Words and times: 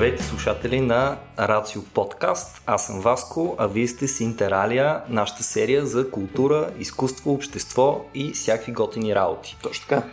Здравейте 0.00 0.22
слушатели 0.22 0.80
на 0.80 1.16
Рацио 1.38 1.82
Подкаст. 1.94 2.62
Аз 2.66 2.86
съм 2.86 3.00
Васко, 3.00 3.56
а 3.58 3.66
вие 3.66 3.88
сте 3.88 4.08
с 4.08 4.20
Интералия, 4.20 5.02
нашата 5.08 5.42
серия 5.42 5.86
за 5.86 6.10
култура, 6.10 6.70
изкуство, 6.78 7.32
общество 7.32 8.04
и 8.14 8.32
всякакви 8.32 8.72
готини 8.72 9.14
работи. 9.14 9.56
Точно 9.62 9.88
така. 9.88 10.08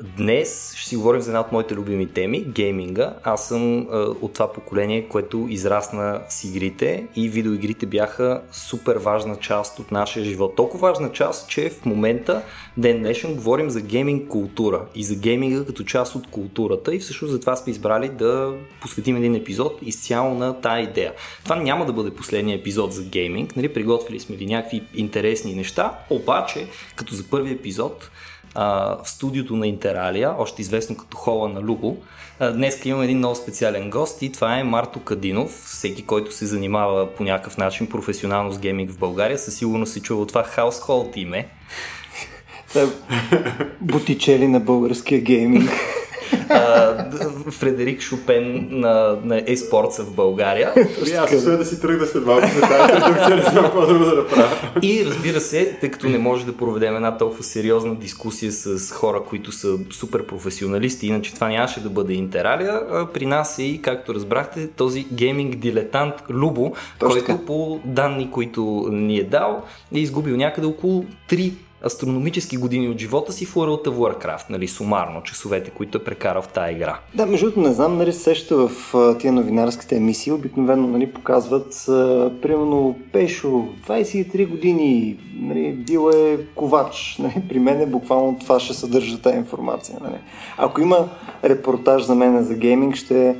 Днес 0.00 0.74
ще 0.76 0.88
си 0.88 0.96
говорим 0.96 1.20
за 1.20 1.30
една 1.30 1.40
от 1.40 1.52
моите 1.52 1.74
любими 1.74 2.06
теми 2.06 2.44
гейминга. 2.44 3.14
Аз 3.22 3.48
съм 3.48 3.78
е, 3.78 3.84
от 3.96 4.32
това 4.32 4.52
поколение, 4.52 5.08
което 5.08 5.46
израсна 5.50 6.20
с 6.28 6.44
игрите 6.44 7.06
и 7.16 7.28
видеоигрите 7.28 7.86
бяха 7.86 8.42
супер 8.52 8.96
важна 8.96 9.36
част 9.36 9.78
от 9.78 9.90
нашия 9.92 10.24
живот. 10.24 10.56
Толкова 10.56 10.88
важна 10.88 11.12
част, 11.12 11.48
че 11.48 11.70
в 11.70 11.84
момента, 11.84 12.42
ден 12.76 12.98
днешен, 12.98 13.34
говорим 13.34 13.70
за 13.70 13.80
гейминг 13.80 14.28
култура 14.28 14.84
и 14.94 15.04
за 15.04 15.14
гейминга 15.14 15.64
като 15.64 15.84
част 15.84 16.14
от 16.14 16.30
културата 16.30 16.94
и 16.94 16.98
всъщност 16.98 17.32
за 17.32 17.40
това 17.40 17.56
сме 17.56 17.70
избрали 17.70 18.08
да 18.08 18.54
посветим 18.80 19.16
един 19.16 19.34
епизод 19.34 19.78
изцяло 19.82 20.34
на 20.34 20.60
тая 20.60 20.82
идея. 20.82 21.12
Това 21.44 21.56
няма 21.56 21.86
да 21.86 21.92
бъде 21.92 22.10
последния 22.10 22.58
епизод 22.58 22.92
за 22.92 23.02
гейминг, 23.02 23.56
нали? 23.56 23.72
приготвили 23.72 24.20
сме 24.20 24.36
ви 24.36 24.46
някакви 24.46 24.82
интересни 24.94 25.54
неща, 25.54 25.98
обаче 26.10 26.66
като 26.96 27.14
за 27.14 27.24
първи 27.30 27.52
епизод 27.52 28.10
а, 28.54 28.96
в 29.04 29.10
студиото 29.10 29.56
на 29.56 29.66
Интералия, 29.66 30.34
още 30.38 30.62
известно 30.62 30.96
като 30.96 31.16
Хола 31.16 31.48
на 31.48 31.60
Луго. 31.60 32.02
Днес 32.54 32.84
имам 32.84 33.02
един 33.02 33.18
много 33.18 33.34
специален 33.34 33.90
гост 33.90 34.22
и 34.22 34.32
това 34.32 34.58
е 34.58 34.64
Марто 34.64 35.00
Кадинов. 35.00 35.62
Всеки, 35.66 36.06
който 36.06 36.34
се 36.34 36.46
занимава 36.46 37.14
по 37.14 37.24
някакъв 37.24 37.58
начин 37.58 37.88
професионално 37.88 38.52
с 38.52 38.58
гейминг 38.58 38.90
в 38.90 38.98
България, 38.98 39.38
със 39.38 39.56
сигурност 39.56 39.92
се 39.92 40.02
чува 40.02 40.26
това 40.26 40.44
Household 40.44 41.16
име. 41.16 41.48
Бутичели 43.80 44.48
на 44.48 44.60
българския 44.60 45.20
гейминг 45.20 45.70
а, 46.48 47.50
Фредерик 47.50 48.00
Шопен 48.00 48.68
на, 48.70 49.18
на 49.24 49.42
еспортса 49.46 50.02
в 50.02 50.14
България. 50.14 50.72
Ами, 50.76 51.10
аз 51.10 51.28
ще 51.28 51.36
да 51.36 51.64
си 51.64 51.80
тръгна 51.80 52.06
след 52.06 52.26
малко 52.26 52.46
за 52.46 52.60
тази 52.60 52.92
продукция, 52.92 53.36
не 53.36 53.42
знам 53.42 53.64
какво 53.64 53.86
друго 53.86 54.04
да 54.04 54.14
направя. 54.14 54.48
И 54.82 55.04
разбира 55.06 55.40
се, 55.40 55.76
тъй 55.80 55.90
като 55.90 56.08
не 56.08 56.18
може 56.18 56.46
да 56.46 56.56
проведем 56.56 56.96
една 56.96 57.18
толкова 57.18 57.44
сериозна 57.44 57.94
дискусия 57.94 58.52
с 58.52 58.92
хора, 58.92 59.22
които 59.28 59.52
са 59.52 59.78
супер 59.90 60.26
професионалисти, 60.26 61.06
иначе 61.06 61.34
това 61.34 61.48
нямаше 61.48 61.82
да 61.82 61.90
бъде 61.90 62.12
интералия, 62.12 62.80
при 63.14 63.26
нас 63.26 63.58
е 63.58 63.62
и, 63.62 63.82
както 63.82 64.14
разбрахте, 64.14 64.68
този 64.68 65.06
гейминг 65.12 65.56
дилетант 65.56 66.14
Любо, 66.30 66.74
Точно 66.98 67.24
който 67.26 67.44
по 67.46 67.80
данни, 67.84 68.30
които 68.30 68.88
ни 68.90 69.18
е 69.18 69.24
дал, 69.24 69.62
е 69.94 69.98
изгубил 69.98 70.36
някъде 70.36 70.66
около 70.66 71.04
3 71.30 71.52
астрономически 71.84 72.56
години 72.56 72.88
от 72.88 72.98
живота 72.98 73.32
си 73.32 73.46
в 73.46 73.54
World 73.54 73.86
of 73.88 73.94
Warcraft, 73.94 74.50
нали, 74.50 74.68
сумарно, 74.68 75.22
часовете, 75.22 75.70
които 75.70 75.98
е 75.98 76.04
прекарал 76.04 76.42
в 76.42 76.48
тази 76.48 76.72
игра. 76.72 76.98
Да, 77.14 77.26
между 77.26 77.46
другото, 77.46 77.68
не 77.68 77.74
знам, 77.74 77.96
нали, 77.96 78.12
сеща 78.12 78.56
в 78.56 78.70
тия 79.18 79.32
новинарските 79.32 79.96
емисии, 79.96 80.32
обикновено 80.32 80.88
нали, 80.88 81.12
показват, 81.12 81.88
а, 81.88 82.30
примерно, 82.42 82.98
Пешо, 83.12 83.64
23 83.86 84.48
години, 84.48 85.16
нали, 85.40 85.72
бил 85.72 86.10
е 86.14 86.38
ковач. 86.54 87.16
Нали, 87.18 87.42
при 87.48 87.58
мен 87.58 87.80
е 87.80 87.86
буквално 87.86 88.38
това 88.38 88.60
ще 88.60 88.74
съдържа 88.74 89.22
тази 89.22 89.36
информация. 89.36 89.98
Нали. 90.02 90.16
Ако 90.58 90.80
има 90.80 91.08
репортаж 91.44 92.02
за 92.02 92.14
мен 92.14 92.42
за 92.42 92.54
гейминг, 92.54 92.96
ще 92.96 93.28
е 93.28 93.36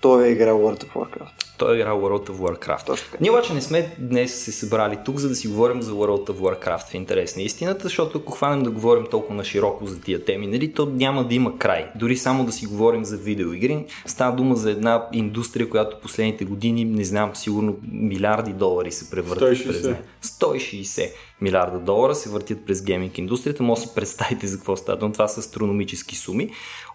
той 0.00 0.26
е 0.26 0.30
играл 0.30 0.58
World 0.58 0.84
of 0.84 0.92
Warcraft. 0.92 1.30
Той 1.58 1.74
е 1.74 1.78
играл 1.78 2.00
World 2.00 2.30
of 2.30 2.36
Warcraft. 2.36 2.86
Точно 2.86 3.06
така. 3.10 3.18
Ние 3.20 3.30
обаче 3.30 3.54
не 3.54 3.60
сме 3.60 3.94
днес 3.98 4.34
се 4.34 4.52
събрали 4.52 4.98
тук, 5.04 5.18
за 5.18 5.28
да 5.28 5.34
си 5.34 5.48
говорим 5.48 5.82
за 5.82 5.92
World 5.92 6.30
of 6.30 6.36
Warcraft 6.36 6.90
в 6.90 6.94
интерес 6.94 7.36
на 7.36 7.42
истината, 7.42 7.82
защото 7.82 8.18
ако 8.18 8.32
хванем 8.32 8.62
да 8.62 8.70
говорим 8.70 9.06
толкова 9.10 9.34
на 9.34 9.44
широко 9.44 9.86
за 9.86 10.00
тия 10.00 10.24
теми, 10.24 10.46
нали, 10.46 10.72
то 10.72 10.86
няма 10.86 11.24
да 11.24 11.34
има 11.34 11.58
край. 11.58 11.86
Дори 11.96 12.16
само 12.16 12.44
да 12.44 12.52
си 12.52 12.66
говорим 12.66 13.04
за 13.04 13.16
видеоигри, 13.16 13.84
става 14.06 14.36
дума 14.36 14.56
за 14.56 14.70
една 14.70 15.06
индустрия, 15.12 15.68
която 15.68 16.00
последните 16.00 16.44
години, 16.44 16.84
не 16.84 17.04
знам, 17.04 17.36
сигурно 17.36 17.76
милиарди 17.92 18.52
долари 18.52 18.92
се 18.92 19.10
превъртат 19.10 19.58
160. 19.58 19.66
през 19.66 19.82
нея. 19.82 20.02
160 20.22 21.10
милиарда 21.40 21.78
долара 21.78 22.14
се 22.14 22.30
въртят 22.30 22.66
през 22.66 22.82
гейминг 22.82 23.18
индустрията. 23.18 23.62
Може 23.62 23.82
да 23.82 23.88
си 23.88 23.94
представите 23.94 24.46
за 24.46 24.56
какво 24.56 24.76
става. 24.76 24.98
Но 25.02 25.12
това 25.12 25.28
са 25.28 25.40
астрономически 25.40 26.16
суми. 26.16 26.50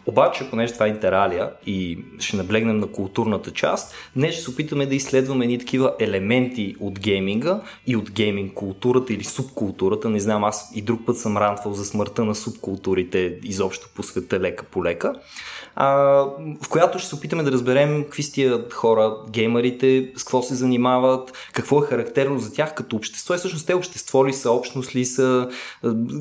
Обаче, 0.07 0.49
понеже 0.49 0.73
това 0.73 0.85
е 0.85 0.89
интералия 0.89 1.51
и 1.66 1.99
ще 2.19 2.38
наблегнем 2.38 2.77
на 2.77 2.88
културната 2.88 3.51
част, 3.51 3.95
днес 4.16 4.33
ще 4.33 4.43
се 4.43 4.51
опитаме 4.51 4.85
да 4.85 4.95
изследваме 4.95 5.45
едни 5.45 5.59
такива 5.59 5.93
елементи 5.99 6.75
от 6.79 6.99
гейминга 6.99 7.61
и 7.88 7.95
от 7.95 8.11
гейминг 8.11 8.53
културата 8.53 9.13
или 9.13 9.23
субкултурата. 9.23 10.09
Не 10.09 10.19
знам, 10.19 10.44
аз 10.44 10.71
и 10.75 10.81
друг 10.81 11.05
път 11.05 11.17
съм 11.17 11.38
рантвал 11.38 11.73
за 11.73 11.85
смъртта 11.85 12.25
на 12.25 12.35
субкултурите 12.35 13.39
изобщо 13.44 13.89
по 13.95 14.03
света 14.03 14.39
лека 14.39 14.65
по 14.65 14.83
лека 14.83 15.13
а, 15.75 15.88
в 16.63 16.69
която 16.69 17.00
ще 17.00 17.08
се 17.09 17.16
опитаме 17.16 17.44
да 17.44 17.52
разберем 17.52 18.03
какви 18.03 18.24
са 18.24 18.34
тия 18.34 18.69
хора, 18.72 19.18
геймерите, 19.30 20.12
с 20.16 20.24
какво 20.24 20.41
се 20.41 20.56
занимават, 20.56 21.50
какво 21.53 21.84
е 21.84 21.88
характерно 21.88 22.40
за 22.40 22.53
тях 22.53 22.74
като 22.74 22.96
общество 22.96 23.34
и 23.34 23.38
всъщност 23.38 23.68
те 23.68 23.74
общество 23.74 24.25
ли 24.25 24.34
са, 24.34 24.52
общност 24.52 24.96
ли 24.96 25.06
са, 25.06 25.50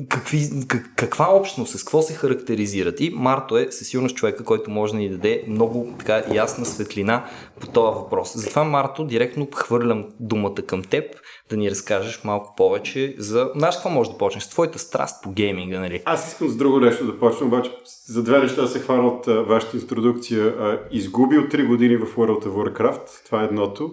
какви, 0.09 0.49
как, 0.67 0.91
каква 0.95 1.29
общност, 1.31 1.79
с 1.79 1.83
какво 1.83 2.01
се 2.01 2.13
характеризират. 2.13 2.99
И 2.99 3.09
Марто 3.09 3.57
е 3.57 3.67
със 3.71 3.87
сигурност 3.87 4.15
човека, 4.15 4.43
който 4.43 4.71
може 4.71 4.93
да 4.93 4.99
ни 4.99 5.09
даде 5.09 5.43
много 5.47 5.93
така 5.99 6.23
ясна 6.33 6.65
светлина 6.65 7.25
по 7.59 7.67
този 7.67 7.95
въпрос. 7.95 8.31
Затова, 8.35 8.63
Марто, 8.63 9.03
директно 9.03 9.47
хвърлям 9.53 10.05
думата 10.19 10.55
към 10.67 10.83
теб 10.83 11.03
да 11.49 11.57
ни 11.57 11.71
разкажеш 11.71 12.23
малко 12.23 12.53
повече 12.57 13.15
за... 13.17 13.51
Знаеш 13.55 13.75
какво 13.75 13.89
може 13.89 14.11
да 14.11 14.17
почнеш? 14.17 14.43
С 14.43 14.49
твоята 14.49 14.79
страст 14.79 15.23
по 15.23 15.31
гейминга, 15.31 15.79
нали? 15.79 16.01
Аз 16.05 16.27
искам 16.27 16.49
с 16.49 16.55
друго 16.55 16.79
нещо 16.79 17.05
да 17.05 17.19
почна, 17.19 17.47
обаче 17.47 17.71
за 18.07 18.23
две 18.23 18.39
неща 18.39 18.67
се 18.67 18.79
хвана 18.79 19.07
от 19.07 19.25
вашата 19.47 19.77
интродукция. 19.77 20.45
А, 20.45 20.79
изгубил 20.91 21.41
3 21.41 21.67
години 21.67 21.97
в 21.97 22.15
World 22.15 22.45
of 22.45 22.49
Warcraft, 22.49 23.25
това 23.25 23.41
е 23.41 23.45
едното, 23.45 23.91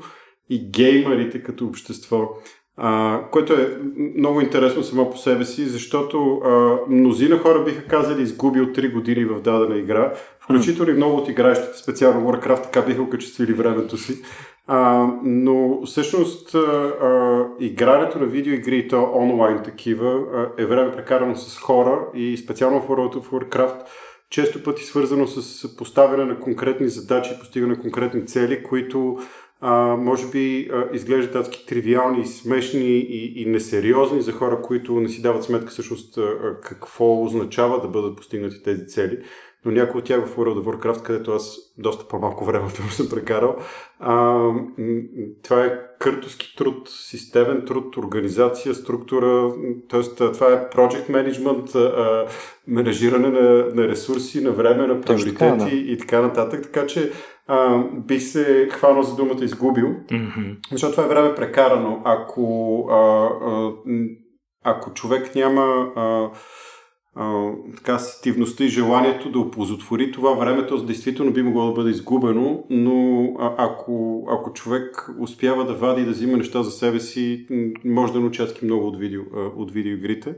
и 0.51 0.71
геймерите 0.71 1.43
като 1.43 1.67
общество. 1.67 2.29
А, 2.77 3.21
което 3.31 3.53
е 3.53 3.79
много 4.19 4.41
интересно 4.41 4.83
само 4.83 5.11
по 5.11 5.17
себе 5.17 5.45
си, 5.45 5.67
защото 5.67 6.35
а, 6.35 6.77
мнозина 6.89 7.39
хора 7.39 7.65
биха 7.65 7.85
казали 7.85 8.23
изгубил 8.23 8.67
3 8.67 8.93
години 8.93 9.25
в 9.25 9.41
дадена 9.41 9.79
игра, 9.79 10.13
включително 10.41 10.91
и 10.91 10.95
много 10.95 11.17
от 11.17 11.29
играещите, 11.29 11.79
специално 11.79 12.29
Warcraft, 12.29 12.63
така 12.63 12.83
биха 12.83 13.03
окачествили 13.03 13.53
времето 13.53 13.97
си. 13.97 14.23
А, 14.67 15.09
но 15.23 15.83
всъщност 15.87 16.55
а, 16.55 17.49
игрането 17.61 18.19
на 18.19 18.27
видеоигри 18.27 18.89
то 18.89 19.11
онлайн 19.15 19.63
такива 19.63 20.11
а, 20.13 20.63
е 20.63 20.67
време 20.67 20.93
прекарано 20.93 21.37
с 21.37 21.59
хора 21.59 22.07
и 22.15 22.37
специално 22.37 22.81
в 22.81 22.89
World 22.89 23.15
of 23.15 23.31
Warcraft 23.31 23.87
често 24.31 24.63
пъти 24.63 24.83
свързано 24.85 25.27
с 25.27 25.77
поставяне 25.77 26.25
на 26.25 26.41
конкретни 26.41 26.89
задачи, 26.89 27.39
постигане 27.39 27.75
на 27.75 27.81
конкретни 27.81 28.27
цели, 28.27 28.63
които 28.63 29.19
а, 29.61 29.97
може 29.97 30.27
би 30.27 30.71
а, 30.73 30.89
изглеждат 30.93 31.35
адски 31.35 31.67
тривиални, 31.67 32.27
смешни 32.27 32.99
и, 32.99 33.43
и 33.43 33.47
несериозни 33.47 34.23
за 34.23 34.33
хора, 34.33 34.63
които 34.63 35.01
не 35.01 35.09
си 35.09 35.23
дават 35.23 35.45
сметка 35.45 35.71
всъщност 35.71 36.19
а, 36.19 36.61
какво 36.63 37.25
означава 37.25 37.81
да 37.81 37.89
бъдат 37.89 38.17
постигнати 38.17 38.63
тези 38.63 38.87
цели 38.87 39.19
но 39.65 39.73
някои 39.73 39.99
от 39.99 40.05
тях 40.05 40.27
в 40.27 40.37
World 40.37 40.61
of 40.61 40.65
Warcraft, 40.65 41.03
където 41.03 41.33
аз 41.33 41.59
доста 41.79 42.09
по-малко 42.09 42.45
време 42.45 42.71
съм 42.91 43.09
прекарал, 43.11 43.57
а, 44.01 44.49
това 45.43 45.65
е 45.65 45.79
къртовски 45.99 46.57
труд, 46.57 46.89
системен 46.89 47.65
труд, 47.67 47.97
организация, 47.97 48.75
структура, 48.75 49.53
т.е. 49.91 50.03
това 50.03 50.53
е 50.53 50.71
project 50.71 51.11
management, 51.11 51.75
а, 51.75 52.27
менажиране 52.67 53.29
на, 53.29 53.67
на 53.75 53.89
ресурси, 53.89 54.41
на 54.41 54.51
време, 54.51 54.87
на 54.87 55.01
приоритети 55.01 55.39
така, 55.39 55.57
да. 55.57 55.71
и 55.71 55.99
така 55.99 56.21
нататък, 56.21 56.63
така 56.63 56.87
че 56.87 57.13
а, 57.47 57.85
бих 58.07 58.23
се 58.23 58.69
хванал 58.73 59.03
за 59.03 59.17
думата 59.17 59.45
изгубил, 59.45 59.89
mm-hmm. 59.89 60.57
защото 60.73 60.93
това 60.93 61.05
е 61.05 61.09
време 61.09 61.35
прекарано. 61.35 62.03
Ако, 62.05 62.87
а, 62.91 62.97
а, 62.97 63.73
ако 64.65 64.93
човек 64.93 65.35
няма 65.35 65.93
а, 65.97 66.31
така 67.77 67.99
сетивността 67.99 68.65
и 68.65 68.69
желанието 68.69 69.31
да 69.31 69.39
оползотвори 69.39 70.13
това 70.13 70.33
време, 70.33 70.67
то 70.67 70.85
действително 70.85 71.33
би 71.33 71.43
могло 71.43 71.67
да 71.67 71.73
бъде 71.73 71.91
изгубено, 71.91 72.65
но 72.71 73.25
а, 73.39 73.55
ако, 73.59 74.25
ако 74.31 74.53
човек 74.53 75.11
успява 75.19 75.65
да 75.65 75.75
вади 75.75 76.03
и 76.03 76.05
да 76.05 76.11
взима 76.11 76.37
неща 76.37 76.63
за 76.63 76.71
себе 76.71 77.01
си, 77.01 77.47
може 77.85 78.13
да 78.13 78.21
научи 78.21 78.43
много 78.63 78.87
от, 78.87 78.99
видео, 78.99 79.21
от 79.57 79.73
видеоигрите. 79.73 80.35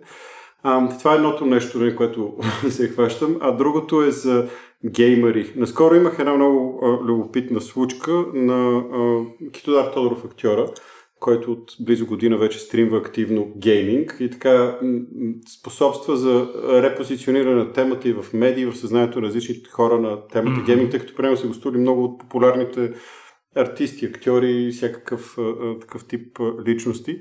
А, 0.63 0.99
това 0.99 1.13
е 1.13 1.17
едното 1.17 1.47
нещо, 1.47 1.79
на 1.79 1.97
което 1.97 2.35
се 2.69 2.89
хващам, 2.89 3.37
а 3.41 3.53
другото 3.53 4.03
е 4.03 4.11
за 4.11 4.49
геймери. 4.87 5.53
Наскоро 5.57 5.95
имах 5.95 6.19
една 6.19 6.35
много 6.35 6.81
а, 6.83 6.87
любопитна 7.05 7.61
случка 7.61 8.25
на 8.35 8.79
а, 8.79 9.23
Китодар 9.53 9.93
Тодоров 9.93 10.25
актьора, 10.25 10.67
който 11.25 11.53
от 11.53 11.77
близо 11.81 12.07
година 12.07 12.39
вече 12.39 12.59
стримва 12.59 12.99
активно 12.99 13.53
гейминг 13.57 14.17
и 14.21 14.31
така 14.31 14.79
способства 15.59 16.17
за 16.17 16.49
репозициониране 16.83 17.55
на 17.55 17.73
темата 17.73 18.09
и 18.09 18.13
в 18.13 18.33
медии, 18.33 18.67
в 18.67 18.77
съзнанието 18.77 19.21
на 19.21 19.27
различните 19.27 19.71
хора 19.71 20.01
на 20.01 20.29
темата 20.29 20.61
mm-hmm. 20.61 20.67
гейминг, 20.67 20.91
тъй 20.91 21.01
като 21.01 21.15
при 21.15 21.23
него 21.23 21.37
се 21.37 21.47
гостули 21.47 21.79
много 21.79 22.05
от 22.05 22.21
популярните 22.21 22.93
артисти, 23.57 24.07
актьори 24.07 24.53
и 24.53 24.71
всякакъв 24.73 25.37
такъв 25.81 26.05
тип 26.05 26.41
личности. 26.67 27.21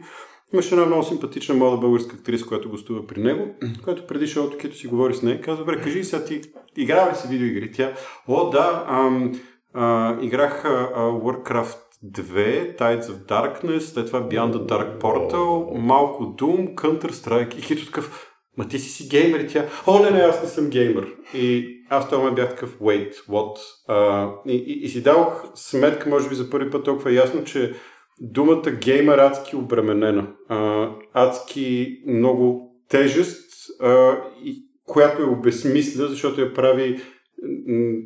Имаше 0.53 0.75
една 0.75 0.85
много 0.85 1.03
симпатична 1.03 1.55
млада 1.55 1.77
българска 1.77 2.15
актриса, 2.15 2.45
която 2.45 2.69
гостува 2.69 3.07
при 3.07 3.21
него, 3.21 3.55
която 3.83 4.07
преди 4.07 4.27
шоуто, 4.27 4.57
като 4.61 4.75
си 4.75 4.87
говори 4.87 5.13
с 5.13 5.21
нея, 5.21 5.41
казва, 5.41 5.65
добре, 5.65 5.81
кажи 5.81 6.03
сега 6.03 6.25
ти, 6.25 6.41
играва 6.77 7.11
ли 7.11 7.15
си 7.15 7.27
видеоигри? 7.27 7.71
Тя, 7.71 7.93
о, 8.27 8.49
да, 8.49 8.85
ам, 8.89 9.31
А, 9.75 10.17
играх 10.21 10.65
а, 10.65 10.89
Warcraft 10.95 11.77
2, 12.03 12.77
Tides 12.77 13.01
of 13.01 13.25
Darkness, 13.27 13.79
след 13.79 14.07
това 14.07 14.21
Beyond 14.21 14.53
the 14.53 14.65
Dark 14.65 15.01
Portal, 15.01 15.77
малко 15.77 16.23
Doom, 16.23 16.75
Counter-Strike 16.75 17.57
и 17.57 17.61
хито 17.61 17.85
такъв 17.85 18.33
Ма 18.57 18.67
ти 18.67 18.79
си 18.79 18.89
си 18.89 19.09
геймер 19.09 19.39
и 19.39 19.47
тя, 19.47 19.65
о, 19.87 19.99
не, 20.03 20.11
не, 20.11 20.19
аз 20.19 20.43
не 20.43 20.49
съм 20.49 20.69
геймер. 20.69 21.07
И 21.33 21.77
аз 21.89 22.09
това 22.09 22.31
бях 22.31 22.49
такъв, 22.49 22.79
wait, 22.79 23.13
what? 23.13 23.57
А, 23.87 24.29
и, 24.47 24.55
и, 24.55 24.85
и, 24.85 24.89
си 24.89 25.03
дадох 25.03 25.45
сметка, 25.55 26.09
може 26.09 26.29
би 26.29 26.35
за 26.35 26.49
първи 26.49 26.71
път 26.71 26.85
толкова 26.85 27.11
ясно, 27.11 27.43
че 27.43 27.73
думата 28.21 28.71
геймер 28.71 29.17
адски 29.17 29.55
обременена. 29.55 30.27
А, 30.49 30.89
адски 31.13 31.97
много 32.07 32.75
тежест, 32.89 33.51
а, 33.81 34.17
и, 34.43 34.65
която 34.85 35.21
е 35.21 35.25
обезмисля, 35.25 36.07
защото 36.07 36.41
я 36.41 36.53
прави 36.53 37.01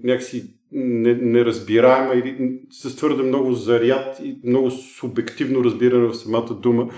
някакси 0.03 0.56
неразбираема 0.71 2.13
или 2.13 2.59
с 2.69 2.95
твърде 2.95 3.23
много 3.23 3.53
заряд 3.53 4.19
и 4.23 4.39
много 4.43 4.71
субективно 4.71 5.63
разбиране 5.63 6.07
в 6.07 6.15
самата 6.15 6.53
дума. 6.61 6.89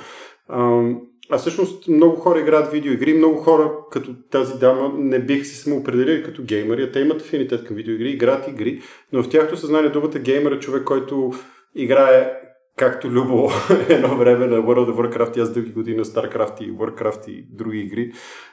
А, 0.48 0.84
а 1.32 1.38
всъщност 1.38 1.88
много 1.88 2.16
хора 2.16 2.40
играят 2.40 2.72
видеоигри, 2.72 3.14
много 3.14 3.36
хора 3.36 3.72
като 3.92 4.16
тази 4.32 4.60
дама 4.60 4.94
не 4.98 5.20
бих 5.20 5.46
се 5.46 5.56
самоопределили 5.56 6.24
като 6.24 6.44
геймери, 6.44 6.92
те 6.92 7.00
имат 7.00 7.22
афинитет 7.22 7.64
към 7.64 7.76
видеоигри, 7.76 8.10
играят 8.10 8.48
игри, 8.48 8.82
но 9.14 9.24
в 9.24 9.30
тяхното 9.30 9.58
съзнание 9.58 9.90
думата 9.90 10.20
геймер 10.20 10.52
е 10.52 10.60
човек, 10.60 10.84
който 10.84 11.32
играе 11.76 12.32
както 12.78 13.10
любо 13.12 13.50
едно 13.90 14.18
време 14.18 14.48
на 14.48 14.58
World 14.58 14.92
of 14.92 14.96
Warcraft, 14.96 15.38
аз 15.38 15.54
дълги 15.54 15.72
години 15.72 15.98
на 15.98 16.06
StarCraft 16.06 16.62
и 16.62 16.74
Warcraft 16.74 17.30
и 17.30 17.48
други 17.52 17.80
игри. 17.80 18.12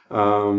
А, 0.09 0.53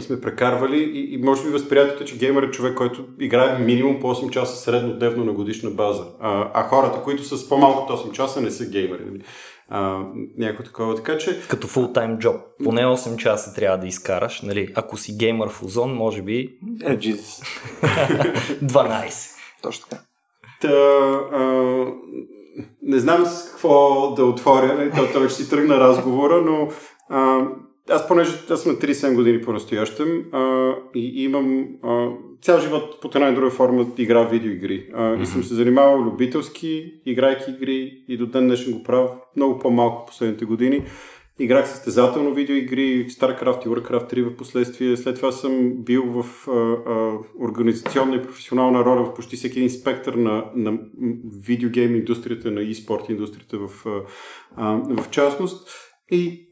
сме 0.00 0.20
прекарвали 0.20 0.78
и, 0.78 1.14
и 1.14 1.18
може 1.18 1.42
би 1.42 1.48
възприятието, 1.48 2.04
че 2.04 2.18
геймер 2.18 2.42
е 2.42 2.50
човек, 2.50 2.74
който 2.74 3.06
играе 3.20 3.58
минимум 3.58 4.00
по 4.00 4.14
8 4.14 4.30
часа 4.30 4.56
средно 4.56 4.98
дневно 4.98 5.24
на 5.24 5.32
годишна 5.32 5.70
база. 5.70 6.04
А, 6.20 6.50
а 6.54 6.62
хората, 6.62 7.02
които 7.02 7.24
са 7.24 7.38
с 7.38 7.48
по-малко 7.48 7.92
от 7.92 8.00
8 8.00 8.12
часа, 8.12 8.40
не 8.40 8.50
са 8.50 8.66
геймери. 8.66 9.02
Нали? 9.06 9.22
А, 9.68 10.02
някакво 10.38 10.64
такова. 10.64 10.94
Така 10.94 11.18
че. 11.18 11.40
Като 11.48 11.66
фултайм 11.66 12.18
джоб. 12.18 12.36
Поне 12.64 12.84
8 12.84 13.16
часа 13.16 13.54
трябва 13.54 13.78
да 13.78 13.86
изкараш. 13.86 14.42
Нали? 14.42 14.72
Ако 14.74 14.96
си 14.96 15.16
геймър 15.16 15.48
в 15.48 15.62
Озон, 15.62 15.94
може 15.94 16.22
би. 16.22 16.58
Е, 16.84 16.98
Jesus. 16.98 17.44
12. 18.64 19.30
Точно 19.62 19.86
така. 19.90 20.02
Та, 20.60 20.68
а, 21.32 21.86
не 22.82 22.98
знам 22.98 23.26
с 23.26 23.50
какво 23.50 24.10
да 24.14 24.24
отворя, 24.24 24.90
той, 24.96 25.12
той 25.12 25.28
ще 25.28 25.42
си 25.42 25.50
тръгна 25.50 25.80
разговора, 25.80 26.42
но 26.42 26.68
а, 27.08 27.46
аз 27.90 28.08
понеже 28.08 28.32
аз 28.50 28.62
съм 28.62 28.72
на 28.72 28.78
37 28.78 29.14
години 29.14 29.42
по-настоящем 29.42 30.24
а, 30.32 30.72
и 30.94 31.24
имам 31.24 31.68
а, 31.82 32.08
цял 32.42 32.60
живот 32.60 33.00
под 33.00 33.14
една 33.14 33.28
и 33.28 33.34
друга 33.34 33.50
форма 33.50 33.86
игра 33.98 34.22
видеоигри. 34.22 34.90
А, 34.94 35.00
mm-hmm. 35.00 35.22
И 35.22 35.26
съм 35.26 35.42
се 35.42 35.54
занимавал 35.54 36.02
любителски, 36.02 36.92
играйки 37.06 37.50
игри 37.50 38.04
и 38.08 38.16
до 38.16 38.26
ден 38.26 38.46
днешен 38.46 38.72
го 38.72 38.82
правя 38.82 39.10
много 39.36 39.58
по-малко 39.58 40.06
последните 40.06 40.44
години. 40.44 40.84
Играх 41.38 41.68
състезателно 41.68 42.34
видеоигри, 42.34 43.06
StarCraft 43.08 43.66
и 43.66 43.68
Warcraft 43.68 44.12
3 44.12 44.22
в 44.22 44.36
последствие. 44.36 44.96
След 44.96 45.16
това 45.16 45.32
съм 45.32 45.84
бил 45.84 46.04
в 46.04 46.48
а, 46.48 46.52
а, 46.52 47.18
организационна 47.40 48.16
и 48.16 48.22
професионална 48.22 48.84
роля 48.84 49.04
в 49.04 49.14
почти 49.14 49.36
всеки 49.36 49.58
един 49.58 49.70
спектър 49.70 50.14
на, 50.14 50.44
на 50.54 50.78
видеогейм 51.46 51.96
индустрията, 51.96 52.50
на 52.50 52.60
e-спорт 52.60 53.10
индустрията 53.10 53.58
в, 53.58 53.86
а, 54.56 54.76
в 54.76 55.10
частност. 55.10 55.68
И 56.10 56.48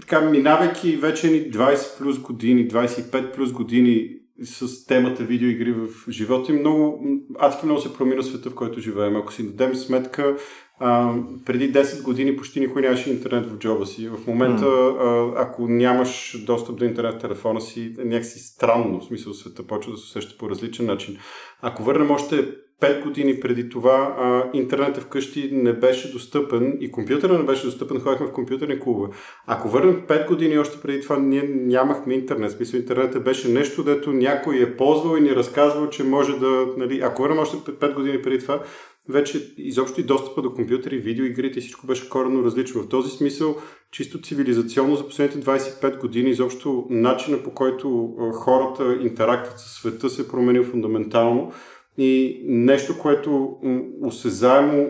така, 0.00 0.20
минавайки 0.20 0.96
вече 0.96 1.30
ни 1.30 1.50
20 1.50 1.98
плюс 1.98 2.18
години, 2.18 2.68
25 2.68 3.34
плюс 3.34 3.52
години 3.52 4.10
с 4.42 4.86
темата 4.86 5.24
видеоигри 5.24 5.72
в 5.72 6.10
живота 6.10 6.52
и 6.52 6.58
много, 6.58 7.04
адски 7.38 7.66
много 7.66 7.80
се 7.80 7.94
промина 7.94 8.22
света, 8.22 8.50
в 8.50 8.54
който 8.54 8.80
живеем. 8.80 9.16
Ако 9.16 9.32
си 9.32 9.46
дадем 9.46 9.74
сметка, 9.74 10.36
а, 10.80 11.14
преди 11.46 11.72
10 11.72 12.02
години 12.02 12.36
почти 12.36 12.60
никой 12.60 12.82
нямаше 12.82 13.10
интернет 13.10 13.46
в 13.46 13.58
джоба 13.58 13.86
си. 13.86 14.08
В 14.08 14.26
момента, 14.26 14.66
а, 14.66 15.32
ако 15.36 15.68
нямаш 15.68 16.42
достъп 16.46 16.76
до 16.76 16.84
интернет 16.84 17.20
телефона 17.20 17.60
си, 17.60 17.94
е 17.98 18.04
някакси 18.04 18.38
странно, 18.38 19.00
в 19.00 19.04
смисъл 19.04 19.34
света 19.34 19.66
почва 19.66 19.92
да 19.92 19.98
се 19.98 20.04
усеща 20.04 20.38
по 20.38 20.50
различен 20.50 20.86
начин. 20.86 21.18
Ако 21.62 21.82
върнем 21.82 22.10
още 22.10 22.48
5 22.82 23.02
години 23.02 23.40
преди 23.40 23.68
това 23.68 24.16
а, 24.18 24.50
интернетът 24.56 25.02
вкъщи 25.02 25.50
не 25.52 25.72
беше 25.72 26.12
достъпен 26.12 26.76
и 26.80 26.90
компютъра 26.90 27.38
не 27.38 27.44
беше 27.44 27.64
достъпен, 27.64 28.00
ходихме 28.00 28.26
в 28.26 28.32
компютърни 28.32 28.80
клубове. 28.80 29.08
Ако 29.46 29.68
върнем 29.68 30.02
5 30.06 30.28
години 30.28 30.58
още 30.58 30.80
преди 30.82 31.00
това, 31.00 31.18
ние 31.18 31.42
нямахме 31.42 32.14
интернет. 32.14 32.52
Смисъл, 32.52 32.78
интернетът 32.78 33.24
беше 33.24 33.48
нещо, 33.48 33.84
дето 33.84 34.12
някой 34.12 34.62
е 34.62 34.76
ползвал 34.76 35.16
и 35.16 35.20
ни 35.20 35.36
разказвал, 35.36 35.88
че 35.88 36.04
може 36.04 36.38
да... 36.38 36.66
Нали, 36.76 37.00
ако 37.02 37.22
върнем 37.22 37.38
още 37.38 37.56
5 37.56 37.94
години 37.94 38.22
преди 38.22 38.38
това, 38.38 38.60
вече 39.08 39.54
изобщо 39.58 40.00
и 40.00 40.04
достъпа 40.04 40.42
до 40.42 40.54
компютъри, 40.54 40.98
видеоигрите 40.98 41.58
и 41.58 41.62
всичко 41.62 41.86
беше 41.86 42.08
коренно 42.08 42.44
различно. 42.44 42.82
В 42.82 42.88
този 42.88 43.10
смисъл, 43.10 43.56
чисто 43.90 44.20
цивилизационно 44.20 44.96
за 44.96 45.06
последните 45.06 45.50
25 45.50 46.00
години, 46.00 46.30
изобщо 46.30 46.86
начина 46.90 47.42
по 47.42 47.50
който 47.50 48.14
хората 48.32 48.98
интерактват 49.02 49.58
със 49.58 49.72
света 49.72 50.10
се 50.10 50.22
е 50.22 50.28
променил 50.28 50.64
фундаментално. 50.64 51.52
И 51.98 52.40
нещо, 52.44 52.98
което 52.98 53.56
осезаемо 54.02 54.88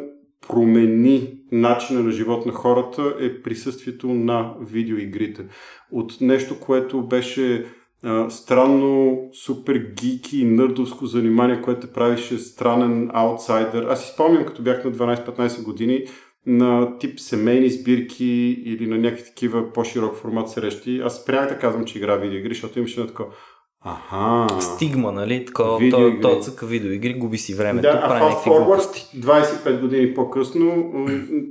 промени 0.49 1.37
начина 1.53 2.03
на 2.03 2.11
живот 2.11 2.47
на 2.47 2.53
хората 2.53 3.15
е 3.21 3.43
присъствието 3.43 4.09
на 4.09 4.55
видеоигрите. 4.61 5.47
От 5.93 6.21
нещо, 6.21 6.61
което 6.61 7.07
беше 7.07 7.67
а, 8.03 8.31
странно, 8.31 9.19
супер 9.33 9.93
гики 10.03 10.41
и 10.41 10.45
нърдовско 10.45 11.07
занимание, 11.07 11.63
което 11.63 11.93
правише 11.93 12.39
странен 12.39 13.11
аутсайдер. 13.13 13.83
Аз 13.83 14.05
си 14.05 14.13
спомням, 14.15 14.47
като 14.47 14.63
бях 14.63 14.85
на 14.85 14.93
12-15 14.93 15.63
години, 15.63 16.05
на 16.47 16.99
тип 16.99 17.21
семейни 17.21 17.71
сбирки 17.71 18.63
или 18.65 18.87
на 18.87 18.99
някакви 18.99 19.25
такива 19.25 19.73
по-широк 19.73 20.15
формат 20.17 20.51
срещи. 20.51 21.01
Аз 21.05 21.23
спрях 21.23 21.49
да 21.49 21.59
казвам, 21.59 21.85
че 21.85 21.99
игра 21.99 22.17
видеоигри, 22.17 22.55
защото 22.55 22.79
имаше 22.79 23.01
на 23.01 23.07
такова 23.07 23.29
Аха. 23.89 24.61
Стигма, 24.61 25.13
нали? 25.13 25.45
Такова, 25.45 25.91
то, 25.91 26.13
то 26.23 26.41
цъка 26.41 26.67
видеоигри, 26.67 27.15
губи 27.15 27.39
си 27.39 27.55
времето, 27.55 27.89
да, 27.89 28.01
прави 28.01 28.25
някакви 28.25 28.51
глупости. 28.51 29.07
25 29.17 29.81
години 29.81 30.15
по-късно, 30.15 30.93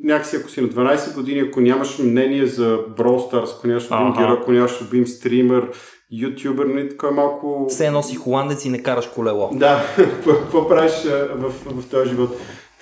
някакси 0.04 0.36
ако 0.36 0.50
си 0.50 0.62
на 0.62 0.68
12 0.68 1.16
години, 1.16 1.40
ако 1.40 1.62
нямаш 1.62 2.00
мнение 2.00 2.46
за 2.46 2.80
Brawl 2.98 3.32
Stars, 3.32 3.58
ако 3.58 3.68
нямаш 3.68 3.92
любим 3.92 4.14
герой, 4.14 4.38
ако 4.42 4.52
нямаш 4.52 4.82
любим 4.82 5.08
стример, 5.08 5.70
ютубър, 6.12 6.66
нали, 6.66 6.90
така 6.90 7.12
малко... 7.12 7.66
Все 7.70 7.92
носи 7.92 8.16
холандец 8.16 8.66
и 8.66 8.70
не 8.70 8.84
караш 8.84 9.08
колело. 9.08 9.50
Да, 9.54 9.84
какво 10.26 10.68
правиш 10.68 10.94
в, 11.36 11.50
в, 11.50 11.82
в 11.82 11.90
този 11.90 12.10
живот? 12.10 12.30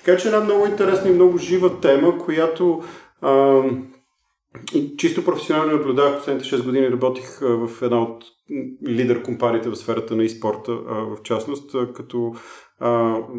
Така 0.04 0.18
че 0.18 0.28
една 0.28 0.40
много 0.40 0.66
интересна 0.66 1.10
и 1.10 1.14
много 1.14 1.38
жива 1.38 1.80
тема, 1.80 2.18
която 2.18 2.82
а, 3.22 3.62
чисто 4.96 5.24
професионално 5.24 5.72
наблюдавах 5.72 6.16
последните 6.16 6.48
6 6.48 6.64
години, 6.64 6.90
работих 6.90 7.38
в 7.40 7.68
една 7.82 8.02
от 8.02 8.24
лидер 8.86 9.22
компаниите 9.22 9.68
в 9.68 9.76
сферата 9.76 10.16
на 10.16 10.22
e-спорта, 10.22 10.72
в 10.86 11.22
частност, 11.22 11.76
като 11.94 12.32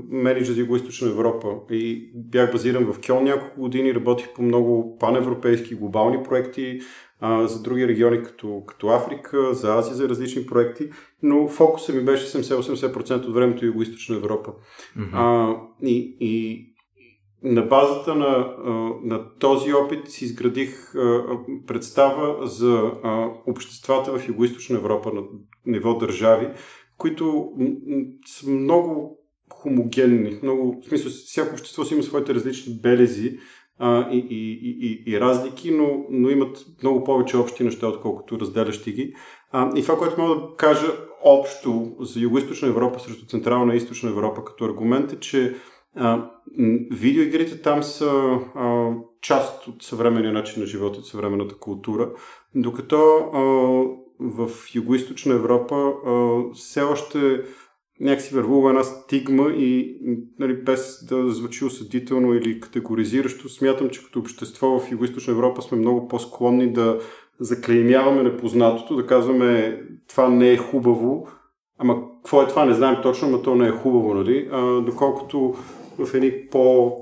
менеджер 0.09 0.53
за 0.53 0.61
Юго-Источна 0.61 1.09
Европа. 1.09 1.47
И 1.71 2.11
бях 2.15 2.51
базиран 2.51 2.93
в 2.93 2.99
Кьол 3.07 3.21
няколко 3.21 3.61
години, 3.61 3.95
работих 3.95 4.33
по 4.33 4.41
много 4.41 4.97
паневропейски 4.99 5.75
глобални 5.75 6.23
проекти, 6.23 6.79
а, 7.19 7.47
за 7.47 7.61
други 7.61 7.87
региони 7.87 8.23
като, 8.23 8.63
като 8.67 8.87
Африка, 8.87 9.53
за 9.53 9.77
Азия, 9.77 9.95
за 9.95 10.09
различни 10.09 10.45
проекти, 10.45 10.89
но 11.23 11.47
фокусът 11.47 11.95
ми 11.95 12.01
беше 12.01 12.37
70-80% 12.37 13.25
от 13.25 13.33
времето 13.33 13.65
Юго-Источна 13.65 14.15
Европа. 14.15 14.51
Mm-hmm. 14.97 15.09
А, 15.13 15.55
и, 15.81 16.17
и 16.19 16.65
на 17.45 17.61
базата 17.61 18.15
на, 18.15 18.55
на 19.03 19.35
този 19.39 19.73
опит 19.73 20.11
си 20.11 20.25
изградих 20.25 20.93
представа 21.67 22.47
за 22.47 22.91
обществата 23.47 24.17
в 24.17 24.27
Юго-Источна 24.27 24.75
Европа 24.75 25.11
на 25.13 25.21
ниво 25.65 25.93
държави, 25.93 26.47
които 26.97 27.51
са 28.27 28.49
много 28.49 29.19
хомогенни. 29.53 30.39
Много, 30.43 30.81
в 30.81 30.87
смисъл, 30.87 31.11
всяко 31.11 31.53
общество 31.53 31.85
си 31.85 31.93
има 31.93 32.03
своите 32.03 32.35
различни 32.35 32.79
белези 32.81 33.37
а, 33.79 34.09
и, 34.11 34.17
и, 34.17 34.77
и, 34.81 35.11
и 35.11 35.19
разлики, 35.19 35.71
но, 35.71 36.05
но 36.09 36.29
имат 36.29 36.65
много 36.83 37.03
повече 37.03 37.37
общи 37.37 37.63
неща, 37.63 37.87
отколкото 37.87 38.39
разделящи 38.39 38.91
ги. 38.91 39.13
А, 39.51 39.71
и 39.77 39.81
това, 39.81 39.97
което 39.97 40.21
мога 40.21 40.35
да 40.35 40.55
кажа 40.57 40.87
общо 41.23 41.95
за 41.99 42.19
Юго-Источна 42.19 42.67
Европа 42.67 42.99
срещу 42.99 43.25
Централна 43.25 43.73
и 43.73 43.77
Източна 43.77 44.09
Европа 44.09 44.45
като 44.45 44.65
аргумент 44.65 45.13
е, 45.13 45.19
че 45.19 45.55
видеоигрите 46.91 47.61
там 47.61 47.83
са 47.83 48.39
а, 48.55 48.91
част 49.21 49.67
от 49.67 49.83
съвременния 49.83 50.33
начин 50.33 50.61
на 50.61 50.67
живота, 50.67 50.99
от 50.99 51.07
съвременната 51.07 51.55
култура, 51.55 52.11
докато 52.55 52.95
а, 52.95 53.39
в 54.19 54.49
Юго-Источна 54.75 55.35
Европа 55.35 55.75
а, 55.75 56.41
все 56.53 56.81
още 56.81 57.43
някакси 57.99 58.35
вървува 58.35 58.69
една 58.69 58.83
стигма 58.83 59.49
и 59.49 59.97
нали, 60.39 60.63
без 60.63 61.05
да 61.05 61.29
звучи 61.31 61.65
осъдително 61.65 62.33
или 62.33 62.59
категоризиращо, 62.59 63.49
смятам, 63.49 63.89
че 63.89 64.03
като 64.05 64.19
общество 64.19 64.79
в 64.79 64.91
Юго-Источна 64.91 65.31
Европа 65.31 65.61
сме 65.61 65.77
много 65.77 66.07
по-склонни 66.07 66.73
да 66.73 66.99
заклеймяваме 67.39 68.23
непознатото, 68.23 68.95
да 68.95 69.05
казваме 69.05 69.81
това 70.07 70.29
не 70.29 70.51
е 70.51 70.57
хубаво, 70.57 71.27
Ама 71.77 72.01
какво 72.17 72.41
е 72.41 72.47
това, 72.47 72.65
не 72.65 72.73
знаем 72.73 72.97
точно, 73.03 73.29
но 73.29 73.41
то 73.41 73.55
не 73.55 73.67
е 73.67 73.71
хубаво, 73.71 74.13
нали? 74.13 74.49
А, 74.51 74.81
доколкото 74.81 75.55
в 75.99 76.13
едни 76.13 76.47
по 76.51 76.95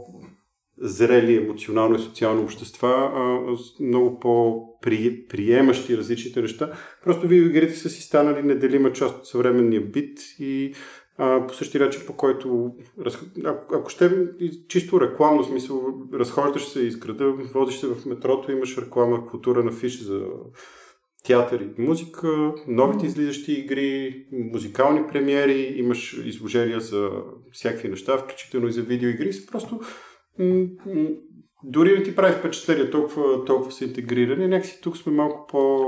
зрели 0.78 1.36
емоционално 1.36 1.96
и 1.96 2.00
социално 2.00 2.44
общества, 2.44 2.90
а, 2.90 3.56
много 3.84 4.20
по-приемащи 4.20 5.98
различните 5.98 6.42
неща. 6.42 6.72
Просто 7.04 7.28
видеоигрите 7.28 7.76
са 7.76 7.90
си 7.90 8.02
станали 8.02 8.44
неделима 8.44 8.94
част 8.94 9.18
от 9.18 9.28
съвременния 9.28 9.82
бит 9.82 10.20
и 10.40 10.74
а, 11.18 11.48
по 11.48 11.54
същия 11.54 11.86
начин, 11.86 12.02
по 12.08 12.14
който, 12.14 12.72
ако, 13.46 13.76
ако 13.76 13.90
ще 13.90 14.12
чисто 14.68 15.02
рекламно 15.02 15.44
смисъл, 15.44 15.84
разхождаш 16.14 16.68
се 16.68 16.80
из 16.80 16.98
града, 16.98 17.32
водиш 17.32 17.80
се 17.80 17.88
в 17.88 18.06
метрото, 18.06 18.52
имаш 18.52 18.78
реклама, 18.78 19.28
култура 19.28 19.64
на 19.64 19.72
фиш 19.72 20.02
за 20.02 20.22
театър 21.24 21.60
и 21.60 21.82
музика, 21.82 22.54
новите 22.68 23.06
излизащи 23.06 23.54
игри, 23.54 24.26
музикални 24.32 25.08
премиери, 25.08 25.74
имаш 25.78 26.22
изложения 26.26 26.80
за 26.80 27.10
всякакви 27.52 27.90
неща, 27.90 28.18
включително 28.18 28.68
и 28.68 28.72
за 28.72 28.82
видеоигри. 28.82 29.32
Просто 29.52 29.80
м- 30.40 30.66
м- 30.86 31.10
дори 31.64 31.98
не 31.98 32.04
ти 32.04 32.16
прави 32.16 32.34
впечатление, 32.34 32.90
толкова, 32.90 33.46
толкова 33.46 33.72
са 33.72 33.84
интегрирани. 33.86 34.48
Някакси 34.48 34.82
тук 34.82 34.98
сме 34.98 35.14
малко 35.14 35.48
по 35.48 35.80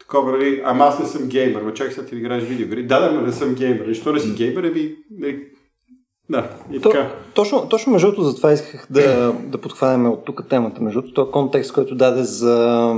такова, 0.00 0.32
нали, 0.32 0.62
ама 0.64 0.84
аз 0.84 0.98
не 0.98 1.06
съм 1.06 1.28
геймер, 1.28 1.62
ма 1.62 1.74
чакай 1.74 1.92
сега 1.92 2.06
ти 2.06 2.14
да 2.14 2.20
играеш 2.20 2.42
видеоигри. 2.44 2.86
Да, 2.86 3.00
да, 3.00 3.12
ма 3.12 3.22
не 3.22 3.32
съм 3.32 3.54
геймер. 3.54 3.86
Защо 3.86 4.12
не 4.12 4.20
си 4.20 4.34
геймер? 4.34 4.64
Ами, 4.64 4.96
да, 6.30 6.50
и 6.72 6.80
То, 6.80 6.90
така. 6.90 7.14
Точно, 7.34 7.68
точно 7.68 7.92
между 7.92 8.06
другото, 8.06 8.22
затова 8.22 8.52
исках 8.52 8.86
да, 8.90 9.32
да 9.32 9.58
подхванем 9.58 10.06
от 10.06 10.24
тук 10.24 10.48
темата. 10.48 10.82
Между 10.82 11.00
другото, 11.00 11.30
контекст, 11.30 11.72
който 11.72 11.94
даде 11.94 12.22
за 12.22 12.94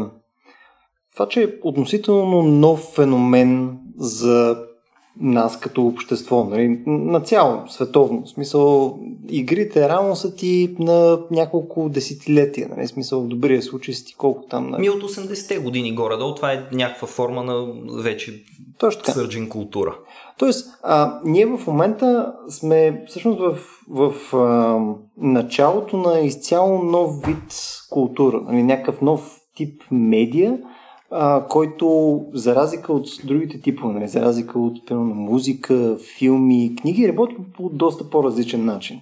това, 1.14 1.28
че 1.28 1.42
е 1.42 1.48
относително 1.62 2.42
нов 2.42 2.80
феномен 2.80 3.78
за 3.96 4.56
нас 5.20 5.60
като 5.60 5.86
общество, 5.86 6.44
нали? 6.44 6.82
на 6.86 7.20
цяло 7.20 7.62
световно. 7.68 8.22
В 8.22 8.28
смисъл, 8.28 8.98
игрите 9.28 9.88
рано 9.88 10.16
са 10.16 10.36
ти 10.36 10.76
на 10.78 11.18
няколко 11.30 11.88
десетилетия, 11.88 12.68
нали? 12.76 12.86
В 12.86 12.90
смисъл, 12.90 13.20
в 13.20 13.28
добрия 13.28 13.62
случай 13.62 13.94
си 13.94 14.04
ти 14.06 14.14
колко 14.14 14.46
там... 14.50 14.70
Нали? 14.70 14.80
Ми 14.80 14.90
от 14.90 15.02
80-те 15.02 15.58
години 15.58 15.94
горе-долу, 15.94 16.34
това 16.34 16.52
е 16.52 16.64
някаква 16.72 17.08
форма 17.08 17.44
на 17.44 17.66
вече 18.02 18.44
Точно 18.78 19.04
сърджин 19.04 19.48
култура. 19.48 19.98
Тоест, 20.38 20.68
а, 20.82 21.20
ние 21.24 21.46
в 21.46 21.66
момента 21.66 22.32
сме 22.48 23.04
всъщност 23.08 23.40
в, 23.40 23.58
в 23.88 24.36
а, 24.36 24.78
началото 25.16 25.96
на 25.96 26.20
изцяло 26.20 26.82
нов 26.82 27.26
вид 27.26 27.54
култура, 27.90 28.40
нали? 28.40 28.62
някакъв 28.62 29.00
нов 29.00 29.40
тип 29.56 29.82
медиа, 29.90 30.58
а, 31.16 31.46
който 31.48 32.20
за 32.32 32.54
разлика 32.54 32.92
от 32.92 33.06
другите 33.24 33.60
типове, 33.60 33.94
нали, 33.94 34.08
за 34.08 34.20
разлика 34.20 34.58
от 34.58 34.86
примерно, 34.86 35.14
музика, 35.14 35.96
филми, 36.18 36.76
книги, 36.80 37.08
работи 37.08 37.36
по 37.56 37.68
доста 37.68 38.10
по-различен 38.10 38.64
начин. 38.64 39.00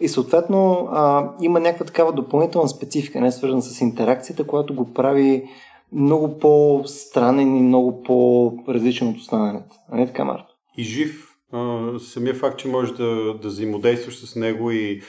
И 0.00 0.08
съответно 0.08 0.88
а, 0.92 1.30
има 1.42 1.60
някаква 1.60 1.86
такава 1.86 2.12
допълнителна 2.12 2.68
специфика, 2.68 3.20
не 3.20 3.32
свързана 3.32 3.62
с 3.62 3.80
интеракцията, 3.80 4.46
която 4.46 4.74
го 4.74 4.92
прави 4.92 5.44
много 5.92 6.38
по-странен 6.38 7.56
и 7.56 7.60
много 7.60 8.02
по-различен 8.02 9.08
от 9.08 9.16
останалите. 9.16 9.76
А 9.92 9.96
не 9.96 10.06
така, 10.06 10.24
Марто? 10.24 10.54
И 10.78 10.82
жив. 10.82 11.36
А, 11.52 11.90
самия 11.98 12.34
факт, 12.34 12.58
че 12.58 12.68
можеш 12.68 12.96
да, 12.96 13.34
да 13.42 13.48
взаимодействаш 13.48 14.16
с 14.16 14.36
него 14.36 14.70
и 14.70 15.00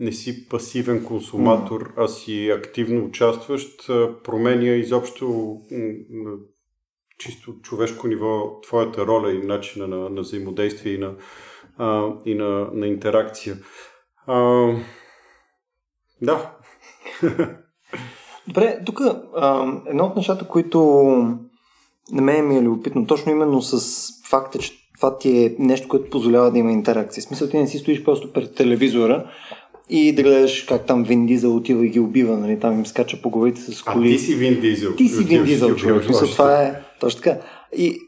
не 0.00 0.12
си 0.12 0.48
пасивен 0.48 1.04
консуматор, 1.04 1.92
а 1.96 2.08
си 2.08 2.50
активно 2.50 3.04
участващ, 3.04 3.86
променя 4.24 4.70
изобщо 4.70 5.56
чисто 7.18 7.54
човешко 7.62 8.08
ниво 8.08 8.60
твоята 8.60 9.06
роля 9.06 9.32
и 9.32 9.46
начина 9.46 9.86
на, 9.86 10.10
на 10.10 10.20
взаимодействие 10.20 10.94
и 10.94 10.98
на, 10.98 11.14
а, 11.78 12.08
и 12.24 12.34
на, 12.34 12.68
на 12.72 12.86
интеракция. 12.86 13.56
А, 14.26 14.68
да. 16.22 16.56
Добре, 18.48 18.78
тук 18.86 19.00
едно 19.86 20.04
от 20.04 20.16
нещата, 20.16 20.48
които 20.48 20.78
на 22.12 22.22
мен 22.22 22.48
ми 22.48 22.56
е 22.56 22.62
любопитно, 22.62 23.06
точно 23.06 23.32
именно 23.32 23.62
с 23.62 24.08
факта, 24.28 24.58
че 24.58 24.72
това 24.96 25.18
ти 25.18 25.44
е 25.44 25.56
нещо, 25.58 25.88
което 25.88 26.10
позволява 26.10 26.50
да 26.50 26.58
има 26.58 26.72
интеракция. 26.72 27.20
В 27.20 27.24
смисъл 27.24 27.48
ти 27.48 27.58
не 27.58 27.66
си 27.66 27.78
стоиш 27.78 28.04
просто 28.04 28.32
пред 28.32 28.54
телевизора, 28.54 29.30
и 29.90 30.14
да 30.14 30.22
гледаш 30.22 30.62
как 30.62 30.86
там 30.86 31.04
Вин 31.04 31.26
Дизел 31.26 31.56
отива 31.56 31.86
и 31.86 31.88
ги 31.88 32.00
убива, 32.00 32.38
нали? 32.38 32.60
там 32.60 32.78
им 32.78 32.86
скача 32.86 33.22
по 33.22 33.30
главите 33.30 33.60
с 33.60 33.82
коли. 33.82 34.08
А 34.08 34.12
ти 34.12 34.18
си 34.18 34.34
Вин 34.34 34.60
Дизел. 34.60 34.96
Ти 34.96 35.08
си 35.08 35.24
Вин 35.24 35.44
Дизел, 35.44 35.76
човек. 35.76 36.08
Мисля, 36.08 36.26
това 36.26 36.62
е 36.62 36.74
точно 37.00 37.22
така. 37.22 37.40
И 37.76 37.98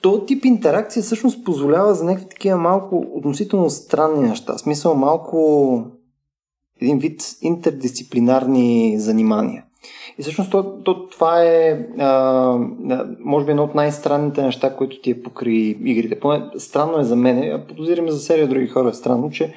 то 0.00 0.24
тип 0.24 0.44
интеракция 0.44 1.02
всъщност 1.02 1.44
позволява 1.44 1.94
за 1.94 2.04
някакви 2.04 2.28
такива 2.28 2.58
малко 2.58 3.06
относително 3.14 3.70
странни 3.70 4.28
неща. 4.28 4.58
Смисъл 4.58 4.94
малко 4.94 5.84
един 6.80 6.98
вид 6.98 7.22
интердисциплинарни 7.42 8.94
занимания. 8.98 9.64
И 10.18 10.22
всъщност 10.22 10.50
то, 10.50 10.82
то, 10.84 11.08
това 11.08 11.42
е, 11.44 11.86
а, 11.98 12.58
може 13.20 13.46
би, 13.46 13.50
едно 13.50 13.64
от 13.64 13.74
най-странните 13.74 14.42
неща, 14.42 14.76
които 14.76 15.00
ти 15.00 15.10
е 15.10 15.22
покри 15.22 15.78
игрите. 15.84 16.20
Поне 16.20 16.44
странно 16.56 16.98
е 16.98 17.04
за 17.04 17.16
мен, 17.16 17.38
а 17.38 17.66
подозираме 17.66 18.10
за 18.10 18.18
серия 18.20 18.48
други 18.48 18.66
хора 18.66 18.88
е 18.88 18.94
странно, 18.94 19.30
че 19.30 19.54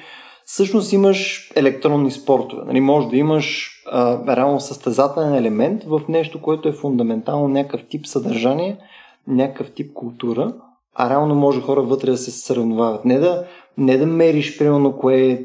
всъщност 0.52 0.92
имаш 0.92 1.50
електронни 1.56 2.10
спортове. 2.10 2.62
Нали, 2.66 2.80
може 2.80 3.08
да 3.08 3.16
имаш 3.16 3.70
а, 3.90 4.36
реално 4.36 4.60
състезателен 4.60 5.34
елемент 5.34 5.84
в 5.84 6.00
нещо, 6.08 6.40
което 6.42 6.68
е 6.68 6.72
фундаментално 6.72 7.48
някакъв 7.48 7.86
тип 7.88 8.06
съдържание, 8.06 8.78
някакъв 9.26 9.72
тип 9.72 9.92
култура, 9.92 10.54
а 10.94 11.10
реално 11.10 11.34
може 11.34 11.60
хора 11.60 11.82
вътре 11.82 12.10
да 12.10 12.16
се 12.16 12.30
сравняват. 12.30 13.04
Не 13.04 13.18
да, 13.18 13.46
не 13.78 13.96
да 13.96 14.06
мериш, 14.06 14.58
примерно, 14.58 14.92
кое 14.92 15.20
е 15.20 15.44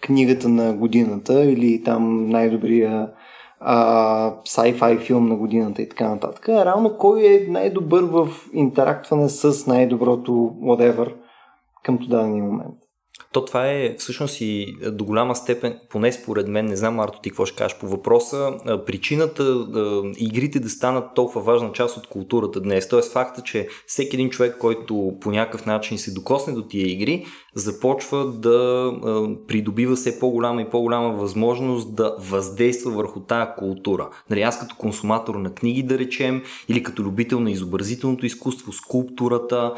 книгата 0.00 0.48
на 0.48 0.72
годината 0.72 1.44
или 1.44 1.82
там 1.82 2.28
най-добрия 2.28 3.10
а, 3.60 4.30
sci-fi 4.34 5.00
филм 5.00 5.28
на 5.28 5.36
годината 5.36 5.82
и 5.82 5.88
така 5.88 6.08
нататък. 6.08 6.48
А 6.48 6.64
реално 6.64 6.98
кой 6.98 7.26
е 7.26 7.46
най-добър 7.48 8.02
в 8.02 8.28
интерактване 8.52 9.28
с 9.28 9.66
най-доброто 9.66 10.32
whatever 10.62 11.12
към 11.84 11.98
дадения 12.08 12.44
момент. 12.44 12.81
То 13.32 13.44
това 13.44 13.68
е 13.68 13.94
всъщност 13.98 14.40
и 14.40 14.76
до 14.92 15.04
голяма 15.04 15.36
степен, 15.36 15.78
поне 15.88 16.12
според 16.12 16.48
мен, 16.48 16.66
не 16.66 16.76
знам 16.76 16.94
Марто 16.94 17.20
ти 17.22 17.30
какво 17.30 17.46
ще 17.46 17.56
кажеш 17.56 17.78
по 17.78 17.88
въпроса, 17.88 18.52
причината 18.86 19.66
игрите 20.16 20.60
да 20.60 20.68
станат 20.68 21.14
толкова 21.14 21.40
важна 21.40 21.72
част 21.72 21.96
от 21.96 22.06
културата 22.06 22.60
днес. 22.60 22.88
Тоест 22.88 23.12
факта, 23.12 23.42
че 23.42 23.68
всеки 23.86 24.16
един 24.16 24.30
човек, 24.30 24.56
който 24.58 25.12
по 25.20 25.30
някакъв 25.30 25.66
начин 25.66 25.98
се 25.98 26.14
докосне 26.14 26.52
до 26.52 26.62
тия 26.62 26.92
игри, 26.92 27.26
започва 27.54 28.32
да 28.32 28.90
придобива 29.48 29.96
все 29.96 30.18
по-голяма 30.18 30.62
и 30.62 30.70
по-голяма 30.70 31.10
възможност 31.10 31.94
да 31.94 32.16
въздейства 32.18 32.90
върху 32.90 33.20
тая 33.20 33.54
култура. 33.54 34.08
Нали, 34.30 34.42
аз 34.42 34.60
като 34.60 34.76
консуматор 34.76 35.34
на 35.34 35.54
книги, 35.54 35.82
да 35.82 35.98
речем, 35.98 36.42
или 36.68 36.82
като 36.82 37.02
любител 37.02 37.40
на 37.40 37.50
изобразителното 37.50 38.26
изкуство, 38.26 38.72
скулптурата, 38.72 39.74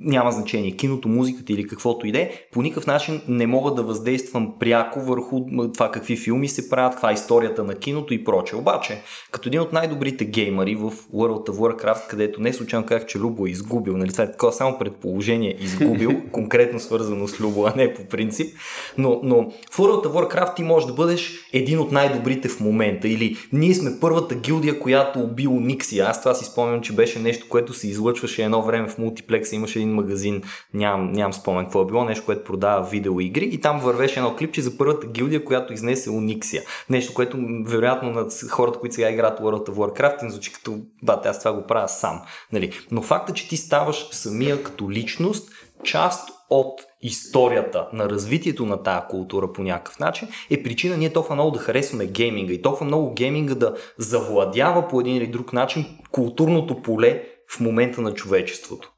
няма 0.00 0.32
значение, 0.32 0.76
киното, 0.76 1.08
музиката 1.08 1.52
или 1.52 1.66
каквото 1.66 2.06
и 2.06 2.12
да 2.12 2.20
е, 2.20 2.30
по 2.52 2.59
никакъв 2.62 2.86
начин 2.86 3.20
не 3.28 3.46
мога 3.46 3.74
да 3.74 3.82
въздействам 3.82 4.52
пряко 4.60 5.00
върху 5.00 5.40
това 5.74 5.90
какви 5.90 6.16
филми 6.16 6.48
се 6.48 6.70
правят, 6.70 6.92
каква 6.92 7.10
е 7.10 7.14
историята 7.14 7.64
на 7.64 7.74
киното 7.74 8.14
и 8.14 8.24
прочее. 8.24 8.58
Обаче, 8.58 9.02
като 9.30 9.48
един 9.48 9.60
от 9.60 9.72
най-добрите 9.72 10.24
геймари 10.24 10.74
в 10.74 10.90
World 10.90 11.48
of 11.48 11.56
Warcraft, 11.56 12.06
където 12.08 12.40
не 12.40 12.52
случайно 12.52 12.86
казах, 12.86 13.06
че 13.06 13.18
Любо 13.18 13.46
е 13.46 13.50
изгубил, 13.50 13.96
нали, 13.96 14.12
това 14.12 14.24
е 14.24 14.32
такова 14.32 14.52
само 14.52 14.78
предположение, 14.78 15.56
изгубил, 15.60 16.22
конкретно 16.32 16.80
свързано 16.80 17.28
с 17.28 17.40
Любо, 17.40 17.66
а 17.66 17.72
не 17.76 17.94
по 17.94 18.04
принцип, 18.04 18.56
но, 18.98 19.20
но 19.22 19.50
в 19.70 19.78
World 19.78 20.06
of 20.06 20.12
Warcraft 20.12 20.56
ти 20.56 20.62
можеш 20.62 20.86
да 20.86 20.92
бъдеш 20.92 21.32
един 21.52 21.78
от 21.78 21.92
най-добрите 21.92 22.48
в 22.48 22.60
момента 22.60 23.08
или 23.08 23.36
ние 23.52 23.74
сме 23.74 23.90
първата 24.00 24.34
гилдия, 24.34 24.80
която 24.80 25.20
убил 25.20 25.50
Никси. 25.50 25.98
Аз 25.98 26.22
това 26.22 26.34
си 26.34 26.44
спомням, 26.44 26.80
че 26.80 26.92
беше 26.92 27.18
нещо, 27.18 27.46
което 27.48 27.72
се 27.72 27.88
излъчваше 27.88 28.44
едно 28.44 28.62
време 28.62 28.88
в 28.88 28.98
мултиплекса, 28.98 29.56
имаше 29.56 29.78
един 29.78 29.94
магазин, 29.94 30.42
нямам, 30.74 31.12
нямам 31.12 31.32
спомен 31.32 31.64
какво 31.64 31.82
е 31.82 31.86
било, 31.86 32.04
нещо, 32.04 32.24
което 32.26 32.44
продава 32.50 32.88
видеоигри 32.88 33.44
и 33.44 33.60
там 33.60 33.80
вървеше 33.80 34.20
едно 34.20 34.36
клипче 34.36 34.62
за 34.62 34.78
първата 34.78 35.06
гилдия, 35.06 35.44
която 35.44 35.72
изнесе 35.72 36.10
Униксия. 36.10 36.62
Нещо, 36.90 37.14
което 37.14 37.36
вероятно 37.64 38.10
на 38.10 38.26
хората, 38.50 38.78
които 38.78 38.94
сега 38.94 39.10
играят 39.10 39.40
World 39.40 39.68
of 39.68 39.74
Warcraft, 39.74 40.22
им 40.22 40.30
звучи 40.30 40.52
като 40.52 40.78
бате, 41.02 41.28
аз 41.28 41.38
това 41.38 41.52
го 41.52 41.66
правя 41.66 41.88
сам. 41.88 42.22
Нали? 42.52 42.72
Но 42.90 43.02
факта, 43.02 43.32
че 43.32 43.48
ти 43.48 43.56
ставаш 43.56 44.08
самия 44.12 44.62
като 44.62 44.90
личност, 44.90 45.50
част 45.84 46.28
от 46.50 46.80
историята 47.02 47.88
на 47.92 48.08
развитието 48.08 48.66
на 48.66 48.82
тази 48.82 49.06
култура 49.10 49.52
по 49.52 49.62
някакъв 49.62 49.98
начин, 49.98 50.28
е 50.50 50.62
причина 50.62 50.96
ние 50.96 51.12
толкова 51.12 51.34
много 51.34 51.50
да 51.50 51.58
харесваме 51.58 52.06
гейминга 52.06 52.52
и 52.52 52.62
толкова 52.62 52.86
много 52.86 53.14
гейминга 53.14 53.54
да 53.54 53.74
завладява 53.98 54.88
по 54.88 55.00
един 55.00 55.16
или 55.16 55.26
друг 55.26 55.52
начин 55.52 55.86
културното 56.10 56.82
поле 56.82 57.22
в 57.48 57.60
момента 57.60 58.00
на 58.00 58.14
човечеството. 58.14 58.92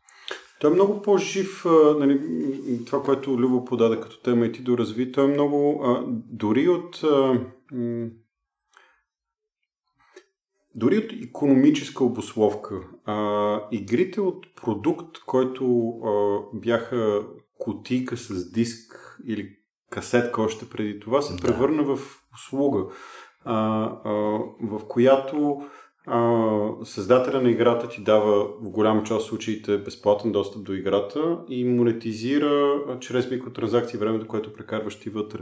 Той 0.62 0.70
е 0.70 0.74
много 0.74 1.02
по-жив, 1.02 1.64
нали, 1.98 2.20
това, 2.86 3.02
което 3.02 3.38
Любо 3.38 3.64
подаде 3.64 4.00
като 4.00 4.22
тема 4.22 4.46
и 4.46 4.52
ти 4.52 4.62
доразви, 4.62 5.12
той 5.12 5.24
е 5.24 5.32
много, 5.34 5.82
а, 5.84 6.04
дори 6.30 6.68
от... 6.68 7.00
А, 7.04 7.40
м- 7.72 8.08
дори 10.74 10.98
от 10.98 11.12
економическа 11.12 12.04
обословка, 12.04 12.80
а, 13.04 13.60
игрите 13.72 14.20
от 14.20 14.46
продукт, 14.62 15.18
който 15.26 15.88
а, 15.88 16.40
бяха 16.54 17.26
кутийка 17.58 18.16
с 18.16 18.52
диск 18.52 19.18
или 19.26 19.56
касетка 19.90 20.42
още 20.42 20.68
преди 20.68 21.00
това, 21.00 21.22
се 21.22 21.42
превърна 21.42 21.82
в 21.82 21.98
услуга, 22.34 22.84
а, 23.44 23.84
а, 24.04 24.12
в 24.62 24.80
която 24.88 25.62
създателя 26.84 27.42
на 27.42 27.50
играта 27.50 27.88
ти 27.88 28.02
дава 28.02 28.44
в 28.44 28.70
голяма 28.70 29.02
част 29.02 29.20
от 29.20 29.28
случаите 29.28 29.78
безплатен 29.78 30.32
достъп 30.32 30.64
до 30.64 30.72
играта 30.72 31.38
и 31.48 31.64
монетизира 31.64 32.82
чрез 33.00 33.30
микротранзакции 33.30 33.98
времето, 33.98 34.26
което 34.26 34.52
прекарваш 34.52 35.00
ти 35.00 35.10
вътре. 35.10 35.38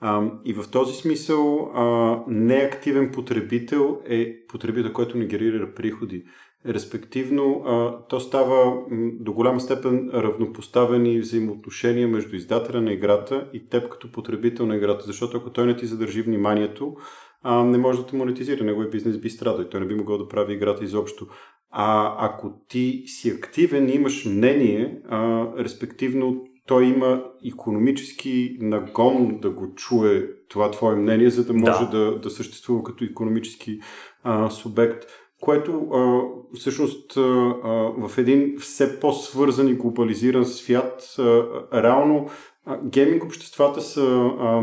А, 0.00 0.22
и 0.44 0.52
в 0.52 0.70
този 0.70 0.94
смисъл 0.94 1.70
а, 1.74 2.16
неактивен 2.28 3.12
потребител 3.12 4.00
е 4.08 4.46
потребител, 4.48 4.92
който 4.92 5.18
не 5.18 5.26
генерира 5.26 5.74
приходи. 5.74 6.24
Респективно, 6.66 7.62
а, 7.66 7.98
то 8.08 8.20
става 8.20 8.82
до 9.20 9.32
голяма 9.32 9.60
степен 9.60 10.10
равнопоставени 10.14 11.20
взаимоотношения 11.20 12.08
между 12.08 12.36
издателя 12.36 12.80
на 12.80 12.92
играта 12.92 13.48
и 13.52 13.68
теб 13.68 13.88
като 13.88 14.12
потребител 14.12 14.66
на 14.66 14.76
играта, 14.76 15.04
защото 15.06 15.36
ако 15.36 15.50
той 15.50 15.66
не 15.66 15.76
ти 15.76 15.86
задържи 15.86 16.22
вниманието, 16.22 16.96
а, 17.42 17.64
не 17.64 17.78
може 17.78 17.98
да 17.98 18.06
те 18.06 18.16
монетизира. 18.16 18.64
Неговия 18.64 18.90
бизнес 18.90 19.18
би 19.18 19.30
страдал 19.30 19.62
и 19.62 19.70
той 19.70 19.80
не 19.80 19.86
би 19.86 19.94
могъл 19.94 20.18
да 20.18 20.28
прави 20.28 20.54
играта 20.54 20.84
изобщо. 20.84 21.26
А 21.70 22.14
ако 22.26 22.52
ти 22.68 23.02
си 23.06 23.30
активен 23.30 23.88
и 23.88 23.92
имаш 23.92 24.24
мнение, 24.24 25.00
а, 25.08 25.46
респективно 25.58 26.44
той 26.66 26.84
има 26.84 27.24
економически 27.52 28.56
нагон 28.60 29.38
да 29.42 29.50
го 29.50 29.74
чуе 29.74 30.28
това 30.48 30.70
твое 30.70 30.96
мнение, 30.96 31.30
за 31.30 31.44
да 31.44 31.52
може 31.52 31.84
да, 31.90 31.98
да, 31.98 32.18
да 32.18 32.30
съществува 32.30 32.82
като 32.82 33.04
економически 33.04 33.80
а, 34.22 34.50
субект 34.50 35.04
което 35.40 35.72
а, 35.72 36.22
всъщност 36.54 37.16
а, 37.16 37.20
а, 37.20 37.70
в 38.08 38.18
един 38.18 38.58
все 38.58 39.00
по-свързан 39.00 39.68
и 39.68 39.74
глобализиран 39.74 40.44
свят, 40.44 41.14
а, 41.18 41.44
реално 41.82 42.28
а, 42.64 42.80
гейминг 42.84 43.24
обществата 43.24 43.80
са 43.80 44.30
а, 44.40 44.62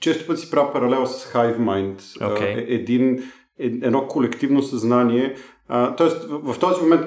често 0.00 0.26
пъти 0.26 0.40
си 0.40 0.50
правя 0.50 0.72
паралел 0.72 1.06
с 1.06 1.32
Hive 1.32 1.58
Mind. 1.58 2.00
Okay. 2.00 2.56
Е, 2.56 2.74
един, 2.74 3.18
е, 3.58 3.66
едно 3.66 4.06
колективно 4.06 4.62
съзнание. 4.62 5.34
А, 5.68 5.96
тоест, 5.96 6.24
в, 6.24 6.52
в 6.52 6.58
този 6.58 6.82
момент, 6.82 7.02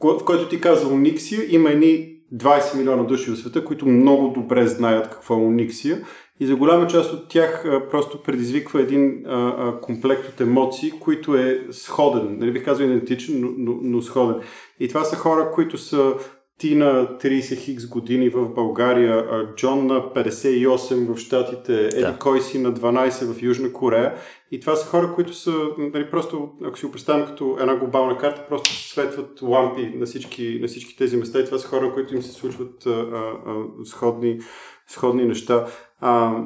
в 0.00 0.24
който 0.24 0.48
ти 0.48 0.60
каза 0.60 0.88
Униксия, 0.88 1.54
има 1.54 1.70
едни 1.70 2.14
20 2.34 2.76
милиона 2.78 3.02
души 3.02 3.30
в 3.30 3.36
света, 3.36 3.64
които 3.64 3.86
много 3.86 4.28
добре 4.28 4.66
знаят 4.66 5.10
какво 5.10 5.34
е 5.34 5.38
Униксия 5.38 6.04
и 6.40 6.46
за 6.46 6.56
голяма 6.56 6.86
част 6.86 7.12
от 7.12 7.28
тях 7.28 7.64
а, 7.64 7.88
просто 7.88 8.22
предизвиква 8.22 8.80
един 8.80 9.26
а, 9.26 9.54
а, 9.58 9.80
комплект 9.80 10.28
от 10.28 10.40
емоции, 10.40 10.90
който 10.90 11.36
е 11.36 11.66
сходен. 11.70 12.38
Нали 12.38 12.52
бих 12.52 12.64
казал 12.64 12.84
идентичен, 12.84 13.40
но, 13.40 13.48
но, 13.56 13.78
но 13.82 14.02
сходен. 14.02 14.36
И 14.80 14.88
това 14.88 15.04
са 15.04 15.16
хора, 15.16 15.50
които 15.54 15.78
са 15.78 16.14
ти 16.58 16.74
на 16.74 17.18
30 17.18 17.56
хикс 17.56 17.86
години 17.86 18.28
в 18.28 18.48
България, 18.48 19.26
Джон 19.56 19.86
на 19.86 20.00
58 20.00 21.14
в 21.14 21.18
Штатите, 21.18 21.86
Еди 21.86 22.00
да. 22.00 22.18
кой 22.18 22.40
си 22.40 22.58
на 22.58 22.72
12 22.72 23.32
в 23.32 23.42
Южна 23.42 23.72
Корея. 23.72 24.14
И 24.50 24.60
това 24.60 24.76
са 24.76 24.86
хора, 24.86 25.12
които 25.14 25.34
са, 25.34 25.52
нали, 25.78 26.10
просто, 26.10 26.50
ако 26.64 26.78
си 26.78 26.86
го 26.86 26.92
представим 26.92 27.26
като 27.26 27.56
една 27.60 27.76
глобална 27.76 28.18
карта, 28.18 28.46
просто 28.48 28.70
светват 28.70 29.42
лампи 29.42 29.92
на 29.94 30.06
всички, 30.06 30.58
на 30.62 30.68
всички 30.68 30.96
тези 30.96 31.16
места. 31.16 31.40
И 31.40 31.44
това 31.44 31.58
са 31.58 31.68
хора, 31.68 31.92
които 31.94 32.14
им 32.14 32.22
се 32.22 32.32
случват 32.32 32.86
а, 32.86 32.90
а, 32.90 33.64
сходни, 33.84 34.38
сходни 34.86 35.24
неща. 35.24 35.66
А, 36.00 36.42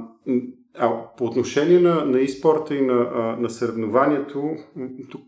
а 0.78 1.06
по 1.16 1.24
отношение 1.24 1.80
на, 1.80 2.04
на 2.04 2.18
e-спорта 2.18 2.72
и 2.72 2.83
на, 2.83 3.11
а, 3.14 3.37
на 3.40 3.50
съревнованието, 3.50 4.50
тук 5.11 5.22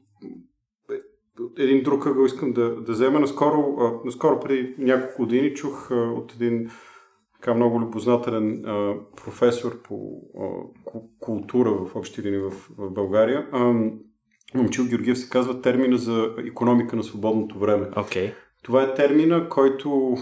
един 1.59 1.83
друг 1.83 2.07
ъгъл 2.07 2.25
искам 2.25 2.53
да, 2.53 2.81
да 2.81 2.93
взема. 2.93 3.21
Наскоро, 3.21 3.77
а, 3.81 3.93
наскоро 4.05 4.41
преди 4.41 4.75
няколко 4.79 5.23
години 5.23 5.55
чух 5.55 5.91
а, 5.91 5.95
от 5.95 6.33
един 6.35 6.71
така 7.35 7.55
много 7.55 7.81
любознателен 7.81 8.65
а, 8.67 8.95
професор 9.25 9.83
по 9.83 10.23
а, 10.41 10.47
култура 11.21 11.71
в 11.71 11.97
общи 11.97 12.23
линии 12.23 12.41
в, 12.41 12.51
в 12.79 12.91
България. 12.91 13.49
А, 13.53 13.75
Момчил 14.55 14.85
Георгиев 14.85 15.19
се 15.19 15.29
казва 15.29 15.61
термина 15.61 15.99
за 15.99 16.35
економика 16.47 16.97
на 16.97 17.03
свободното 17.03 17.59
време. 17.59 17.87
Okay. 17.87 18.33
Това 18.63 18.83
е 18.83 18.95
термина, 18.95 19.49
който 19.49 20.17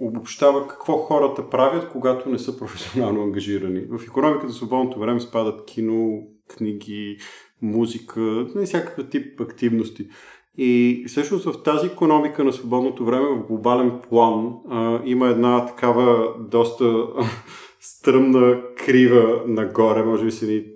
обобщава 0.00 0.68
какво 0.68 0.96
хората 0.96 1.50
правят, 1.50 1.88
когато 1.88 2.28
не 2.28 2.38
са 2.38 2.58
професионално 2.58 3.22
ангажирани. 3.22 3.80
В 3.80 4.02
економиката 4.06 4.48
за 4.48 4.54
свободното 4.54 5.00
време 5.00 5.20
спадат 5.20 5.64
кино, 5.64 6.22
книги, 6.48 7.18
музика, 7.62 8.46
не 8.54 8.66
всякакъв 8.66 9.10
тип 9.10 9.40
активности. 9.40 10.08
И 10.62 11.04
всъщност 11.06 11.44
в 11.44 11.62
тази 11.62 11.86
економика 11.86 12.44
на 12.44 12.52
свободното 12.52 13.04
време 13.04 13.26
в 13.28 13.46
глобален 13.46 13.92
план 14.08 14.52
а, 14.70 15.00
има 15.04 15.28
една 15.28 15.66
такава 15.66 16.34
доста 16.38 17.06
стръмна 17.80 18.60
крива 18.76 19.42
нагоре, 19.46 20.02
може 20.02 20.24
би 20.24 20.30
си 20.30 20.66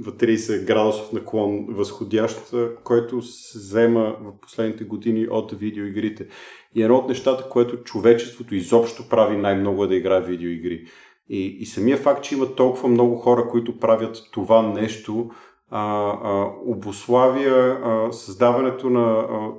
в 0.00 0.12
30 0.12 0.66
градусов 0.66 1.12
наклон 1.12 1.66
възходящ, 1.68 2.54
който 2.84 3.22
се 3.22 3.58
взема 3.58 4.16
в 4.20 4.40
последните 4.40 4.84
години 4.84 5.26
от 5.30 5.52
видеоигрите. 5.52 6.26
И 6.74 6.82
едно 6.82 6.96
от 6.96 7.08
нещата, 7.08 7.48
което 7.48 7.82
човечеството 7.82 8.54
изобщо 8.54 9.08
прави 9.08 9.36
най-много 9.36 9.84
е 9.84 9.88
да 9.88 9.96
играе 9.96 10.20
видеоигри. 10.20 10.84
И, 11.28 11.56
и 11.60 11.66
самия 11.66 11.96
факт, 11.96 12.24
че 12.24 12.34
има 12.34 12.54
толкова 12.54 12.88
много 12.88 13.14
хора, 13.14 13.48
които 13.48 13.78
правят 13.78 14.16
това 14.32 14.62
нещо, 14.62 15.30
а, 15.70 15.80
а, 16.22 16.52
обославя 16.64 17.78
а, 17.84 18.12
създаването 18.12 18.90
на 18.90 19.20
а, 19.20 19.52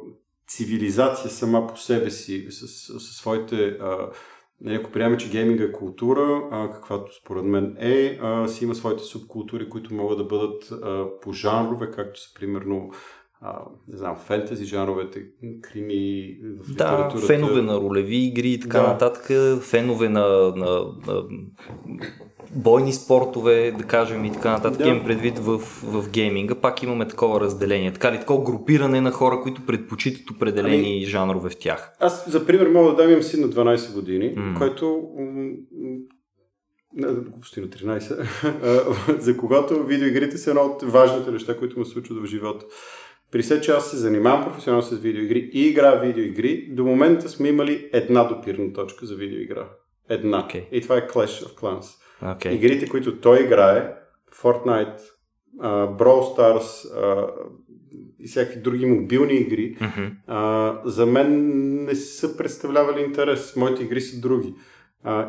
цивилизация 0.48 1.32
сама 1.32 1.68
по 1.68 1.78
себе 1.78 2.12
си, 2.12 2.48
с, 2.50 2.68
с, 2.68 3.00
с 3.00 3.18
своите. 3.18 3.78
А, 3.82 4.10
нали, 4.62 4.76
ако 4.76 4.92
приемем, 4.92 5.20
че 5.20 5.30
гейминга 5.30 5.64
е 5.64 5.72
култура, 5.72 6.48
а, 6.52 6.72
каквато 6.72 7.12
според 7.22 7.44
мен 7.44 7.78
е, 7.80 8.20
а, 8.22 8.48
си 8.48 8.64
има 8.64 8.76
своите 8.76 9.04
субкултури, 9.04 9.70
които 9.70 9.94
могат 9.94 10.18
да 10.18 10.24
бъдат 10.24 10.72
а, 10.72 11.06
по 11.22 11.34
жанрове, 11.34 11.92
както 11.92 12.22
са 12.22 12.34
примерно 12.34 12.92
а, 13.42 13.60
не 13.88 13.98
знам, 13.98 14.18
фентези 14.18 14.66
жанровете, 14.66 15.26
крими 15.62 16.38
в 16.64 16.74
Да, 16.76 17.10
фенове 17.28 17.62
на 17.62 17.76
ролеви 17.76 18.26
игри 18.26 18.50
и 18.50 18.60
така 18.60 18.80
да. 18.80 18.88
нататък, 18.88 19.32
фенове 19.62 20.10
на, 20.10 20.54
на, 20.56 20.86
на 21.08 21.24
бойни 22.56 22.94
спортове, 22.94 23.72
да 23.78 23.84
кажем 23.84 24.26
и 24.26 24.34
така 24.34 24.52
нататък, 24.52 24.78
да. 24.78 24.88
имам 24.88 25.04
предвид 25.04 25.40
в, 25.40 25.58
в 25.84 26.10
гейминга, 26.10 26.56
пак 26.56 26.84
имаме 26.84 27.08
такова 27.08 27.42
разделение, 27.42 27.94
така 27.94 28.12
ли, 28.12 28.20
такова 28.20 28.44
групиране 28.44 29.02
на 29.02 29.12
хора, 29.12 29.40
които 29.42 29.66
предпочитат 29.66 30.30
определени 30.30 30.94
ами, 30.94 31.06
жанрове 31.06 31.50
в 31.50 31.58
тях. 31.58 31.92
Аз, 32.00 32.30
за 32.32 32.46
пример, 32.46 32.68
мога 32.68 32.90
да 32.90 32.96
дам 32.96 33.10
имам 33.10 33.24
си 33.24 33.40
на 33.40 33.48
12 33.48 33.94
години, 33.94 34.36
mm. 34.36 34.58
който 34.58 35.10
глупости 36.98 37.62
на 37.62 37.68
13, 37.68 39.20
за 39.20 39.38
когато 39.38 39.84
видеоигрите 39.84 40.38
са 40.38 40.50
едно 40.50 40.62
от 40.62 40.84
важните 40.84 41.32
неща, 41.32 41.58
които 41.58 41.80
му 41.80 41.86
се 41.86 41.92
случват 41.92 42.24
в 42.24 42.26
живота. 42.26 42.66
При 43.32 43.42
все, 43.42 43.62
че 43.62 43.72
аз 43.72 43.92
се 43.92 43.98
занимавам 43.98 44.44
професионално 44.44 44.88
с 44.88 45.00
видеоигри 45.00 45.50
и 45.54 45.68
игра 45.68 45.96
видеоигри, 45.96 46.68
до 46.72 46.86
момента 46.86 47.30
сме 47.30 47.50
имали 47.50 47.90
една 47.94 48.24
допирна 48.24 48.74
точка 48.74 49.06
за 49.06 49.16
видеоигра. 49.16 49.70
Една. 50.10 50.48
Okay. 50.48 50.70
И 50.72 50.82
това 50.82 50.98
е 50.98 51.08
Clash 51.08 51.46
of 51.46 51.60
Clans. 51.60 51.86
Okay. 52.24 52.50
Игрите, 52.50 52.88
които 52.88 53.20
той 53.20 53.44
играе, 53.44 53.94
Fortnite, 54.42 55.00
uh, 55.62 55.98
Brawl 55.98 56.38
Stars 56.38 56.60
uh, 56.60 57.30
и 58.20 58.28
всякакви 58.28 58.62
други 58.62 58.86
мобилни 58.86 59.34
игри, 59.34 59.76
mm-hmm. 59.76 60.12
uh, 60.30 60.86
за 60.86 61.06
мен 61.06 61.58
не 61.84 61.96
са 61.96 62.38
представлявали 62.38 63.02
интерес. 63.02 63.56
Моите 63.56 63.84
игри 63.84 64.02
са 64.02 64.20
други. 64.22 64.48
Uh, 64.48 64.56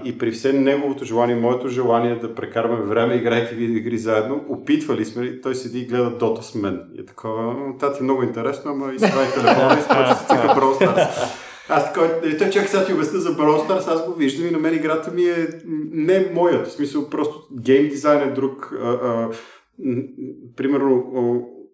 и 0.04 0.18
при 0.18 0.30
все 0.30 0.52
неговото 0.52 1.04
желание, 1.04 1.36
моето 1.36 1.68
желание 1.68 2.16
да 2.16 2.34
прекараме 2.34 2.82
време, 2.82 3.14
играйки 3.14 3.54
видеоигри 3.54 3.98
заедно, 3.98 4.44
опитвали 4.48 5.04
сме, 5.04 5.40
той 5.40 5.54
седи 5.54 5.78
и 5.78 5.86
гледа 5.86 6.10
Дота 6.10 6.42
с 6.42 6.54
мен. 6.54 6.82
И 6.94 7.00
е 7.00 7.04
такова, 7.04 7.54
тати 7.80 8.02
много 8.02 8.22
интересно, 8.22 8.70
ама 8.70 8.92
и 8.92 8.96
това 8.96 9.32
телефона 9.34 9.78
и 9.78 9.82
спочва 9.82 10.14
се 10.14 10.26
цика 10.26 10.48
Brawl. 10.48 11.08
Аз 11.68 11.92
така, 11.92 12.20
той 12.38 12.50
чак 12.50 12.68
сега 12.68 12.84
ти 12.84 12.92
обясня 12.92 13.18
за 13.18 13.36
Brawl 13.36 13.68
Stars, 13.68 13.88
аз 13.88 14.06
го 14.06 14.12
виждам 14.12 14.48
и 14.48 14.50
на 14.50 14.58
мен 14.58 14.74
играта 14.74 15.10
ми 15.10 15.22
е 15.22 15.48
не 15.92 16.30
моят. 16.34 16.66
В 16.66 16.72
смисъл, 16.72 17.10
просто 17.10 17.46
гейм 17.60 17.88
дизайн 17.88 18.28
е 18.28 18.32
друг. 18.32 18.74
А, 18.82 18.88
а, 18.88 19.30
примерно, 20.56 21.04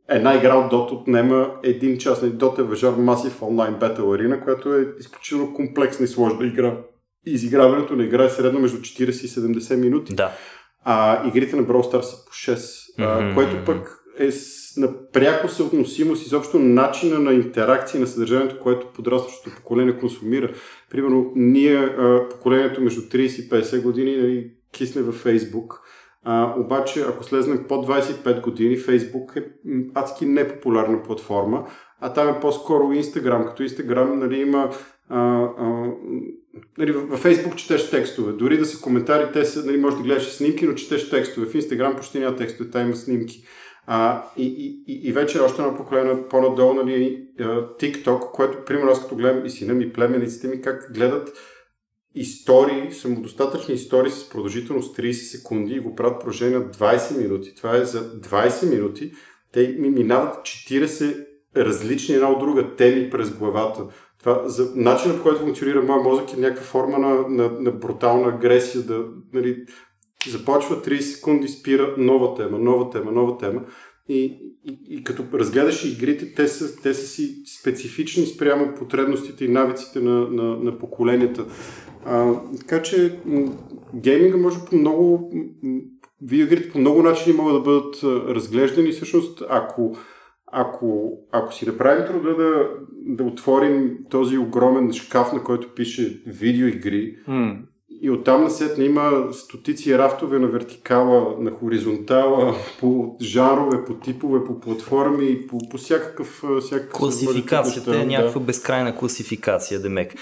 една 0.09 0.35
игра 0.35 0.55
от 0.55 0.73
Dota 0.73 0.93
отнема 0.93 1.51
един 1.63 1.99
час. 1.99 2.23
на 2.23 2.29
нали, 2.29 2.39
Dota 2.39 2.59
е 2.59 2.63
Visual 2.63 2.95
Massive 2.95 3.41
Online 3.41 3.79
Battle 3.79 4.01
Arena, 4.01 4.45
която 4.45 4.75
е 4.75 4.89
изключително 5.01 5.55
комплексна 5.55 6.05
и 6.05 6.09
сложна 6.09 6.47
игра. 6.47 6.77
Изиграването 7.27 7.97
на 7.97 8.05
игра 8.05 8.25
е 8.25 8.31
средно 8.31 8.61
между 8.61 8.79
40 8.79 9.25
и 9.25 9.29
70 9.29 9.77
минути. 9.77 10.15
Да. 10.15 10.33
А 10.85 11.29
игрите 11.29 11.57
на 11.57 11.63
Brawl 11.63 11.93
Stars 11.93 12.01
са 12.01 12.25
по 12.25 12.33
6, 12.33 12.55
mm-hmm. 12.99 13.35
което 13.35 13.65
пък 13.65 14.05
е 14.19 14.31
на 14.77 15.11
пряко 15.13 15.49
съотносимост 15.49 16.27
изобщо 16.27 16.59
начина 16.59 17.19
на 17.19 17.33
интеракция 17.33 18.01
на 18.01 18.07
съдържанието, 18.07 18.61
което 18.61 18.93
подрастващото 18.93 19.57
поколение 19.57 19.99
консумира. 19.99 20.55
Примерно, 20.91 21.33
ние, 21.37 21.97
поколението 22.31 22.81
между 22.81 23.01
30 23.01 23.41
и 23.41 23.49
50 23.49 23.83
години, 23.83 24.17
нали, 24.17 24.51
кисне 24.73 25.03
във 25.03 25.15
Фейсбук, 25.15 25.81
А, 26.27 26.55
обаче, 26.57 27.01
ако 27.09 27.25
слезнем 27.25 27.65
по 27.69 27.75
25 27.75 28.41
години, 28.41 28.77
Фейсбук 28.77 29.33
е 29.37 29.45
адски 29.95 30.27
непопулярна 30.27 31.03
платформа, 31.03 31.67
а 32.01 32.13
там 32.13 32.29
е 32.29 32.41
по-скоро 32.41 32.93
Инстаграм. 32.93 33.47
Като 33.47 33.63
Инстаграм 33.63 34.19
нали, 34.19 34.41
има 34.41 34.71
нали, 36.79 36.93
във 36.93 37.21
Фейсбук 37.21 37.57
четеш 37.57 37.91
текстове. 37.91 38.33
Дори 38.33 38.59
да 38.59 38.67
са 38.67 38.81
коментари, 38.81 39.33
те 39.33 39.45
са, 39.45 39.67
нали, 39.67 39.77
може 39.77 39.97
да 39.97 40.03
гледаш 40.03 40.29
снимки, 40.29 40.67
но 40.67 40.75
четеш 40.75 41.11
текстове. 41.11 41.47
В 41.47 41.55
Инстаграм 41.55 41.97
почти 41.97 42.19
няма 42.19 42.37
текстове, 42.37 42.71
там 42.71 42.87
има 42.87 42.97
снимки. 42.97 43.45
А, 43.87 44.25
и, 44.37 44.45
и, 44.87 45.09
и, 45.09 45.13
вече 45.13 45.41
още 45.41 45.63
едно 45.63 45.77
поколение 45.77 46.29
по-надолу, 46.31 46.75
нали, 46.75 47.29
TikTok, 47.81 48.31
което, 48.33 48.65
примерно, 48.65 48.91
аз 48.91 49.03
като 49.03 49.17
гледам 49.17 49.47
и 49.47 49.51
сина 49.51 49.75
ми, 49.75 49.93
племениците 49.93 50.49
ми, 50.49 50.61
как 50.61 50.93
гледат 50.95 51.33
истории, 52.15 52.93
самодостатъчни 52.93 53.75
истории 53.75 54.11
с 54.11 54.29
продължителност 54.29 54.97
30 54.97 55.13
секунди 55.13 55.75
и 55.75 55.81
го 55.81 55.95
правят 55.95 56.21
продължение 56.21 56.59
на 56.59 56.65
20 56.65 57.19
минути. 57.19 57.55
Това 57.55 57.77
е 57.77 57.85
за 57.85 58.21
20 58.21 58.71
минути. 58.71 59.13
Те 59.53 59.77
ми 59.79 59.91
минават 59.91 60.37
40 60.37 61.27
различни 61.57 62.15
една 62.15 62.31
от 62.31 62.39
друга 62.39 62.77
теми 62.77 63.11
през 63.11 63.31
главата. 63.31 63.83
Това, 64.25 64.43
за 64.49 64.73
начинът 64.75 65.17
по 65.17 65.23
който 65.23 65.41
функционира 65.41 65.83
моят 65.83 66.05
мозък 66.05 66.33
е 66.33 66.41
някаква 66.41 66.65
форма 66.65 66.99
на, 66.99 67.29
на, 67.29 67.51
на 67.61 67.71
брутална 67.71 68.29
агресия, 68.29 68.83
да 68.83 69.05
нали, 69.33 69.65
започва 70.29 70.83
30 70.83 71.01
секунди, 71.01 71.49
спира 71.49 71.95
нова 71.99 72.35
тема, 72.35 72.59
нова 72.59 72.91
тема, 72.91 73.13
нова 73.13 73.39
тема. 73.39 73.61
И, 74.09 74.25
и, 74.65 74.79
и 74.89 75.05
като 75.05 75.25
разгледаш 75.35 75.85
игрите, 75.85 76.35
те 76.35 76.49
са, 76.49 76.77
те 76.83 76.95
са 76.95 77.07
си 77.07 77.43
специфични 77.61 78.27
спрямо 78.27 78.75
потребностите 78.75 79.45
и 79.45 79.49
навиците 79.49 80.01
на, 80.01 80.29
на, 80.29 80.57
на 80.57 80.79
поколенията. 80.79 81.45
А, 82.05 82.33
така 82.59 82.83
че 82.83 83.19
гейминга 83.95 84.37
може 84.37 84.59
по 84.71 84.77
много 84.77 85.33
видеоигрите 86.23 86.71
по 86.71 86.79
много 86.79 87.03
начини 87.03 87.37
могат 87.37 87.55
да 87.55 87.61
бъдат 87.61 88.03
разглеждани. 88.35 88.93
Всъщност, 88.93 89.43
ако, 89.49 89.97
ако, 90.55 91.19
ако 91.33 91.55
си 91.55 91.67
направим 91.67 92.07
труда 92.07 92.37
да, 92.37 92.69
да 92.91 93.25
отворим 93.25 93.99
този 94.11 94.39
огромен 94.39 94.93
шкаф, 94.93 95.33
на 95.33 95.43
който 95.43 95.75
пише 95.75 96.23
видеоигри, 96.27 97.17
mm. 97.29 97.57
и 98.01 98.11
оттам 98.11 98.43
насетне 98.43 98.85
има 98.85 99.33
стотици 99.33 99.99
рафтове 99.99 100.39
на 100.39 100.47
вертикала, 100.47 101.37
на 101.39 101.51
хоризонтала, 101.51 102.55
по 102.81 103.17
жанрове, 103.21 103.85
по 103.85 103.95
типове, 103.95 104.45
по 104.45 104.61
платформи, 104.61 105.47
по, 105.47 105.59
по 105.71 105.77
всякакъв, 105.77 106.43
всякакъв... 106.61 107.01
Класификацията 107.01 108.01
е 108.01 108.07
някаква 108.07 108.41
да. 108.41 108.47
безкрайна 108.47 108.97
класификация, 108.97 109.81
Демек. 109.81 110.15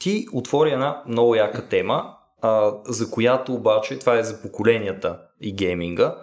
Ти 0.00 0.26
отвори 0.32 0.70
една 0.70 1.02
много 1.08 1.34
яка 1.34 1.68
тема, 1.68 2.04
а, 2.42 2.72
за 2.84 3.10
която 3.10 3.54
обаче, 3.54 3.98
това 3.98 4.18
е 4.18 4.22
за 4.22 4.42
поколенията 4.42 5.18
и 5.40 5.54
гейминга, 5.54 6.14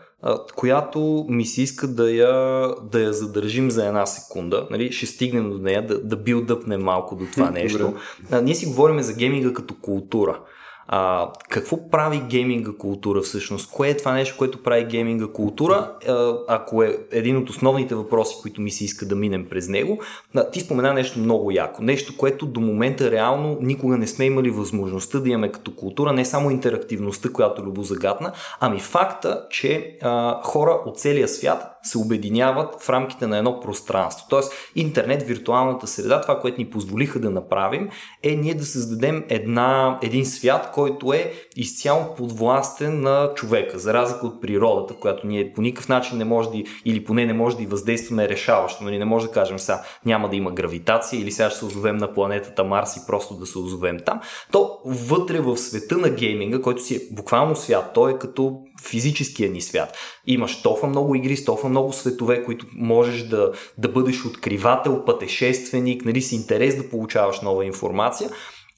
която 0.55 1.25
ми 1.29 1.45
се 1.45 1.61
иска 1.61 1.87
да 1.87 2.11
я, 2.11 2.67
да 2.91 2.99
я 2.99 3.13
задържим 3.13 3.71
за 3.71 3.87
една 3.87 4.05
секунда. 4.05 4.67
Нали? 4.71 4.91
Ще 4.91 5.05
стигнем 5.05 5.49
до 5.49 5.57
нея, 5.57 5.87
да, 5.87 5.99
да 5.99 6.15
билдъпнем 6.15 6.81
малко 6.81 7.15
до 7.15 7.25
това 7.33 7.49
нещо. 7.51 7.93
А, 8.31 8.41
ние 8.41 8.55
си 8.55 8.65
говорим 8.65 9.01
за 9.01 9.13
гейминга 9.13 9.53
като 9.53 9.75
култура. 9.81 10.39
А, 10.87 11.31
какво 11.49 11.89
прави 11.89 12.21
гейминга 12.29 12.71
култура 12.79 13.21
всъщност? 13.21 13.71
Кое 13.71 13.89
е 13.89 13.97
това 13.97 14.13
нещо, 14.13 14.37
което 14.37 14.63
прави 14.63 14.85
гейминга 14.85 15.27
култура? 15.27 15.91
А, 16.07 16.37
ако 16.47 16.83
е 16.83 16.97
един 17.11 17.37
от 17.37 17.49
основните 17.49 17.95
въпроси, 17.95 18.35
които 18.41 18.61
ми 18.61 18.71
се 18.71 18.83
иска 18.83 19.05
да 19.05 19.15
минем 19.15 19.47
през 19.49 19.67
него, 19.67 19.99
а, 20.35 20.49
ти 20.49 20.59
спомена 20.59 20.93
нещо 20.93 21.19
много 21.19 21.51
яко. 21.51 21.83
Нещо, 21.83 22.17
което 22.17 22.45
до 22.45 22.59
момента 22.59 23.11
реално 23.11 23.57
никога 23.61 23.97
не 23.97 24.07
сме 24.07 24.25
имали 24.25 24.49
възможността 24.49 25.19
да 25.19 25.29
имаме 25.29 25.51
като 25.51 25.75
култура, 25.75 26.13
не 26.13 26.25
само 26.25 26.51
интерактивността, 26.51 27.29
която 27.29 27.63
Любо 27.63 27.83
загадна, 27.83 28.31
ами 28.59 28.79
факта, 28.79 29.45
че 29.49 29.97
а, 30.01 30.41
хора 30.43 30.81
от 30.85 30.99
целия 30.99 31.27
свят 31.27 31.72
се 31.83 31.97
обединяват 31.97 32.81
в 32.81 32.89
рамките 32.89 33.27
на 33.27 33.37
едно 33.37 33.59
пространство. 33.59 34.25
Тоест, 34.29 34.53
интернет, 34.75 35.23
виртуалната 35.23 35.87
среда, 35.87 36.21
това, 36.21 36.39
което 36.39 36.61
ни 36.61 36.69
позволиха 36.69 37.19
да 37.19 37.29
направим, 37.29 37.89
е 38.23 38.35
ние 38.35 38.53
да 38.53 38.65
създадем 38.65 39.23
една, 39.29 39.99
един 40.01 40.25
свят, 40.25 40.71
който 40.73 41.13
е 41.13 41.33
изцяло 41.55 42.15
подвластен 42.17 43.01
на 43.01 43.31
човека, 43.35 43.79
за 43.79 43.93
разлика 43.93 44.27
от 44.27 44.41
природата, 44.41 44.93
която 44.93 45.27
ние 45.27 45.53
по 45.53 45.61
никакъв 45.61 45.89
начин 45.89 46.17
не 46.17 46.25
може 46.25 46.49
да, 46.49 46.63
или 46.85 47.03
поне 47.03 47.25
не 47.25 47.33
може 47.33 47.57
да 47.57 47.63
и 47.63 47.65
въздействаме 47.65 48.29
решаващо. 48.29 48.83
Нали? 48.83 48.97
Не 48.97 49.05
може 49.05 49.27
да 49.27 49.33
кажем 49.33 49.59
сега 49.59 49.81
няма 50.05 50.29
да 50.29 50.35
има 50.35 50.51
гравитация 50.51 51.21
или 51.21 51.31
сега 51.31 51.49
ще 51.49 51.59
се 51.59 51.65
озовем 51.65 51.97
на 51.97 52.13
планетата 52.13 52.63
Марс 52.63 52.97
и 52.97 53.01
просто 53.07 53.33
да 53.33 53.45
се 53.45 53.59
озовем 53.59 53.99
там. 54.05 54.19
То 54.51 54.77
вътре 54.85 55.39
в 55.39 55.57
света 55.57 55.97
на 55.97 56.09
гейминга, 56.09 56.61
който 56.61 56.83
си 56.83 56.95
е 56.95 56.99
буквално 57.11 57.55
свят, 57.55 57.91
той 57.93 58.11
е 58.11 58.17
като 58.17 58.59
физическия 58.83 59.49
ни 59.49 59.61
свят. 59.61 59.97
Имаш 60.27 60.61
толкова 60.61 60.87
много 60.87 61.15
игри, 61.15 61.37
с 61.37 61.45
толкова 61.45 61.69
много 61.69 61.93
светове, 61.93 62.43
които 62.43 62.65
можеш 62.75 63.23
да, 63.23 63.51
да 63.77 63.89
бъдеш 63.89 64.25
откривател, 64.25 65.05
пътешественик, 65.05 66.05
нали, 66.05 66.21
с 66.21 66.31
интерес 66.31 66.77
да 66.77 66.89
получаваш 66.89 67.41
нова 67.41 67.65
информация 67.65 68.29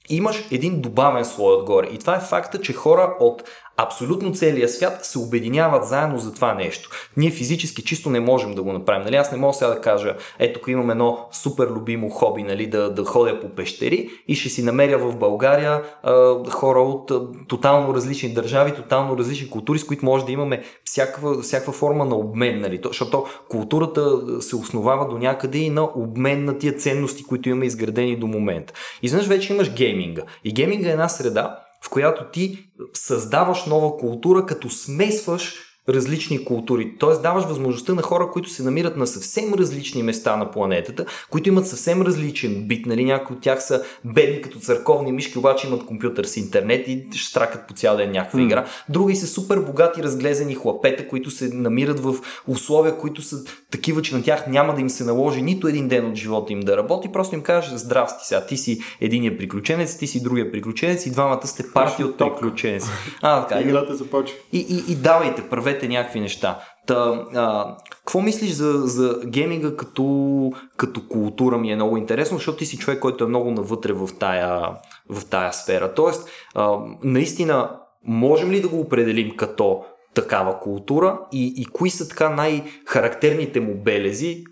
имаш 0.09 0.47
един 0.51 0.81
добавен 0.81 1.25
слой 1.25 1.55
отгоре. 1.55 1.87
И 1.87 1.97
това 1.97 2.15
е 2.15 2.19
факта, 2.19 2.61
че 2.61 2.73
хора 2.73 3.15
от 3.19 3.43
абсолютно 3.77 4.33
целия 4.33 4.69
свят 4.69 5.05
се 5.05 5.19
обединяват 5.19 5.85
заедно 5.85 6.17
за 6.17 6.33
това 6.33 6.53
нещо. 6.53 6.89
Ние 7.17 7.31
физически 7.31 7.83
чисто 7.83 8.09
не 8.09 8.19
можем 8.19 8.55
да 8.55 8.63
го 8.63 8.73
направим. 8.73 9.03
Нали? 9.03 9.15
Аз 9.15 9.31
не 9.31 9.37
мога 9.37 9.53
сега 9.53 9.69
да 9.69 9.81
кажа, 9.81 10.15
ето 10.39 10.59
тук 10.59 10.67
имам 10.67 10.91
едно 10.91 11.27
супер 11.31 11.67
любимо 11.67 12.09
хоби, 12.09 12.43
нали? 12.43 12.67
да, 12.67 12.93
да 12.93 13.05
ходя 13.05 13.39
по 13.39 13.49
пещери 13.49 14.09
и 14.27 14.35
ще 14.35 14.49
си 14.49 14.63
намеря 14.63 14.97
в 14.97 15.15
България 15.15 15.81
а, 16.03 16.35
хора 16.49 16.79
от 16.79 17.11
а, 17.11 17.21
тотално 17.47 17.93
различни 17.93 18.33
държави, 18.33 18.75
тотално 18.75 19.17
различни 19.17 19.49
култури, 19.49 19.79
с 19.79 19.85
които 19.85 20.05
може 20.05 20.25
да 20.25 20.31
имаме 20.31 20.63
всякаква, 20.85 21.41
всякаква 21.41 21.73
форма 21.73 22.05
на 22.05 22.15
обмен. 22.15 22.61
Нали? 22.61 22.79
Защото 22.85 23.25
културата 23.49 24.19
се 24.41 24.55
основава 24.55 25.07
до 25.07 25.17
някъде 25.17 25.57
и 25.57 25.69
на 25.69 25.83
обмен 25.95 26.45
на 26.45 26.57
тия 26.57 26.73
ценности, 26.73 27.23
които 27.23 27.49
имаме 27.49 27.65
изградени 27.65 28.15
до 28.15 28.27
момента. 28.27 28.73
Изведнъж 29.01 29.27
вече 29.27 29.53
имаш 29.53 29.73
гейминга. 29.73 30.21
И 30.43 30.53
гейминга 30.53 30.89
е 30.89 30.91
една 30.91 31.09
среда, 31.09 31.64
в 31.85 31.89
която 31.89 32.31
ти 32.31 32.67
създаваш 32.93 33.65
нова 33.65 33.97
култура, 33.97 34.45
като 34.45 34.69
смесваш 34.69 35.64
различни 35.89 36.45
култури. 36.45 36.93
Тоест 36.99 37.21
даваш 37.21 37.43
възможността 37.43 37.93
на 37.93 38.01
хора, 38.01 38.29
които 38.33 38.49
се 38.49 38.63
намират 38.63 38.97
на 38.97 39.07
съвсем 39.07 39.53
различни 39.53 40.03
места 40.03 40.35
на 40.37 40.51
планетата, 40.51 41.05
които 41.29 41.49
имат 41.49 41.67
съвсем 41.67 42.01
различен 42.01 42.67
бит. 42.67 42.85
Нали? 42.85 43.05
Някои 43.05 43.35
от 43.35 43.41
тях 43.41 43.63
са 43.63 43.83
бедни 44.05 44.41
като 44.41 44.59
църковни 44.59 45.11
мишки, 45.11 45.37
обаче 45.37 45.67
имат 45.67 45.85
компютър 45.85 46.25
с 46.25 46.37
интернет 46.37 46.87
и 46.87 47.07
штракат 47.15 47.67
по 47.67 47.73
цял 47.73 47.97
ден 47.97 48.11
някаква 48.11 48.39
mm. 48.39 48.43
игра. 48.43 48.65
Други 48.89 49.15
са 49.15 49.27
супер 49.27 49.59
богати, 49.59 50.03
разглезени 50.03 50.55
хлапета, 50.55 51.07
които 51.07 51.31
се 51.31 51.49
намират 51.53 51.99
в 51.99 52.15
условия, 52.47 52.97
които 52.97 53.21
са 53.21 53.37
такива, 53.71 54.01
че 54.01 54.15
на 54.15 54.23
тях 54.23 54.47
няма 54.47 54.75
да 54.75 54.81
им 54.81 54.89
се 54.89 55.03
наложи 55.03 55.41
нито 55.41 55.67
един 55.67 55.87
ден 55.87 56.05
от 56.05 56.15
живота 56.15 56.53
им 56.53 56.59
да 56.59 56.77
работи. 56.77 57.11
Просто 57.11 57.35
им 57.35 57.41
кажеш, 57.41 57.73
здрасти 57.73 58.25
сега, 58.25 58.45
ти 58.45 58.57
си 58.57 58.79
единия 59.01 59.37
приключенец, 59.37 59.97
ти 59.97 60.07
си 60.07 60.23
другия 60.23 60.51
приключенец 60.51 61.05
и 61.05 61.11
двамата 61.11 61.47
сте 61.47 61.63
партия 61.73 62.07
от 62.07 62.17
приключенец. 62.17 62.85
А, 63.21 63.47
така. 63.47 63.61
Играта 63.61 63.95
започва. 63.95 64.37
И, 64.53 64.59
и, 64.59 64.91
и 64.91 64.95
давайте, 64.95 65.49
правете 65.49 65.74
някакви 65.83 66.19
неща. 66.19 66.59
Та, 66.87 67.25
а, 67.35 67.75
какво 67.89 68.21
мислиш 68.21 68.51
за, 68.51 68.73
за 68.73 69.19
гейминга 69.25 69.75
като, 69.75 70.51
като 70.77 71.07
култура 71.07 71.57
ми 71.57 71.71
е 71.71 71.75
много 71.75 71.97
интересно, 71.97 72.37
защото 72.37 72.57
ти 72.57 72.65
си 72.65 72.77
човек, 72.77 72.99
който 72.99 73.23
е 73.23 73.27
много 73.27 73.51
навътре 73.51 73.93
в 73.93 74.09
тая, 74.19 74.69
в 75.09 75.25
тая 75.29 75.53
сфера. 75.53 75.93
Тоест, 75.93 76.29
а, 76.55 76.77
наистина, 77.03 77.79
можем 78.03 78.51
ли 78.51 78.61
да 78.61 78.67
го 78.67 78.79
определим 78.79 79.35
като 79.37 79.83
такава 80.13 80.59
култура 80.59 81.19
и, 81.31 81.53
и 81.57 81.65
кои 81.65 81.89
са 81.89 82.09
така 82.09 82.29
най-характерните 82.29 83.59
му 83.59 83.75
белези, 83.75 84.43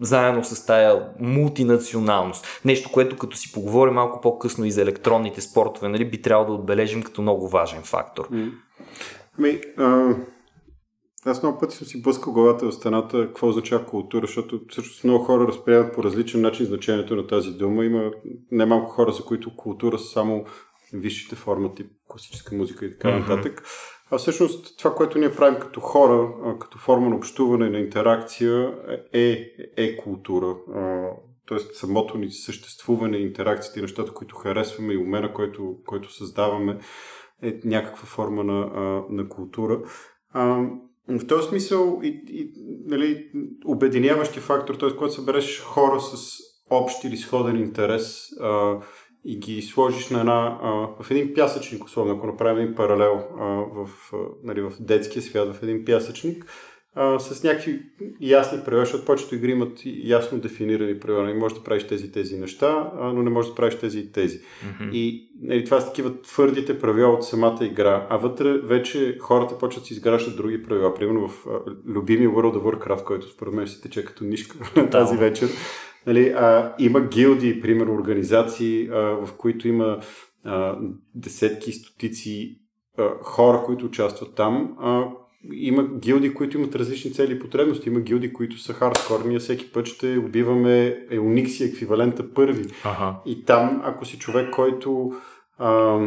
заедно 0.00 0.44
с 0.44 0.66
тая 0.66 1.08
мултинационалност. 1.20 2.46
Нещо, 2.64 2.90
което 2.92 3.16
като 3.16 3.36
си 3.36 3.52
поговорим 3.52 3.94
малко 3.94 4.20
по-късно 4.20 4.64
и 4.64 4.70
за 4.70 4.82
електронните 4.82 5.40
спортове, 5.40 5.88
нали, 5.88 6.10
би 6.10 6.22
трябвало 6.22 6.46
да 6.48 6.52
отбележим 6.52 7.02
като 7.02 7.22
много 7.22 7.48
важен 7.48 7.82
фактор. 7.82 8.28
Ами, 9.38 9.60
аз 11.30 11.42
много 11.42 11.58
пъти 11.58 11.76
съм 11.76 11.86
си 11.86 12.02
блъскал 12.02 12.32
главата 12.32 12.66
в 12.66 12.72
стената 12.72 13.26
какво 13.26 13.48
означава 13.48 13.86
култура, 13.86 14.26
защото 14.26 14.60
всъщност 14.68 15.04
много 15.04 15.24
хора 15.24 15.48
разприемат 15.48 15.94
по 15.94 16.04
различен 16.04 16.40
начин 16.40 16.66
значението 16.66 17.16
на 17.16 17.26
тази 17.26 17.50
дума. 17.50 17.84
Има 17.84 18.10
немалко 18.50 18.90
хора, 18.90 19.12
за 19.12 19.22
които 19.22 19.56
култура 19.56 19.98
са 19.98 20.04
само 20.04 20.44
висшите 20.92 21.36
форми, 21.36 21.74
тип 21.74 21.86
класическа 22.08 22.54
музика 22.54 22.86
и 22.86 22.90
така 22.90 23.08
mm-hmm. 23.08 23.28
нататък. 23.28 23.62
А 24.10 24.18
всъщност 24.18 24.78
това, 24.78 24.94
което 24.94 25.18
ние 25.18 25.34
правим 25.34 25.60
като 25.60 25.80
хора, 25.80 26.32
като 26.60 26.78
форма 26.78 27.10
на 27.10 27.16
общуване, 27.16 27.70
на 27.70 27.78
интеракция, 27.78 28.74
е, 29.12 29.52
е 29.76 29.96
култура. 29.96 30.56
Тоест 31.46 31.74
самото 31.74 32.18
ни 32.18 32.30
съществуване, 32.30 33.16
интеракциите 33.16 33.78
и 33.78 33.82
нещата, 33.82 34.12
които 34.12 34.36
харесваме 34.36 34.92
и 34.92 34.98
умена, 34.98 35.32
който, 35.32 35.76
който 35.86 36.12
създаваме, 36.12 36.78
е 37.42 37.60
някаква 37.64 38.06
форма 38.06 38.44
на, 38.44 38.70
на 39.10 39.28
култура. 39.28 39.80
В 41.08 41.26
този 41.26 41.48
смисъл 41.48 42.00
и, 42.02 42.22
и 42.28 42.50
нали, 42.86 43.30
обединяващи 43.64 44.40
фактор, 44.40 44.74
т.е. 44.74 44.96
когато 44.96 45.14
събереш 45.14 45.60
хора 45.60 46.00
с 46.00 46.38
общ 46.70 47.04
или 47.04 47.16
сходен 47.16 47.56
интерес 47.56 48.28
а, 48.40 48.80
и 49.24 49.38
ги 49.38 49.62
сложиш 49.62 50.10
на 50.10 50.20
една, 50.20 50.58
а, 50.62 50.70
в 51.02 51.10
един 51.10 51.34
пясъчник, 51.34 51.84
условно, 51.84 52.14
ако 52.14 52.26
направим 52.26 52.62
един 52.62 52.74
паралел 52.74 53.14
а, 53.38 53.44
в, 53.44 53.88
а, 54.12 54.16
нали, 54.42 54.60
в 54.60 54.72
детския 54.80 55.22
свят, 55.22 55.54
в 55.54 55.62
един 55.62 55.84
пясъчник, 55.84 56.46
а, 56.98 57.18
с 57.18 57.42
някакви 57.44 57.82
ясни 58.20 58.58
правила, 58.64 58.84
защото 58.84 59.04
повечето 59.04 59.34
игри 59.34 59.50
имат 59.50 59.78
ясно 59.84 60.38
дефинирани 60.38 61.00
правила. 61.00 61.24
Не 61.24 61.34
можеш 61.34 61.58
да 61.58 61.64
правиш 61.64 61.86
тези 61.86 62.12
тези 62.12 62.38
неща, 62.38 62.92
а, 63.00 63.12
но 63.12 63.22
не 63.22 63.30
можеш 63.30 63.50
да 63.50 63.54
правиш 63.54 63.74
тези 63.74 63.98
и 63.98 64.12
тези. 64.12 64.38
Mm-hmm. 64.38 64.90
И 64.92 65.28
нали, 65.42 65.64
това 65.64 65.80
са 65.80 65.86
такива 65.86 66.22
твърдите 66.22 66.78
правила 66.78 67.12
от 67.12 67.24
самата 67.24 67.58
игра, 67.60 68.06
а 68.10 68.16
вътре 68.16 68.58
вече 68.58 69.18
хората 69.20 69.58
почват 69.58 69.82
да 69.82 69.86
си 69.86 69.94
изграждат 69.94 70.36
други 70.36 70.62
правила. 70.62 70.94
Примерно 70.94 71.28
в 71.28 71.46
а, 71.46 71.70
любимия 71.86 72.30
World 72.30 72.56
of 72.56 72.62
Warcraft, 72.62 73.04
който 73.04 73.28
според 73.28 73.54
мен 73.54 73.68
се 73.68 73.80
тече 73.80 74.04
като 74.04 74.24
нишка 74.24 74.56
тази 74.90 75.16
вечер. 75.16 75.48
Нали, 76.06 76.28
а, 76.28 76.74
има 76.78 77.00
гилди, 77.00 77.60
примерно 77.60 77.94
организации, 77.94 78.88
а, 78.88 78.96
в 78.96 79.28
които 79.38 79.68
има 79.68 79.98
а, 80.44 80.78
десетки, 81.14 81.72
стотици 81.72 82.58
а, 82.98 83.08
хора, 83.22 83.62
които 83.66 83.86
участват 83.86 84.34
там. 84.34 84.76
А, 84.80 85.04
има 85.52 85.88
гилди, 85.98 86.34
които 86.34 86.58
имат 86.58 86.74
различни 86.74 87.12
цели 87.12 87.32
и 87.32 87.38
потребности. 87.38 87.88
Има 87.88 88.00
гилди, 88.00 88.32
които 88.32 88.58
са 88.58 88.72
хардкор. 88.72 89.24
Ние 89.24 89.38
всеки 89.38 89.72
път 89.72 89.86
ще 89.86 90.18
убиваме 90.18 90.98
Еоникси 91.10 91.64
еквивалента 91.64 92.34
първи. 92.34 92.64
Ага. 92.84 93.16
И 93.26 93.44
там, 93.44 93.82
ако 93.84 94.04
си 94.04 94.18
човек, 94.18 94.50
който 94.50 95.12
а, 95.58 95.98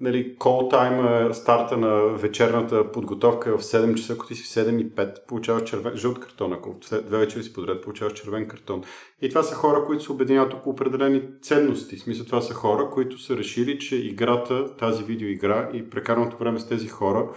нали, 0.00 0.36
call 0.38 0.72
time, 0.72 1.32
старта 1.32 1.76
на 1.76 2.02
вечерната 2.02 2.92
подготовка 2.92 3.58
в 3.58 3.62
7 3.62 3.94
часа, 3.94 4.12
ако 4.12 4.26
ти 4.26 4.34
си 4.34 4.42
в 4.42 4.66
7 4.66 4.80
и 4.80 4.90
5, 4.90 5.26
получаваш 5.26 5.70
червен, 5.70 5.96
жълт 5.96 6.20
картон, 6.20 6.52
ако 6.52 6.72
в 6.72 6.78
две 7.02 7.18
вечери 7.18 7.42
си 7.42 7.52
подред 7.52 7.82
получаваш 7.82 8.12
червен 8.12 8.48
картон. 8.48 8.82
И 9.22 9.28
това 9.28 9.42
са 9.42 9.54
хора, 9.54 9.84
които 9.84 10.04
се 10.04 10.12
обединяват 10.12 10.54
около 10.54 10.72
определени 10.72 11.22
ценности. 11.42 11.96
В 11.96 12.00
смисъл, 12.00 12.26
това 12.26 12.40
са 12.40 12.54
хора, 12.54 12.90
които 12.92 13.18
са 13.18 13.36
решили, 13.36 13.78
че 13.78 13.96
играта, 13.96 14.76
тази 14.76 15.04
видеоигра 15.04 15.70
и 15.74 15.90
прекараното 15.90 16.36
време 16.36 16.58
с 16.60 16.68
тези 16.68 16.88
хора 16.88 17.28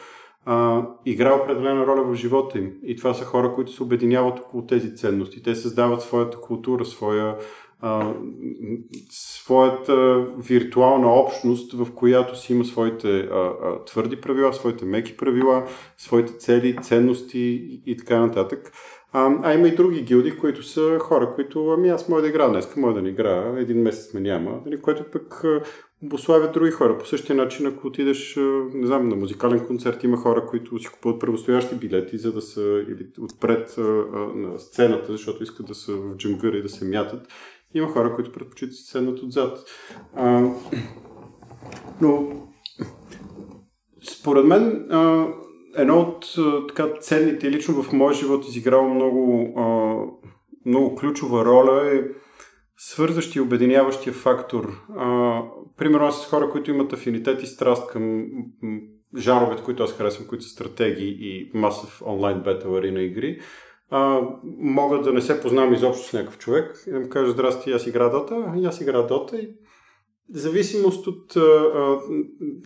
а, 0.45 0.87
игра 1.05 1.35
определена 1.35 1.87
роля 1.87 2.03
в 2.03 2.15
живота 2.15 2.57
им. 2.57 2.71
И 2.83 2.95
това 2.95 3.13
са 3.13 3.25
хора, 3.25 3.53
които 3.53 3.71
се 3.71 3.83
обединяват 3.83 4.39
около 4.39 4.65
тези 4.65 4.95
ценности. 4.95 5.43
Те 5.43 5.55
създават 5.55 6.01
своята 6.01 6.37
култура, 6.37 6.85
своя, 6.85 7.35
а, 7.81 8.13
своята 9.11 10.25
виртуална 10.37 11.13
общност, 11.13 11.73
в 11.73 11.93
която 11.95 12.39
си 12.39 12.53
има 12.53 12.65
своите 12.65 13.19
а, 13.19 13.53
а, 13.63 13.85
твърди 13.85 14.21
правила, 14.21 14.53
своите 14.53 14.85
меки 14.85 15.17
правила, 15.17 15.65
своите 15.97 16.37
цели, 16.37 16.77
ценности 16.81 17.81
и, 17.85 17.97
така 17.97 18.19
нататък. 18.19 18.71
А, 19.11 19.35
а 19.43 19.53
има 19.53 19.67
и 19.67 19.75
други 19.75 20.01
гилди, 20.01 20.37
които 20.37 20.63
са 20.63 20.97
хора, 20.99 21.33
които 21.35 21.69
ами 21.69 21.89
аз 21.89 22.09
мога 22.09 22.21
да 22.21 22.27
играя 22.27 22.49
днес, 22.49 22.75
мога 22.75 22.93
да 22.93 23.01
не 23.01 23.09
играя, 23.09 23.59
един 23.59 23.81
месец 23.81 24.13
ме 24.13 24.19
няма, 24.19 24.59
нали, 24.65 24.81
което 24.81 25.11
пък 25.11 25.45
обославят 26.03 26.53
други 26.53 26.71
хора. 26.71 26.97
По 26.97 27.05
същия 27.05 27.35
начин, 27.35 27.67
ако 27.67 27.87
отидеш, 27.87 28.35
не 28.73 28.87
знам, 28.87 29.09
на 29.09 29.15
музикален 29.15 29.67
концерт, 29.67 30.03
има 30.03 30.17
хора, 30.17 30.45
които 30.45 30.79
си 30.79 30.87
купуват 30.87 31.19
правостоящи 31.19 31.75
билети, 31.75 32.17
за 32.17 32.33
да 32.33 32.41
са 32.41 32.83
или 32.89 33.07
отпред 33.21 33.75
на 34.35 34.59
сцената, 34.59 35.11
защото 35.11 35.43
искат 35.43 35.65
да 35.65 35.75
са 35.75 35.95
в 35.95 36.15
джунгъра 36.17 36.57
и 36.57 36.61
да 36.61 36.69
се 36.69 36.85
мятат. 36.85 37.27
Има 37.73 37.87
хора, 37.87 38.15
които 38.15 38.31
предпочитат 38.31 38.75
си 38.75 38.83
седнат 38.83 39.19
отзад. 39.19 39.57
А, 40.15 40.49
но, 42.01 42.31
според 44.09 44.45
мен, 44.45 44.87
а, 44.89 45.27
едно 45.75 45.99
от 45.99 46.35
а, 46.37 46.67
така 46.67 46.87
ценните, 46.99 47.51
лично 47.51 47.83
в 47.83 47.93
моя 47.93 48.13
живот 48.13 48.47
изиграло 48.47 48.89
много, 48.89 49.53
а, 49.57 49.95
много 50.65 50.95
ключова 50.95 51.45
роля 51.45 51.95
е 51.95 52.01
свързващия 52.85 53.39
и 53.39 53.43
обединяващия 53.43 54.13
фактор. 54.13 54.81
А, 54.97 55.41
примерно 55.77 56.05
аз 56.05 56.23
с 56.23 56.25
хора, 56.25 56.49
които 56.49 56.71
имат 56.71 56.93
афинитет 56.93 57.43
и 57.43 57.47
страст 57.47 57.87
към 57.87 58.27
жанровете, 59.17 59.63
които 59.63 59.83
аз 59.83 59.93
харесвам, 59.93 60.27
които 60.27 60.43
са 60.43 60.49
стратегии 60.49 61.17
и 61.19 61.51
масов 61.53 62.01
онлайн 62.05 62.39
бетъл 62.43 62.75
арена 62.75 63.01
игри, 63.01 63.39
а, 63.89 64.21
мога 64.57 65.01
да 65.01 65.13
не 65.13 65.21
се 65.21 65.41
познавам 65.41 65.73
изобщо 65.73 66.07
с 66.07 66.13
някакъв 66.13 66.37
човек 66.37 66.83
и 66.87 66.91
да 66.91 66.99
му 66.99 67.09
кажа, 67.09 67.31
здрасти, 67.31 67.71
аз 67.71 67.87
игра 67.87 68.09
Дота, 68.09 68.53
и 68.57 68.65
аз 68.65 68.81
игра 68.81 69.01
Дота 69.01 69.37
и 69.37 69.49
зависимост 70.29 71.07
от 71.07 71.35
а, 71.35 71.39
а, 71.39 71.99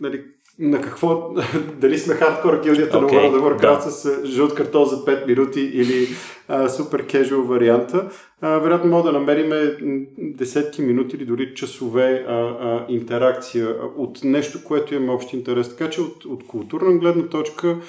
нали, 0.00 0.24
на 0.58 0.80
какво, 0.80 1.34
дали 1.80 1.98
сме 1.98 2.14
хардкор 2.14 2.60
гилдията 2.62 2.96
okay, 2.96 3.02
на 3.02 3.08
World 3.08 3.40
of 3.40 3.60
Warcraft 3.60 3.84
да. 3.84 3.90
с 3.90 4.24
жълт 4.24 4.54
картон 4.54 4.84
за 4.84 4.96
5 4.96 5.26
минути 5.26 5.60
или 5.60 6.08
а, 6.48 6.68
супер 6.68 7.06
кежуал 7.06 7.42
варианта, 7.42 8.10
а, 8.40 8.58
вероятно 8.58 8.90
мога 8.90 9.12
да 9.12 9.18
намерим 9.18 9.76
десетки 10.18 10.82
минути 10.82 11.16
или 11.16 11.24
дори 11.24 11.54
часове 11.54 12.24
а, 12.28 12.32
а, 12.32 12.86
интеракция 12.88 13.76
от 13.96 14.24
нещо, 14.24 14.64
което 14.64 14.94
имаме 14.94 15.12
общ 15.12 15.32
интерес. 15.32 15.76
Така 15.76 15.90
че 15.90 16.00
от, 16.00 16.24
от 16.24 16.46
културна 16.46 16.98
гледна 16.98 17.28
точка 17.28 17.80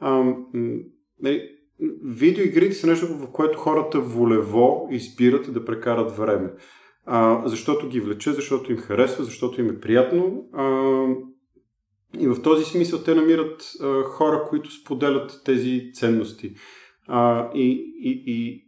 а, 0.00 0.34
не, 1.20 1.42
видеоигрите 2.04 2.74
са 2.74 2.86
нещо, 2.86 3.06
в 3.06 3.32
което 3.32 3.58
хората 3.58 4.00
волево 4.00 4.88
избират 4.90 5.52
да 5.52 5.64
прекарат 5.64 6.16
време. 6.16 6.50
А, 7.06 7.42
защото 7.46 7.88
ги 7.88 8.00
влече, 8.00 8.32
защото 8.32 8.72
им 8.72 8.78
харесва, 8.78 9.24
защото 9.24 9.60
им 9.60 9.70
е 9.70 9.80
приятно. 9.80 10.44
А, 10.52 10.64
и 12.18 12.28
в 12.28 12.42
този 12.42 12.64
смисъл 12.64 12.98
те 12.98 13.14
намират 13.14 13.72
а, 13.82 14.02
хора, 14.02 14.44
които 14.48 14.70
споделят 14.70 15.42
тези 15.44 15.90
ценности. 15.94 16.54
А, 17.06 17.50
и, 17.54 17.94
и, 18.02 18.22
и, 18.26 18.64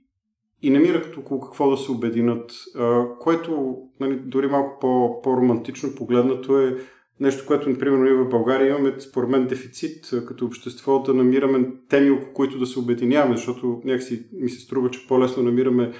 и 0.62 0.70
намират 0.70 1.16
около 1.16 1.40
какво 1.40 1.70
да 1.70 1.76
се 1.76 1.92
обединят, 1.92 2.52
а, 2.76 3.04
което 3.20 3.76
нали, 4.00 4.20
дори 4.24 4.46
малко 4.46 4.78
по, 4.80 5.22
по-романтично 5.22 5.94
погледнато 5.94 6.60
е 6.60 6.76
нещо, 7.20 7.46
което, 7.46 7.70
например, 7.70 7.98
ние 7.98 8.14
в 8.14 8.28
България 8.28 8.68
имаме, 8.68 8.94
според 9.00 9.30
мен, 9.30 9.46
дефицит 9.46 10.10
като 10.26 10.46
общество 10.46 10.98
да 10.98 11.14
намираме 11.14 11.72
теми, 11.88 12.10
около 12.10 12.32
които 12.34 12.58
да 12.58 12.66
се 12.66 12.78
обединяваме, 12.78 13.36
защото 13.36 13.80
някакси 13.84 14.26
ми 14.32 14.50
се 14.50 14.60
струва, 14.60 14.90
че 14.90 15.06
по-лесно 15.08 15.42
намираме 15.42 15.92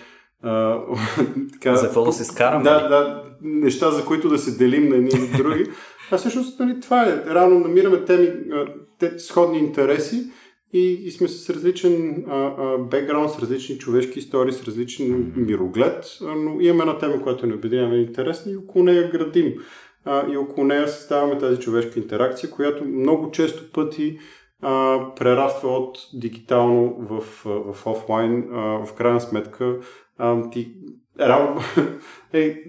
а, 0.43 0.81
така, 1.53 1.77
за 1.77 1.87
какво 1.87 2.05
да 2.05 2.13
се 2.13 2.25
скараме? 2.25 2.65
Да, 2.65 2.89
да, 2.89 3.23
неща, 3.43 3.91
за 3.91 4.05
които 4.05 4.29
да 4.29 4.39
се 4.39 4.59
делим 4.59 4.89
на 4.89 4.97
едни 4.97 5.11
и 5.35 5.37
други. 5.37 5.67
А 6.11 6.19
всъщност 6.19 6.61
нали, 6.61 6.81
това 6.81 7.03
е. 7.03 7.25
Рано 7.27 7.59
намираме 7.59 8.05
теми, 8.05 8.33
те, 8.99 9.19
сходни 9.19 9.59
интереси 9.59 10.25
и, 10.73 10.93
и 10.93 11.11
сме 11.11 11.29
с 11.29 11.51
различен 11.51 12.25
бекграунд, 12.91 13.31
с 13.31 13.39
различни 13.39 13.79
човешки 13.79 14.19
истории, 14.19 14.53
с 14.53 14.65
различен 14.65 15.33
мироглед, 15.37 16.05
но 16.21 16.61
имаме 16.61 16.81
една 16.81 16.99
тема, 16.99 17.23
която 17.23 17.47
ни 17.47 17.55
обединява 17.55 17.97
интересна 17.97 18.53
и 18.53 18.57
около 18.57 18.85
нея 18.85 19.11
градим. 19.11 19.55
А, 20.05 20.33
и 20.33 20.37
около 20.37 20.67
нея 20.67 20.89
създаваме 20.89 21.39
тази 21.39 21.61
човешка 21.61 21.99
интеракция, 21.99 22.51
която 22.51 22.85
много 22.85 23.31
често 23.31 23.73
пъти 23.73 24.19
а, 24.63 24.99
прераства 25.15 25.69
от 25.69 25.99
дигитално 26.15 26.97
в, 27.01 27.21
в 27.45 27.87
офлайн. 27.87 28.49
А, 28.53 28.87
в 28.87 28.95
крайна 28.95 29.21
сметка 29.21 29.79
а, 30.21 30.51
ти 30.51 30.75
Рано, 31.21 31.61
е, 32.33 32.63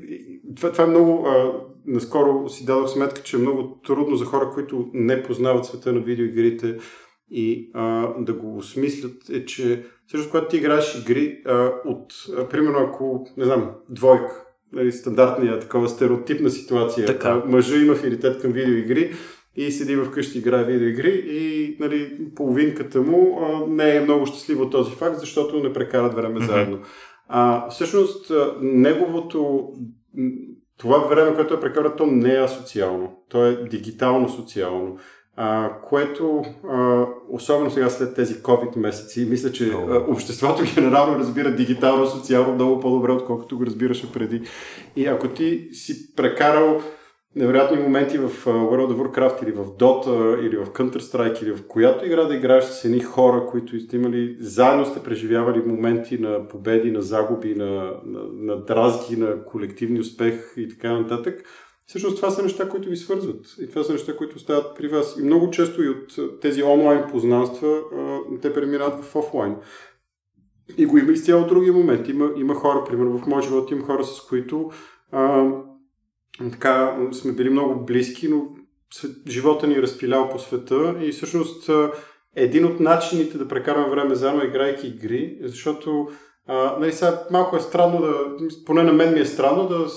това, 0.55 0.71
това 0.71 0.83
е 0.83 0.87
много. 0.87 1.27
А, 1.27 1.53
наскоро 1.85 2.49
си 2.49 2.65
дадох 2.65 2.89
сметка, 2.89 3.21
че 3.21 3.35
е 3.35 3.39
много 3.39 3.81
трудно 3.85 4.15
за 4.15 4.25
хора, 4.25 4.51
които 4.53 4.89
не 4.93 5.23
познават 5.23 5.65
света 5.65 5.93
на 5.93 5.99
видеоигрите 5.99 6.77
и 7.31 7.69
а, 7.73 8.13
да 8.19 8.33
го 8.33 8.57
осмислят, 8.57 9.29
е, 9.29 9.45
че 9.45 9.83
всъщност, 10.07 10.31
когато 10.31 10.47
ти 10.47 10.57
играеш 10.57 10.95
игри, 11.01 11.41
а, 11.45 11.71
от, 11.85 12.13
а, 12.37 12.49
примерно, 12.49 12.79
ако, 12.79 13.25
не 13.37 13.45
знам, 13.45 13.71
двойка, 13.89 14.45
нали, 14.73 14.91
стандартния 14.91 15.59
такова 15.59 15.89
стереотипна 15.89 16.49
ситуация, 16.49 17.07
така. 17.07 17.29
А, 17.29 17.49
мъжа 17.49 17.77
има 17.77 17.93
афинитет 17.93 18.41
към 18.41 18.51
видеоигри, 18.51 19.11
и 19.55 19.71
седи 19.71 19.95
вкъщи 19.95 20.37
и 20.37 20.41
играе 20.41 20.63
видеоигри 20.63 21.23
и 21.27 21.77
нали, 21.79 22.17
половинката 22.35 23.01
му 23.01 23.39
а, 23.41 23.67
не 23.67 23.95
е 23.95 24.01
много 24.01 24.25
щастлива 24.25 24.63
от 24.63 24.71
този 24.71 24.91
факт, 24.91 25.19
защото 25.19 25.59
не 25.59 25.73
прекарат 25.73 26.13
време 26.13 26.39
mm-hmm. 26.39 26.45
заедно. 26.45 26.79
А, 27.33 27.69
всъщност, 27.69 28.31
неговото 28.61 29.69
това 30.77 30.97
време, 30.97 31.35
което 31.35 31.53
е 31.53 31.59
прекарал, 31.59 31.95
то 31.97 32.05
не 32.05 32.33
е 32.35 32.43
асоциално. 32.43 33.11
То 33.29 33.45
е 33.45 33.55
дигитално 33.55 34.29
социално. 34.29 34.97
А, 35.35 35.71
което, 35.83 36.43
а, 36.69 37.05
особено 37.29 37.71
сега 37.71 37.89
след 37.89 38.15
тези 38.15 38.35
COVID 38.35 38.77
месеци, 38.77 39.27
мисля, 39.29 39.51
че 39.51 39.71
а, 39.71 40.05
обществото 40.07 40.63
генерално 40.75 41.19
разбира 41.19 41.55
дигитално, 41.55 42.07
социално 42.07 42.53
много 42.53 42.79
по-добре, 42.79 43.11
отколкото 43.11 43.57
го 43.57 43.65
разбираше 43.65 44.11
преди. 44.11 44.41
И 44.95 45.05
ако 45.05 45.27
ти 45.27 45.69
си 45.71 46.15
прекарал 46.15 46.81
невероятни 47.35 47.77
моменти 47.77 48.17
в 48.17 48.45
World 48.45 48.91
of 48.93 48.97
Warcraft 48.97 49.43
или 49.43 49.51
в 49.51 49.65
Dota 49.65 50.47
или 50.47 50.57
в 50.57 50.65
Counter-Strike 50.65 51.43
или 51.43 51.51
в 51.51 51.67
която 51.67 52.05
игра 52.05 52.23
да 52.23 52.35
играеш 52.35 52.63
с 52.63 52.85
едни 52.85 52.99
хора, 52.99 53.45
които 53.45 53.79
сте 53.79 53.95
имали, 53.95 54.37
заедно 54.39 54.85
сте 54.85 55.03
преживявали 55.03 55.63
моменти 55.65 56.17
на 56.17 56.47
победи, 56.47 56.91
на 56.91 57.01
загуби, 57.01 57.55
на, 57.55 57.93
на, 58.05 58.19
на 58.33 58.55
дразги, 58.65 59.17
на 59.17 59.43
колективни 59.45 59.99
успех 59.99 60.53
и 60.57 60.69
така 60.69 60.93
нататък. 60.93 61.43
Всъщност 61.87 62.15
това 62.15 62.29
са 62.29 62.43
неща, 62.43 62.69
които 62.69 62.89
ви 62.89 62.97
свързват. 62.97 63.45
И 63.61 63.69
това 63.69 63.83
са 63.83 63.93
неща, 63.93 64.17
които 64.17 64.39
стават 64.39 64.77
при 64.77 64.87
вас. 64.87 65.17
И 65.19 65.23
много 65.23 65.51
често 65.51 65.83
и 65.83 65.89
от 65.89 66.39
тези 66.41 66.63
онлайн 66.63 67.03
познанства 67.11 67.79
те 68.41 68.53
преминават 68.53 69.03
в 69.03 69.15
офлайн. 69.15 69.55
И 70.77 70.85
го 70.85 70.97
има 70.97 71.11
изцяло 71.11 71.47
други 71.47 71.71
моменти. 71.71 72.11
Има, 72.11 72.29
има 72.37 72.55
хора, 72.55 72.83
примерно 72.83 73.17
в 73.17 73.27
моят 73.27 73.45
живот 73.45 73.71
има 73.71 73.83
хора, 73.83 74.03
с 74.03 74.21
които 74.21 74.71
така 76.51 76.97
сме 77.11 77.31
били 77.31 77.49
много 77.49 77.85
близки, 77.85 78.27
но 78.27 78.43
живота 79.27 79.67
ни 79.67 79.73
е 79.73 79.81
разпилял 79.81 80.29
по 80.29 80.39
света 80.39 80.95
и 81.01 81.11
всъщност 81.11 81.69
един 82.35 82.65
от 82.65 82.79
начините 82.79 83.37
да 83.37 83.47
прекараме 83.47 83.89
време 83.89 84.15
заедно, 84.15 84.43
играйки 84.43 84.87
игри, 84.87 85.37
защото 85.41 86.07
а, 86.47 86.77
нали, 86.79 86.93
сега 86.93 87.23
малко 87.31 87.55
е 87.55 87.59
странно 87.59 88.01
да, 88.01 88.13
поне 88.65 88.83
на 88.83 88.93
мен 88.93 89.13
ми 89.13 89.19
е 89.19 89.25
странно 89.25 89.67
да 89.67 89.87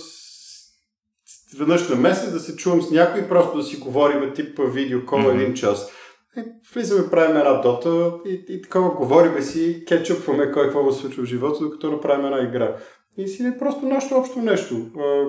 веднъж 1.58 1.88
на 1.88 1.96
месец 1.96 2.32
да 2.32 2.40
се 2.40 2.56
чувам 2.56 2.82
с 2.82 2.90
някой 2.90 3.20
и 3.20 3.28
просто 3.28 3.56
да 3.56 3.62
си 3.62 3.76
говорим 3.76 4.32
тип 4.34 4.58
видеокол 4.58 5.18
mm-hmm. 5.18 5.34
един 5.34 5.54
час. 5.54 5.90
И 6.36 6.42
влизаме, 6.74 7.10
правим 7.10 7.36
една 7.36 7.52
дота 7.52 8.12
и, 8.26 8.44
и 8.48 8.62
такова 8.62 8.90
говориме 8.90 9.42
си, 9.42 9.84
кетчупваме 9.88 10.52
кой 10.52 10.64
какво 10.64 10.92
се 10.92 11.00
случва 11.00 11.22
в 11.22 11.26
живота, 11.26 11.64
докато 11.64 11.90
направим 11.90 12.26
една 12.26 12.48
игра. 12.48 12.76
И 13.18 13.28
си 13.28 13.46
е 13.46 13.58
просто 13.58 13.86
нашето 13.86 14.14
общо 14.14 14.38
нещо, 14.38 14.86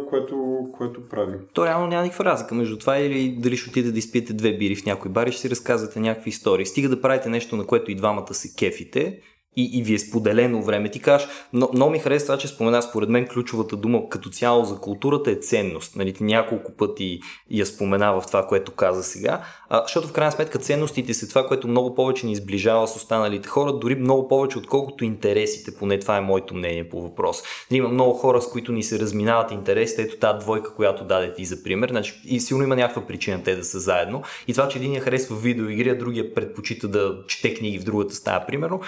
което, 0.10 0.68
което 0.78 1.10
правим. 1.10 1.40
То 1.54 1.66
реално 1.66 1.88
няма 1.88 2.04
никаква 2.04 2.26
разлика 2.26 2.56
между 2.56 2.78
това 2.78 2.98
или 2.98 3.38
дали 3.40 3.58
ще 3.58 3.70
отиде 3.70 3.92
да 3.92 4.00
изпиете 4.00 4.34
две 4.34 4.58
бири 4.58 4.76
в 4.76 4.86
някой 4.86 5.12
бар 5.12 5.28
и 5.28 5.32
ще 5.32 5.42
си 5.42 5.50
разказвате 5.50 6.00
някакви 6.00 6.30
истории. 6.30 6.66
Стига 6.66 6.90
да 6.90 7.02
правите 7.02 7.30
нещо, 7.30 7.56
на 7.56 7.66
което 7.66 7.92
и 7.92 7.96
двамата 7.96 8.34
се 8.34 8.56
кефите 8.56 9.20
и, 9.58 9.80
и 9.80 9.84
ви 9.84 9.94
е 9.94 10.00
споделено 10.00 10.64
време. 10.64 10.92
Ти 10.92 11.00
кажеш, 11.00 11.28
но, 11.54 11.70
много 11.74 11.92
ми 11.92 12.00
харесва 12.00 12.26
това, 12.26 12.38
че 12.38 12.48
спомена, 12.48 12.82
според 12.82 13.10
мен 13.10 13.28
ключовата 13.28 13.76
дума 13.76 14.10
като 14.10 14.30
цяло 14.30 14.66
за 14.66 14.76
културата 14.76 15.32
е 15.32 15.36
ценност. 15.36 15.96
Нали, 15.96 16.14
ти 16.14 16.24
няколко 16.24 16.72
пъти 16.72 17.20
я 17.52 17.66
спомена 17.66 18.22
в 18.22 18.28
това, 18.28 18.48
което 18.48 18.72
каза 18.72 19.04
сега, 19.04 19.42
а, 19.70 19.82
защото 19.82 20.08
в 20.08 20.12
крайна 20.12 20.32
сметка 20.32 20.60
ценностите 20.60 21.14
са 21.14 21.30
това, 21.30 21.48
което 21.48 21.68
много 21.68 21.96
повече 21.96 22.26
ни 22.26 22.32
изближава 22.32 22.88
с 22.88 22.96
останалите 22.96 23.48
хора, 23.48 23.74
дори 23.74 23.96
много 23.96 24.28
повече, 24.28 24.58
отколкото 24.58 25.06
интересите, 25.06 25.76
поне 25.76 26.00
това 26.00 26.18
е 26.18 26.22
моето 26.22 26.56
мнение 26.56 26.90
по 26.90 27.02
въпрос. 27.02 27.44
Нали, 27.72 27.78
има 27.78 27.90
много 27.90 28.14
хора, 28.14 28.42
с 28.42 28.50
които 28.50 28.72
ни 28.72 28.84
се 28.84 29.00
разминават 29.00 29.52
интересите, 29.52 30.02
ето 30.02 30.18
тази 30.18 30.40
двойка, 30.40 30.76
която 30.76 31.04
даде 31.04 31.34
ти 31.34 31.46
за 31.46 31.64
пример, 31.64 31.90
значи, 31.90 32.22
и 32.26 32.40
силно 32.40 32.64
има 32.64 32.76
някаква 32.76 33.08
причина 33.08 33.44
те 33.44 33.56
да 33.56 33.64
са 33.64 33.80
заедно. 33.80 34.22
И 34.48 34.54
това, 34.54 34.68
че 34.68 34.78
един 34.78 34.94
я 34.94 35.02
харесва 35.02 35.36
видеоигри, 35.36 35.90
а 35.90 35.98
другия 35.98 36.34
предпочита 36.34 36.88
да 36.88 37.18
чете 37.28 37.54
книги 37.54 37.80
в 37.80 37.84
другата 37.84 38.16
стая, 38.16 38.46
примерно, 38.46 38.82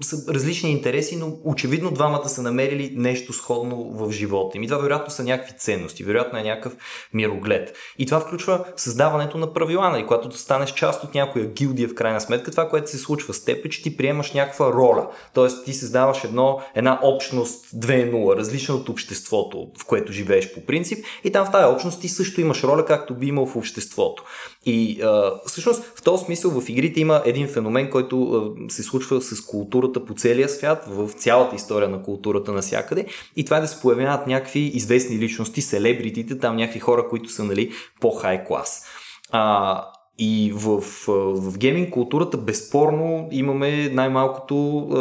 са 0.00 0.34
различни 0.34 0.70
интереси, 0.70 1.16
но 1.16 1.36
очевидно 1.44 1.90
двамата 1.90 2.28
са 2.28 2.42
намерили 2.42 2.92
нещо 2.96 3.32
сходно 3.32 3.90
в 3.92 4.12
живота 4.12 4.56
им. 4.56 4.62
И 4.62 4.66
това 4.66 4.78
вероятно 4.78 5.10
са 5.10 5.24
някакви 5.24 5.54
ценности, 5.58 6.04
вероятно 6.04 6.38
е 6.38 6.42
някакъв 6.42 6.76
мироглед. 7.14 7.76
И 7.98 8.06
това 8.06 8.20
включва 8.20 8.64
създаването 8.76 9.38
на 9.38 9.52
правила, 9.52 9.90
нали? 9.90 10.06
когато 10.06 10.38
станеш 10.38 10.72
част 10.72 11.04
от 11.04 11.14
някоя 11.14 11.46
гилдия 11.46 11.88
в 11.88 11.94
крайна 11.94 12.20
сметка, 12.20 12.50
това, 12.50 12.68
което 12.68 12.90
се 12.90 12.98
случва 12.98 13.34
с 13.34 13.44
теб 13.44 13.66
е, 13.66 13.68
че 13.68 13.82
ти 13.82 13.96
приемаш 13.96 14.32
някаква 14.32 14.72
роля. 14.72 15.08
Тоест 15.34 15.64
ти 15.64 15.72
създаваш 15.72 16.24
едно, 16.24 16.60
една 16.74 17.00
общност 17.02 17.66
2.0, 17.66 18.36
различна 18.36 18.74
от 18.74 18.88
обществото, 18.88 19.68
в 19.78 19.84
което 19.84 20.12
живееш 20.12 20.54
по 20.54 20.60
принцип. 20.60 21.04
И 21.24 21.32
там 21.32 21.46
в 21.46 21.50
тази 21.50 21.74
общност 21.74 22.00
ти 22.00 22.08
също 22.08 22.40
имаш 22.40 22.64
роля, 22.64 22.84
както 22.84 23.14
би 23.14 23.26
имал 23.26 23.46
в 23.46 23.56
обществото. 23.56 24.24
И 24.66 25.02
а, 25.02 25.32
всъщност 25.46 25.82
в 25.94 26.02
този 26.02 26.24
смисъл 26.24 26.60
в 26.60 26.68
игрите 26.68 27.00
има 27.00 27.22
един 27.24 27.48
феномен, 27.48 27.90
който 27.90 28.22
а, 28.22 28.72
се 28.72 28.82
случва 28.82 29.22
с 29.22 29.40
културата 29.88 30.04
по 30.04 30.14
целия 30.14 30.48
свят, 30.48 30.84
в 30.88 31.08
цялата 31.12 31.56
история 31.56 31.88
на 31.88 32.02
културата 32.02 32.52
навсякъде. 32.52 33.06
И 33.36 33.44
това 33.44 33.56
е 33.56 33.60
да 33.60 33.68
се 33.68 33.80
появяват 33.80 34.26
някакви 34.26 34.60
известни 34.60 35.18
личности, 35.18 35.62
селебритите, 35.62 36.38
там 36.38 36.56
някакви 36.56 36.80
хора, 36.80 37.08
които 37.08 37.28
са 37.28 37.44
нали, 37.44 37.72
по-хай 38.00 38.44
клас. 38.44 38.84
А, 39.32 39.84
и 40.20 40.52
в, 40.54 40.80
в 41.08 41.58
гейминг 41.58 41.90
културата 41.90 42.36
безспорно 42.36 43.28
имаме 43.30 43.88
най-малкото 43.88 44.54
е, 44.54 44.98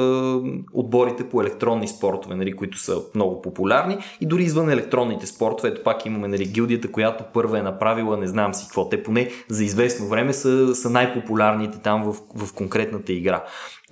отборите 0.73 1.30
по 1.30 1.41
електронни 1.41 1.88
спортове, 1.88 2.36
нали, 2.36 2.56
които 2.56 2.78
са 2.78 3.02
много 3.15 3.41
популярни 3.41 3.97
и 4.21 4.26
дори 4.26 4.43
извън 4.43 4.69
електронните 4.69 5.28
спортове. 5.28 5.69
Ето 5.69 5.84
пак 5.84 6.06
имаме 6.06 6.28
нали, 6.28 6.45
гилдията, 6.45 6.91
която 6.91 7.23
първа 7.34 7.60
е 7.60 7.62
направила, 7.62 8.17
не 8.17 8.28
знам 8.28 8.54
си 8.54 8.65
какво. 8.65 8.89
Те 8.89 9.04
поне 9.04 9.30
за 9.50 9.63
известно 9.63 10.08
време 10.08 10.34
са, 10.34 10.76
са 10.76 10.89
най-популярните 10.89 11.78
там 11.78 12.04
в, 12.04 12.45
в 12.45 12.54
конкретната 12.54 13.13
игра. 13.13 13.43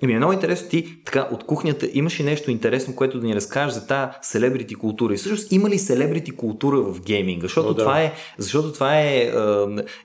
И 0.02 0.06
ми 0.06 0.12
е 0.12 0.16
много 0.16 0.32
интересно 0.32 0.68
ти, 0.68 1.04
така, 1.04 1.28
от 1.32 1.44
кухнята 1.44 1.88
имаш 1.92 2.20
ли 2.20 2.24
нещо 2.24 2.50
интересно, 2.50 2.96
което 2.96 3.20
да 3.20 3.26
ни 3.26 3.34
разкажеш 3.34 3.74
за 3.74 3.86
тази 3.86 4.12
селебрити 4.22 4.74
култура? 4.74 5.14
И 5.14 5.16
всъщност 5.16 5.52
има 5.52 5.70
ли 5.70 5.78
селебрити 5.78 6.30
култура 6.30 6.80
в 6.80 7.00
гейминга? 7.02 7.42
Защото, 7.42 7.68
О, 7.68 7.74
да. 7.74 7.82
това, 7.82 8.02
е, 8.02 8.12
защото 8.38 8.72
това 8.72 9.00
е, 9.00 9.06
е 9.06 9.32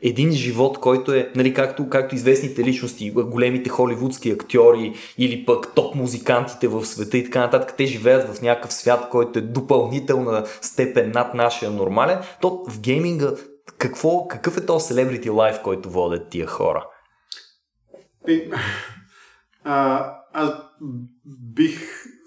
един 0.02 0.32
живот, 0.32 0.78
който 0.78 1.14
е, 1.14 1.32
нали, 1.36 1.54
както, 1.54 1.90
както 1.90 2.16
известните 2.16 2.64
личности, 2.64 3.12
големите 3.12 3.70
холивудски 3.70 4.30
актьори 4.30 4.94
или 5.18 5.46
пък 5.46 5.76
топ 5.76 5.96
музикантите 5.96 6.68
в 6.68 6.86
света 6.86 7.18
и 7.18 7.24
така 7.24 7.40
нататък, 7.40 7.74
те 7.78 7.86
живеят 7.86 8.36
в 8.36 8.42
някакъв 8.42 8.74
свят, 8.74 9.08
който 9.12 9.40
е 9.40 9.42
допълнителна 9.42 10.44
степен 10.62 11.12
над 11.16 11.34
нашия 11.34 11.72
нормален, 11.72 12.20
то 12.42 12.64
в 12.70 12.80
гейминга 12.80 13.32
какво, 13.78 14.28
какъв 14.28 14.58
е 14.58 14.66
този 14.66 14.88
селебрити 14.88 15.30
лайф, 15.30 15.62
който 15.64 15.90
водят 15.90 16.30
тия 16.30 16.48
хора? 16.48 16.86
А, 19.64 20.06
аз 20.34 20.52
бих 21.26 21.80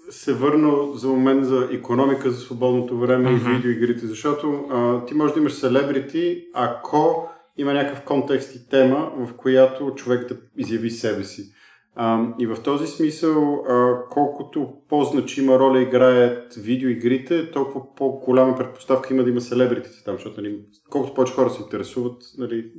се 0.09 0.33
върнал 0.33 0.93
за 0.93 1.07
момент 1.07 1.45
за 1.45 1.67
економика, 1.71 2.31
за 2.31 2.39
свободното 2.39 2.97
време 2.97 3.29
mm-hmm. 3.29 3.51
и 3.51 3.55
видеоигрите, 3.55 4.07
защото 4.07 4.65
а, 4.71 5.05
ти 5.05 5.13
можеш 5.13 5.33
да 5.33 5.39
имаш 5.39 5.53
селебрити, 5.53 6.45
ако 6.53 7.29
има 7.57 7.73
някакъв 7.73 8.01
контекст 8.01 8.55
и 8.55 8.69
тема, 8.69 9.11
в 9.17 9.33
която 9.33 9.95
човек 9.95 10.27
да 10.27 10.37
изяви 10.57 10.91
себе 10.91 11.23
си. 11.23 11.51
А, 11.95 12.25
и 12.39 12.47
в 12.47 12.57
този 12.63 12.87
смисъл, 12.87 13.63
а, 13.69 13.95
колкото 14.09 14.73
по-значима 14.89 15.59
роля 15.59 15.81
играят 15.81 16.53
видеоигрите, 16.53 17.51
толкова 17.51 17.95
по-голяма 17.95 18.55
предпоставка 18.55 19.13
има 19.13 19.23
да 19.23 19.29
има 19.29 19.41
селебритите 19.41 20.03
там, 20.05 20.15
защото 20.15 20.41
нали, 20.41 20.59
колкото 20.89 21.13
повече 21.13 21.33
хора 21.33 21.49
се 21.49 21.61
интересуват, 21.61 22.23
нали, 22.37 22.71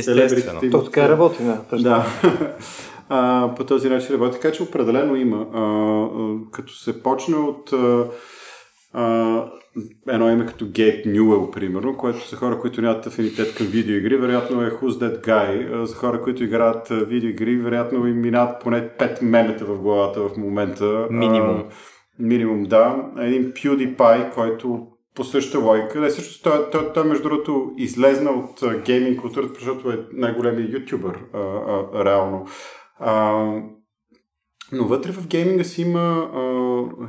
селебритите. 0.00 0.70
То 0.70 0.84
така 0.84 1.08
работи, 1.08 1.44
да. 1.44 1.64
Да. 1.78 2.06
а, 3.10 3.50
по 3.56 3.64
този 3.64 3.88
начин 3.88 4.14
работи. 4.14 4.40
Така 4.40 4.52
че 4.52 4.62
определено 4.62 5.16
има. 5.16 5.46
А, 5.54 5.60
а, 5.60 6.50
като 6.52 6.72
се 6.72 7.02
почне 7.02 7.36
от 7.36 7.72
а, 7.72 9.44
едно 10.08 10.30
име 10.30 10.46
като 10.46 10.66
Гейб 10.66 11.06
Нюел, 11.06 11.50
примерно, 11.50 11.96
което 11.96 12.28
са 12.28 12.36
хора, 12.36 12.58
които 12.60 12.82
нямат 12.82 13.06
афинитет 13.06 13.54
към 13.54 13.66
видеоигри, 13.66 14.16
вероятно 14.16 14.62
е 14.62 14.70
Who's 14.70 14.90
That 14.90 15.26
Guy. 15.26 15.82
За 15.84 15.94
хора, 15.94 16.20
които 16.20 16.44
играят 16.44 16.88
видеоигри, 16.88 17.56
вероятно 17.56 18.06
им 18.06 18.20
минават 18.20 18.62
поне 18.62 18.88
5 18.88 19.22
мемета 19.22 19.64
в 19.64 19.78
главата 19.78 20.20
в 20.20 20.36
момента. 20.36 21.06
Минимум. 21.10 21.56
А, 21.56 21.64
минимум, 22.18 22.62
да. 22.62 22.96
Един 23.18 23.52
PewDiePie, 23.52 24.34
който 24.34 24.86
по 25.14 25.24
същата 25.24 25.64
логика. 25.64 26.00
Не, 26.00 26.10
също 26.10 26.42
той, 26.42 26.70
той, 26.70 26.92
той, 26.92 27.04
между 27.04 27.22
другото, 27.22 27.72
излезна 27.76 28.30
от 28.30 28.82
гейминг 28.84 29.20
културата, 29.20 29.54
защото 29.54 29.90
е 29.90 29.98
най-големият 30.12 30.72
ютубър, 30.72 31.18
реално. 32.04 32.46
А, 33.00 33.44
но 34.72 34.84
вътре 34.84 35.12
в 35.12 35.26
гейминга 35.26 35.64
си 35.64 35.82
има, 35.82 36.30
а, 36.34 36.42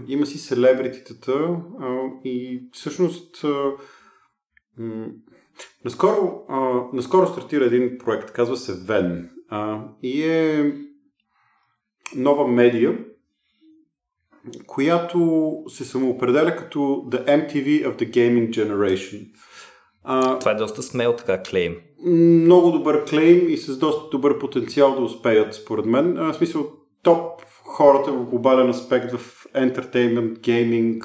има 0.08 0.26
си 0.26 0.38
селебрититата 0.38 1.58
и 2.24 2.64
всъщност 2.74 3.44
а, 3.44 3.72
м- 4.78 5.08
наскоро, 5.86 6.46
а, 6.50 6.82
наскоро 6.94 7.28
стартира 7.28 7.66
един 7.66 7.98
проект, 7.98 8.32
казва 8.32 8.58
се 8.58 8.74
Вен 8.74 9.30
и 10.04 10.24
е 10.24 10.74
нова 12.16 12.48
медия, 12.48 12.98
която 14.68 15.54
се 15.68 15.86
самоопределя 15.86 16.56
като 16.56 16.80
The 16.80 17.26
MTV 17.26 17.88
of 17.88 18.00
the 18.00 18.10
Gaming 18.10 18.50
Generation. 18.50 19.32
А, 20.04 20.40
Това 20.40 20.52
е 20.52 20.56
доста 20.56 20.84
смел 20.84 21.16
така 21.16 21.44
клейм. 21.44 21.76
Много 22.06 22.72
добър 22.72 23.06
клейм 23.06 23.50
и 23.50 23.58
с 23.58 23.78
доста 23.78 24.10
добър 24.10 24.40
потенциал 24.40 24.96
да 24.96 25.02
успеят, 25.02 25.54
според 25.54 25.86
мен. 25.86 26.14
В 26.14 26.34
смисъл, 26.34 26.68
топ 27.04 27.42
хората 27.72 28.12
в 28.12 28.26
глобален 28.26 28.70
аспект 28.70 29.12
в 29.12 29.46
entertainment, 29.56 30.40
gaming, 30.40 31.00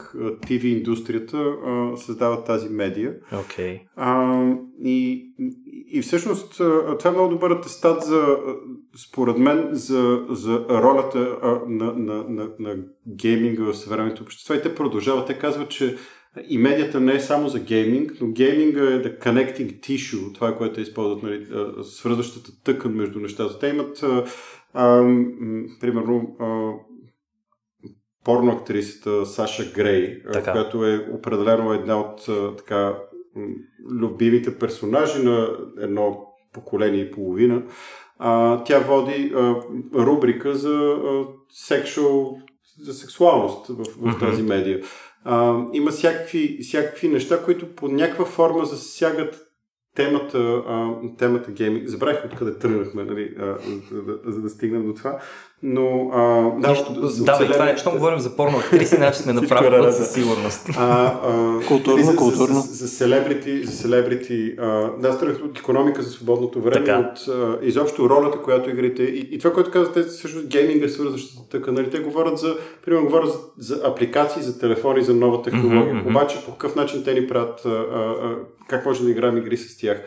TV 0.46 0.64
индустрията 0.64 1.52
създават 1.96 2.46
тази 2.46 2.68
медия. 2.68 3.14
Okay. 3.32 3.80
А, 3.96 4.42
и, 4.84 5.26
и 5.92 6.02
всъщност 6.02 6.54
това 6.98 7.10
е 7.10 7.10
много 7.10 7.28
добър 7.28 7.50
атестат 7.50 8.02
за, 8.02 8.36
според 9.08 9.38
мен, 9.38 9.68
за, 9.72 10.24
за 10.30 10.64
ролята 10.70 11.38
на, 11.68 11.92
на, 11.92 12.24
на, 12.28 12.48
на 12.58 12.76
гейминга 13.16 13.64
в 13.64 13.74
съвременното 13.74 14.22
общество. 14.22 14.54
И 14.54 14.62
те 14.62 14.74
продължават. 14.74 15.26
Те 15.26 15.38
казват, 15.38 15.68
че 15.68 15.96
и 16.48 16.58
медията 16.58 17.00
не 17.00 17.14
е 17.14 17.20
само 17.20 17.48
за 17.48 17.60
гейминг, 17.60 18.12
но 18.20 18.28
гейминга 18.28 18.80
е 18.80 19.02
the 19.02 19.18
connecting 19.18 19.80
tissue, 19.80 20.34
това 20.34 20.56
което 20.56 20.80
е 20.80 20.82
използват, 20.82 21.22
нали, 21.22 21.46
свързващата 21.82 22.62
тъкан 22.64 22.92
между 22.92 23.20
нещата. 23.20 23.58
Те 23.58 23.68
имат, 23.68 24.02
а, 24.02 24.24
а, 24.74 25.00
примерно, 25.80 26.36
а, 26.40 26.72
порно 28.24 28.52
актрисата 28.52 29.26
Саша 29.26 29.72
Грей, 29.74 30.22
така. 30.32 30.52
която 30.52 30.86
е 30.86 31.08
определено 31.12 31.72
една 31.72 32.00
от 32.00 32.28
а, 32.28 32.56
така 32.56 32.98
любимите 33.90 34.58
персонажи 34.58 35.22
на 35.22 35.56
едно 35.80 36.26
поколение 36.52 37.00
и 37.00 37.10
половина. 37.10 37.62
А, 38.18 38.64
тя 38.64 38.78
води 38.78 39.32
а, 39.34 39.54
рубрика 39.94 40.54
за 40.54 40.74
а, 40.74 41.24
sexual, 41.68 42.42
за 42.80 42.94
сексуалност 42.94 43.66
в, 43.66 43.84
в 43.96 44.18
тази 44.18 44.42
медия. 44.42 44.80
Има 45.72 45.90
всякакви, 45.90 46.58
всякакви 46.62 47.08
неща, 47.08 47.42
които 47.44 47.74
по 47.74 47.88
някаква 47.88 48.24
форма 48.24 48.64
засягат 48.64 49.42
темата, 49.94 50.38
а, 50.66 51.00
темата 51.18 51.52
гейминг. 51.52 51.88
Забравих 51.88 52.24
откъде 52.24 52.58
тръгнахме, 52.58 53.04
нали, 53.04 53.34
за 54.26 54.42
да 54.42 54.50
стигнем 54.50 54.86
до 54.86 54.94
това. 54.94 55.20
Но, 55.62 56.10
а, 56.12 56.50
да, 56.60 56.70
Нищо, 56.70 56.92
да, 57.24 57.38
бе, 57.38 57.52
това 57.52 57.70
е, 57.70 57.76
щом 57.76 57.94
говорим 57.94 58.18
за 58.18 58.36
порно 58.36 58.58
актриси, 58.58 58.96
значи 58.96 59.18
сме 59.18 59.32
на 59.32 59.48
прав 59.48 59.70
път 59.70 59.94
със 59.94 60.12
сигурност. 60.12 60.68
А, 60.76 61.04
а, 61.06 61.60
културно, 61.68 62.04
за, 62.04 62.16
културно. 62.16 62.60
За, 62.60 62.74
за, 62.74 62.88
селебрити, 62.88 63.66
за 63.66 63.72
селебрити, 63.72 64.54
а, 64.58 64.90
да, 64.98 65.12
страх 65.12 65.36
от 65.44 65.58
економика 65.58 66.02
за 66.02 66.10
свободното 66.10 66.60
време, 66.60 66.84
така. 66.84 66.98
от 66.98 67.28
а, 67.28 67.58
изобщо 67.62 68.10
ролята, 68.10 68.38
която 68.38 68.70
игрите. 68.70 69.02
И, 69.02 69.28
и 69.34 69.38
това, 69.38 69.52
което 69.52 69.70
казвате, 69.70 70.02
също 70.02 70.38
гейминга 70.46 70.86
е 70.86 70.88
свързващата 70.88 71.48
така. 71.50 71.72
Нали, 71.72 71.90
те 71.90 71.98
говорят 71.98 72.38
за, 72.38 72.56
примерно, 72.84 73.06
говорят 73.06 73.30
за, 73.30 73.38
за 73.58 73.80
апликации, 73.84 74.42
за 74.42 74.58
телефони, 74.58 75.02
за 75.02 75.14
нова 75.14 75.42
технология. 75.42 75.94
Mm-hmm. 75.94 76.10
Обаче, 76.10 76.44
по 76.46 76.52
какъв 76.52 76.76
начин 76.76 77.04
те 77.04 77.14
ни 77.14 77.28
правят, 77.28 77.62
а, 77.66 77.68
а, 77.68 78.34
как 78.68 78.86
може 78.86 79.04
да 79.04 79.10
играем 79.10 79.36
игри 79.36 79.56
с 79.56 79.78
тях. 79.78 80.02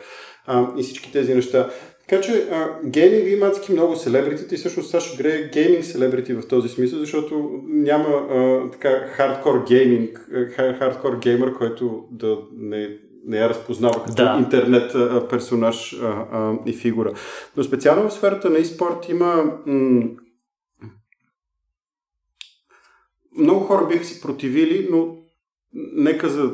А, 0.46 0.66
и 0.76 0.82
всички 0.82 1.12
тези 1.12 1.34
неща. 1.34 1.68
Така 2.10 2.22
че 2.22 2.48
гейминг 2.84 3.28
има 3.28 3.46
адски 3.46 3.72
много 3.72 3.96
селебрити 3.96 4.54
и 4.54 4.58
всъщност 4.58 4.90
Саша 4.90 5.16
Грей 5.16 5.44
е 5.44 5.48
гейминг 5.48 5.84
селебрити 5.84 6.34
в 6.34 6.48
този 6.48 6.68
смисъл, 6.68 6.98
защото 6.98 7.60
няма 7.64 8.08
а, 8.08 8.70
така 8.70 8.90
хардкор 8.90 9.64
гейминг, 9.68 10.30
хардкор 10.56 11.18
геймер, 11.18 11.54
който 11.54 12.04
да 12.10 12.38
не, 12.56 12.98
не 13.26 13.36
я 13.36 13.48
разпознава 13.48 14.04
като 14.04 14.14
да. 14.14 14.36
интернет 14.38 14.94
а, 14.94 15.28
персонаж 15.28 15.92
а, 16.02 16.06
а, 16.06 16.58
и 16.66 16.72
фигура. 16.72 17.12
Но 17.56 17.62
специално 17.62 18.08
в 18.08 18.12
сферата 18.12 18.50
на 18.50 18.58
e-спорт 18.58 19.10
има 19.10 19.58
м- 19.66 20.10
много 23.38 23.60
хора 23.60 23.86
биха 23.86 24.04
си 24.04 24.20
противили, 24.20 24.88
но 24.90 25.16
нека 25.94 26.28
за 26.28 26.52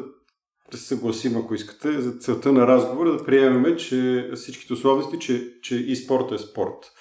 да 0.71 0.79
се 0.79 0.87
съгласим, 0.87 1.37
ако 1.37 1.55
искате, 1.55 2.01
за 2.01 2.13
целта 2.13 2.53
на 2.53 2.67
разговора 2.67 3.13
да 3.13 3.25
приемеме, 3.25 3.77
че 3.77 4.31
всичките 4.35 4.73
условности, 4.73 5.19
че, 5.19 5.55
че 5.63 5.77
и 5.77 5.97
спорт 5.97 6.33
е 6.33 6.39
спорт. 6.39 6.93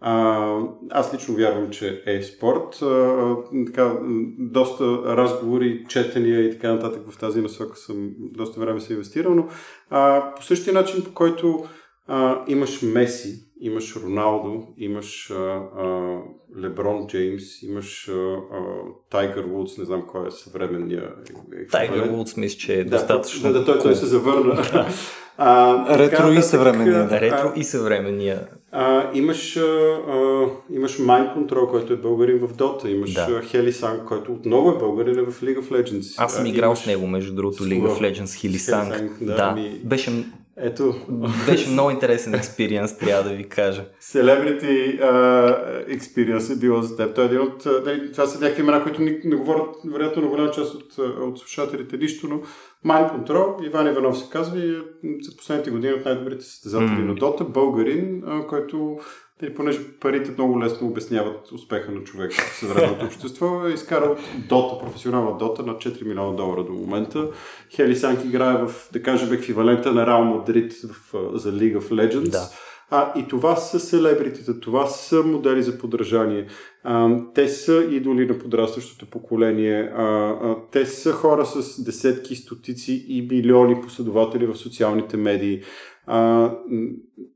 А, 0.00 0.56
аз 0.90 1.14
лично 1.14 1.34
вярвам, 1.34 1.70
че 1.70 2.02
е 2.06 2.22
спорт. 2.22 2.82
А, 2.82 3.36
така, 3.66 3.98
доста 4.38 4.84
разговори, 5.16 5.84
четения 5.88 6.40
и 6.40 6.50
така 6.50 6.72
нататък 6.72 7.10
в 7.10 7.18
тази 7.18 7.40
насока 7.40 7.76
съм 7.76 8.10
доста 8.18 8.60
време 8.60 8.80
се 8.80 8.92
инвестирал, 8.92 9.34
но 9.34 9.48
а, 9.90 10.32
по 10.36 10.42
същия 10.42 10.74
начин, 10.74 11.04
по 11.04 11.14
който 11.14 11.64
а, 12.06 12.44
имаш 12.48 12.82
Меси, 12.82 13.49
имаш 13.60 13.96
Роналдо, 13.96 14.62
имаш 14.78 15.30
а, 15.30 15.34
а, 15.34 16.16
Леброн 16.60 17.06
Джеймс, 17.06 17.62
имаш 17.62 18.08
а, 18.08 18.12
а, 18.12 18.60
Тайгър 19.10 19.44
Вудс, 19.44 19.78
не 19.78 19.84
знам 19.84 20.02
кой 20.08 20.26
е 20.26 20.30
съвременния. 20.30 21.10
Тайгър 21.70 22.08
Вудс 22.08 22.36
мисля, 22.36 22.58
че 22.58 22.74
е 22.74 22.84
достатъчно. 22.84 23.52
Да, 23.52 23.58
да, 23.58 23.64
той, 23.64 23.78
той 23.78 23.94
се 23.94 24.06
завърна. 24.06 24.62
а, 25.36 25.98
Ретро 25.98 26.16
така, 26.16 26.38
и 26.38 26.42
съвременния. 26.42 27.08
Да, 27.08 27.20
ретро 27.20 27.52
и 27.56 27.64
съвременния. 27.64 28.46
А, 28.72 29.10
имаш, 29.14 29.56
а, 29.56 30.00
имаш 30.70 30.98
Mind 30.98 31.36
Control, 31.36 31.70
който 31.70 31.92
е 31.92 31.96
българин 31.96 32.38
в 32.38 32.54
Dota. 32.54 32.88
Имаш 32.88 33.12
да. 33.12 33.42
Хели 33.42 33.72
Санг, 33.72 34.04
който 34.04 34.32
отново 34.32 34.70
е 34.70 34.78
българин 34.78 35.14
в 35.14 35.40
League 35.40 35.58
of 35.58 35.70
Legends. 35.70 36.14
Аз 36.18 36.34
съм 36.34 36.46
играл 36.46 36.68
имаш... 36.68 36.78
с 36.78 36.86
него, 36.86 37.06
между 37.06 37.34
другото, 37.34 37.64
League 37.64 37.88
of 37.88 38.00
Legends, 38.00 38.40
Хели 38.40 38.58
Санг. 38.58 39.18
Да, 39.20 39.34
да. 39.34 39.52
Ми... 39.52 39.80
беше 39.84 40.24
ето. 40.62 40.94
Беше 41.46 41.70
много 41.70 41.90
интересен 41.90 42.34
експириенс, 42.34 42.98
трябва 42.98 43.30
да 43.30 43.36
ви 43.36 43.48
кажа. 43.48 43.84
Celebrity 44.02 45.00
experience 45.88 46.52
е 46.52 46.58
било 46.58 46.82
за 46.82 46.96
теб. 46.96 47.14
Той 47.14 47.24
е 47.24 47.26
един 47.26 47.40
от... 47.40 47.62
Uh, 47.64 48.12
това 48.12 48.26
са 48.26 48.40
някакви 48.40 48.62
имена, 48.62 48.82
които 48.82 49.02
не, 49.02 49.20
не 49.24 49.36
говорят, 49.36 49.76
вероятно, 49.84 50.22
на 50.22 50.28
голяма 50.28 50.50
част 50.50 50.74
от, 50.74 50.98
от 50.98 51.38
слушателите 51.38 51.96
нищо, 51.96 52.28
но 52.28 52.40
Mind 52.90 53.12
Control, 53.12 53.66
Иван 53.66 53.86
Иванов 53.86 54.18
се 54.18 54.30
казва 54.32 54.58
и 54.58 54.78
за 55.20 55.36
последните 55.36 55.70
години 55.70 55.92
от 55.92 56.04
най-добрите 56.04 56.44
състезатели 56.44 56.88
mm. 56.88 57.06
на 57.06 57.14
Дота, 57.14 57.44
българин, 57.44 58.22
който 58.48 58.98
и 59.42 59.54
понеже 59.54 59.80
парите 60.00 60.30
много 60.30 60.60
лесно 60.60 60.86
обясняват 60.86 61.52
успеха 61.52 61.92
на 61.92 62.04
човек 62.04 62.32
в 62.32 62.58
съвременното 62.58 63.04
общество, 63.04 63.66
е 63.66 63.72
изкарал 63.72 64.16
Дота, 64.48 64.84
професионална 64.84 65.38
Дота 65.38 65.62
на 65.62 65.74
4 65.74 66.04
милиона 66.04 66.36
долара 66.36 66.64
до 66.64 66.72
момента. 66.72 67.28
Хели 67.76 67.96
Санк 67.96 68.24
играе 68.24 68.54
в, 68.54 68.72
да 68.92 69.02
кажем, 69.02 69.32
еквивалента 69.32 69.92
на 69.92 70.06
Реал 70.06 70.24
Мадрид 70.24 70.72
в, 70.72 71.14
за 71.38 71.52
League 71.52 71.78
of 71.78 71.90
Legends. 71.90 72.30
Да. 72.30 72.48
А, 72.92 73.12
и 73.18 73.28
това 73.28 73.56
са 73.56 73.80
селебритите, 73.80 74.60
това 74.60 74.86
са 74.86 75.22
модели 75.22 75.62
за 75.62 75.78
подражание. 75.78 76.46
А, 76.84 77.16
те 77.34 77.48
са 77.48 77.88
идоли 77.90 78.26
на 78.26 78.38
подрастващото 78.38 79.06
поколение. 79.06 79.92
А, 79.96 80.02
а, 80.02 80.56
те 80.72 80.86
са 80.86 81.12
хора 81.12 81.46
с 81.46 81.84
десетки, 81.84 82.36
стотици 82.36 83.04
и 83.08 83.22
милиони 83.30 83.80
последователи 83.80 84.46
в 84.46 84.56
социалните 84.56 85.16
медии. 85.16 85.62
А, 86.12 86.50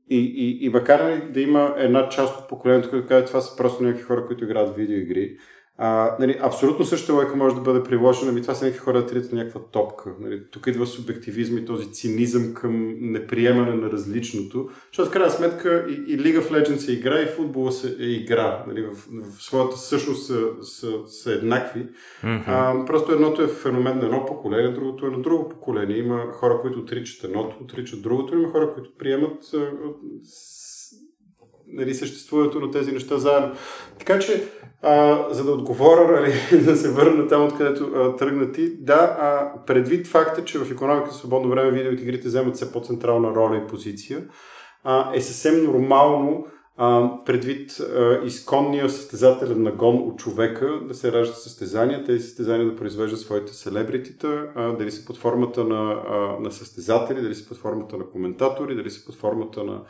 и, 0.09 0.19
и, 0.19 0.65
и 0.65 0.69
макар 0.69 1.21
да 1.33 1.41
има 1.41 1.73
една 1.77 2.09
част 2.09 2.39
от 2.39 2.49
поколението, 2.49 2.89
които 2.89 3.07
казват, 3.07 3.27
това 3.27 3.41
са 3.41 3.57
просто 3.57 3.83
някакви 3.83 4.03
хора, 4.03 4.27
които 4.27 4.43
играят 4.43 4.75
видеоигри, 4.75 5.37
а, 5.77 6.15
нали, 6.19 6.37
абсолютно 6.41 6.85
същата 6.85 7.13
лойка 7.13 7.35
може 7.35 7.55
да 7.55 7.61
бъде 7.61 7.83
приложена, 7.83 8.31
ами 8.31 8.41
това 8.41 8.55
са 8.55 8.65
някакви 8.65 8.83
хора 8.85 9.01
да 9.01 9.05
трият 9.05 9.33
някаква 9.33 9.61
топка. 9.61 10.13
Нали. 10.19 10.41
Тук 10.51 10.67
идва 10.67 10.85
субективизъм 10.85 11.57
и 11.57 11.65
този 11.65 11.91
цинизъм 11.91 12.53
към 12.53 12.95
неприемане 12.99 13.75
на 13.75 13.91
различното, 13.91 14.69
защото 14.87 15.09
в 15.09 15.13
крайна 15.13 15.31
сметка 15.31 15.85
и, 15.89 16.13
и 16.13 16.19
League 16.19 16.39
of 16.39 16.51
Legends 16.51 16.89
е 16.89 16.91
игра 16.91 17.21
и 17.21 17.25
футбола 17.25 17.71
се, 17.71 17.95
е 17.99 18.05
игра. 18.05 18.63
Нали. 18.67 18.81
В, 18.81 18.93
в 19.37 19.43
своята 19.43 19.77
същност 19.77 20.27
са, 20.27 20.41
са, 20.61 20.91
са 21.07 21.31
еднакви. 21.31 21.87
Mm-hmm. 22.23 22.43
А, 22.47 22.85
просто 22.85 23.11
едното 23.11 23.41
е 23.41 23.47
феномен 23.47 23.97
на 23.97 24.05
едно 24.05 24.25
поколение, 24.25 24.71
другото 24.71 25.05
е 25.05 25.09
на 25.09 25.21
друго 25.21 25.49
поколение. 25.49 25.97
Има 25.97 26.31
хора, 26.31 26.59
които 26.61 26.79
отричат 26.79 27.23
едното, 27.23 27.57
отричат 27.61 28.01
другото, 28.01 28.35
има 28.35 28.51
хора, 28.51 28.73
които 28.73 28.89
приемат 28.97 29.43
нали, 31.67 31.93
съществуването 31.93 32.59
на 32.59 32.71
тези 32.71 32.91
неща 32.91 33.17
заедно. 33.17 33.55
Така 33.99 34.19
че, 34.19 34.43
а, 34.85 35.27
за 35.33 35.43
да 35.43 35.51
отговоря, 35.51 36.21
нали, 36.21 36.63
да 36.63 36.75
се 36.75 36.91
върна 36.91 37.27
там, 37.27 37.45
откъдето 37.45 37.91
а, 37.95 38.15
тръгна 38.15 38.51
ти, 38.51 38.77
да, 38.77 39.17
а, 39.19 39.51
предвид 39.65 40.07
факта, 40.07 40.45
че 40.45 40.59
в 40.59 40.71
економика 40.71 41.11
свободно 41.11 41.49
време 41.49 41.71
видеоигрите 41.71 42.27
вземат 42.27 42.55
все 42.55 42.71
по-централна 42.71 43.35
роля 43.35 43.57
и 43.57 43.67
позиция, 43.67 44.23
а, 44.83 45.11
е 45.15 45.21
съвсем 45.21 45.65
нормално 45.65 46.47
а, 46.77 47.11
предвид 47.25 47.79
а, 47.79 48.19
изконния 48.25 48.89
състезателен 48.89 49.63
нагон 49.63 49.95
от 49.95 50.19
човека 50.19 50.79
да 50.87 50.93
се 50.93 51.11
раждат 51.11 51.37
състезания, 51.37 52.03
тези 52.03 52.23
състезания 52.23 52.65
да 52.65 52.75
произвеждат 52.75 53.19
своите 53.19 53.53
селебритита, 53.53 54.47
дали 54.79 54.91
са 54.91 55.05
под 55.05 55.17
формата 55.17 55.63
на, 55.63 56.01
а, 56.09 56.15
на 56.39 56.51
състезатели, 56.51 57.21
дали 57.21 57.35
са 57.35 57.47
под 57.47 57.57
формата 57.57 57.97
на 57.97 58.09
коментатори, 58.09 58.75
дали 58.75 58.89
са 58.89 59.05
под 59.05 59.15
формата 59.15 59.63
на 59.63 59.81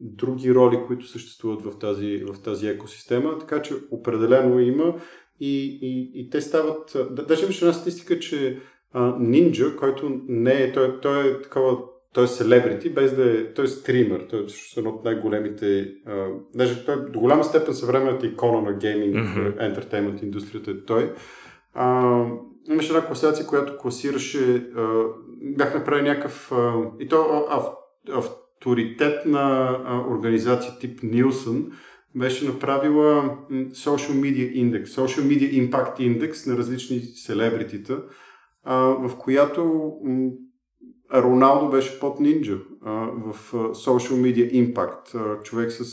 други 0.00 0.54
роли, 0.54 0.78
които 0.86 1.06
съществуват 1.06 1.62
в 1.62 1.78
тази, 1.78 2.24
в 2.24 2.42
тази 2.42 2.68
екосистема, 2.68 3.38
така 3.38 3.62
че 3.62 3.74
определено 3.90 4.60
има 4.60 4.94
и, 5.40 5.78
и, 5.82 6.10
и 6.14 6.30
те 6.30 6.40
стават... 6.40 6.96
Да, 7.10 7.26
даже 7.26 7.44
имаше 7.44 7.64
една 7.64 7.72
статистика, 7.72 8.18
че 8.18 8.60
а, 8.92 9.18
Ninja, 9.18 9.76
който 9.76 10.20
не 10.28 10.62
е... 10.62 10.72
Той, 10.72 11.00
той 11.00 11.30
е 11.30 11.42
такова 11.42 11.78
той 12.12 12.24
е 12.24 12.26
селебрити, 12.26 12.90
без 12.90 13.16
да 13.16 13.40
е... 13.40 13.52
Той 13.54 13.64
е 13.64 13.68
стример. 13.68 14.26
Той 14.30 14.40
е 14.40 14.46
едно 14.76 14.90
от 14.90 15.04
най-големите... 15.04 15.94
А, 16.06 16.26
даже 16.54 16.84
той 16.84 17.10
до 17.10 17.20
голяма 17.20 17.44
степен 17.44 17.74
съвременната 17.74 18.26
икона 18.26 18.60
на 18.62 18.72
гейминг, 18.72 19.14
mm-hmm. 19.14 19.66
ентертеймент 19.66 20.22
индустрията 20.22 20.70
е 20.70 20.84
той. 20.86 21.12
А, 21.74 22.24
имаше 22.70 22.92
една 22.92 23.06
класация, 23.06 23.46
която 23.46 23.78
класираше... 23.78 24.70
А, 24.76 25.04
бях 25.42 25.74
направили 25.74 26.08
някакъв... 26.08 26.52
А, 26.52 26.74
и 27.00 27.08
то 27.08 27.46
а, 27.50 27.62
а, 28.10 28.22
авторитетна 28.60 29.76
организация 30.10 30.78
тип 30.80 31.02
Нилсън 31.02 31.66
беше 32.14 32.44
направила 32.44 33.36
Social 33.70 34.12
Media 34.12 34.54
Index, 34.54 34.84
Social 34.84 35.22
Media 35.22 35.70
Impact 35.70 35.98
Index 35.98 36.46
на 36.46 36.56
различни 36.58 37.00
селебритита, 37.00 38.02
в 38.66 39.10
която 39.18 39.92
Роналдо 41.14 41.70
беше 41.70 42.00
под 42.00 42.20
нинджа 42.20 42.58
в 42.82 43.34
Social 43.52 44.14
Media 44.14 44.74
Impact. 44.74 45.42
Човек 45.42 45.72
с 45.72 45.84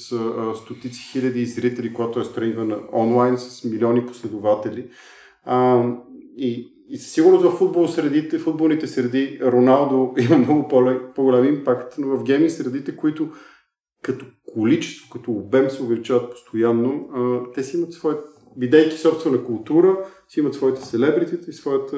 стотици 0.55 1.09
хиляди 1.11 1.45
зрители, 1.45 1.93
който 1.93 2.19
е 2.19 2.23
стрейнван 2.23 2.79
онлайн 2.93 3.37
с 3.37 3.63
милиони 3.63 4.05
последователи. 4.05 4.89
И, 6.37 6.73
и 6.89 6.97
със 6.97 7.11
сигурност 7.11 7.45
в 7.45 7.51
футбол 7.51 7.87
средите, 7.87 8.39
футболните 8.39 8.87
среди, 8.87 9.39
Роналдо 9.41 10.13
има 10.19 10.37
много 10.37 10.67
по-голям 11.15 11.45
импакт, 11.45 11.95
но 11.97 12.17
в 12.17 12.23
гейминг 12.23 12.51
средите, 12.51 12.95
които 12.95 13.29
като 14.01 14.25
количество, 14.53 15.09
като 15.09 15.31
обем 15.31 15.69
се 15.69 15.83
увеличават 15.83 16.31
постоянно, 16.31 17.09
а, 17.15 17.51
те 17.53 17.63
си 17.63 17.77
имат 17.77 17.93
своята, 17.93 18.23
бидейки 18.57 18.97
собствена 18.97 19.43
култура, 19.43 19.97
си 20.29 20.39
имат 20.39 20.53
своите 20.53 20.85
селебритите 20.85 21.49
и 21.49 21.53
своята 21.53 21.97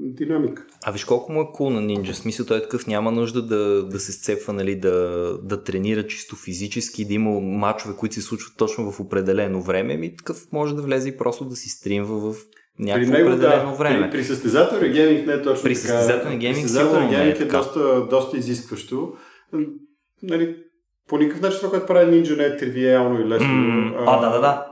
динамика. 0.00 0.66
А 0.84 0.92
виж 0.92 1.04
колко 1.04 1.32
му 1.32 1.40
е 1.40 1.52
кул 1.54 1.70
на 1.70 1.80
нинджа. 1.80 2.14
Смисъл 2.14 2.46
той 2.46 2.58
е 2.58 2.62
такъв, 2.62 2.86
няма 2.86 3.12
нужда 3.12 3.46
да, 3.46 3.86
да 3.88 4.00
се 4.00 4.12
сцепва, 4.12 4.52
нали, 4.52 4.80
да, 4.80 5.38
да 5.42 5.62
тренира 5.64 6.06
чисто 6.06 6.36
физически, 6.36 7.04
да 7.04 7.14
има 7.14 7.40
мачове, 7.40 7.96
които 7.96 8.14
се 8.14 8.22
случват 8.22 8.56
точно 8.56 8.92
в 8.92 9.00
определено 9.00 9.62
време. 9.62 9.96
Ми 9.96 10.16
такъв 10.16 10.52
може 10.52 10.74
да 10.74 10.82
влезе 10.82 11.08
и 11.08 11.16
просто 11.16 11.44
да 11.44 11.56
си 11.56 11.68
стримва 11.68 12.32
в 12.32 12.36
някакво 12.82 13.12
при 13.12 13.18
него, 13.18 13.28
определено 13.28 13.70
да, 13.70 13.76
време. 13.76 14.10
При, 14.10 14.18
при 14.18 14.24
състезателен 14.24 14.92
гейминг 14.92 15.26
не 15.26 15.32
е 15.32 15.42
точно 15.42 15.62
при 15.62 15.74
така. 15.74 15.86
Състезателен 15.86 16.38
гейминг, 16.38 16.68
състезателен 16.68 17.08
гейминг 17.08 17.40
е, 17.40 17.42
е 17.42 17.46
доста, 17.46 18.06
доста 18.10 18.36
изискващо. 18.36 19.12
Нали, 20.22 20.56
по 21.08 21.18
никакъв 21.18 21.42
начин 21.42 21.58
това, 21.58 21.70
което 21.70 21.86
прави 21.86 22.22
Ninja 22.22 22.36
не 22.36 22.44
е 22.44 22.56
тривиално 22.56 23.20
и 23.20 23.24
лесно. 23.24 23.48
Mm, 23.48 23.94
а, 24.06 24.20
да, 24.20 24.30
да, 24.30 24.40
да. 24.40 24.66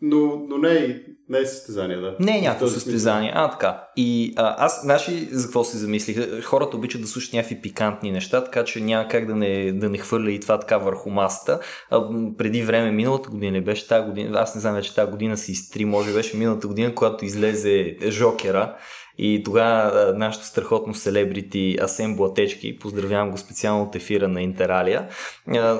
Но, 0.00 0.46
но 0.48 0.58
не 0.58 0.72
е 0.72 1.00
не 1.32 1.38
е 1.38 1.46
състезание, 1.46 1.96
да. 1.96 2.16
Не 2.20 2.38
е 2.38 2.40
някакво 2.40 2.68
състезание, 2.68 3.32
а 3.34 3.50
така. 3.50 3.84
И 3.96 4.32
а, 4.36 4.64
аз, 4.64 4.82
знаеш 4.82 5.08
ли 5.08 5.28
за 5.30 5.46
какво 5.46 5.64
се 5.64 5.78
замислих? 5.78 6.44
Хората 6.44 6.76
обичат 6.76 7.00
да 7.00 7.06
слушат 7.06 7.32
някакви 7.32 7.60
пикантни 7.60 8.10
неща, 8.10 8.44
така 8.44 8.64
че 8.64 8.80
няма 8.80 9.08
как 9.08 9.26
да 9.26 9.36
не, 9.36 9.72
да 9.72 9.88
не 9.88 9.98
хвърля 9.98 10.32
и 10.32 10.40
това 10.40 10.60
така 10.60 10.78
върху 10.78 11.10
масата. 11.10 11.60
А, 11.90 12.08
преди 12.38 12.62
време, 12.62 12.90
миналата 12.90 13.30
година 13.30 13.60
беше 13.60 13.88
тази 13.88 14.06
година, 14.06 14.40
аз 14.40 14.54
не 14.54 14.60
знам 14.60 14.74
вече 14.74 14.94
тази 14.94 15.10
година 15.10 15.36
си 15.36 15.52
изтри, 15.52 15.84
може 15.84 16.12
беше 16.12 16.36
миналата 16.36 16.66
година, 16.66 16.94
когато 16.94 17.24
излезе 17.24 17.96
Жокера 18.08 18.74
и 19.18 19.42
тогава 19.44 20.14
нашето 20.16 20.46
страхотно 20.46 20.94
селебрити 20.94 21.78
Асен 21.82 22.16
Блатечки, 22.16 22.78
поздравявам 22.78 23.30
го 23.30 23.38
специално 23.38 23.82
от 23.82 23.96
ефира 23.96 24.28
на 24.28 24.42
Интералия, 24.42 25.08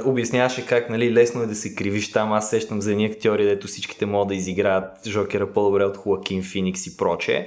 обясняваше 0.05 0.67
как 0.67 0.91
нали, 0.91 1.13
лесно 1.13 1.43
е 1.43 1.47
да 1.47 1.55
се 1.55 1.75
кривиш 1.75 2.13
там. 2.13 2.33
Аз 2.33 2.51
сещам 2.51 2.81
за 2.81 2.91
едни 2.91 3.07
актьори, 3.07 3.45
дето 3.45 3.67
всичките 3.67 4.07
могат 4.07 4.29
да 4.29 4.35
изиграят 4.35 5.09
Жокера 5.09 5.53
по-добре 5.53 5.85
от 5.85 5.97
Хуакин 5.97 6.43
Феникс 6.43 6.87
и 6.87 6.97
прочее. 6.97 7.47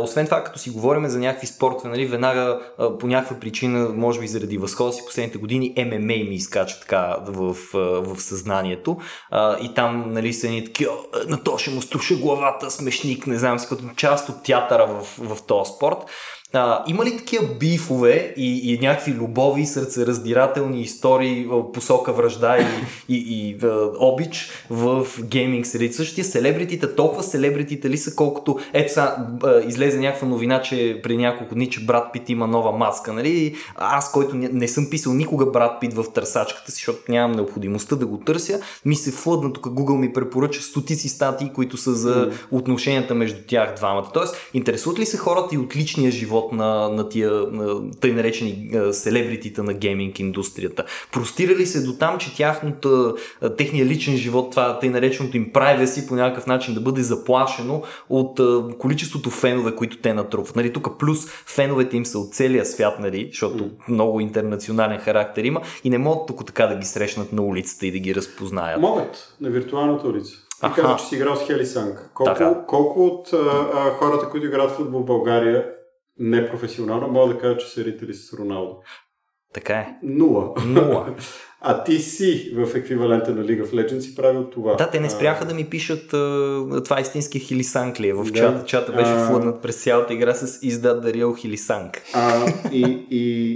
Освен 0.00 0.24
това, 0.24 0.44
като 0.44 0.58
си 0.58 0.70
говорим 0.70 1.08
за 1.08 1.18
някакви 1.18 1.46
спортове, 1.46 1.90
нали, 1.90 2.06
веднага 2.06 2.60
по 3.00 3.06
някаква 3.06 3.40
причина, 3.40 3.88
може 3.88 4.20
би 4.20 4.28
заради 4.28 4.58
възхода 4.58 4.92
си 4.92 5.02
последните 5.06 5.38
години, 5.38 5.74
ММА 5.78 5.98
ми 5.98 6.34
изкача 6.34 6.80
така 6.80 7.16
в, 7.26 7.56
в 8.02 8.20
съзнанието. 8.20 8.96
И 9.62 9.74
там 9.74 10.12
нали, 10.12 10.32
са 10.32 10.46
едни 10.46 10.64
такива, 10.64 10.92
на 11.26 11.42
то 11.42 11.58
ще 11.58 11.70
му 11.70 11.82
струша 11.82 12.14
главата, 12.14 12.70
смешник, 12.70 13.26
не 13.26 13.38
знам, 13.38 13.58
като 13.68 13.84
част 13.96 14.28
от 14.28 14.42
театъра 14.42 14.86
в, 14.86 15.18
в 15.18 15.46
този 15.46 15.72
спорт. 15.76 15.96
А, 16.54 16.84
има 16.86 17.04
ли 17.04 17.16
такива 17.16 17.46
бифове 17.60 18.34
и, 18.36 18.72
и 18.72 18.78
някакви 18.78 19.12
любови, 19.12 19.66
сърцераздирателни 19.66 20.80
истории 20.80 21.46
посока 21.74 22.12
връжда 22.12 22.58
и, 22.58 22.64
и, 23.08 23.16
и 23.16 23.56
обич 23.98 24.50
в 24.70 25.06
гейминг 25.22 25.66
среди? 25.66 25.92
Същия 25.92 26.24
селебритите, 26.24 26.94
толкова 26.94 27.22
селебритите 27.22 27.90
ли 27.90 27.98
са, 27.98 28.14
колкото 28.14 28.58
ето 28.72 28.92
са, 28.92 29.16
излезе 29.66 29.98
някаква 29.98 30.28
новина, 30.28 30.62
че 30.62 31.00
при 31.02 31.16
няколко 31.16 31.54
дни, 31.54 31.70
че 31.70 31.84
брат 31.84 32.12
Пит 32.12 32.28
има 32.28 32.46
нова 32.46 32.72
маска, 32.72 33.12
нали? 33.12 33.54
Аз, 33.76 34.12
който 34.12 34.36
не, 34.36 34.48
не 34.52 34.68
съм 34.68 34.90
писал 34.90 35.14
никога 35.14 35.46
брат 35.46 35.80
Пит 35.80 35.94
в 35.94 36.04
търсачката 36.14 36.70
си, 36.70 36.74
защото 36.74 36.98
нямам 37.08 37.32
необходимостта 37.32 37.96
да 37.96 38.06
го 38.06 38.18
търся, 38.18 38.60
ми 38.84 38.94
се 38.94 39.12
флъдна, 39.12 39.52
тук 39.52 39.66
Google 39.66 39.98
ми 39.98 40.12
препоръча 40.12 40.62
стотици 40.62 41.08
статии, 41.08 41.50
които 41.54 41.76
са 41.76 41.94
за 41.94 42.30
отношенията 42.50 43.14
между 43.14 43.40
тях 43.46 43.74
двамата. 43.76 44.10
Тоест, 44.14 44.36
интересуват 44.54 44.98
ли 44.98 45.06
се 45.06 45.16
хората 45.16 45.54
и 45.54 45.58
от 45.58 45.76
личния 45.76 46.10
живот 46.10 46.41
живот 46.42 46.52
на, 46.52 46.88
на 46.88 47.08
тия 47.08 47.30
на, 47.30 47.90
тъй 48.00 48.12
наречени 48.12 48.70
селебритите 48.92 49.62
на 49.62 49.74
гейминг 49.74 50.18
индустрията. 50.18 50.84
Простира 51.12 51.54
ли 51.54 51.66
се 51.66 51.82
до 51.82 51.92
там, 51.92 52.18
че 52.18 52.36
тяхното, 52.36 53.16
техния 53.56 53.86
личен 53.86 54.16
живот, 54.16 54.50
това 54.50 54.78
тъй 54.78 54.88
нареченото 54.88 55.36
им 55.36 55.52
privacy 55.52 56.08
по 56.08 56.14
някакъв 56.14 56.46
начин 56.46 56.74
да 56.74 56.80
бъде 56.80 57.02
заплашено 57.02 57.82
от 58.08 58.40
количеството 58.78 59.30
фенове, 59.30 59.74
които 59.74 59.96
те 59.96 60.14
натрупват. 60.14 60.56
Нали, 60.56 60.72
тук 60.72 60.98
плюс 60.98 61.26
феновете 61.46 61.96
им 61.96 62.06
са 62.06 62.18
от 62.18 62.34
целия 62.34 62.66
свят, 62.66 62.98
нали, 63.00 63.28
защото 63.32 63.70
много 63.88 64.20
интернационален 64.20 64.98
характер 64.98 65.44
има 65.44 65.60
и 65.84 65.90
не 65.90 65.98
могат 65.98 66.26
тук 66.26 66.46
така 66.46 66.66
да 66.66 66.74
ги 66.74 66.86
срещнат 66.86 67.32
на 67.32 67.42
улицата 67.42 67.86
и 67.86 67.92
да 67.92 67.98
ги 67.98 68.14
разпознаят. 68.14 68.80
Могат 68.80 69.34
на 69.40 69.50
виртуалната 69.50 70.08
улица. 70.08 70.32
Ти 70.62 70.80
каза, 70.80 70.96
че 70.96 71.04
си 71.04 71.14
играл 71.14 71.36
с 71.36 71.46
Хели 71.46 71.66
Санг. 71.66 72.10
Колко, 72.14 72.64
колко 72.66 73.06
от 73.06 73.32
а, 73.32 73.90
хората, 73.90 74.28
които 74.28 74.46
играят 74.46 74.70
в 74.70 74.74
футбол 74.74 75.00
в 75.00 75.04
България, 75.04 75.66
непрофесионално, 76.22 77.08
мога 77.08 77.34
да 77.34 77.40
кажа, 77.40 77.56
че 77.56 77.66
са 77.66 77.84
рители 77.84 78.14
с 78.14 78.32
Роналдо. 78.32 78.76
Така 79.54 79.74
е. 79.74 79.96
Нула. 80.02 80.54
Нула. 80.66 81.14
А 81.64 81.84
ти 81.84 81.98
си 81.98 82.52
в 82.54 82.76
еквивалента 82.76 83.30
на 83.30 83.44
League 83.44 83.64
of 83.64 83.72
Legends 83.72 84.00
си 84.00 84.14
правил 84.14 84.50
това. 84.50 84.74
Да, 84.74 84.90
те 84.90 85.00
не 85.00 85.10
спряха 85.10 85.44
а... 85.44 85.48
да 85.48 85.54
ми 85.54 85.64
пишат 85.64 86.08
това 86.84 86.98
е 86.98 87.00
истински 87.00 87.38
Хилисанк 87.38 88.00
ли 88.00 88.08
е. 88.08 88.14
В 88.14 88.24
да. 88.24 88.32
чата, 88.32 88.64
чата 88.64 88.92
беше 88.92 89.10
а... 89.10 89.28
флъднат 89.28 89.62
през 89.62 89.82
цялата 89.82 90.14
игра 90.14 90.34
с 90.34 90.58
издат 90.62 91.02
да 91.02 91.12
Real 91.12 91.38
Хилисанк. 91.38 92.02
А, 92.14 92.46
и, 92.72 93.06
и... 93.10 93.52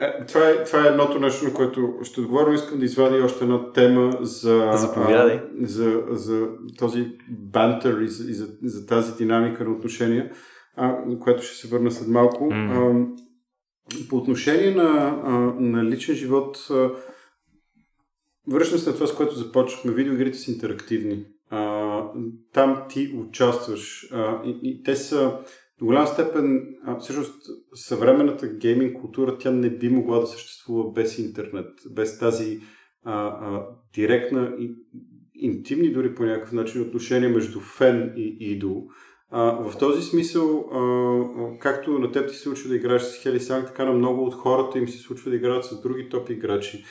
Е, 0.00 0.26
това, 0.26 0.48
е, 0.48 0.64
това 0.64 0.84
е 0.84 0.88
едното 0.88 1.20
нещо, 1.20 1.44
на 1.44 1.54
което 1.54 1.94
ще 2.02 2.20
отговоря. 2.20 2.54
Искам 2.54 2.78
да 2.78 2.84
извадя 2.84 3.24
още 3.24 3.44
една 3.44 3.72
тема 3.72 4.12
за, 4.20 4.70
а, 4.72 5.40
за, 5.60 6.02
за 6.10 6.46
този 6.78 7.06
бантер 7.28 8.00
и 8.00 8.08
за, 8.08 8.30
и 8.30 8.34
за, 8.34 8.48
за 8.62 8.86
тази 8.86 9.16
динамика 9.16 9.64
на 9.64 9.70
отношения 9.70 10.30
а, 10.76 11.18
което 11.20 11.42
ще 11.42 11.56
се 11.56 11.68
върна 11.68 11.90
след 11.90 12.08
малко. 12.08 12.44
Mm. 12.44 12.70
А, 12.70 14.08
по 14.08 14.16
отношение 14.16 14.74
на, 14.74 15.20
а, 15.24 15.30
на 15.60 15.84
личен 15.84 16.14
живот, 16.14 16.66
а, 16.70 16.90
връщам 18.48 18.78
се 18.78 18.90
на 18.90 18.94
това, 18.94 19.06
с 19.06 19.14
което 19.14 19.34
започнахме. 19.34 19.92
Видеоигрите 19.92 20.38
са 20.38 20.50
интерактивни. 20.50 21.26
А, 21.50 22.02
там 22.52 22.82
ти 22.88 23.14
участваш 23.16 24.08
а, 24.12 24.42
и, 24.44 24.58
и 24.62 24.82
те 24.82 24.96
са 24.96 25.38
до 25.78 25.84
голяма 25.84 26.06
степен, 26.06 26.74
а, 26.84 26.98
всъщност 26.98 27.34
съвременната 27.74 28.48
гейминг 28.48 29.00
култура, 29.00 29.38
тя 29.38 29.50
не 29.50 29.70
би 29.70 29.88
могла 29.88 30.18
да 30.18 30.26
съществува 30.26 30.92
без 30.92 31.18
интернет, 31.18 31.70
без 31.90 32.18
тази 32.18 32.60
а, 33.04 33.26
а, 33.26 33.66
директна 33.94 34.54
и 34.58 34.74
интимни 35.34 35.92
дори 35.92 36.14
по 36.14 36.24
някакъв 36.24 36.52
начин 36.52 36.82
отношения 36.82 37.30
между 37.30 37.60
фен 37.60 38.14
и 38.16 38.36
идол. 38.40 38.88
А, 39.30 39.70
в 39.70 39.78
този 39.78 40.02
смисъл, 40.02 40.58
а, 40.72 41.58
както 41.58 41.98
на 41.98 42.12
теб 42.12 42.28
ти 42.28 42.36
се 42.36 42.42
случва 42.42 42.68
да 42.68 42.76
играеш 42.76 43.02
с 43.02 43.22
Хели 43.22 43.40
Санг, 43.40 43.66
така 43.66 43.84
на 43.84 43.92
много 43.92 44.24
от 44.24 44.34
хората 44.34 44.78
им 44.78 44.88
се 44.88 44.98
случва 44.98 45.30
да 45.30 45.36
играят 45.36 45.64
с 45.64 45.80
други 45.80 46.08
топ 46.08 46.30
играчи. 46.30 46.84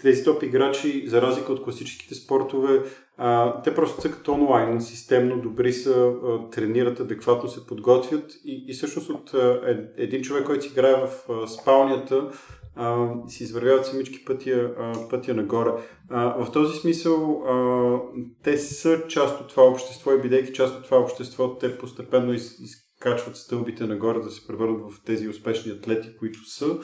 Тези 0.00 0.24
топ 0.24 0.42
играчи, 0.42 1.08
за 1.08 1.22
разлика 1.22 1.52
от 1.52 1.62
класическите 1.62 2.14
спортове, 2.14 2.82
а, 3.16 3.62
те 3.62 3.74
просто 3.74 4.00
цъкат 4.00 4.28
онлайн, 4.28 4.80
системно, 4.80 5.40
добри 5.40 5.72
са, 5.72 6.12
а, 6.24 6.50
тренират, 6.50 7.00
адекватно 7.00 7.48
се 7.48 7.66
подготвят 7.66 8.32
и, 8.44 8.64
и 8.68 8.72
всъщност 8.72 9.10
от 9.10 9.34
а, 9.34 9.60
един 9.96 10.22
човек, 10.22 10.46
който 10.46 10.62
си 10.62 10.70
играе 10.72 11.06
в 11.06 11.30
а, 11.30 11.46
спалнята, 11.46 12.30
а, 12.78 13.08
си 13.28 13.42
извървяват 13.42 13.86
самички 13.86 14.24
пътя, 14.24 14.74
а, 14.78 15.08
пътя 15.08 15.34
нагоре. 15.34 15.70
А, 16.10 16.44
в 16.44 16.52
този 16.52 16.78
смисъл 16.78 17.42
а, 17.46 18.00
те 18.42 18.58
са 18.58 19.06
част 19.08 19.40
от 19.40 19.48
това 19.48 19.62
общество 19.62 20.12
и 20.12 20.20
бидейки 20.20 20.52
част 20.52 20.78
от 20.78 20.84
това 20.84 20.98
общество, 20.98 21.58
те 21.58 21.78
постепенно 21.78 22.32
из, 22.32 22.58
изкачват 22.60 23.36
стълбите 23.36 23.86
нагоре 23.86 24.18
да 24.18 24.30
се 24.30 24.46
превърнат 24.46 24.80
в 24.80 25.04
тези 25.04 25.28
успешни 25.28 25.72
атлети, 25.72 26.16
които 26.18 26.50
са 26.50 26.78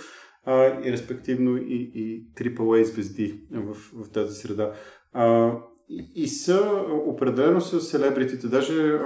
а, 0.45 0.81
и 0.85 0.93
респективно 0.93 1.57
и, 1.57 1.91
и 1.95 2.27
звезди 2.85 3.41
в, 3.53 3.75
в 3.75 4.11
тази 4.13 4.35
среда. 4.35 4.73
А, 5.13 5.53
и, 5.89 6.13
и 6.15 6.29
са 6.29 6.85
определено 7.07 7.61
са 7.61 7.81
селебритите. 7.81 8.47
Даже 8.49 9.01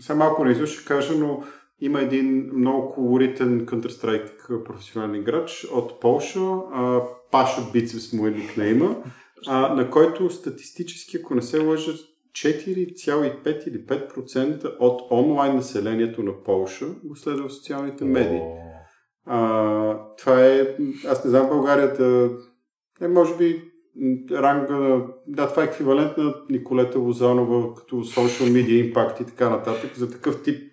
сега 0.00 0.14
малко 0.14 0.44
не 0.44 0.66
ще 0.66 0.84
кажа, 0.84 1.14
но 1.16 1.42
има 1.80 2.00
един 2.00 2.50
много 2.54 2.88
колоритен 2.88 3.66
Counter-Strike 3.66 4.64
професионален 4.64 5.14
играч 5.14 5.66
от 5.74 6.00
Полша, 6.00 6.40
Паша 7.30 7.62
Бицепс 7.72 8.12
му 8.12 8.26
е 8.26 8.30
никнейма, 8.30 8.96
на 9.48 9.90
който 9.90 10.30
статистически, 10.30 11.16
ако 11.16 11.34
не 11.34 11.42
се 11.42 11.58
лъжа, 11.58 11.92
4,5 12.32 13.68
или 13.68 13.86
5% 13.86 14.76
от 14.78 15.02
онлайн 15.10 15.54
населението 15.56 16.22
на 16.22 16.42
Полша 16.44 16.86
го 17.04 17.16
следва 17.16 17.48
в 17.48 17.52
социалните 17.52 18.04
медии. 18.04 18.40
А, 19.26 19.98
това 20.18 20.46
е, 20.46 20.76
аз 21.08 21.24
не 21.24 21.30
знам 21.30 21.48
България 21.48 21.94
да, 21.94 22.30
е, 23.00 23.08
може 23.08 23.36
би 23.36 23.70
ранга 24.32 25.06
да, 25.26 25.48
това 25.48 25.62
е 25.62 25.66
еквивалент 25.66 26.16
на 26.16 26.34
Николета 26.50 26.98
Лозанова 26.98 27.74
като 27.74 27.96
social 27.96 28.52
media 28.52 28.94
impact 28.94 29.22
и 29.22 29.26
така 29.26 29.50
нататък 29.50 29.90
за 29.96 30.10
такъв 30.10 30.42
тип 30.42 30.69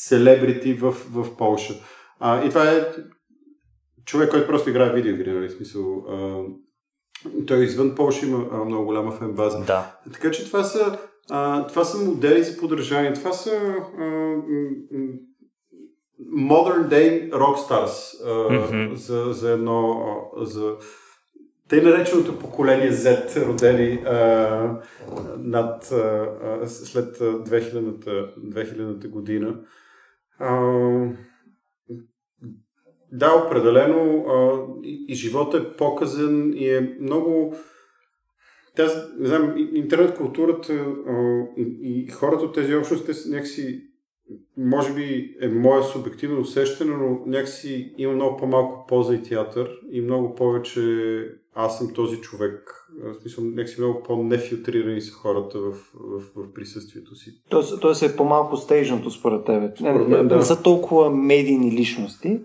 селебрити 0.00 0.74
в, 0.74 0.92
в 0.92 1.36
Полша. 1.36 1.74
А, 2.20 2.44
и 2.44 2.48
това 2.48 2.70
е 2.70 2.86
човек, 4.04 4.30
който 4.30 4.46
просто 4.46 4.70
играе 4.70 4.92
видеоигри, 4.92 5.32
нали, 5.32 5.50
смисъл. 5.50 6.04
А, 6.08 6.42
той 7.46 7.64
извън 7.64 7.94
Польша 7.94 8.26
има 8.26 8.48
а, 8.52 8.64
много 8.64 8.84
голяма 8.84 9.12
фен 9.12 9.32
база. 9.32 9.64
Да. 9.64 9.96
Така 10.12 10.30
че 10.30 10.44
това 10.44 10.64
са, 10.64 10.98
а, 11.30 11.66
това 11.66 11.84
са 11.84 12.04
модели 12.04 12.42
за 12.42 12.56
подражание. 12.56 13.12
Това 13.12 13.32
са 13.32 13.50
а, 13.98 14.04
modern 16.36 16.88
day 16.88 17.30
rockstars 17.30 18.24
а, 18.24 18.28
mm-hmm. 18.28 18.94
за, 18.94 19.32
за 19.32 19.50
едно 19.50 20.04
а, 20.36 20.44
за 20.44 20.76
тъй 21.68 21.82
нареченото 21.82 22.38
поколение 22.38 22.92
Z, 22.92 23.46
родени 23.46 24.02
а, 24.06 24.80
над, 25.38 25.92
а, 25.92 26.66
след 26.66 27.18
2000-та, 27.18 28.10
2000-та 28.40 29.08
година. 29.08 29.54
Да, 33.12 33.44
определено 33.46 34.24
а, 34.28 34.66
и, 34.82 35.04
и 35.08 35.14
живота 35.14 35.56
е 35.56 35.76
показан 35.76 36.52
и 36.54 36.68
е 36.68 36.96
много... 37.00 37.54
тази, 38.76 38.96
не 39.18 39.28
знам, 39.28 39.54
интернет 39.74 40.16
културата 40.16 40.72
и, 41.56 41.78
и 41.82 42.08
хората 42.08 42.44
от 42.44 42.54
тези 42.54 42.74
общности 42.74 43.30
някакси 43.30 43.89
може 44.56 44.94
би 44.94 45.36
е 45.40 45.48
мое 45.48 45.82
субективно 45.82 46.40
усещане, 46.40 46.96
но 46.96 47.20
някакси 47.26 47.94
има 47.98 48.12
много 48.12 48.36
по-малко 48.36 48.86
полза 48.88 49.14
и 49.14 49.22
театър 49.22 49.70
и 49.92 50.00
много 50.00 50.34
повече 50.34 50.80
аз 51.54 51.78
съм 51.78 51.94
този 51.94 52.16
човек. 52.16 52.86
В 53.02 53.14
смисъл, 53.20 53.44
някакси 53.44 53.80
много 53.80 54.02
по-нефилтрирани 54.02 55.00
са 55.00 55.12
хората 55.12 55.58
в, 55.58 55.72
в, 55.94 56.22
в 56.36 56.52
присъствието 56.54 57.14
си. 57.14 57.42
Тоест, 57.48 57.80
тоест 57.80 58.02
е 58.02 58.16
по-малко 58.16 58.56
стейжното 58.56 59.10
според 59.10 59.44
тебе. 59.44 59.72
Според 59.76 60.08
не, 60.08 60.16
мен, 60.16 60.28
да. 60.28 60.36
не 60.36 60.42
са 60.42 60.62
толкова 60.62 61.10
медийни 61.10 61.72
личности. 61.72 62.40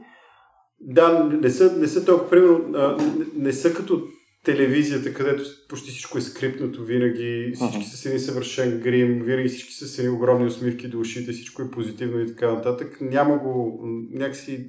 Да, 0.79 1.23
не 1.41 1.49
са, 1.49 1.77
не 1.77 1.88
са 1.88 2.05
толкова, 2.05 2.29
примерно, 2.29 2.59
не, 2.67 3.25
не 3.36 3.53
са 3.53 3.73
като 3.73 4.01
телевизията, 4.45 5.13
където 5.13 5.43
почти 5.69 5.91
всичко 5.91 6.17
е 6.17 6.21
скрипнато 6.21 6.83
винаги, 6.83 7.51
всички 7.55 7.83
са 7.83 7.97
с 7.97 8.05
един 8.05 8.19
съвършен 8.19 8.79
грим, 8.79 9.21
винаги 9.23 9.49
всички 9.49 9.73
са 9.73 9.87
с 9.87 9.99
едни 9.99 10.11
огромни 10.11 10.47
усмивки 10.47 10.87
до 10.87 10.99
ушите, 10.99 11.31
всичко 11.31 11.61
е 11.61 11.71
позитивно 11.71 12.19
и 12.19 12.27
така 12.27 12.53
нататък. 12.53 12.97
Няма 13.01 13.37
го 13.37 13.79
някакси... 14.11 14.67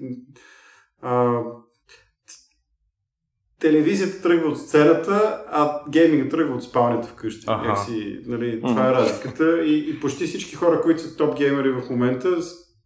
А, 1.03 1.43
телевизията 3.61 4.23
тръгва 4.23 4.49
от 4.49 4.59
сцената, 4.59 5.45
а 5.51 5.83
гейминга 5.91 6.29
тръгва 6.29 6.55
от 6.55 6.65
спалнята 6.65 7.09
вкъщи. 7.09 7.45
Аха. 7.49 7.69
Някакси, 7.69 8.21
нали, 8.27 8.61
това 8.61 8.89
е 8.89 8.93
разликата. 8.93 9.65
И, 9.65 9.91
и 9.91 10.01
почти 10.01 10.27
всички 10.27 10.55
хора, 10.55 10.81
които 10.83 11.01
са 11.01 11.17
топ 11.17 11.39
геймери 11.39 11.71
в 11.71 11.83
момента, 11.91 12.29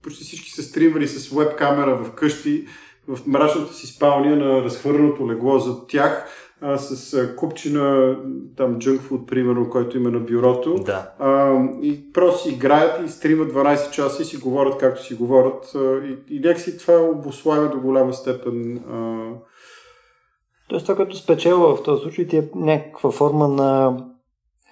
почти 0.02 0.24
всички 0.24 0.50
са 0.50 0.62
стримвали 0.62 1.08
с 1.08 1.36
веб 1.36 1.56
камера 1.56 2.04
вкъщи, 2.04 2.66
в 3.08 3.26
мрачната 3.26 3.74
си 3.74 3.86
спалня 3.86 4.36
на 4.36 4.64
разхвърленото 4.64 5.30
легло 5.30 5.58
зад 5.58 5.88
тях, 5.88 6.26
а, 6.60 6.78
с 6.78 7.14
а, 7.14 7.36
купчина 7.36 8.16
там 8.56 8.78
junk 8.78 8.98
food, 8.98 9.26
примерно, 9.26 9.70
който 9.70 9.96
има 9.96 10.10
на 10.10 10.20
бюрото. 10.20 10.74
Да. 10.74 11.10
А, 11.18 11.60
и 11.82 12.12
просто 12.12 12.42
си 12.42 12.54
играят 12.54 13.06
и 13.06 13.10
стримат 13.10 13.52
12 13.52 13.90
часа 13.90 14.22
и 14.22 14.24
си 14.24 14.36
говорят 14.36 14.78
както 14.78 15.04
си 15.04 15.14
говорят. 15.14 15.72
А, 15.74 15.78
и, 15.78 16.36
и 16.36 16.40
някакси 16.40 16.78
това 16.78 16.94
обославя 16.94 17.68
до 17.68 17.80
голяма 17.80 18.14
степен. 18.14 18.76
А, 18.76 19.28
Тоест 20.68 20.86
това, 20.86 20.96
което 20.96 21.16
спечелва 21.16 21.76
в 21.76 21.82
този 21.82 22.02
случай 22.02 22.26
ти 22.26 22.36
е 22.36 22.48
някаква 22.54 23.10
форма 23.10 23.48
на 23.48 23.98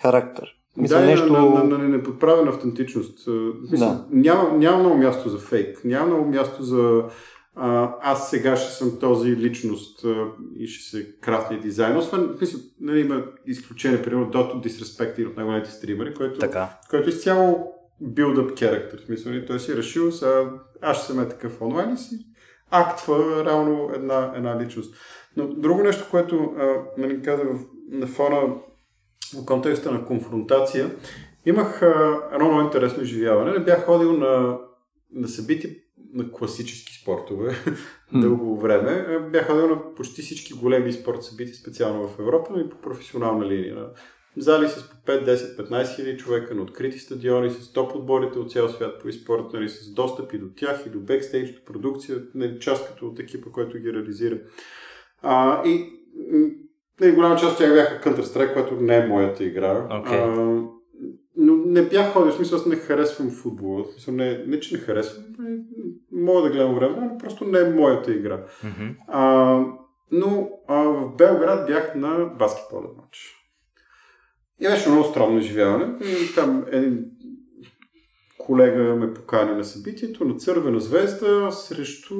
характер. 0.02 0.54
Мисля, 0.76 0.98
да, 0.98 1.06
нещо... 1.06 1.32
на, 1.32 1.40
на, 1.40 1.64
на, 1.64 1.78
на 1.78 1.88
неподправена 1.88 2.50
автентичност. 2.50 3.28
Смисъл, 3.68 3.88
Да. 3.88 4.04
няма, 4.10 4.52
няма 4.52 4.78
много 4.78 4.96
място 4.96 5.28
за 5.28 5.38
фейк. 5.38 5.84
Няма 5.84 6.06
много 6.06 6.30
място 6.30 6.62
за 6.62 7.04
аз 8.02 8.30
сега 8.30 8.56
ще 8.56 8.72
съм 8.72 8.98
този 9.00 9.36
личност 9.36 10.06
и 10.58 10.66
ще 10.66 10.90
се 10.90 11.16
крафтния 11.20 11.60
дизайн. 11.60 11.96
Освен, 11.96 12.34
смисъл, 12.36 12.60
нали, 12.80 13.00
има 13.00 13.24
изключение, 13.46 14.02
примерно 14.02 14.30
Dot 14.30 14.66
Disrespect, 14.66 15.26
от 15.26 15.36
най-големите 15.36 15.70
стримери, 15.70 16.14
който 16.14 16.38
Така. 16.38 16.78
който 16.90 17.08
изцяло 17.08 17.72
build-up 18.02 18.52
character. 18.52 19.02
В 19.02 19.06
смисъл, 19.06 19.32
нали, 19.32 19.46
той 19.46 19.60
си 19.60 19.72
е 19.72 19.76
решил, 19.76 20.12
сега 20.12 20.50
аз 20.82 20.96
ще 20.96 21.06
съм 21.06 21.20
е 21.20 21.28
такъв 21.28 21.62
онлайн 21.62 21.94
и 21.94 21.96
си 21.96 22.18
актва 22.70 23.44
реално 23.44 23.90
една, 23.94 24.32
една 24.36 24.60
личност. 24.60 24.94
Но 25.36 25.46
друго 25.46 25.82
нещо, 25.82 26.06
което 26.10 26.54
а, 26.58 26.74
нали, 26.98 27.22
каза 27.22 27.42
в, 27.44 27.58
на 27.90 28.06
фона 28.06 28.54
в 29.34 29.44
контекста 29.46 29.92
на 29.92 30.04
конфронтация, 30.04 30.90
имах 31.46 31.82
а, 31.82 32.20
едно 32.32 32.48
много 32.48 32.60
интересно 32.60 33.02
изживяване. 33.02 33.50
Не 33.50 33.64
бях 33.64 33.84
ходил 33.84 34.12
на, 34.12 34.58
на 35.12 35.28
събития 35.28 35.70
на 36.18 36.32
класически 36.32 36.94
спортове 37.02 37.56
дълго 38.12 38.60
време. 38.60 39.06
А, 39.08 39.20
Бях 39.20 39.46
ходил 39.46 39.68
на 39.68 39.94
почти 39.94 40.22
всички 40.22 40.54
големи 40.54 40.92
спорт 40.92 41.24
събития, 41.24 41.54
специално 41.54 42.08
в 42.08 42.18
Европа, 42.18 42.50
но 42.52 42.60
и 42.60 42.68
по 42.68 42.76
професионална 42.76 43.46
линия. 43.46 43.86
Зали 44.36 44.68
с 44.68 44.90
по 44.90 45.12
5, 45.12 45.24
10, 45.24 45.68
15 45.70 45.96
хиляди 45.96 46.18
човека, 46.18 46.54
на 46.54 46.62
открити 46.62 46.98
стадиони, 46.98 47.50
с 47.50 47.72
топ 47.72 47.94
отборите 47.94 48.38
от 48.38 48.52
цял 48.52 48.68
свят 48.68 49.02
по 49.02 49.12
спорт, 49.12 49.44
нали, 49.52 49.68
с 49.68 49.94
достъп 49.94 50.32
и 50.32 50.38
до 50.38 50.46
тях, 50.56 50.82
и 50.86 50.90
до 50.90 50.98
бекстейдж, 50.98 51.52
до 51.52 51.64
продукция, 51.64 52.18
нали, 52.34 52.60
част 52.60 52.88
като 52.88 53.06
от 53.06 53.18
екипа, 53.18 53.50
който 53.50 53.78
ги 53.78 53.92
реализира. 53.92 54.38
А, 55.22 55.62
и 55.66 55.86
нали, 57.00 57.12
голяма 57.12 57.36
част 57.36 57.52
от 57.52 57.58
тях 57.58 57.74
бяха 57.74 58.10
Counter-Strike, 58.10 58.52
което 58.52 58.74
не 58.74 58.96
е 58.96 59.06
моята 59.06 59.44
игра. 59.44 60.00
Окей. 60.00 60.18
А, 60.18 60.62
но 61.38 61.56
не 61.56 61.82
бях 61.82 62.12
ходил, 62.12 62.32
в 62.32 62.34
смисъл 62.34 62.58
аз 62.58 62.66
не 62.66 62.76
харесвам 62.76 63.30
футбола. 63.30 63.84
В 63.84 63.92
смисъл, 63.92 64.14
не, 64.14 64.44
не, 64.46 64.60
че 64.60 64.74
не 64.74 64.80
харесвам, 64.80 65.24
не, 65.38 65.58
мога 66.12 66.42
да 66.42 66.50
гледам 66.50 66.74
време, 66.74 66.96
но 67.00 67.18
просто 67.18 67.44
не 67.44 67.58
е 67.58 67.70
моята 67.70 68.12
игра. 68.12 68.44
Мгм. 68.64 68.88
А, 69.08 69.64
но 70.12 70.50
а, 70.68 70.82
в 70.82 71.16
Белград 71.16 71.66
бях 71.66 71.94
на 71.94 72.24
баскетболен 72.38 72.90
матч. 72.96 73.34
И 74.60 74.68
беше 74.68 74.90
много 74.90 75.04
странно 75.04 75.38
изживяване. 75.38 75.98
Там 76.34 76.64
един 76.72 77.04
колега 78.38 78.96
ме 78.96 79.14
покани 79.14 79.54
на 79.54 79.64
събитието 79.64 80.24
на 80.24 80.36
Цървена 80.36 80.80
звезда 80.80 81.50
срещу 81.50 82.16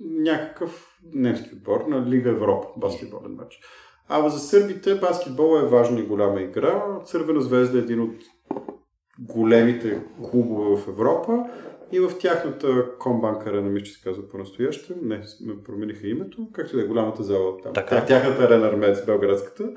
някакъв 0.00 0.98
немски 1.14 1.50
отбор 1.54 1.84
на 1.88 2.06
Лига 2.10 2.30
Европа, 2.30 2.68
баскетболен 2.76 3.34
матч. 3.34 3.60
А 4.08 4.28
за 4.28 4.38
сърбите 4.38 4.94
баскетбол 4.94 5.58
е 5.58 5.68
важна 5.68 6.00
и 6.00 6.06
голяма 6.06 6.40
игра. 6.40 7.00
Цървена 7.04 7.40
звезда 7.40 7.78
е 7.78 7.80
един 7.80 8.00
от 8.00 8.14
големите 9.18 10.00
клубове 10.22 10.76
в 10.76 10.88
Европа 10.88 11.44
и 11.92 12.00
в 12.00 12.18
тяхната 12.18 12.98
комбанк 12.98 13.46
арена, 13.46 13.70
мисля, 13.70 13.84
че 13.84 13.92
се 13.92 14.02
казва 14.02 14.28
по-настояще, 14.28 14.94
не, 15.02 15.16
ме 15.40 15.62
промениха 15.64 16.06
името, 16.08 16.48
както 16.52 16.76
и 16.76 16.78
да 16.78 16.84
е 16.84 16.88
голямата 16.88 17.22
зала 17.22 17.56
там. 17.58 17.72
Така. 17.72 17.96
Тя- 17.96 18.06
Тяхната 18.06 18.44
арена 18.44 18.66
Армец, 18.66 19.04
белградската. 19.06 19.68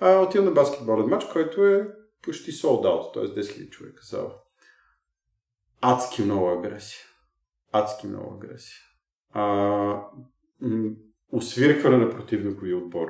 А, 0.00 0.18
отивам 0.18 0.44
на 0.46 0.52
баскетболен 0.52 1.06
матч, 1.06 1.24
който 1.24 1.66
е 1.66 1.88
почти 2.22 2.52
sold 2.52 2.84
out, 2.84 3.14
т.е. 3.14 3.22
10 3.22 3.40
000 3.40 3.70
човека 3.70 4.02
зала. 4.02 4.34
Адски 5.80 6.22
много 6.22 6.48
агресия. 6.48 7.00
Адски 7.72 8.06
много 8.06 8.34
агресия. 8.34 8.76
А, 9.32 9.42
м- 10.60 10.90
освиркване 11.32 11.96
на 11.96 12.10
противникови 12.10 12.74
отбор. 12.74 13.08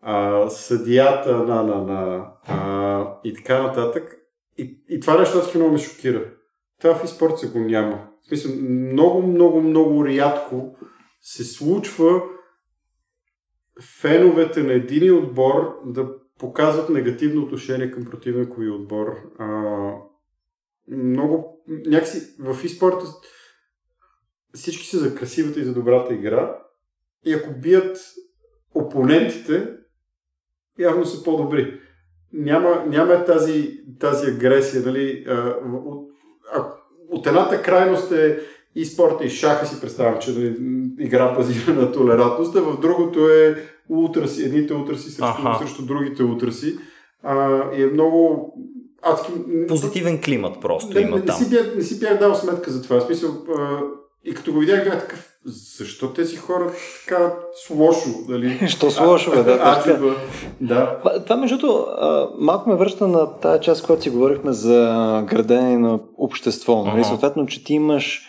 А, 0.00 0.48
съдията 0.50 1.36
на, 1.36 1.62
на, 1.62 1.82
на 1.82 2.30
а, 2.44 3.20
и 3.24 3.34
така 3.34 3.62
нататък. 3.62 4.18
И, 4.58 4.78
и 4.88 5.00
това 5.00 5.18
нещо 5.18 5.38
адски 5.38 5.58
много 5.58 5.72
ме 5.72 5.78
шокира. 5.78 6.32
Това 6.80 6.94
в 6.94 7.08
спорта 7.08 7.46
го 7.46 7.58
няма. 7.58 8.08
В 8.22 8.26
смисъл, 8.26 8.52
много, 8.60 9.22
много, 9.22 9.60
много 9.60 10.06
рядко 10.06 10.76
се 11.20 11.44
случва 11.44 12.22
феновете 14.00 14.62
на 14.62 14.72
един 14.72 15.14
отбор 15.18 15.82
да 15.86 16.14
показват 16.38 16.88
негативно 16.88 17.42
отношение 17.42 17.90
към 17.90 18.04
противникови 18.04 18.70
отбор. 18.70 19.06
А, 19.38 19.46
много, 20.88 21.64
някакси 21.68 22.36
в 22.38 22.64
e-спорта 22.64 23.06
всички 24.54 24.86
са 24.86 24.98
за 24.98 25.14
красивата 25.14 25.60
и 25.60 25.64
за 25.64 25.74
добрата 25.74 26.14
игра 26.14 26.58
и 27.24 27.32
ако 27.32 27.50
бият 27.60 27.98
опонентите, 28.74 29.76
явно 30.78 31.04
са 31.04 31.24
по-добри. 31.24 31.80
Няма, 32.32 32.84
няма 32.86 33.24
тази, 33.24 33.80
тази 33.98 34.30
агресия, 34.30 34.82
нали? 34.86 35.26
От, 37.10 37.26
едната 37.26 37.62
крайност 37.62 38.12
е 38.12 38.38
и 38.74 38.84
спорта, 38.84 39.24
и 39.24 39.30
шаха 39.30 39.66
си 39.66 39.80
представям, 39.80 40.18
че 40.20 40.30
нали, 40.30 40.56
игра 40.98 41.34
базира 41.34 41.74
на 41.74 41.92
толерантност, 41.92 42.56
а 42.56 42.60
в 42.60 42.80
другото 42.80 43.28
е 43.28 43.64
ултраси, 43.88 44.44
едните 44.44 44.74
ултраси 44.74 45.10
срещу, 45.10 45.24
Аха. 45.24 45.58
срещу 45.58 45.82
другите 45.82 46.22
ултраси. 46.22 46.78
А, 47.22 47.60
и 47.76 47.82
е 47.82 47.86
много 47.86 48.46
адски... 49.02 49.32
Позитивен 49.68 50.20
климат 50.22 50.60
просто 50.60 50.94
не, 50.94 51.00
има 51.00 51.10
не, 51.10 51.20
не, 51.20 51.26
там. 51.26 51.36
си 51.36 51.50
бях, 51.50 51.74
не 51.76 51.82
си 51.82 52.00
бях 52.00 52.18
дал 52.18 52.34
сметка 52.34 52.70
за 52.70 52.82
това. 52.82 53.00
В 53.00 53.06
смисъл, 53.06 53.30
а, 53.58 53.80
и 54.24 54.34
като 54.34 54.52
го 54.52 54.58
видях, 54.58 54.84
бях 54.84 55.00
такъв, 55.00 55.31
защо 55.44 56.12
тези 56.12 56.36
хора 56.36 56.72
така 57.04 57.32
с 57.54 57.70
лошо, 57.70 58.08
нали? 58.28 58.58
Що 58.68 58.90
с 58.90 59.00
лошо, 59.00 59.30
бе, 59.30 59.42
да, 59.42 59.58
А, 59.62 59.82
така. 59.82 59.94
типа, 59.94 60.06
да. 60.60 60.98
Това, 61.26 61.36
между 61.36 61.58
другото, 61.58 61.86
малко 62.38 62.70
ме 62.70 62.76
връща 62.76 63.08
на 63.08 63.40
тази 63.40 63.62
част, 63.62 63.86
която 63.86 64.02
си 64.02 64.10
говорихме 64.10 64.52
за 64.52 65.24
градене 65.26 65.78
на 65.78 65.98
общество. 66.18 66.84
Нали? 66.84 67.04
Съответно, 67.04 67.46
че 67.46 67.64
ти 67.64 67.74
имаш 67.74 68.28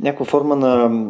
някаква 0.00 0.26
форма 0.26 0.56
на 0.56 1.02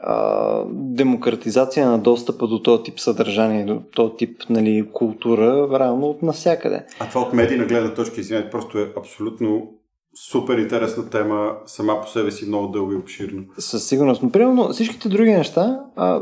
а, 0.00 0.62
демократизация 0.70 1.88
на 1.88 1.98
достъпа 1.98 2.46
до 2.46 2.62
този 2.62 2.82
тип 2.82 3.00
съдържание, 3.00 3.64
до 3.64 3.82
този 3.94 4.12
тип 4.16 4.42
нали, 4.50 4.88
култура, 4.92 5.68
реално 5.80 6.06
от 6.06 6.22
навсякъде. 6.22 6.84
А 7.00 7.08
това 7.08 7.20
от 7.20 7.32
медийна 7.32 7.64
гледна 7.64 7.94
точка, 7.94 8.20
извинете, 8.20 8.50
просто 8.50 8.78
е 8.78 8.92
абсолютно 8.96 9.70
супер 10.14 10.58
интересна 10.58 11.10
тема, 11.10 11.52
сама 11.66 12.00
по 12.00 12.08
себе 12.08 12.30
си 12.30 12.48
много 12.48 12.68
дълга 12.68 12.94
и 12.94 12.98
обширна. 12.98 13.42
Със 13.58 13.88
сигурност. 13.88 14.22
Но, 14.22 14.30
примерно, 14.30 14.68
всичките 14.68 15.08
други 15.08 15.32
неща, 15.32 15.80
а, 15.96 16.20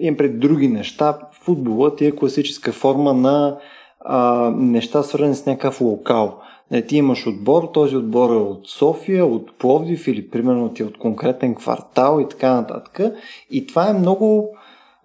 имам 0.00 0.16
пред 0.16 0.40
други 0.40 0.68
неща, 0.68 1.18
футболът 1.44 2.00
е 2.00 2.16
класическа 2.16 2.72
форма 2.72 3.14
на 3.14 3.58
а, 4.00 4.50
неща, 4.56 5.02
свързани 5.02 5.34
с 5.34 5.46
някакъв 5.46 5.80
локал. 5.80 6.40
Не, 6.70 6.82
ти 6.82 6.96
имаш 6.96 7.26
отбор, 7.26 7.70
този 7.74 7.96
отбор 7.96 8.30
е 8.30 8.36
от 8.36 8.68
София, 8.68 9.26
от 9.26 9.58
Пловдив 9.58 10.08
или 10.08 10.30
примерно 10.30 10.68
ти 10.68 10.82
е 10.82 10.86
от 10.86 10.98
конкретен 10.98 11.54
квартал 11.54 12.20
и 12.20 12.28
така 12.28 12.54
нататък. 12.54 13.00
И 13.50 13.66
това 13.66 13.90
е 13.90 13.98
много 13.98 14.56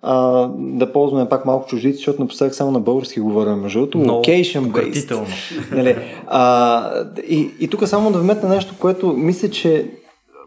а, 0.04 0.48
да 0.58 0.94
ползваме 0.94 1.30
пак 1.30 1.46
малко 1.46 1.68
чуждици, 1.68 1.98
защото 1.98 2.22
напоследък 2.22 2.56
само 2.56 2.72
на 2.72 2.80
български 2.80 3.20
говорим, 3.20 3.54
между 3.54 3.80
другото. 3.80 3.98
Location 3.98 4.72
based. 4.72 5.28
нали, 5.72 5.96
а, 6.28 6.90
и, 7.30 7.50
и 7.60 7.68
тук 7.68 7.88
само 7.88 8.12
да 8.12 8.20
вметна 8.20 8.50
нещо, 8.50 8.76
което 8.80 9.08
мисля, 9.08 9.50
че 9.50 9.92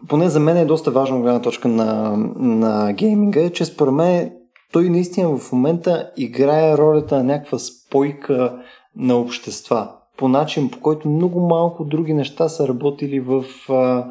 поне 0.07 0.29
за 0.29 0.39
мен 0.39 0.57
е 0.57 0.65
доста 0.65 0.91
важно 0.91 1.21
гледна 1.21 1.41
точка 1.41 1.67
на, 1.67 2.17
на 2.35 2.93
гейминга, 2.93 3.41
е, 3.41 3.49
че 3.49 3.65
според 3.65 3.93
мен 3.93 4.31
той 4.71 4.89
наистина 4.89 5.37
в 5.37 5.51
момента 5.51 6.11
играе 6.17 6.77
ролята 6.77 7.17
на 7.17 7.23
някаква 7.23 7.59
спойка 7.59 8.53
на 8.95 9.17
общества. 9.17 9.89
По 10.17 10.27
начин, 10.27 10.69
по 10.69 10.79
който 10.79 11.09
много 11.09 11.39
малко 11.39 11.85
други 11.85 12.13
неща 12.13 12.49
са 12.49 12.67
работили 12.67 13.19
в, 13.19 13.45
в, 13.69 14.05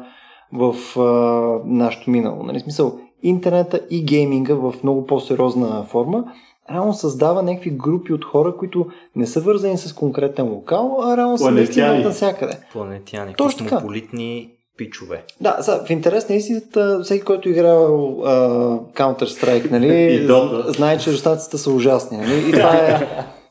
в 0.53 0.75
нашето 1.65 2.09
минало. 2.09 2.43
Нали? 2.43 2.59
Смисъл, 2.59 2.99
интернета 3.29 3.81
и 3.89 4.03
гейминга 4.03 4.53
в 4.53 4.73
много 4.83 5.05
по-сериозна 5.05 5.85
форма, 5.89 6.23
реално 6.71 6.93
създава 6.93 7.43
някакви 7.43 7.69
групи 7.69 8.13
от 8.13 8.25
хора, 8.25 8.55
които 8.57 8.85
не 9.15 9.27
са 9.27 9.41
вързани 9.41 9.77
с 9.77 9.93
конкретен 9.93 10.47
локал, 10.47 10.99
а 11.03 11.17
реално 11.17 11.37
са 11.37 11.51
наистина 11.51 11.99
навсякъде. 11.99 12.59
Планетяни, 12.73 13.33
Точно 13.33 13.65
космополитни 13.65 14.49
пичове. 14.77 15.23
Да, 15.41 15.57
за, 15.59 15.83
в 15.85 15.89
интерес 15.89 16.29
на 16.29 16.35
истината, 16.35 16.99
всеки, 17.03 17.25
който 17.25 17.49
играл 17.49 18.17
uh, 18.19 18.79
Counter-Strike, 18.93 19.71
нали, 19.71 20.27
знае, 20.77 20.97
че 20.97 21.11
резултатите 21.11 21.57
са 21.57 21.71
ужасни. 21.71 22.17
Нали? 22.17 22.49
И 22.49 22.51
това 22.51 22.75
е, 22.75 23.07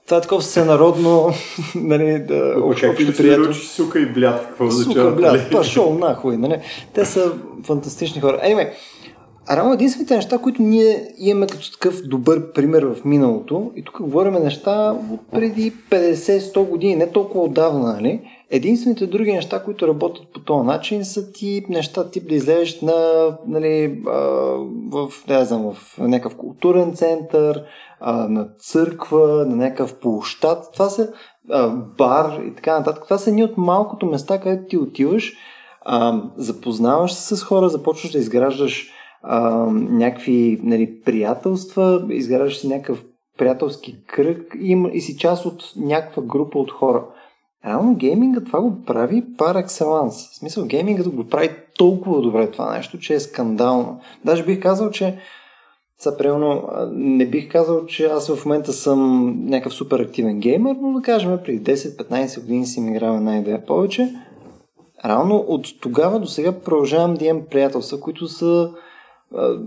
това 0.07 0.16
е 0.16 0.20
такова 0.20 0.41
всенародно, 0.41 1.31
нали, 1.74 2.18
да, 2.18 2.55
общо 2.62 2.95
приятел. 2.97 3.55
сука 3.55 4.01
и 4.01 4.07
блят, 4.07 4.47
какво 4.47 4.66
означава? 4.66 5.11
Сука, 5.11 5.16
блят, 5.16 5.51
пашол, 5.51 5.95
нахуй, 5.95 6.37
нали? 6.37 6.61
Те 6.95 7.05
са 7.05 7.33
фантастични 7.64 8.20
хора. 8.20 8.41
Anyway, 8.45 8.70
а 9.49 9.57
реално 9.57 9.72
единствените 9.72 10.16
неща, 10.16 10.38
които 10.38 10.62
ние 10.62 11.09
имаме 11.18 11.47
като 11.47 11.72
такъв 11.72 12.03
добър 12.03 12.53
пример 12.53 12.82
в 12.82 13.05
миналото, 13.05 13.72
и 13.76 13.84
тук 13.84 14.03
говорим 14.03 14.32
неща 14.32 14.97
от 15.12 15.20
преди 15.32 15.72
50-100 15.90 16.68
години, 16.68 16.97
не 16.97 17.11
толкова 17.11 17.44
отдавна, 17.44 17.92
нали? 17.92 18.20
Единствените 18.51 19.07
други 19.07 19.32
неща, 19.32 19.62
които 19.64 19.88
работят 19.88 20.24
по 20.34 20.40
този 20.40 20.66
начин, 20.66 21.05
са 21.05 21.32
ти 21.32 21.64
неща 21.68 22.11
тип 22.11 22.28
да 22.28 22.34
излезеш 22.34 22.80
на, 22.80 23.28
нали, 23.47 24.03
в, 24.92 25.09
не 25.28 25.44
знам, 25.44 25.72
в 25.74 25.99
някакъв 25.99 26.36
културен 26.36 26.92
център, 26.92 27.62
на 28.28 28.49
църква, 28.59 29.47
на 29.49 29.57
някакъв 29.57 29.94
площад. 29.94 30.68
Това 30.72 30.88
са 30.88 31.12
бар 31.99 32.40
и 32.51 32.55
така 32.55 32.78
нататък. 32.78 33.05
Това 33.05 33.18
са 33.18 33.30
едни 33.30 33.44
от 33.44 33.57
малкото 33.57 34.07
места, 34.07 34.40
където 34.40 34.66
ти 34.68 34.76
отиваш, 34.76 35.32
запознаваш 36.36 37.12
се 37.12 37.36
с 37.36 37.42
хора, 37.42 37.68
започваш 37.68 38.12
да 38.12 38.18
изграждаш 38.18 38.92
а, 39.22 39.66
някакви 39.72 40.60
нали, 40.62 41.00
приятелства, 41.04 42.06
изграждаш 42.10 42.58
си 42.58 42.68
някакъв 42.68 43.04
приятелски 43.38 44.04
кръг 44.06 44.56
и, 44.60 44.86
и 44.92 45.00
си 45.00 45.18
част 45.18 45.46
от 45.46 45.72
някаква 45.76 46.22
група 46.22 46.58
от 46.58 46.70
хора. 46.70 47.04
Реално 47.66 47.94
гейминга 47.94 48.40
това 48.40 48.60
го 48.60 48.82
прави 48.86 49.24
пар 49.38 49.54
екселанс. 49.54 50.30
В 50.30 50.36
смисъл 50.36 50.66
геймингът 50.66 51.08
го 51.08 51.26
прави 51.26 51.50
толкова 51.78 52.22
добре 52.22 52.50
това 52.50 52.76
нещо, 52.76 52.98
че 52.98 53.14
е 53.14 53.20
скандално. 53.20 54.00
Даже 54.24 54.44
бих 54.44 54.62
казал, 54.62 54.90
че 54.90 55.18
са, 55.98 56.16
примерно, 56.16 56.68
не 56.92 57.26
бих 57.26 57.52
казал, 57.52 57.86
че 57.86 58.06
аз 58.06 58.34
в 58.34 58.44
момента 58.44 58.72
съм 58.72 59.32
някакъв 59.44 59.74
супер 59.74 60.00
активен 60.00 60.40
геймер, 60.40 60.76
но 60.82 60.92
да 60.92 61.02
кажем, 61.02 61.38
преди 61.44 61.76
10-15 61.76 62.40
години 62.40 62.66
си 62.66 62.80
играл 62.80 63.16
една 63.16 63.38
идея 63.38 63.66
повече. 63.66 64.14
Реално 65.04 65.36
от 65.36 65.66
тогава 65.80 66.20
до 66.20 66.26
сега 66.26 66.60
продължавам 66.60 67.14
да 67.14 67.24
имам 67.24 67.42
приятелства, 67.50 68.00
които 68.00 68.28
са 68.28 68.70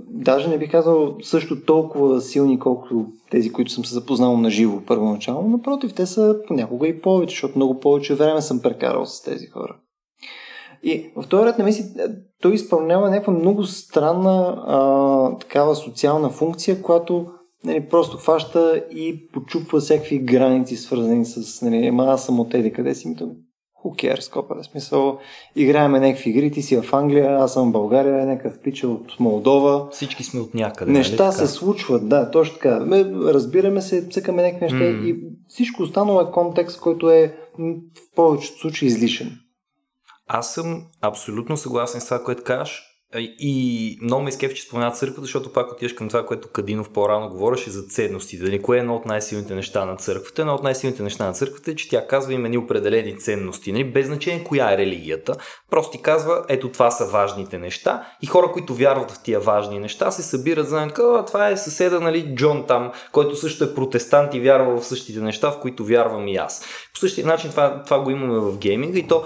даже 0.07 0.49
не 0.49 0.57
бих 0.57 0.72
казал 0.72 1.16
също 1.22 1.62
толкова 1.62 2.22
силни, 2.22 2.60
колкото 2.60 3.05
тези, 3.32 3.51
които 3.51 3.72
съм 3.72 3.86
се 3.86 3.93
запознал 3.93 4.38
на 4.38 4.49
живо 4.49 4.82
първоначално. 4.88 5.49
Напротив, 5.49 5.93
те 5.93 6.05
са 6.05 6.39
понякога 6.47 6.88
и 6.88 7.01
повече, 7.01 7.34
защото 7.34 7.53
много 7.55 7.80
повече 7.80 8.16
време 8.16 8.41
съм 8.41 8.62
прекарал 8.62 9.05
с 9.05 9.22
тези 9.22 9.47
хора. 9.47 9.76
И 10.84 11.12
в 11.16 11.28
този 11.28 11.45
ред 11.45 11.57
на 11.57 11.64
мисли, 11.64 11.84
той 12.41 12.53
изпълнява 12.53 13.10
някаква 13.10 13.34
много 13.34 13.64
странна 13.64 14.64
а, 14.68 15.38
такава 15.38 15.76
социална 15.76 16.30
функция, 16.30 16.82
която 16.82 17.28
нали, 17.64 17.89
просто 17.89 18.18
хваща 18.18 18.84
и 18.91 19.28
почупва 19.34 19.80
всякакви 19.80 20.20
граници, 20.20 20.76
свързани 20.76 21.26
с, 21.26 21.62
нали, 21.62 21.86
ема 21.86 22.03
аз 22.03 22.26
съм 22.26 22.39
от 22.39 22.53
еди 22.53 22.74
къде 22.74 22.95
си, 22.95 23.07
ми 23.07 23.16
who 23.84 23.95
cares, 23.95 24.34
копа, 24.34 24.55
в 24.55 24.65
смисъл, 24.65 25.19
играеме 25.55 25.99
някакви 25.99 26.30
игри, 26.30 26.51
ти 26.51 26.61
си 26.61 26.82
в 26.82 26.93
Англия, 26.93 27.38
аз 27.39 27.53
съм 27.53 27.69
в 27.69 27.71
България, 27.71 28.25
някакъв 28.25 28.59
пича 28.59 28.88
от 28.88 29.19
Молдова. 29.19 29.88
Всички 29.91 30.23
сме 30.23 30.39
от 30.39 30.53
някъде. 30.53 30.91
Неща 30.91 31.25
нали, 31.25 31.36
се 31.36 31.47
случват, 31.47 32.09
да, 32.09 32.32
точно 32.32 32.55
така. 32.55 32.80
Ме, 32.80 33.05
разбираме 33.05 33.82
се, 33.82 34.07
цъкаме 34.07 34.43
някакви 34.43 34.65
неща 34.65 34.77
mm. 34.77 35.05
и 35.05 35.19
всичко 35.47 35.84
останало 35.84 36.21
е 36.21 36.32
контекст, 36.32 36.80
който 36.80 37.09
е 37.09 37.36
в 37.59 38.15
повечето 38.15 38.59
случаи 38.59 38.88
излишен. 38.88 39.39
Аз 40.27 40.53
съм 40.53 40.84
абсолютно 41.01 41.57
съгласен 41.57 42.01
с 42.01 42.05
това, 42.05 42.23
което 42.23 42.43
кажеш. 42.43 42.88
И 43.18 43.97
много 44.01 44.24
ме 44.24 44.30
изкефи, 44.30 44.55
че 44.55 44.64
споменат 44.64 44.97
църквата, 44.97 45.22
защото 45.22 45.53
пак 45.53 45.72
отиваш 45.72 45.93
към 45.93 46.07
това, 46.07 46.26
което 46.26 46.47
Кадинов 46.47 46.89
по-рано 46.89 47.30
говореше 47.30 47.70
за 47.70 47.84
ценностите. 47.84 48.43
Дали 48.43 48.62
кое 48.62 48.78
е 48.78 48.80
едно 48.80 48.95
от 48.95 49.05
най-силните 49.05 49.55
неща 49.55 49.86
на 49.86 49.95
църквата? 49.95 50.41
Едно 50.41 50.53
от 50.53 50.64
най-силните 50.64 51.03
неща 51.03 51.26
на 51.26 51.34
църквата 51.34 51.72
е, 51.72 51.76
че 51.76 51.89
тя 51.89 52.07
казва 52.07 52.34
има 52.34 52.49
ни 52.49 52.57
определени 52.57 53.18
ценности. 53.18 53.72
Нали? 53.72 53.84
Без 53.84 54.07
значение 54.07 54.43
коя 54.43 54.74
е 54.74 54.78
религията. 54.78 55.36
Просто 55.70 55.91
ти 55.91 56.01
казва, 56.01 56.45
ето 56.49 56.72
това 56.72 56.91
са 56.91 57.05
важните 57.05 57.57
неща. 57.57 58.07
И 58.22 58.26
хора, 58.26 58.51
които 58.51 58.76
вярват 58.76 59.12
в 59.12 59.24
тия 59.24 59.39
важни 59.39 59.80
неща, 59.80 60.12
се 60.12 60.24
събират, 60.24 60.68
знаят, 60.68 60.95
това 61.28 61.49
е 61.49 61.57
съседа, 61.57 61.99
нали, 61.99 62.36
Джон 62.36 62.66
там, 62.68 62.91
който 63.12 63.36
също 63.36 63.64
е 63.64 63.76
протестант 63.76 64.34
и 64.34 64.39
вярва 64.39 64.82
в 64.82 64.86
същите 64.86 65.20
неща, 65.20 65.51
в 65.51 65.60
които 65.60 65.86
вярвам 65.86 66.28
и 66.28 66.36
аз. 66.36 66.64
По 66.93 66.99
същия 66.99 67.28
начин 67.28 67.49
това, 67.49 67.84
това 67.84 67.99
го 67.99 68.10
имаме 68.10 68.39
в 68.39 68.57
гейминга 68.57 68.99
и 68.99 69.07
то 69.07 69.24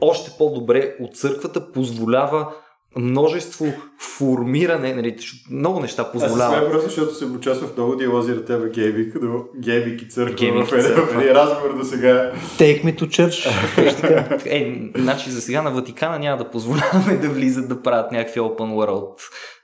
още 0.00 0.30
по-добре 0.38 0.96
от 1.00 1.16
църквата 1.16 1.72
позволява 1.72 2.52
множество 2.96 3.66
формиране, 4.18 4.94
нали, 4.94 5.16
много 5.50 5.80
неща 5.80 6.12
позволява. 6.12 6.56
Аз 6.56 6.70
просто, 6.70 6.88
защото 6.88 7.14
съм 7.14 7.36
участвал 7.36 7.68
в 7.68 7.76
много 7.76 7.96
диалози 7.96 8.32
на 8.32 8.44
тебе 8.44 8.70
гейминг, 8.70 9.14
но 9.22 9.44
гейминг 9.58 10.02
и 10.02 10.08
църква 10.08 10.64
в 10.64 10.72
един 11.18 11.32
разговор 11.32 11.78
до 11.78 11.84
сега. 11.84 12.32
Take 12.58 12.84
me 12.84 13.00
to 13.00 13.06
church. 13.06 13.50
е, 14.46 14.90
значи 14.96 15.30
за 15.30 15.40
сега 15.40 15.62
на 15.62 15.70
Ватикана 15.70 16.18
няма 16.18 16.36
да 16.36 16.50
позволяваме 16.50 17.16
да 17.16 17.28
влизат 17.28 17.68
да 17.68 17.82
правят 17.82 18.12
някакви 18.12 18.40
open 18.40 18.74
world 18.74 19.18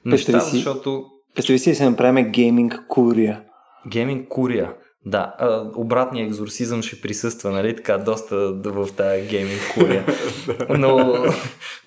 неща, 0.05 0.41
защото... 0.41 1.05
Представи 1.35 1.59
си 1.59 1.71
да 1.71 1.77
се 1.77 1.91
направим 1.91 2.31
гейминг 2.31 2.85
курия. 2.89 3.43
Гейминг 3.89 4.29
курия. 4.29 4.73
Да, 5.07 5.35
а, 5.39 5.65
обратния 5.75 6.27
екзорсизъм 6.27 6.83
ще 6.83 7.01
присъства, 7.01 7.51
нали, 7.51 7.77
така, 7.77 7.99
доста 7.99 8.53
в 8.53 8.89
тази 8.97 9.23
гейминг 9.23 9.61
курия. 9.75 10.07
Но 10.79 11.25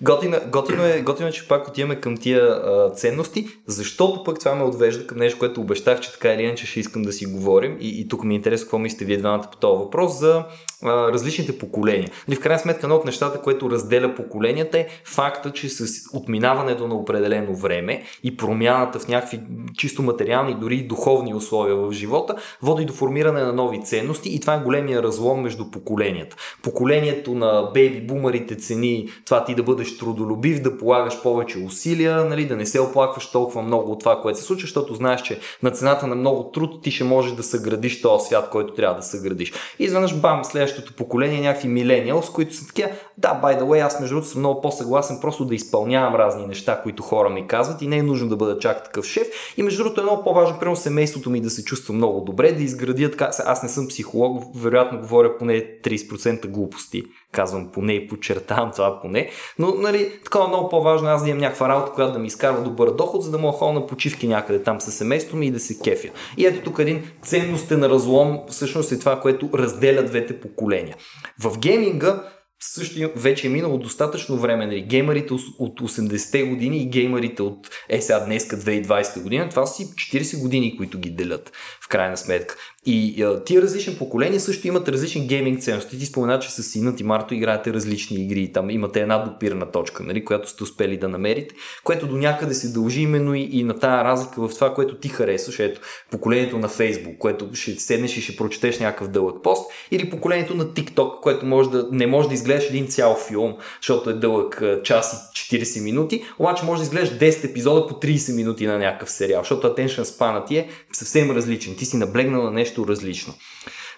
готино, 0.02 0.36
готино, 0.52 0.84
е, 0.84 1.00
готино 1.00 1.28
е, 1.28 1.32
че 1.32 1.48
пак 1.48 1.68
отиваме 1.68 2.00
към 2.00 2.16
тия 2.16 2.42
а, 2.42 2.90
ценности, 2.90 3.48
защото 3.66 4.24
пък 4.24 4.38
това 4.38 4.54
ме 4.54 4.62
отвежда 4.62 5.06
към 5.06 5.18
нещо, 5.18 5.38
което 5.38 5.60
обещах, 5.60 6.00
че 6.00 6.12
така 6.12 6.32
или 6.32 6.42
иначе 6.42 6.66
ще 6.66 6.80
искам 6.80 7.02
да 7.02 7.12
си 7.12 7.26
говорим 7.26 7.76
и, 7.80 8.00
и 8.00 8.08
тук 8.08 8.24
ми 8.24 8.34
е 8.34 8.36
интересно 8.36 8.64
какво 8.64 8.78
мислите 8.78 9.04
вие 9.04 9.18
двамата 9.18 9.48
по 9.50 9.56
този 9.56 9.78
въпрос 9.78 10.18
за 10.18 10.44
а, 10.84 11.12
различните 11.12 11.58
поколения. 11.58 12.10
Нали, 12.28 12.36
в 12.36 12.40
крайна 12.40 12.58
сметка, 12.58 12.86
едно 12.86 12.96
от 12.96 13.04
нещата, 13.04 13.40
което 13.40 13.70
разделя 13.70 14.14
поколенията 14.14 14.78
е 14.78 14.86
факта, 15.04 15.52
че 15.52 15.68
с 15.68 15.86
отминаването 16.12 16.88
на 16.88 16.94
определено 16.94 17.56
време 17.56 18.02
и 18.22 18.36
промяната 18.36 18.98
в 18.98 19.08
някакви 19.08 19.40
чисто 19.76 20.02
материални, 20.02 20.54
дори 20.54 20.82
духовни 20.82 21.34
условия 21.34 21.76
в 21.76 21.92
живота, 21.92 22.34
води 22.62 22.84
до 22.84 22.92
формиране 22.92 23.42
на 23.42 23.52
нови 23.52 23.84
ценности 23.84 24.28
и 24.28 24.40
това 24.40 24.54
е 24.54 24.60
големия 24.60 25.02
разлом 25.02 25.42
между 25.42 25.70
поколенията. 25.70 26.36
Поколението 26.62 27.34
на 27.34 27.70
бейби 27.74 28.00
бумарите 28.00 28.56
цени 28.56 29.08
това 29.24 29.44
ти 29.44 29.54
да 29.54 29.62
бъдеш 29.62 29.98
трудолюбив, 29.98 30.62
да 30.62 30.78
полагаш 30.78 31.22
повече 31.22 31.58
усилия, 31.58 32.24
нали, 32.24 32.46
да 32.46 32.56
не 32.56 32.66
се 32.66 32.80
оплакваш 32.80 33.30
толкова 33.30 33.62
много 33.62 33.92
от 33.92 34.00
това, 34.00 34.20
което 34.20 34.38
се 34.38 34.44
случва, 34.44 34.66
защото 34.66 34.94
знаеш, 34.94 35.22
че 35.22 35.40
на 35.62 35.70
цената 35.70 36.06
на 36.06 36.14
много 36.14 36.50
труд 36.50 36.82
ти 36.82 36.90
ще 36.90 37.04
можеш 37.04 37.32
да 37.32 37.42
съградиш 37.42 38.02
този 38.02 38.26
свят, 38.26 38.48
който 38.50 38.74
трябва 38.74 38.96
да 38.96 39.02
съградиш. 39.02 39.52
И 39.78 39.84
изведнъж 39.84 40.14
бам, 40.14 40.44
следващото 40.70 41.04
поколение, 41.04 41.40
някакви 41.40 41.68
милениалс, 41.68 42.30
които 42.30 42.54
са 42.54 42.66
такива, 42.66 42.88
да, 43.18 43.40
by 43.44 43.60
the 43.60 43.62
way, 43.62 43.86
аз 43.86 44.00
между 44.00 44.14
другото 44.14 44.30
съм 44.30 44.40
много 44.40 44.60
по-съгласен 44.60 45.18
просто 45.20 45.44
да 45.44 45.54
изпълнявам 45.54 46.14
разни 46.14 46.46
неща, 46.46 46.80
които 46.82 47.02
хора 47.02 47.30
ми 47.30 47.46
казват 47.46 47.82
и 47.82 47.86
не 47.86 47.96
е 47.96 48.02
нужно 48.02 48.28
да 48.28 48.36
бъда 48.36 48.58
чак 48.58 48.84
такъв 48.84 49.04
шеф. 49.04 49.26
И 49.56 49.62
между 49.62 49.82
другото 49.82 50.00
е 50.00 50.04
много 50.04 50.24
по-важно, 50.24 50.58
примерно 50.58 50.76
семейството 50.76 51.30
ми 51.30 51.40
да 51.40 51.50
се 51.50 51.64
чувства 51.64 51.94
много 51.94 52.20
добре, 52.20 52.52
да 52.52 52.62
изгради 52.62 52.98
твърдя 52.98 53.10
така, 53.10 53.30
аз 53.44 53.62
не 53.62 53.68
съм 53.68 53.88
психолог, 53.88 54.44
вероятно 54.54 55.00
говоря 55.00 55.38
поне 55.38 55.80
30% 55.84 56.46
глупости. 56.46 57.04
Казвам 57.32 57.70
поне 57.72 57.92
и 57.92 58.08
подчертавам 58.08 58.70
това 58.72 59.00
поне. 59.00 59.30
Но, 59.58 59.74
нали, 59.74 60.20
такова 60.24 60.48
много 60.48 60.68
по-важно 60.68 61.08
аз 61.08 61.24
да 61.24 61.30
имам 61.30 61.40
някаква 61.40 61.68
работа, 61.68 61.92
която 61.92 62.12
да 62.12 62.18
ми 62.18 62.26
изкарва 62.26 62.62
добър 62.62 62.90
доход, 62.90 63.22
за 63.22 63.30
да 63.30 63.38
мога 63.38 63.58
ходя 63.58 63.72
на 63.72 63.86
почивки 63.86 64.28
някъде 64.28 64.62
там 64.62 64.80
със 64.80 64.94
семейството 64.94 65.36
ми 65.36 65.46
и 65.46 65.50
да 65.50 65.60
се 65.60 65.78
кефя. 65.84 66.08
И 66.36 66.46
ето 66.46 66.64
тук 66.64 66.78
един 66.78 67.02
ценностен 67.22 67.84
разлом, 67.84 68.40
всъщност 68.48 68.92
е 68.92 68.98
това, 68.98 69.20
което 69.20 69.50
разделя 69.54 70.02
двете 70.02 70.40
поколения. 70.40 70.96
В 71.42 71.58
гейминга 71.58 72.22
също 72.60 73.10
вече 73.16 73.46
е 73.46 73.50
минало 73.50 73.78
достатъчно 73.78 74.36
време. 74.36 74.66
Нали, 74.66 74.82
геймерите 74.82 75.32
от 75.58 75.80
80-те 75.80 76.42
години 76.42 76.82
и 76.82 76.88
геймерите 76.88 77.42
от 77.42 77.70
е 77.88 78.00
сега 78.00 78.20
днеска 78.20 78.56
2020 78.56 79.22
година, 79.22 79.48
това 79.48 79.66
са 79.66 79.74
си 79.74 79.86
40 79.86 80.40
години, 80.40 80.76
които 80.76 80.98
ги 80.98 81.10
делят 81.10 81.52
в 81.84 81.88
крайна 81.88 82.16
сметка. 82.16 82.56
И 82.90 83.26
тия 83.44 83.62
различни 83.62 83.94
поколения 83.94 84.40
също 84.40 84.68
имат 84.68 84.88
различни 84.88 85.26
гейминг 85.26 85.60
ценности. 85.60 85.98
Ти 85.98 86.06
спомена, 86.06 86.38
че 86.38 86.50
с 86.50 86.62
сина 86.62 86.96
ти 86.96 87.04
Марто 87.04 87.34
играете 87.34 87.72
различни 87.72 88.22
игри. 88.22 88.52
Там 88.52 88.70
имате 88.70 89.00
една 89.00 89.18
допирна 89.18 89.70
точка, 89.70 90.02
нали, 90.02 90.24
която 90.24 90.50
сте 90.50 90.62
успели 90.62 90.96
да 90.96 91.08
намерите, 91.08 91.54
което 91.84 92.06
до 92.06 92.16
някъде 92.16 92.54
се 92.54 92.68
дължи 92.72 93.00
именно 93.00 93.34
и, 93.34 93.48
и 93.52 93.64
на 93.64 93.78
тая 93.78 94.04
разлика 94.04 94.48
в 94.48 94.54
това, 94.54 94.74
което 94.74 94.94
ти 94.94 95.08
харесваш. 95.08 95.58
Ето, 95.58 95.80
поколението 96.10 96.58
на 96.58 96.68
Фейсбук, 96.68 97.18
което 97.18 97.48
ще 97.54 97.72
седнеш 97.72 98.16
и 98.16 98.20
ще 98.20 98.36
прочетеш 98.36 98.78
някакъв 98.78 99.08
дълъг 99.08 99.42
пост, 99.42 99.70
или 99.90 100.10
поколението 100.10 100.54
на 100.54 100.64
TikTok, 100.64 101.20
което 101.20 101.46
може 101.46 101.70
да, 101.70 101.88
не 101.92 102.06
може 102.06 102.28
да 102.28 102.34
изгледаш 102.34 102.64
един 102.64 102.86
цял 102.86 103.16
филм, 103.28 103.56
защото 103.80 104.10
е 104.10 104.12
дълъг 104.12 104.62
час 104.84 105.30
и 105.52 105.56
40 105.56 105.82
минути, 105.82 106.24
обаче 106.38 106.64
може 106.64 106.80
да 106.80 106.84
изгледаш 106.84 107.10
10 107.10 107.50
епизода 107.50 107.86
по 107.86 107.94
30 107.94 108.36
минути 108.36 108.66
на 108.66 108.78
някакъв 108.78 109.10
сериал, 109.10 109.40
защото 109.40 109.66
attention 109.66 110.02
span 110.02 110.46
ти 110.46 110.56
е 110.56 110.68
съвсем 110.92 111.30
различен. 111.30 111.76
Ти 111.76 111.84
си 111.84 111.96
наблегнал 111.96 112.42
на 112.42 112.50
нещо 112.50 112.77
различно. 112.86 113.34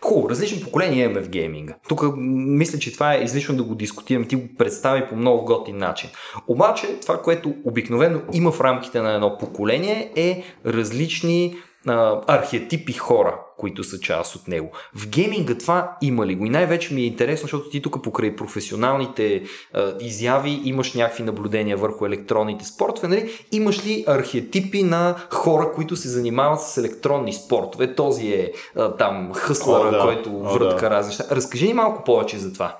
Хубаво, 0.02 0.30
различни 0.30 0.62
поколения 0.62 1.04
имаме 1.04 1.20
в 1.20 1.28
гейминга. 1.28 1.74
Тук 1.88 2.02
мисля, 2.16 2.78
че 2.78 2.92
това 2.92 3.14
е 3.14 3.22
излишно 3.22 3.56
да 3.56 3.62
го 3.62 3.74
дискутирам. 3.74 4.24
Ти 4.24 4.36
го 4.36 4.48
представи 4.58 5.08
по 5.08 5.16
много 5.16 5.44
готин 5.44 5.76
начин. 5.76 6.10
Обаче, 6.48 6.86
това, 7.02 7.22
което 7.22 7.54
обикновено 7.64 8.20
има 8.32 8.52
в 8.52 8.60
рамките 8.60 9.00
на 9.00 9.14
едно 9.14 9.38
поколение 9.38 10.12
е 10.16 10.42
различни 10.66 11.56
а, 11.86 12.20
архетипи 12.26 12.92
хора, 12.92 13.40
които 13.58 13.84
са 13.84 14.00
част 14.00 14.36
от 14.36 14.48
него. 14.48 14.70
В 14.94 15.08
гейминга 15.08 15.54
това 15.54 15.96
има 16.02 16.26
ли 16.26 16.34
го? 16.34 16.46
И 16.46 16.50
най-вече 16.50 16.94
ми 16.94 17.00
е 17.00 17.06
интересно, 17.06 17.42
защото 17.42 17.70
ти 17.70 17.82
тук 17.82 18.02
покрай 18.02 18.36
професионалните 18.36 19.42
а, 19.74 19.94
изяви 20.00 20.60
имаш 20.64 20.94
някакви 20.94 21.22
наблюдения 21.22 21.76
върху 21.76 22.06
електронните 22.06 22.64
спортове. 22.64 23.08
Нали? 23.08 23.30
Имаш 23.52 23.86
ли 23.86 24.04
архетипи 24.06 24.82
на 24.82 25.16
хора, 25.30 25.72
които 25.72 25.96
се 25.96 26.08
занимават 26.08 26.60
с 26.60 26.76
електронни 26.76 27.32
спортове? 27.32 27.94
Този 27.94 28.32
е 28.32 28.52
а, 28.76 28.96
там 28.96 29.32
хъслъра, 29.34 29.90
да. 29.90 30.00
който 30.02 30.38
врътка 30.38 30.88
да. 30.88 30.90
разни 30.90 31.08
неща. 31.08 31.36
Разкажи 31.36 31.66
ни 31.66 31.74
малко 31.74 32.04
повече 32.04 32.38
за 32.38 32.52
това. 32.52 32.76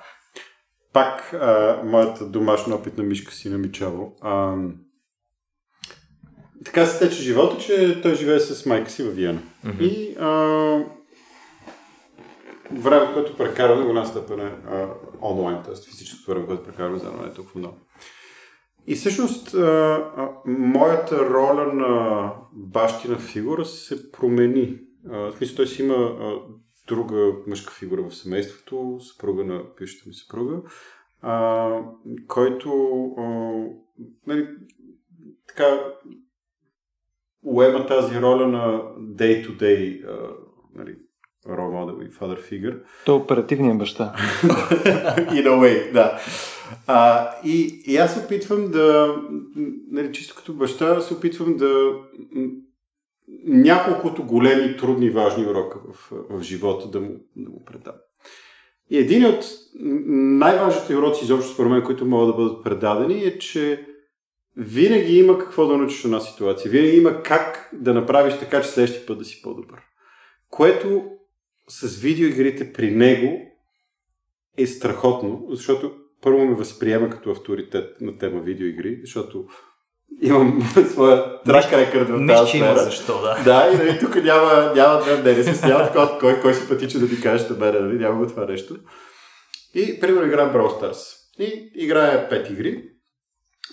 Пак 0.93 1.33
а, 1.33 1.79
моята 1.83 2.25
домашна 2.25 2.75
опитна 2.75 3.03
мишка 3.03 3.33
си 3.33 3.49
намичаво. 3.49 4.13
А, 4.21 4.55
така 6.65 6.85
се 6.85 6.99
тече 6.99 7.21
живота, 7.21 7.57
че 7.57 8.01
той 8.01 8.15
живее 8.15 8.39
с 8.39 8.65
майка 8.65 8.89
си 8.89 9.03
във 9.03 9.15
Виена. 9.15 9.41
Mm-hmm. 9.65 9.81
И 9.81 10.15
а, 10.19 10.31
времето, 12.71 13.13
което 13.13 13.37
прекарваме, 13.37 13.85
голяма 13.85 14.05
степен 14.05 14.39
е 14.39 14.51
а, 14.69 14.87
онлайн, 15.21 15.63
т.е. 15.63 15.89
физическото 15.89 16.31
време, 16.31 16.45
което 16.45 16.63
прекарваме 16.63 16.99
заедно 16.99 17.25
е 17.25 17.33
толкова 17.33 17.59
много. 17.59 17.77
И 18.87 18.95
всъщност 18.95 19.53
а, 19.53 19.59
а, 20.17 20.29
моята 20.45 21.29
роля 21.29 21.73
на 21.73 22.31
бащина 22.53 23.17
фигура 23.17 23.65
се 23.65 24.11
промени. 24.11 24.79
А, 25.09 25.17
в 25.17 25.33
смисъл, 25.37 25.55
той 25.55 25.67
си 25.67 25.81
има 25.81 25.95
а, 25.95 26.39
друга 26.87 27.33
мъжка 27.47 27.73
фигура 27.73 28.09
в 28.09 28.15
семейството, 28.15 28.97
съпруга 28.99 29.43
на 29.43 29.75
пишата 29.75 30.03
ми 30.07 30.13
съпруга, 30.13 30.61
а, 31.21 31.69
който 32.27 33.03
а, 33.17 33.23
нали, 34.27 34.47
така 35.47 35.79
уема 37.43 37.85
тази 37.85 38.21
роля 38.21 38.47
на 38.47 38.81
day-to-day 38.99 40.05
нали, 40.75 40.95
role 41.47 41.71
model 41.71 42.07
и 42.07 42.11
father 42.11 42.51
figure. 42.51 42.79
То 43.05 43.11
е 43.11 43.15
оперативният 43.15 43.77
баща. 43.77 44.13
In 45.31 45.47
a 45.47 45.59
way, 45.59 45.91
да. 45.91 46.19
А, 46.87 47.29
и, 47.45 47.83
и 47.87 47.97
аз 47.97 48.13
се 48.13 48.25
опитвам 48.25 48.71
да, 48.71 49.15
нали, 49.91 50.13
чисто 50.13 50.35
като 50.35 50.53
баща, 50.53 51.01
се 51.01 51.13
опитвам 51.13 51.57
да 51.57 51.93
няколкото 53.45 54.23
големи, 54.23 54.77
трудни, 54.77 55.09
важни 55.09 55.45
урока 55.45 55.79
в, 55.93 56.11
в 56.29 56.41
живота 56.41 56.87
да 56.87 57.01
му, 57.01 57.09
да 57.35 57.49
му 57.49 57.65
предам. 57.65 57.95
И 58.89 58.97
един 58.97 59.25
от 59.25 59.45
най-важните 60.07 60.95
уроци 60.95 61.23
изобщо 61.23 61.53
според 61.53 61.71
мен, 61.71 61.83
които 61.83 62.05
могат 62.05 62.29
да 62.29 62.43
бъдат 62.43 62.63
предадени 62.63 63.23
е, 63.23 63.39
че 63.39 63.85
винаги 64.57 65.17
има 65.17 65.39
какво 65.39 65.67
да 65.67 65.77
научиш 65.77 66.03
една 66.03 66.19
ситуация. 66.19 66.71
Винаги 66.71 66.97
има 66.97 67.23
как 67.23 67.69
да 67.73 67.93
направиш 67.93 68.39
така, 68.39 68.61
че 68.61 68.69
следващия 68.69 69.05
път 69.05 69.17
да 69.17 69.25
си 69.25 69.41
по-добър. 69.41 69.79
Което 70.49 71.03
с 71.69 71.99
видеоигрите 71.99 72.73
при 72.73 72.91
него 72.91 73.39
е 74.57 74.67
страхотно, 74.67 75.47
защото 75.49 75.91
първо 76.21 76.45
ме 76.45 76.55
възприема 76.55 77.09
като 77.09 77.31
авторитет 77.31 78.01
на 78.01 78.17
тема 78.17 78.41
видеоигри, 78.41 78.99
защото 79.01 79.45
имам 80.21 80.61
своя 80.91 81.41
трак 81.41 81.73
рекърд 81.73 82.09
в 82.09 82.27
тази 82.27 82.49
сфера. 82.49 82.79
защо, 82.79 83.21
да. 83.21 83.43
Да, 83.43 83.71
и 83.73 83.77
нали, 83.77 83.99
тук 83.99 84.15
няма, 84.15 84.73
няма 84.75 85.01
две 85.01 85.21
мнения. 85.21 85.43
Се 85.43 85.67
няма 85.67 85.91
кой, 85.91 86.19
кой, 86.19 86.41
кой 86.41 86.53
си 86.53 86.67
пътича 86.69 86.99
да 86.99 87.05
ми 87.05 87.21
каже 87.21 87.47
да 87.47 87.65
мене, 87.65 87.79
нали, 87.79 87.97
няма 87.97 88.25
го 88.25 88.27
това 88.27 88.45
нещо. 88.45 88.75
И, 89.75 89.99
примерно, 89.99 90.27
играем 90.27 90.49
Brawl 90.49 90.81
Stars. 90.81 91.17
И 91.39 91.71
играя 91.75 92.29
пет 92.29 92.49
игри 92.49 92.90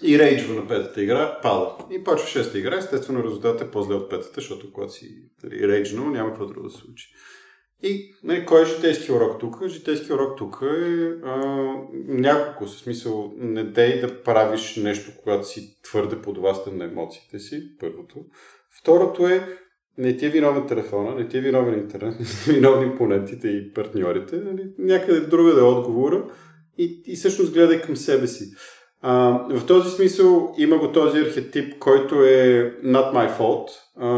и 0.03 0.19
рейджва 0.19 0.55
на 0.55 0.69
петата 0.69 1.03
игра, 1.03 1.39
пада. 1.43 1.71
И 1.91 2.05
почва 2.05 2.29
шеста 2.29 2.59
игра, 2.59 2.79
естествено 2.79 3.25
резултатът 3.25 3.69
е 3.69 3.71
по-зле 3.71 3.95
от 3.95 4.11
петата, 4.11 4.33
защото 4.35 4.73
когато 4.73 4.93
си 4.93 5.23
нали, 5.45 5.69
рейджнал, 5.69 6.11
няма 6.11 6.29
какво 6.29 6.47
друго 6.47 6.69
да 6.69 6.71
се 6.71 6.79
случи. 6.81 7.09
И 7.83 8.15
нали, 8.25 8.47
кой 8.47 8.63
е 8.63 8.67
житейски 8.67 9.13
урок 9.13 9.41
тук? 9.41 9.67
Житейски 9.67 10.13
урок 10.13 10.39
тук 10.39 10.63
е 10.63 11.13
а, 11.25 11.37
няколко, 12.09 12.67
в 12.67 12.71
смисъл 12.71 13.33
не 13.37 13.65
дей 13.65 14.01
да 14.01 14.23
правиш 14.23 14.77
нещо, 14.77 15.11
когато 15.23 15.49
си 15.49 15.79
твърде 15.83 16.23
подвластен 16.23 16.77
на 16.77 16.85
емоциите 16.85 17.39
си, 17.39 17.77
първото. 17.81 18.25
Второто 18.81 19.27
е 19.27 19.59
не 19.99 20.17
ти 20.17 20.27
е 20.27 20.31
виновен 20.31 20.67
телефона, 20.67 21.15
не 21.15 21.29
ти 21.29 21.39
е 21.39 21.41
виновен 21.41 21.75
интернет, 21.75 22.15
не 22.21 22.27
ти 22.27 22.51
е 22.51 22.53
виновни 22.53 22.97
понентите 22.97 23.49
и 23.49 23.73
партньорите, 23.73 24.37
нали, 24.37 24.63
някъде 24.79 25.21
друга 25.21 25.55
да 25.55 25.61
е 25.61 25.65
отговора 25.65 26.25
и, 26.79 27.03
и 27.07 27.17
всъщност 27.17 27.53
гледай 27.53 27.81
към 27.81 27.97
себе 27.97 28.27
си. 28.27 28.45
А, 29.01 29.45
в 29.51 29.67
този 29.67 29.91
смисъл 29.91 30.55
има 30.59 30.79
го 30.79 30.93
този 30.93 31.19
архетип, 31.19 31.79
който 31.79 32.15
е 32.25 32.75
not 32.85 33.15
my 33.15 33.39
fault. 33.39 33.69
А, 33.97 34.09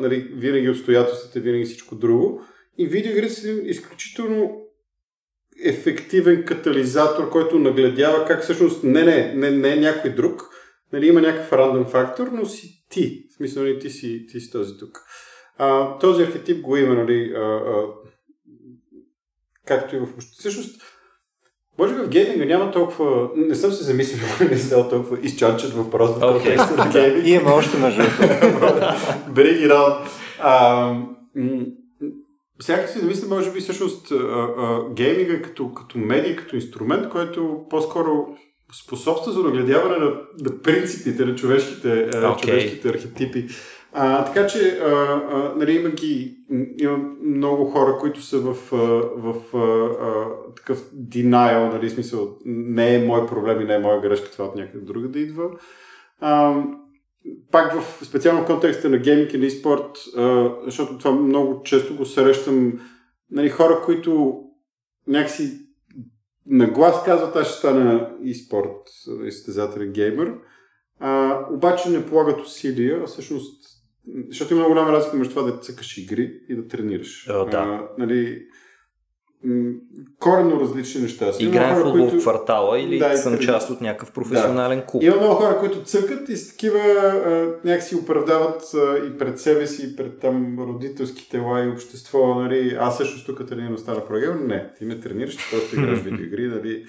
нали, 0.00 0.32
винаги 0.34 0.70
обстоятелствата, 0.70 1.40
винаги 1.40 1.64
всичко 1.64 1.94
друго. 1.94 2.40
И 2.78 2.86
видеоигрите 2.86 3.34
са 3.34 3.50
изключително 3.50 4.60
ефективен 5.64 6.44
катализатор, 6.44 7.30
който 7.30 7.58
нагледява 7.58 8.24
как 8.24 8.42
всъщност 8.42 8.84
не, 8.84 9.04
не, 9.04 9.34
не, 9.34 9.50
не 9.50 9.72
е 9.72 9.76
някой 9.76 10.10
друг. 10.10 10.42
Нали, 10.92 11.06
има 11.06 11.20
някакъв 11.20 11.52
рандом 11.52 11.84
фактор, 11.84 12.28
но 12.32 12.46
си 12.46 12.84
ти. 12.90 13.26
В 13.30 13.34
смисъл, 13.34 13.62
нали, 13.62 13.78
ти, 13.78 13.90
си, 13.90 14.26
ти 14.28 14.40
си 14.40 14.50
този 14.50 14.78
тук. 14.78 15.00
А, 15.58 15.98
този 15.98 16.22
архетип 16.22 16.60
го 16.60 16.76
има, 16.76 16.94
нали, 16.94 17.32
а, 17.36 17.40
а, 17.40 17.86
както 19.66 19.96
и 19.96 19.98
в... 19.98 20.06
Всъщност, 20.38 20.82
може 21.78 21.94
би 21.94 22.00
в 22.00 22.08
гейминга 22.08 22.44
няма 22.44 22.70
толкова... 22.70 23.28
Не 23.36 23.54
съм 23.54 23.72
се 23.72 23.84
замислил, 23.84 24.20
не 24.50 24.58
съм 24.58 24.88
толкова 24.90 25.18
изчанчен 25.22 25.70
въпрос 25.70 26.10
в 26.10 26.20
контекста 26.20 26.76
на 26.76 26.92
гейминг. 26.92 27.26
Имаме 27.26 27.50
още 27.50 27.78
между 27.78 28.02
Бери 29.34 29.58
ги. 29.58 29.70
Всяка 32.60 32.88
си 32.88 32.98
замисля, 32.98 33.28
може 33.28 33.52
би 33.52 33.60
всъщност 33.60 34.12
гейминга 34.94 35.42
като, 35.42 35.72
като 35.72 35.98
медия, 35.98 36.36
като 36.36 36.56
инструмент, 36.56 37.08
който 37.08 37.60
по-скоро 37.70 38.26
способства 38.84 39.32
за 39.32 39.40
нагледяване 39.40 39.96
на, 39.96 40.10
на 40.40 40.62
принципите 40.62 41.24
на 41.24 41.34
човешките, 41.34 41.88
okay. 42.10 42.40
човешките 42.40 42.88
архетипи. 42.88 43.46
А, 43.96 44.24
така 44.24 44.46
че 44.46 44.78
а, 44.78 44.90
а, 45.30 45.54
нали, 45.56 45.72
има, 45.72 45.88
ги, 45.88 46.36
има 46.78 46.98
много 47.24 47.64
хора, 47.64 47.96
които 48.00 48.22
са 48.22 48.38
в, 48.38 48.54
в, 48.72 49.34
в 49.52 49.56
а, 49.56 50.54
такъв 50.56 50.90
denial, 50.92 51.72
нали, 51.72 51.90
смисъл, 51.90 52.36
не 52.44 52.94
е 52.94 53.06
мой 53.06 53.26
проблем 53.26 53.60
и 53.60 53.64
не 53.64 53.74
е 53.74 53.78
моя 53.78 54.00
грешка, 54.00 54.30
това 54.30 54.44
от 54.44 54.56
някъде 54.56 54.84
друга 54.84 55.08
да 55.08 55.18
идва. 55.18 55.50
А, 56.20 56.62
пак 57.50 57.80
в 57.80 58.04
специално 58.04 58.46
контекста 58.46 58.88
на 58.88 58.98
гейминг 58.98 59.32
и 59.32 59.38
на 59.38 59.50
спорт, 59.50 59.90
защото 60.64 60.98
това 60.98 61.12
много 61.12 61.62
често 61.62 61.96
го 61.96 62.04
срещам, 62.04 62.72
нали, 63.30 63.48
хора, 63.48 63.82
които 63.84 64.40
някакси 65.06 65.60
на 66.46 66.66
глас 66.66 67.04
казват, 67.04 67.36
аз 67.36 67.48
ще 67.48 67.58
стана 67.58 68.10
e-спорт 68.24 68.80
изтезателен 69.26 69.92
геймер, 69.92 70.34
а, 71.00 71.40
обаче 71.50 71.90
не 71.90 72.06
полагат 72.06 72.40
усилия, 72.40 73.00
а 73.02 73.06
всъщност 73.06 73.73
защото 74.28 74.54
има 74.54 74.68
голяма 74.68 74.92
разлика 74.92 75.16
между 75.16 75.34
това 75.34 75.50
да 75.50 75.58
цъкаш 75.58 75.98
игри 75.98 76.40
и 76.48 76.56
да 76.56 76.68
тренираш. 76.68 77.28
О, 77.30 77.44
да. 77.44 77.58
А, 77.58 77.88
нали, 77.98 78.42
коренно 80.20 80.60
различни 80.60 81.02
неща. 81.02 81.32
Играем 81.38 81.76
в 81.76 81.82
футбол 81.82 82.02
които... 82.02 82.16
в 82.16 82.20
квартала 82.20 82.80
или 82.80 82.98
да, 82.98 83.16
съм 83.16 83.38
част 83.38 83.70
от 83.70 83.80
някакъв 83.80 84.12
професионален 84.12 84.78
да. 84.78 84.86
клуб. 84.86 85.02
Има 85.02 85.16
много 85.16 85.34
хора, 85.34 85.58
които 85.58 85.82
цъкат 85.82 86.28
и 86.28 86.36
с 86.36 86.50
такива 86.50 86.78
а, 86.78 87.54
някакси 87.68 87.96
оправдават 87.96 88.62
а, 88.74 89.06
и 89.06 89.18
пред 89.18 89.40
себе 89.40 89.66
си, 89.66 89.90
и 89.92 89.96
пред 89.96 90.20
там 90.20 90.56
родителски 90.58 91.30
тела 91.30 91.64
и 91.64 91.68
общество. 91.68 92.34
Нали, 92.34 92.76
аз 92.80 92.96
също 92.96 93.26
тук 93.26 93.48
тренирам 93.48 93.78
стана 93.78 94.06
програма. 94.06 94.40
Не, 94.40 94.72
ти 94.78 94.84
ме 94.84 95.00
тренираш, 95.00 95.36
ти 95.36 95.42
просто 95.52 95.80
играш 95.80 95.98
видеоигри, 96.04 96.46
нали, 96.46 96.84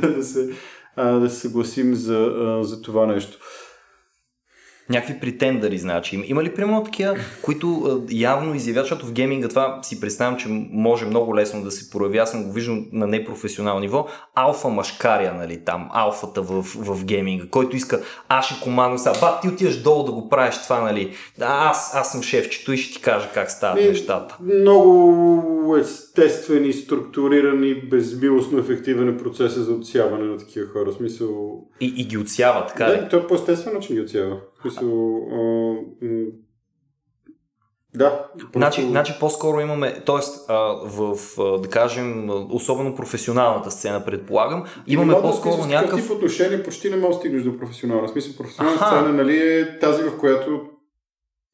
да, 0.16 0.22
се, 0.22 0.50
а, 0.96 1.18
да 1.18 1.30
се 1.30 1.40
съгласим 1.40 1.94
за, 1.94 2.18
а, 2.18 2.64
за 2.64 2.82
това 2.82 3.06
нещо 3.06 3.38
някакви 4.92 5.20
претендъри, 5.20 5.78
значи. 5.78 6.22
Има 6.26 6.42
ли 6.42 6.54
примерно 6.54 6.84
такива, 6.84 7.16
които 7.42 8.00
явно 8.10 8.54
изявят, 8.54 8.82
защото 8.82 9.06
в 9.06 9.12
гейминга 9.12 9.48
това 9.48 9.78
си 9.82 10.00
представям, 10.00 10.36
че 10.36 10.48
може 10.70 11.06
много 11.06 11.36
лесно 11.36 11.62
да 11.62 11.70
се 11.70 11.90
прояви, 11.90 12.18
аз 12.18 12.30
съм 12.30 12.44
го 12.44 12.52
виждам 12.52 12.86
на 12.92 13.06
непрофесионално 13.06 13.80
ниво, 13.80 14.06
алфа 14.34 14.68
машкария, 14.68 15.34
нали, 15.34 15.64
там, 15.64 15.88
алфата 15.92 16.42
в, 16.42 16.62
в 16.62 17.04
гейминга, 17.04 17.44
който 17.50 17.76
иска, 17.76 18.00
аз 18.28 18.46
ще 18.46 18.60
командвам 18.62 18.98
сега, 18.98 19.20
бат, 19.20 19.40
ти 19.40 19.48
отиваш 19.48 19.82
долу 19.82 20.04
да 20.04 20.12
го 20.12 20.28
правиш 20.28 20.62
това, 20.62 20.80
нали, 20.80 21.12
аз, 21.40 21.94
аз 21.94 22.12
съм 22.12 22.22
шефчето 22.22 22.72
и 22.72 22.76
ще 22.76 22.94
ти 22.94 23.02
кажа 23.02 23.28
как 23.34 23.50
стават 23.50 23.84
и, 23.84 23.88
нещата. 23.88 24.38
Много 24.40 25.76
естествен 25.76 26.64
и 26.64 26.72
структуриран 26.72 27.64
и 27.64 27.74
безмилостно 27.74 28.58
ефективен 28.58 29.08
е 29.08 29.16
процеса 29.16 29.62
за 29.62 29.72
отсяване 29.72 30.24
на 30.24 30.38
такива 30.38 30.66
хора. 30.66 30.92
Смисъл... 30.92 31.60
И, 31.80 31.94
и 31.96 32.04
ги 32.04 32.18
отсява, 32.18 32.66
така 32.66 32.84
да, 32.84 32.92
ли? 32.92 33.08
той 33.10 33.26
по-естествено, 33.26 33.80
че 33.80 33.94
ги 33.94 34.00
отсява. 34.00 34.36
Смисъл, 34.62 35.16
а, 35.32 35.36
м- 36.02 36.26
да. 37.94 38.26
Просто... 38.32 38.58
Значи, 38.58 38.82
значи 38.82 39.14
по-скоро 39.20 39.60
имаме, 39.60 40.00
т.е. 40.06 40.52
в, 40.84 41.16
да 41.62 41.68
кажем, 41.68 42.30
особено 42.50 42.94
професионалната 42.94 43.70
сцена, 43.70 44.04
предполагам, 44.04 44.64
имаме 44.86 45.12
Има 45.12 45.22
по-скоро 45.22 45.62
да 45.62 45.66
някакъв... 45.66 46.02
тип 46.02 46.10
отношение 46.10 46.62
почти 46.62 46.90
не 46.90 46.96
може 46.96 47.12
да 47.12 47.18
стигнеш 47.18 47.42
до 47.42 47.58
професионална. 47.58 48.08
Смисъл, 48.08 48.36
професионална 48.36 48.80
Аха. 48.80 48.96
сцена 48.96 49.12
нали, 49.12 49.36
е 49.36 49.78
тази, 49.78 50.02
в 50.02 50.18
която 50.18 50.60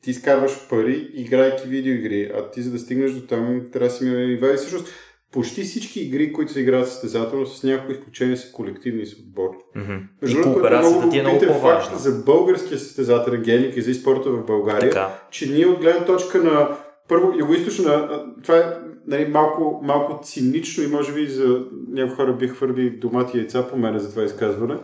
ти 0.02 0.10
изкарваш 0.10 0.68
пари, 0.68 1.10
играйки 1.14 1.68
видеоигри, 1.68 2.32
а 2.34 2.50
ти 2.50 2.62
за 2.62 2.70
да 2.70 2.78
стигнеш 2.78 3.12
до 3.12 3.26
там, 3.26 3.62
трябва 3.72 3.88
да 3.88 3.94
си 3.94 4.04
минали 4.04 4.26
нива. 4.26 4.54
И 4.54 4.56
всъщност, 4.56 4.88
почти 5.32 5.62
всички 5.62 6.00
игри, 6.00 6.32
които 6.32 6.52
се 6.52 6.60
играят 6.60 6.88
състезателно, 6.88 7.46
с 7.46 7.62
някои 7.62 7.94
изключения 7.94 8.36
са 8.36 8.52
колективни 8.52 9.06
с 9.06 9.18
отбор. 9.18 9.50
Mm-hmm. 9.76 10.00
Между 10.22 10.42
другото, 10.42 10.66
е 10.66 10.78
много 10.78 11.10
ти 11.10 11.18
е 11.18 11.22
много 11.22 11.60
факт 11.60 11.98
за 11.98 12.12
българския 12.12 12.78
състезателен 12.78 13.42
геник 13.42 13.76
и 13.76 13.82
за 13.82 13.94
спорта 13.94 14.30
в 14.30 14.46
България, 14.46 14.90
така. 14.90 15.08
че 15.30 15.50
ние 15.50 15.66
от 15.66 15.80
гледна 15.80 16.04
точка 16.04 16.42
на 16.42 16.76
първо, 17.08 17.38
югоисточна, 17.38 18.22
това 18.42 18.58
е 18.58 18.64
нали, 19.06 19.28
малко, 19.28 19.80
малко 19.82 20.20
цинично 20.24 20.84
и 20.84 20.86
може 20.86 21.12
би 21.12 21.26
за 21.26 21.64
някои 21.88 22.16
хора 22.16 22.32
бих 22.32 22.52
хвърли 22.52 22.90
домати 22.90 23.36
и 23.36 23.40
яйца 23.40 23.68
по 23.68 23.76
мене 23.76 23.98
за 23.98 24.10
това 24.10 24.22
изказване, 24.22 24.76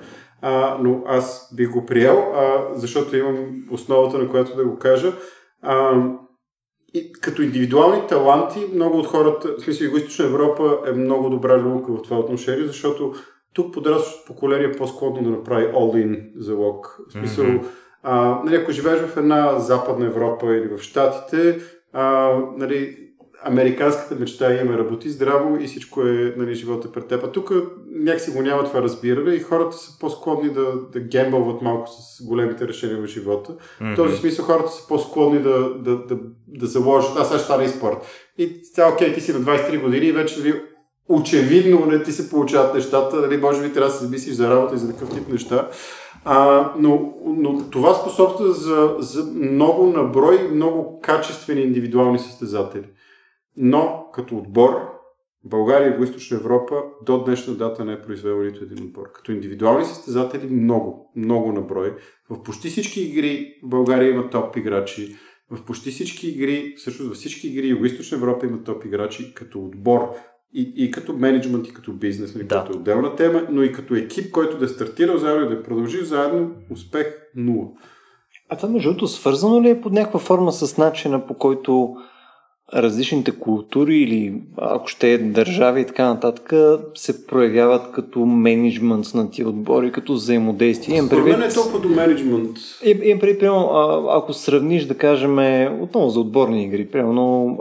а, 0.42 0.78
но 0.82 1.02
аз 1.06 1.54
бих 1.56 1.70
го 1.70 1.86
приел, 1.86 2.18
а, 2.18 2.64
защото 2.74 3.16
имам 3.16 3.64
основата 3.70 4.18
на 4.18 4.28
която 4.28 4.56
да 4.56 4.64
го 4.64 4.78
кажа. 4.78 5.12
А, 5.62 6.02
и 6.94 7.12
като 7.12 7.42
индивидуални 7.42 8.06
таланти, 8.08 8.66
много 8.74 8.98
от 8.98 9.06
хората, 9.06 9.54
в 9.58 9.62
смисъл 9.62 9.86
Юго-Источна 9.86 10.24
Европа 10.24 10.78
е 10.86 10.92
много 10.92 11.30
добра 11.30 11.58
люлка 11.58 11.92
в 11.92 12.02
това 12.02 12.18
отношение, 12.18 12.66
защото 12.66 13.14
тук 13.54 13.74
подрастващото 13.74 14.26
поколение 14.26 14.66
е 14.66 14.72
по-склонно 14.72 15.22
да 15.22 15.30
направи 15.30 15.66
all-in 15.66 16.32
залог. 16.36 17.00
В 17.08 17.12
смисъл, 17.12 17.44
mm-hmm. 17.44 17.64
а, 18.02 18.40
нали, 18.44 18.56
ако 18.56 18.72
живееш 18.72 19.00
в 19.00 19.16
една 19.16 19.58
западна 19.58 20.06
Европа 20.06 20.54
или 20.56 20.68
в 20.68 20.82
Штатите, 20.82 21.58
а, 21.92 22.32
нали, 22.56 22.96
американската 23.44 24.14
мечта 24.14 24.60
има 24.60 24.78
работи 24.78 25.10
здраво 25.10 25.58
и 25.60 25.66
всичко 25.66 26.00
е, 26.02 26.34
нали, 26.36 26.54
живота 26.54 26.92
пред 26.92 27.06
теб. 27.06 27.24
А 27.24 27.32
тук 27.32 27.52
някакси 27.90 28.30
го 28.30 28.42
няма 28.42 28.64
това 28.64 28.82
разбиране 28.82 29.34
и 29.34 29.40
хората 29.40 29.76
са 29.76 29.98
по-склонни 29.98 30.50
да, 30.50 30.72
да 30.92 31.00
гембълват 31.00 31.62
малко 31.62 31.88
с 31.88 32.26
големите 32.26 32.68
решения 32.68 33.02
в 33.02 33.06
живота. 33.06 33.52
Mm-hmm. 33.52 33.92
В 33.92 33.96
този 33.96 34.16
смисъл 34.16 34.44
хората 34.44 34.70
са 34.70 34.88
по-склонни 34.88 35.42
да, 35.42 35.74
да, 35.78 35.96
да, 35.96 36.18
да 36.48 36.66
заложат, 36.66 37.16
аз 37.16 37.28
сега 37.28 37.38
ще 37.38 37.44
стана 37.44 37.64
и 37.64 37.68
спорт. 37.68 37.96
И 38.38 38.60
цял, 38.74 38.92
окей, 38.92 39.14
ти 39.14 39.20
си 39.20 39.32
на 39.32 39.40
23 39.40 39.82
години 39.82 40.06
и 40.06 40.12
вече 40.12 40.38
нали, 40.38 40.60
очевидно 41.08 41.86
не 41.86 42.02
ти 42.02 42.12
се 42.12 42.30
получават 42.30 42.74
нещата, 42.74 43.16
нали, 43.16 43.36
може 43.36 43.62
би 43.62 43.72
трябва 43.72 43.88
да 43.88 43.96
се 43.96 44.04
замислиш 44.04 44.34
за 44.34 44.50
работа 44.50 44.74
и 44.74 44.78
за 44.78 44.92
такъв 44.92 45.10
тип 45.10 45.28
неща. 45.28 45.68
А, 46.24 46.70
но, 46.78 47.14
но 47.26 47.70
това 47.70 47.94
способства 47.94 48.52
за, 48.52 48.94
за 48.98 49.24
много 49.34 49.86
наброй, 49.86 50.48
много 50.52 51.00
качествени 51.00 51.60
индивидуални 51.60 52.18
състезатели. 52.18 52.84
Но 53.56 54.06
като 54.12 54.36
отбор, 54.36 54.94
България 55.44 55.88
и 55.88 55.92
Юго-Источна 55.92 56.36
Европа 56.36 56.82
до 57.06 57.24
днешна 57.24 57.54
дата 57.54 57.84
не 57.84 57.92
е 57.92 58.02
произвела 58.02 58.44
нито 58.44 58.64
един 58.64 58.84
отбор. 58.84 59.12
Като 59.12 59.32
индивидуални 59.32 59.84
състезатели 59.84 60.46
много, 60.46 61.12
много 61.16 61.52
наброй. 61.52 61.96
В 62.30 62.42
почти 62.42 62.68
всички 62.68 63.02
игри 63.02 63.54
България 63.62 64.10
има 64.10 64.30
топ 64.30 64.56
играчи. 64.56 65.16
В 65.50 65.64
почти 65.64 65.90
всички 65.90 66.28
игри, 66.28 66.74
всъщност 66.76 67.08
във 67.08 67.16
всички 67.16 67.48
игри 67.48 67.74
Юго-Источна 67.74 68.14
Европа 68.16 68.46
има 68.46 68.62
топ 68.64 68.84
играчи 68.84 69.34
като 69.34 69.58
отбор 69.58 70.00
и, 70.54 70.72
и 70.76 70.90
като 70.90 71.12
менеджмент, 71.12 71.68
и 71.68 71.72
като 71.74 71.92
бизнес, 71.92 72.34
нали, 72.34 72.44
да. 72.44 72.64
като 72.64 72.78
отделна 72.78 73.16
тема, 73.16 73.46
но 73.50 73.62
и 73.62 73.72
като 73.72 73.94
екип, 73.94 74.32
който 74.32 74.58
да 74.58 74.64
е 74.64 74.68
стартирал 74.68 75.18
заедно 75.18 75.46
и 75.46 75.48
да 75.48 75.54
е 75.54 75.62
продължи 75.62 76.04
заедно, 76.04 76.50
успех 76.70 77.06
нула. 77.36 77.68
А 78.48 78.56
това 78.56 78.68
между 78.68 78.88
другото 78.88 79.08
свързано 79.08 79.62
ли 79.62 79.70
е 79.70 79.80
под 79.80 79.92
някаква 79.92 80.20
форма 80.20 80.52
с 80.52 80.78
начина 80.78 81.26
по 81.26 81.34
който 81.34 81.94
различните 82.74 83.30
култури 83.30 83.96
или 83.96 84.34
ако 84.56 84.88
ще 84.88 85.12
е 85.12 85.18
държави 85.18 85.80
и 85.80 85.86
така 85.86 86.04
нататък 86.04 86.52
се 86.94 87.26
проявяват 87.26 87.92
като 87.92 88.18
менеджмент 88.18 89.14
на 89.14 89.30
тия 89.30 89.48
отбори, 89.48 89.92
като 89.92 90.12
взаимодействие. 90.12 90.96
Според 90.96 91.10
предвид... 91.10 91.38
мен 91.38 91.50
е 91.50 91.54
толкова 91.54 91.80
до 91.80 91.88
менеджмент. 91.88 92.56
Имам 93.02 93.20
предвид, 93.20 93.42
ако 94.10 94.32
сравниш, 94.32 94.84
да 94.84 94.94
кажем, 94.94 95.38
отново 95.82 96.10
за 96.10 96.20
отборни 96.20 96.64
игри, 96.64 96.86
примерно 96.86 97.58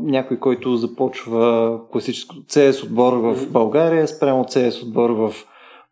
някой, 0.00 0.36
който 0.36 0.76
започва 0.76 1.78
класическо 1.92 2.36
CS 2.36 2.84
отбор 2.84 3.12
в 3.12 3.50
България, 3.50 4.08
спрямо 4.08 4.44
CS 4.44 4.82
отбор 4.82 5.10
в 5.10 5.34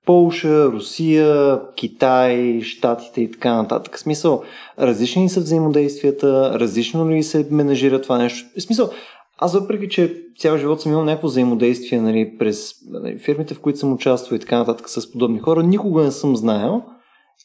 Полша, 0.07 0.67
Русия, 0.67 1.61
Китай, 1.77 2.61
Штатите 2.61 3.21
и 3.21 3.31
така 3.31 3.55
нататък. 3.55 3.97
В 3.97 4.01
смисъл, 4.01 4.43
различни 4.79 5.29
са 5.29 5.41
взаимодействията, 5.41 6.59
различно 6.61 7.11
ли 7.11 7.23
се 7.23 7.49
менажира 7.51 8.03
това 8.03 8.19
нещо. 8.19 8.49
В 8.59 8.63
смисъл, 8.63 8.91
аз 9.39 9.55
въпреки, 9.55 9.89
че 9.89 10.17
цял 10.39 10.59
живот 10.59 10.81
съм 10.81 10.93
имал 10.93 11.05
някакво 11.05 11.29
взаимодействие 11.29 12.01
нали, 12.01 12.39
през 12.39 12.75
нали, 12.91 13.19
фирмите, 13.19 13.55
в 13.55 13.61
които 13.61 13.79
съм 13.79 13.93
участвал 13.93 14.37
и 14.37 14.41
така 14.41 14.59
нататък 14.59 14.89
с 14.89 15.13
подобни 15.13 15.39
хора, 15.39 15.63
никога 15.63 16.03
не 16.03 16.11
съм 16.11 16.37
знаел 16.37 16.83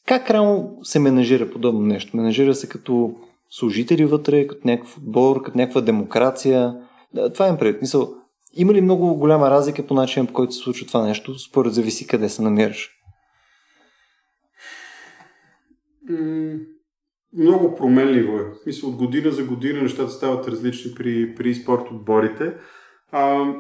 как 0.06 0.30
реално 0.30 0.78
се 0.84 1.00
менажира 1.00 1.52
подобно 1.52 1.82
нещо. 1.82 2.18
Менажира 2.18 2.56
се 2.56 2.70
като 2.70 3.14
служители 3.50 4.06
вътре, 4.06 4.48
като 4.48 4.68
някакъв 4.68 4.98
отбор, 4.98 5.42
като 5.42 5.58
някаква 5.58 5.82
демокрация. 5.82 6.76
Това 7.34 7.48
е 7.48 7.58
пред. 7.58 7.82
Има 8.54 8.74
ли 8.74 8.82
много 8.82 9.16
голяма 9.16 9.52
разлика 9.52 9.88
по 9.88 9.94
начина, 9.94 10.28
по 10.28 10.34
който 10.34 10.54
се 10.54 10.60
случва 10.60 10.88
това 10.88 11.08
нещо, 11.08 11.40
според 11.40 11.74
зависи 11.74 12.08
къде 12.08 12.30
се 12.30 12.42
намираш? 12.42 12.90
много 17.34 17.76
променливо 17.76 18.38
е. 18.38 18.46
Мисля, 18.66 18.88
от 18.88 18.96
година 18.96 19.32
за 19.32 19.44
година 19.44 19.82
нещата 19.82 20.12
стават 20.12 20.48
различни 20.48 20.92
при, 20.96 21.36
при 21.36 21.56
спорт 21.56 21.92
отборите. 21.92 22.54
А, 23.12 23.54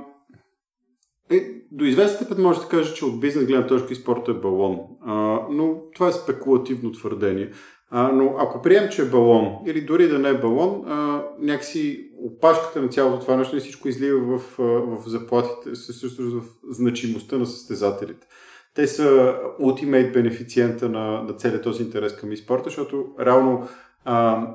е, 1.31 1.41
до 1.71 1.85
известен 1.85 2.27
път 2.27 2.37
може 2.37 2.59
да 2.59 2.67
кажа, 2.67 2.93
че 2.93 3.05
от 3.05 3.19
бизнес 3.19 3.45
гледна 3.45 3.67
точка 3.67 3.93
и 3.93 3.95
спорта 3.95 4.31
е 4.31 4.33
балон. 4.33 4.79
А, 5.05 5.39
но 5.49 5.75
това 5.95 6.07
е 6.07 6.11
спекулативно 6.11 6.91
твърдение. 6.91 7.49
А, 7.89 8.11
но 8.11 8.35
ако 8.37 8.61
прием, 8.61 8.89
че 8.91 9.01
е 9.01 9.09
балон, 9.09 9.57
или 9.65 9.81
дори 9.81 10.07
да 10.07 10.19
не 10.19 10.29
е 10.29 10.39
балон, 10.39 10.83
а, 10.87 11.23
някакси 11.39 12.10
опашката 12.21 12.81
на 12.81 12.87
цялото 12.87 13.19
това 13.19 13.35
нещо 13.35 13.57
и 13.57 13.59
всичко 13.59 13.87
излива 13.87 14.37
в, 14.37 14.57
в 14.57 15.09
заплатите, 15.09 15.75
също 15.75 16.23
в 16.23 16.43
значимостта 16.69 17.37
на 17.37 17.45
състезателите. 17.45 18.27
Те 18.75 18.87
са 18.87 19.35
ултимейт 19.59 20.13
бенефициента 20.13 20.89
на, 20.89 21.23
на 21.23 21.33
целият 21.33 21.63
този 21.63 21.83
интерес 21.83 22.15
към 22.15 22.37
спорта, 22.37 22.63
защото 22.69 23.05
реално 23.19 23.67
а, 24.05 24.47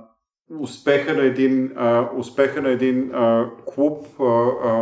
успеха 0.60 1.14
на 1.14 1.22
един, 1.22 1.72
а, 1.76 2.10
успеха 2.16 2.62
на 2.62 2.68
един 2.68 3.10
а, 3.14 3.50
клуб, 3.66 4.06
а, 4.20 4.24
а, 4.24 4.72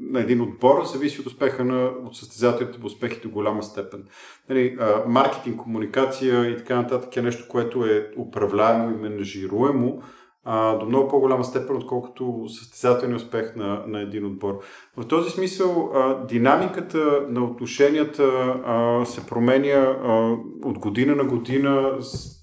на 0.00 0.20
един 0.20 0.40
отбор, 0.40 0.84
зависи 0.84 1.20
от 1.20 1.26
успеха 1.26 1.64
на 1.64 1.84
от 1.84 2.16
състезателите 2.16 2.80
по 2.80 2.86
успехи 2.86 3.20
до 3.20 3.30
голяма 3.30 3.62
степен. 3.62 4.04
Нали, 4.48 4.76
а, 4.80 5.04
маркетинг, 5.06 5.60
комуникация 5.60 6.50
и 6.50 6.56
така 6.56 6.76
нататък 6.76 7.16
е 7.16 7.22
нещо, 7.22 7.44
което 7.48 7.84
е 7.86 8.10
управляемо 8.18 8.90
и 8.90 9.02
менажируемо 9.02 10.02
а, 10.44 10.78
до 10.78 10.86
много 10.86 11.08
по-голяма 11.08 11.44
степен, 11.44 11.76
отколкото 11.76 12.48
състезателния 12.48 13.16
успех 13.16 13.56
на, 13.56 13.84
на 13.86 14.00
един 14.00 14.26
отбор. 14.26 14.58
В 14.96 15.08
този 15.08 15.30
смисъл 15.30 15.90
а, 15.94 16.26
динамиката 16.26 17.26
на 17.28 17.44
отношенията 17.44 18.24
а, 18.66 19.04
се 19.04 19.26
променя 19.26 19.96
а, 20.04 20.36
от 20.64 20.78
година 20.78 21.14
на 21.14 21.24
година, 21.24 21.96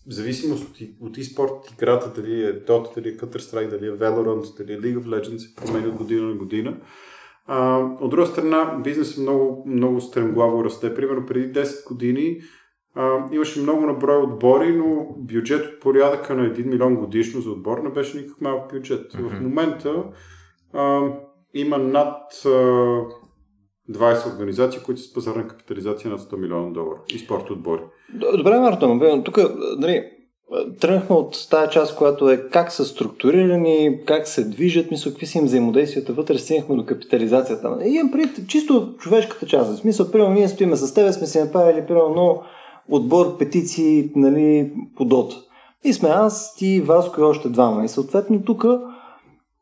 в 0.07 0.13
зависимост 0.13 0.63
от, 0.63 0.77
от 1.01 1.17
e-спорт 1.17 1.73
играта, 1.73 2.21
дали 2.21 2.43
е 2.43 2.65
Dota, 2.65 2.95
дали 2.95 3.09
е 3.09 3.17
Counter-Strike, 3.17 3.69
дали 3.69 3.87
е 3.87 3.91
Valorant, 3.91 4.57
дали 4.57 4.73
е 4.73 4.79
League 4.79 4.99
of 4.99 5.05
Legends, 5.05 5.37
се 5.37 5.55
променя 5.55 5.87
от 5.87 5.95
година 5.95 6.27
на 6.27 6.35
година. 6.35 6.77
А, 7.47 7.77
от 8.01 8.09
друга 8.09 8.25
страна, 8.25 8.79
бизнесът 8.83 9.17
много, 9.17 9.63
много 9.67 10.01
стремглаво 10.01 10.63
расте. 10.65 10.95
Примерно 10.95 11.25
преди 11.25 11.59
10 11.59 11.87
години 11.87 12.41
а, 12.99 13.27
имаше 13.31 13.61
много 13.61 13.85
наброй 13.85 14.23
отбори, 14.23 14.75
но 14.77 15.07
бюджет 15.17 15.65
от 15.65 15.79
порядъка 15.79 16.35
на 16.35 16.43
1 16.43 16.65
милион 16.65 16.95
годишно 16.95 17.41
за 17.41 17.51
отбор 17.51 17.77
не 17.77 17.89
беше 17.89 18.17
никакъв 18.17 18.41
малък 18.41 18.73
бюджет. 18.73 19.13
Mm-hmm. 19.13 19.37
В 19.37 19.41
момента 19.41 20.03
а, 20.73 21.01
има 21.53 21.77
над 21.77 22.45
а, 22.45 22.49
20 23.89 24.33
организации, 24.33 24.81
които 24.85 25.01
са 25.01 25.09
с 25.09 25.13
пазарна 25.13 25.47
капитализация 25.47 26.11
над 26.11 26.19
100 26.19 26.37
милиона 26.37 26.69
долара 26.69 26.99
и 27.13 27.19
спорт 27.19 27.49
отбори. 27.49 27.81
Добре, 28.37 28.59
Марто, 28.59 29.21
тук 29.25 29.37
нали, 29.77 30.03
тръгнахме 30.79 31.15
от 31.15 31.47
тази 31.49 31.71
част, 31.71 31.95
която 31.95 32.29
е 32.29 32.49
как 32.51 32.71
са 32.71 32.85
структурирани, 32.85 33.99
как 34.05 34.27
се 34.27 34.49
движат, 34.49 34.91
мисля, 34.91 35.11
какви 35.11 35.25
са 35.25 35.37
им 35.37 35.45
взаимодействията 35.45 36.13
вътре, 36.13 36.37
стигнахме 36.37 36.75
до 36.75 36.85
капитализацията. 36.85 37.77
И 37.85 37.89
имам 37.89 38.11
пред 38.11 38.47
чисто 38.47 38.95
човешката 38.97 39.45
част. 39.45 39.71
В 39.71 39.77
смисъл, 39.77 40.11
примерно, 40.11 40.33
ние 40.33 40.47
стоиме 40.47 40.75
с 40.75 40.93
тебе, 40.93 41.13
сме 41.13 41.27
си 41.27 41.39
направили, 41.39 41.85
примерно, 41.87 42.43
отбор 42.91 43.37
петиции, 43.37 44.11
нали, 44.15 44.71
по 44.97 45.05
дота. 45.05 45.35
И 45.83 45.93
сме 45.93 46.09
аз, 46.09 46.55
ти, 46.55 46.81
Васко 46.81 47.21
и 47.21 47.23
още 47.23 47.49
двама. 47.49 47.85
И 47.85 47.87
съответно 47.87 48.43
тук 48.43 48.65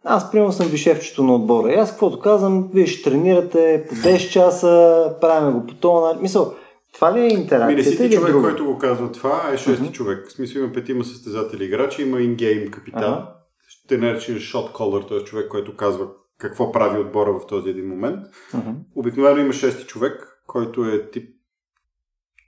аз 0.03 0.31
примерно 0.31 0.51
съм 0.51 0.67
вишевчето 0.67 1.23
на 1.23 1.35
отбора. 1.35 1.71
И 1.71 1.75
аз 1.75 1.91
каквото 1.91 2.19
казвам, 2.19 2.69
вие 2.73 2.87
ще 2.87 3.09
тренирате 3.09 3.85
по 3.89 3.95
10 3.95 4.29
часа, 4.29 5.15
правим 5.21 5.59
го 5.59 5.67
по 5.67 5.73
това. 5.73 6.17
Мисъл, 6.21 6.53
това 6.93 7.13
ли 7.13 7.19
е 7.19 7.27
интеракцията? 7.27 7.67
Ми 7.67 7.75
не 7.75 7.83
си 7.83 7.97
ти 7.97 8.15
човек, 8.15 8.31
друго? 8.31 8.43
който 8.43 8.65
го 8.65 8.77
казва 8.77 9.11
това, 9.11 9.41
а 9.45 9.53
е 9.53 9.57
шести 9.57 9.83
uh-huh. 9.83 9.91
човек. 9.91 10.27
В 10.27 10.31
смисъл 10.31 10.59
има 10.59 10.71
петима 10.71 11.03
състезатели 11.03 11.65
играчи, 11.65 12.01
има 12.01 12.21
ингейм 12.21 12.71
капитан. 12.71 13.03
Uh-huh. 13.03 13.27
Ще 13.67 13.97
наречен 13.97 14.39
шот 14.39 14.71
колър, 14.71 15.03
т.е. 15.03 15.19
човек, 15.23 15.47
който 15.49 15.75
казва 15.75 16.07
какво 16.39 16.71
прави 16.71 16.99
отбора 16.99 17.31
в 17.33 17.47
този 17.47 17.69
един 17.69 17.87
момент. 17.87 18.19
Uh-huh. 18.53 18.73
Обикновено 18.95 19.41
има 19.41 19.53
шести 19.53 19.85
човек, 19.85 20.41
който 20.47 20.85
е 20.85 21.09
тип 21.09 21.36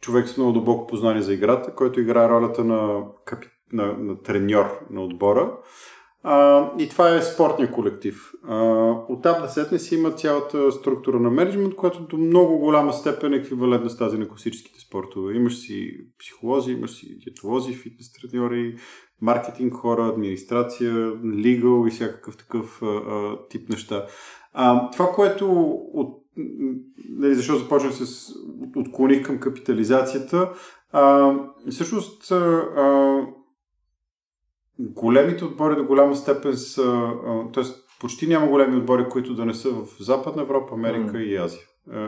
човек 0.02 0.28
с 0.28 0.38
много 0.38 0.52
дълбоко 0.52 0.88
познание 0.88 1.22
за 1.22 1.34
играта, 1.34 1.76
който 1.76 2.00
играе 2.00 2.30
ролята 2.30 2.64
на, 2.64 3.04
капи... 3.26 3.48
на, 3.74 3.94
на 3.98 4.22
треньор 4.22 4.80
на 4.92 5.02
отбора. 5.02 5.58
А, 6.24 6.70
и 6.80 6.90
това 6.90 7.16
е 7.16 7.22
спортния 7.22 7.72
колектив. 7.72 8.32
А, 8.48 8.92
оттам 9.10 9.42
да 9.42 9.50
сетне 9.50 9.80
си 9.80 9.96
има 9.96 10.12
цялата 10.12 10.72
структура 10.72 11.20
на 11.20 11.30
менеджмент, 11.30 11.76
която 11.76 12.02
до 12.02 12.18
много 12.18 12.58
голяма 12.58 12.94
степен 12.94 13.34
е 13.34 13.36
еквивалентна 13.36 13.90
с 13.90 13.98
тази 13.98 14.18
на 14.18 14.28
класическите 14.28 14.80
спортове. 14.80 15.34
Имаш 15.34 15.58
си 15.58 15.92
психолози, 16.20 16.72
имаш 16.72 16.92
си 16.92 17.20
диетолози, 17.20 17.74
фитнес 17.74 18.12
треньори, 18.14 18.76
маркетинг 19.22 19.74
хора, 19.74 20.08
администрация, 20.08 21.14
лигал 21.36 21.88
и 21.88 21.92
всякакъв 21.92 22.38
такъв 22.38 22.82
а, 22.82 22.86
а, 22.86 23.38
тип 23.50 23.70
неща. 23.70 24.06
А, 24.54 24.92
това, 24.92 25.08
което 25.08 25.52
от, 25.94 26.24
нали, 27.10 27.36
защо 27.36 27.56
започнах 27.56 27.94
с 27.94 28.34
отклоних 28.76 29.26
към 29.26 29.40
капитализацията, 29.40 30.54
а, 30.92 31.34
всъщност 31.70 32.32
а, 32.32 33.28
големите 34.80 35.46
отбори 35.46 35.76
до 35.76 35.84
голяма 35.84 36.16
степен 36.16 36.54
са, 36.54 37.12
т.е. 37.54 37.64
почти 38.00 38.28
няма 38.28 38.48
големи 38.48 38.78
отбори, 38.78 39.10
които 39.10 39.36
да 39.36 39.46
не 39.46 39.54
са 39.54 39.70
в 39.70 39.86
Западна 40.00 40.42
Европа, 40.42 40.74
Америка 40.74 41.14
mm. 41.14 41.24
и 41.24 41.38
Азия. 41.38 41.62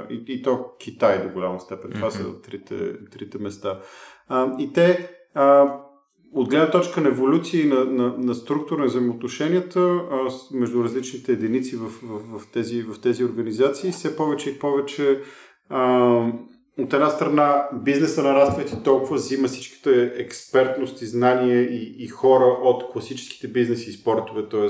И, 0.09 0.23
и 0.27 0.41
то 0.41 0.65
Китай 0.79 1.27
до 1.27 1.33
голяма 1.33 1.59
степен. 1.59 1.91
Това 1.91 2.11
mm-hmm. 2.11 2.33
са 2.33 2.41
трите, 2.41 2.93
трите 3.11 3.37
места. 3.37 3.79
А, 4.27 4.55
и 4.59 4.73
те, 4.73 5.09
а, 5.33 5.77
от 6.33 6.49
гледна 6.49 6.71
точка 6.71 7.01
на 7.01 7.07
еволюция 7.09 7.61
и 7.61 7.67
на, 7.67 7.85
на, 7.85 8.15
на 8.17 8.35
структура 8.35 8.79
на 8.79 8.85
взаимоотношенията 8.85 9.79
а, 9.79 10.29
между 10.51 10.83
различните 10.83 11.31
единици 11.31 11.75
в, 11.75 11.89
в, 12.03 12.39
в, 12.39 12.51
тези, 12.53 12.83
в 12.83 13.01
тези 13.01 13.25
организации, 13.25 13.91
все 13.91 14.15
повече 14.15 14.49
и 14.49 14.59
повече 14.59 15.21
а, 15.69 16.31
от 16.79 16.93
една 16.93 17.09
страна 17.09 17.69
бизнеса 17.73 18.23
нараства 18.23 18.63
и 18.63 18.83
толкова 18.83 19.15
взима 19.15 19.47
всичките 19.47 20.13
експертност 20.17 21.01
и 21.01 21.05
знания 21.05 21.61
и, 21.61 21.95
и 22.03 22.07
хора 22.07 22.45
от 22.45 22.91
класическите 22.91 23.47
бизнеси 23.47 23.89
и 23.89 23.93
спортове, 23.93 24.49
т.е. 24.49 24.67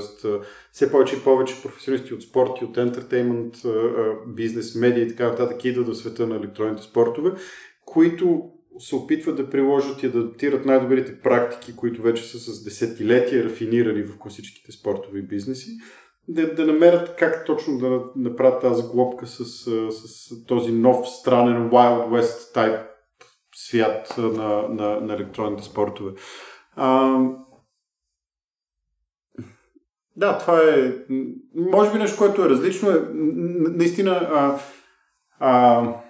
все 0.72 0.90
повече 0.90 1.16
и 1.16 1.20
повече 1.24 1.62
професионалисти 1.62 2.14
от 2.14 2.22
спорт 2.22 2.50
и 2.60 2.64
от 2.64 2.76
ентертеймент, 2.76 3.54
бизнес, 4.26 4.74
медиа 4.74 5.04
и 5.04 5.08
така 5.08 5.28
нататък 5.28 5.64
идват 5.64 5.88
в 5.88 5.94
света 5.94 6.26
на 6.26 6.36
електронните 6.36 6.82
спортове, 6.82 7.32
които 7.84 8.50
се 8.78 8.96
опитват 8.96 9.36
да 9.36 9.50
приложат 9.50 10.02
и 10.02 10.08
да 10.08 10.18
адаптират 10.18 10.64
най-добрите 10.64 11.20
практики, 11.20 11.76
които 11.76 12.02
вече 12.02 12.24
са 12.24 12.38
с 12.38 12.64
десетилетия 12.64 13.44
рафинирани 13.44 14.02
в 14.02 14.18
класическите 14.18 14.72
спортове 14.72 15.18
и 15.18 15.22
бизнеси 15.22 15.70
да, 16.28 16.54
да 16.54 16.66
намерят 16.66 17.16
как 17.16 17.46
точно 17.46 17.78
да 17.78 18.02
направят 18.16 18.60
тази 18.60 18.82
глобка 18.82 19.26
с, 19.26 19.44
с 19.90 20.46
този 20.46 20.72
нов 20.72 21.08
странен 21.08 21.70
Wild 21.70 22.08
West 22.08 22.54
type 22.54 22.86
свят 23.54 24.14
на, 24.18 24.68
на, 24.68 25.00
на 25.00 25.14
електронните 25.14 25.62
спортове. 25.62 26.12
А, 26.76 27.18
да, 30.16 30.38
това 30.38 30.60
е. 30.60 30.92
Може 31.54 31.92
би 31.92 31.98
нещо, 31.98 32.18
което 32.18 32.44
е 32.44 32.48
различно. 32.48 32.90
Е, 32.90 33.02
наистина. 33.12 34.10
А, 34.12 34.58
а, 35.38 36.01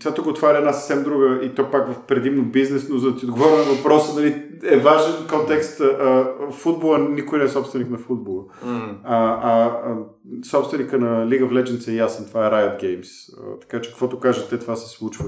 това 0.00 0.14
тук 0.14 0.26
отваря 0.26 0.58
една 0.58 0.72
съвсем 0.72 1.04
друга 1.04 1.40
и 1.42 1.54
то 1.54 1.70
пак 1.70 1.92
в 1.92 2.06
предимно 2.08 2.44
бизнес, 2.44 2.88
но 2.88 2.98
за 2.98 3.12
да 3.12 3.18
ти 3.18 3.26
отговоря 3.26 3.56
на 3.56 3.74
въпроса, 3.74 4.20
нали, 4.20 4.50
е 4.62 4.76
важен 4.76 5.14
контекст. 5.30 5.80
А, 5.80 6.26
футбола, 6.50 6.98
никой 6.98 7.38
не 7.38 7.44
е 7.44 7.48
собственик 7.48 7.90
на 7.90 7.98
футбола. 7.98 8.44
Mm. 8.66 8.96
А, 9.04 9.40
а, 9.42 9.66
а, 9.66 9.96
собственика 10.44 10.98
на 10.98 11.26
League 11.26 11.44
of 11.44 11.50
Legends 11.50 11.88
е 11.88 11.94
ясен, 11.94 12.26
това 12.26 12.46
е 12.46 12.50
Riot 12.50 12.82
Games. 12.82 13.08
А, 13.38 13.58
така 13.58 13.80
че 13.80 13.90
каквото 13.90 14.20
кажете, 14.20 14.58
това 14.58 14.76
се 14.76 14.96
случва. 14.96 15.24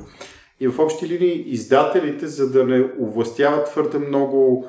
И 0.61 0.69
в 0.69 0.79
общи 0.79 1.09
линии 1.09 1.45
издателите, 1.47 2.27
за 2.27 2.51
да 2.51 2.65
не 2.65 2.93
овластяват 3.01 3.71
твърде 3.71 3.99
много, 3.99 4.67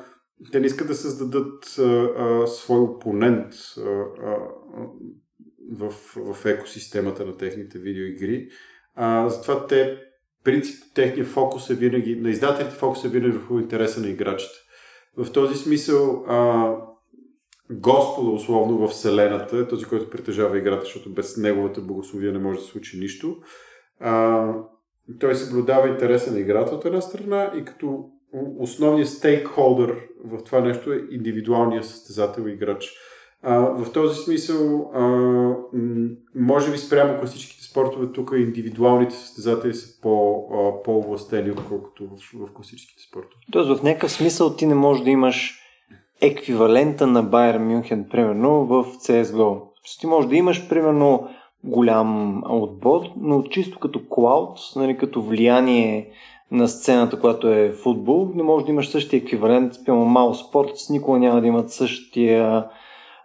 те 0.52 0.60
не 0.60 0.66
искат 0.66 0.86
да 0.86 0.94
създадат 0.94 1.78
а, 1.78 1.82
а, 1.82 2.46
свой 2.46 2.80
опонент 2.80 3.52
а, 3.78 3.80
а, 3.80 4.36
в, 5.72 5.90
в 6.16 6.46
екосистемата 6.46 7.26
на 7.26 7.36
техните 7.36 7.78
видеоигри, 7.78 8.48
а, 8.94 9.28
затова 9.28 9.66
те, 9.66 9.98
принцип, 10.44 10.94
техния 10.94 11.26
фокус 11.26 11.70
е 11.70 11.74
винаги, 11.74 12.16
на 12.16 12.30
издателите 12.30 12.74
фокус 12.74 13.04
е 13.04 13.08
винаги 13.08 13.36
върху 13.36 13.58
интереса 13.58 14.00
на 14.00 14.08
играчите. 14.08 14.54
В 15.16 15.32
този 15.32 15.54
смисъл, 15.54 16.24
а, 16.28 16.70
Господа, 17.70 18.30
условно, 18.30 18.78
в 18.78 18.90
Вселената 18.90 19.58
е 19.58 19.68
този, 19.68 19.84
който 19.84 20.10
притежава 20.10 20.58
играта, 20.58 20.84
защото 20.84 21.14
без 21.14 21.36
неговата 21.36 21.80
благословия 21.80 22.32
не 22.32 22.38
може 22.38 22.58
да 22.58 22.64
се 22.64 22.70
случи 22.70 23.00
нищо. 23.00 23.36
А, 24.00 24.52
той 25.20 25.34
съблюдава 25.34 25.88
интереса 25.88 26.32
на 26.32 26.40
играта 26.40 26.74
от 26.74 26.84
една 26.84 27.00
страна 27.00 27.52
и 27.56 27.64
като 27.64 28.10
основният 28.58 29.08
стейкхолдър 29.08 30.08
в 30.24 30.44
това 30.44 30.60
нещо 30.60 30.92
е 30.92 31.02
индивидуалният 31.10 31.84
състезател 31.84 32.42
играч. 32.42 32.92
А, 33.46 33.58
в 33.58 33.92
този 33.92 34.22
смисъл, 34.22 34.90
а, 34.94 35.00
може 36.34 36.72
би 36.72 36.78
спрямо 36.78 37.18
класическите 37.18 37.64
спортове, 37.64 38.12
тук 38.12 38.32
индивидуалните 38.36 39.14
състезатели 39.14 39.74
са 39.74 40.00
по, 40.00 40.44
а, 40.52 40.82
по-властени, 40.82 41.50
отколкото 41.50 42.04
в, 42.04 42.46
в 42.46 42.52
класическите 42.52 43.02
спортове. 43.08 43.42
Тоест 43.52 43.78
в 43.78 43.82
някакъв 43.82 44.12
смисъл 44.12 44.56
ти 44.56 44.66
не 44.66 44.74
можеш 44.74 45.04
да 45.04 45.10
имаш 45.10 45.60
еквивалента 46.20 47.06
на 47.06 47.22
Байер 47.22 47.58
Мюнхен, 47.58 48.06
примерно, 48.10 48.66
в 48.66 48.84
CSGO. 48.84 49.60
Ти 50.00 50.06
можеш 50.06 50.28
да 50.28 50.36
имаш, 50.36 50.68
примерно, 50.68 51.28
голям 51.64 52.42
отбор, 52.48 53.00
но 53.16 53.42
чисто 53.42 53.78
като 53.78 54.00
клауд, 54.08 54.58
нали, 54.76 54.96
като 54.96 55.22
влияние 55.22 56.10
на 56.50 56.68
сцената, 56.68 57.20
която 57.20 57.48
е 57.48 57.72
футбол, 57.72 58.30
не 58.34 58.42
можеш 58.42 58.66
да 58.66 58.72
имаш 58.72 58.88
същия 58.88 59.18
еквивалент, 59.18 59.74
спрямо 59.74 60.04
мал 60.04 60.34
спорт, 60.34 60.70
никога 60.90 61.18
няма 61.18 61.40
да 61.40 61.46
имат 61.46 61.70
същия 61.70 62.66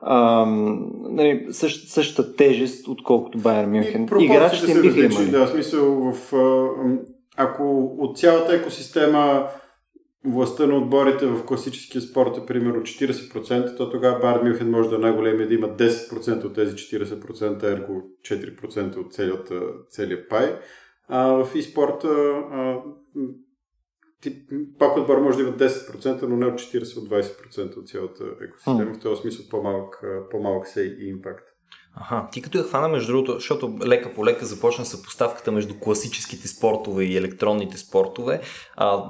нали, 0.01 1.47
същ, 1.51 1.89
същата 1.89 2.35
тежест, 2.35 2.87
отколкото 2.87 3.37
Байер 3.37 3.65
Мюнхен. 3.65 4.07
Играчите 4.19 4.71
им 4.71 4.81
биха 4.81 4.99
имали. 4.99 5.31
Да, 5.31 5.47
смисъл 5.47 6.11
в, 6.11 6.33
ако 7.37 7.95
от 7.97 8.17
цялата 8.17 8.55
екосистема 8.55 9.47
властта 10.25 10.65
на 10.65 10.77
отборите 10.77 11.25
в 11.25 11.45
класическия 11.45 12.01
спорт 12.01 12.37
е 12.37 12.45
примерно 12.45 12.81
40%, 12.81 13.77
то 13.77 13.89
тогава 13.89 14.19
Байер 14.19 14.43
Мюнхен 14.43 14.71
може 14.71 14.89
да 14.89 14.95
е 14.95 14.99
най-големия 14.99 15.47
да 15.47 15.53
има 15.53 15.67
10% 15.67 16.45
от 16.45 16.55
тези 16.55 16.75
40%, 16.75 17.63
ерго 17.63 18.03
4% 18.21 18.97
от 18.97 19.13
целият, 19.13 19.51
целият 19.89 20.29
пай. 20.29 20.55
А 21.07 21.27
в 21.27 21.53
e-спорта 21.53 22.07
пак 24.79 24.97
отбор 24.97 25.17
може 25.17 25.37
да 25.37 25.43
има 25.43 25.57
10%, 25.57 26.21
но 26.21 26.37
не 26.37 26.45
от 26.45 26.53
40, 26.53 26.97
от 26.97 27.09
20% 27.09 27.77
от 27.77 27.89
цялата 27.89 28.23
екосистема. 28.47 28.79
Mm. 28.79 28.99
В 28.99 28.99
този 28.99 29.21
смисъл 29.21 29.45
по-малък, 29.49 30.03
по-малък 30.31 30.67
се 30.67 30.81
и 30.81 31.09
импакт. 31.09 31.49
Аха, 31.95 32.27
ти 32.31 32.41
като 32.41 32.57
я 32.57 32.63
хвана 32.63 32.87
между 32.87 33.11
другото, 33.11 33.33
защото 33.33 33.77
лека 33.85 34.13
по 34.13 34.25
лека 34.25 34.45
започна 34.45 34.85
съпоставката 34.85 35.51
между 35.51 35.79
класическите 35.79 36.47
спортове 36.47 37.03
и 37.03 37.17
електронните 37.17 37.77
спортове. 37.77 38.41
А, 38.75 39.03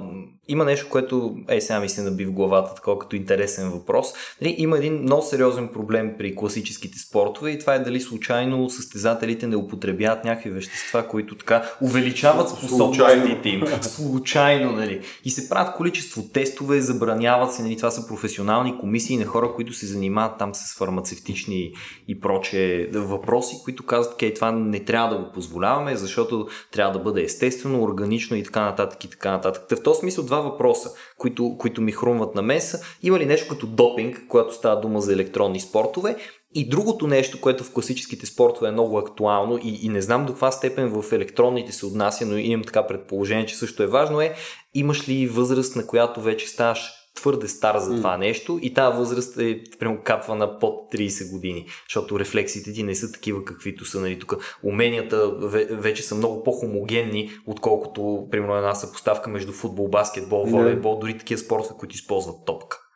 има 0.50 0.64
нещо, 0.64 0.86
което 0.90 1.36
е 1.48 1.60
сега 1.60 1.80
ми 1.80 1.88
се 1.88 2.02
наби 2.02 2.24
в 2.24 2.32
главата, 2.32 2.74
такова 2.74 2.98
като 2.98 3.16
интересен 3.16 3.70
въпрос. 3.70 4.06
Дали, 4.42 4.54
има 4.58 4.78
един 4.78 5.02
много 5.02 5.22
сериозен 5.22 5.68
проблем 5.68 6.14
при 6.18 6.36
класическите 6.36 6.98
спортове 6.98 7.50
и 7.50 7.58
това 7.58 7.74
е 7.74 7.78
дали 7.78 8.00
случайно 8.00 8.70
състезателите 8.70 9.46
не 9.46 9.56
употребяват 9.56 10.24
някакви 10.24 10.50
вещества, 10.50 11.08
които 11.08 11.34
така 11.34 11.70
увеличават 11.82 12.48
способностите 12.48 13.48
им. 13.48 13.62
Случайно, 13.82 14.72
нали. 14.72 15.00
И 15.24 15.30
се 15.30 15.48
правят 15.48 15.76
количество 15.76 16.22
тестове, 16.22 16.80
забраняват 16.80 17.52
се, 17.52 17.62
нали, 17.62 17.76
това 17.76 17.90
са 17.90 18.08
професионални 18.08 18.78
комисии 18.78 19.16
на 19.16 19.24
хора, 19.24 19.52
които 19.54 19.72
се 19.72 19.86
занимават 19.86 20.38
там 20.38 20.54
с 20.54 20.78
фармацевтични 20.78 21.72
и 22.08 22.20
проче 22.20 22.90
въпроси, 22.92 23.56
които 23.64 23.86
казват, 23.86 24.14
окей, 24.14 24.34
това 24.34 24.52
не 24.52 24.84
трябва 24.84 25.16
да 25.16 25.24
го 25.24 25.32
позволяваме, 25.32 25.96
защото 25.96 26.48
трябва 26.72 26.92
да 26.92 26.98
бъде 26.98 27.22
естествено, 27.22 27.82
органично 27.82 28.36
и 28.36 28.42
така 28.42 28.60
нататък 28.60 29.04
и 29.04 29.10
така 29.10 29.30
нататък. 29.30 29.78
в 29.78 29.82
този 29.82 30.00
смисъл 30.00 30.24
два 30.24 30.39
въпроса, 30.40 30.90
които, 31.18 31.56
които 31.58 31.80
ми 31.80 31.92
хрумват 31.92 32.34
на 32.34 32.42
меса. 32.42 32.78
Има 33.02 33.18
ли 33.18 33.26
нещо 33.26 33.48
като 33.48 33.66
допинг, 33.66 34.22
когато 34.28 34.54
става 34.54 34.80
дума 34.80 35.00
за 35.00 35.12
електронни 35.12 35.60
спортове? 35.60 36.16
И 36.54 36.68
другото 36.68 37.06
нещо, 37.06 37.40
което 37.40 37.64
в 37.64 37.72
класическите 37.72 38.26
спортове 38.26 38.68
е 38.68 38.72
много 38.72 38.98
актуално 38.98 39.58
и, 39.62 39.78
и 39.82 39.88
не 39.88 40.02
знам 40.02 40.26
до 40.26 40.32
каква 40.32 40.50
степен 40.50 40.88
в 40.88 41.12
електронните 41.12 41.72
се 41.72 41.86
отнася, 41.86 42.26
но 42.26 42.36
имам 42.36 42.64
така 42.64 42.86
предположение, 42.86 43.46
че 43.46 43.56
също 43.56 43.82
е 43.82 43.86
важно 43.86 44.20
е, 44.20 44.34
имаш 44.74 45.08
ли 45.08 45.26
възраст, 45.26 45.76
на 45.76 45.86
която 45.86 46.20
вече 46.20 46.48
ставаш 46.48 46.99
твърде 47.20 47.48
стар 47.48 47.78
за 47.78 47.96
това 47.96 48.16
mm. 48.16 48.18
нещо 48.18 48.58
и 48.62 48.74
тази 48.74 48.96
възраст 48.96 49.38
е 49.38 49.62
прямо 49.78 49.98
капва 50.04 50.34
на 50.34 50.58
под 50.58 50.92
30 50.92 51.32
години, 51.32 51.66
защото 51.88 52.18
рефлексите 52.18 52.72
ти 52.72 52.82
не 52.82 52.94
са 52.94 53.12
такива 53.12 53.44
каквито 53.44 53.84
са. 53.84 54.00
Нали, 54.00 54.18
тук 54.18 54.58
уменията 54.62 55.30
вече 55.70 56.02
са 56.02 56.14
много 56.14 56.42
по-хомогенни, 56.42 57.30
отколкото 57.46 58.28
примерно 58.30 58.56
една 58.56 58.74
съпоставка 58.74 59.30
между 59.30 59.52
футбол, 59.52 59.88
баскетбол, 59.88 60.44
волейбол, 60.44 60.98
дори 60.98 61.18
такива 61.18 61.38
спортове, 61.38 61.74
които 61.78 61.94
използват 61.94 62.36
топка. 62.46 62.89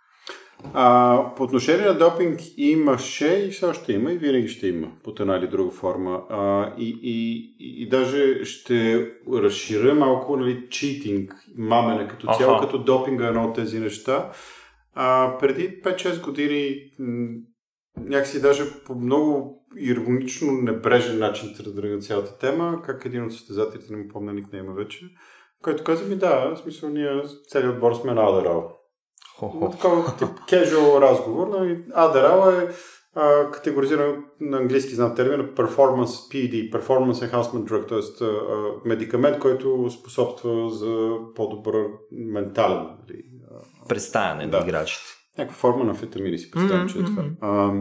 А, 0.75 1.35
по 1.37 1.43
отношение 1.43 1.87
на 1.87 1.99
допинг 1.99 2.41
имаше 2.57 3.45
и 3.49 3.51
все 3.51 3.67
още 3.67 3.93
има 3.93 4.13
и 4.13 4.19
винаги 4.19 4.49
ще 4.49 4.69
има 4.69 4.89
под 5.05 5.21
една 5.21 5.37
или 5.37 5.47
друга 5.47 5.71
форма. 5.71 6.23
А, 6.31 6.73
и, 6.79 6.99
и, 7.03 7.83
и, 7.83 7.89
даже 7.89 8.45
ще 8.45 9.09
разширя 9.33 9.95
малко 9.95 10.37
нали, 10.37 10.67
читинг, 10.71 11.35
мамене 11.57 12.09
като 12.09 12.27
цяло, 12.39 12.55
Аха. 12.55 12.67
като 12.67 12.79
допинга 12.79 13.25
е 13.25 13.29
едно 13.29 13.45
от 13.45 13.55
тези 13.55 13.81
неща. 13.81 14.31
А, 14.95 15.39
преди 15.41 15.83
5-6 15.83 16.25
години 16.25 16.77
някакси 17.97 18.43
даже 18.43 18.65
по 18.87 18.95
много 18.95 19.61
иронично 19.77 20.53
небрежен 20.53 21.19
начин 21.19 21.55
тръгна 21.77 21.99
цялата 21.99 22.39
тема, 22.39 22.83
как 22.85 23.05
един 23.05 23.25
от 23.25 23.33
състезателите, 23.33 23.93
не 23.93 23.97
му 23.97 24.09
помня 24.09 24.33
никнейма 24.33 24.73
вече, 24.73 25.07
който 25.63 25.85
каза 25.85 26.05
ми 26.05 26.17
да, 26.17 26.55
в 26.55 26.59
смисъл 26.59 26.89
ние 26.89 27.23
целият 27.49 27.75
отбор 27.75 27.95
сме 27.95 28.15
на 28.15 28.23
Адерал. 28.23 28.84
Хо-хо. 29.39 29.70
Такова 29.70 30.16
тип 30.16 30.28
casual 30.28 31.01
разговор. 31.01 31.48
Нали, 31.48 31.85
Адерал 31.94 32.51
е 32.51 32.69
а, 33.15 33.51
категоризиран 33.51 34.24
на 34.40 34.56
английски 34.56 34.94
знам 34.94 35.15
термина 35.15 35.44
Performance 35.44 36.05
PD, 36.06 36.70
Performance 36.70 37.31
Enhancement 37.31 37.70
Drug, 37.70 37.89
т.е. 37.89 38.27
медикамент, 38.89 39.39
който 39.39 39.90
способства 39.90 40.70
за 40.70 41.16
по-добър 41.35 41.86
ментален 42.12 42.78
нали, 42.78 43.23
представяне 43.89 44.47
да. 44.47 44.59
на 44.59 44.65
играчите. 44.65 45.05
Някаква 45.39 45.56
форма 45.56 45.85
на 45.85 45.94
фетамини 45.94 46.39
си 46.39 46.51
представям, 46.51 46.89
mm-hmm. 46.89 46.93
че 46.93 46.98
е 46.98 47.05
това. 47.05 47.24
А, 47.40 47.73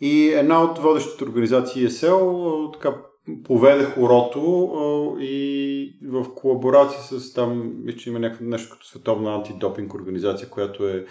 и 0.00 0.28
една 0.28 0.62
от 0.62 0.78
водещите 0.78 1.24
организации 1.24 1.88
ESL 1.88 2.72
така 2.72 2.96
поведе 3.44 3.84
хорото 3.84 5.16
и 5.20 5.98
в 6.04 6.34
колаборация 6.34 7.00
с 7.02 7.32
там, 7.32 7.72
мисля, 7.84 8.10
има 8.10 8.18
някакво 8.18 8.44
нещо 8.44 8.70
като 8.72 8.86
световна 8.86 9.34
антидопинг 9.34 9.94
организация, 9.94 10.50
която 10.50 10.88
е 10.88 11.06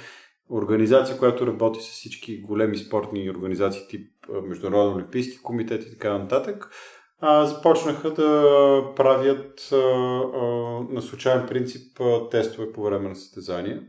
организация, 0.50 1.18
която 1.18 1.48
работи 1.48 1.80
с 1.82 1.90
всички 1.90 2.42
големи 2.42 2.78
спортни 2.78 3.30
организации, 3.30 3.88
тип 3.90 4.12
Международен 4.44 4.94
олимпийски 4.94 5.42
комитет 5.44 5.84
и 5.84 5.90
така 5.90 6.18
нататък, 6.18 6.72
а, 7.20 7.46
започнаха 7.46 8.14
да 8.14 8.84
правят 8.96 9.70
а, 9.72 9.76
а, 9.76 10.46
на 10.90 11.02
случайен 11.02 11.48
принцип 11.48 12.00
а, 12.00 12.30
тестове 12.30 12.72
по 12.72 12.84
време 12.84 13.10
на 13.10 13.16
състезания. 13.16 13.84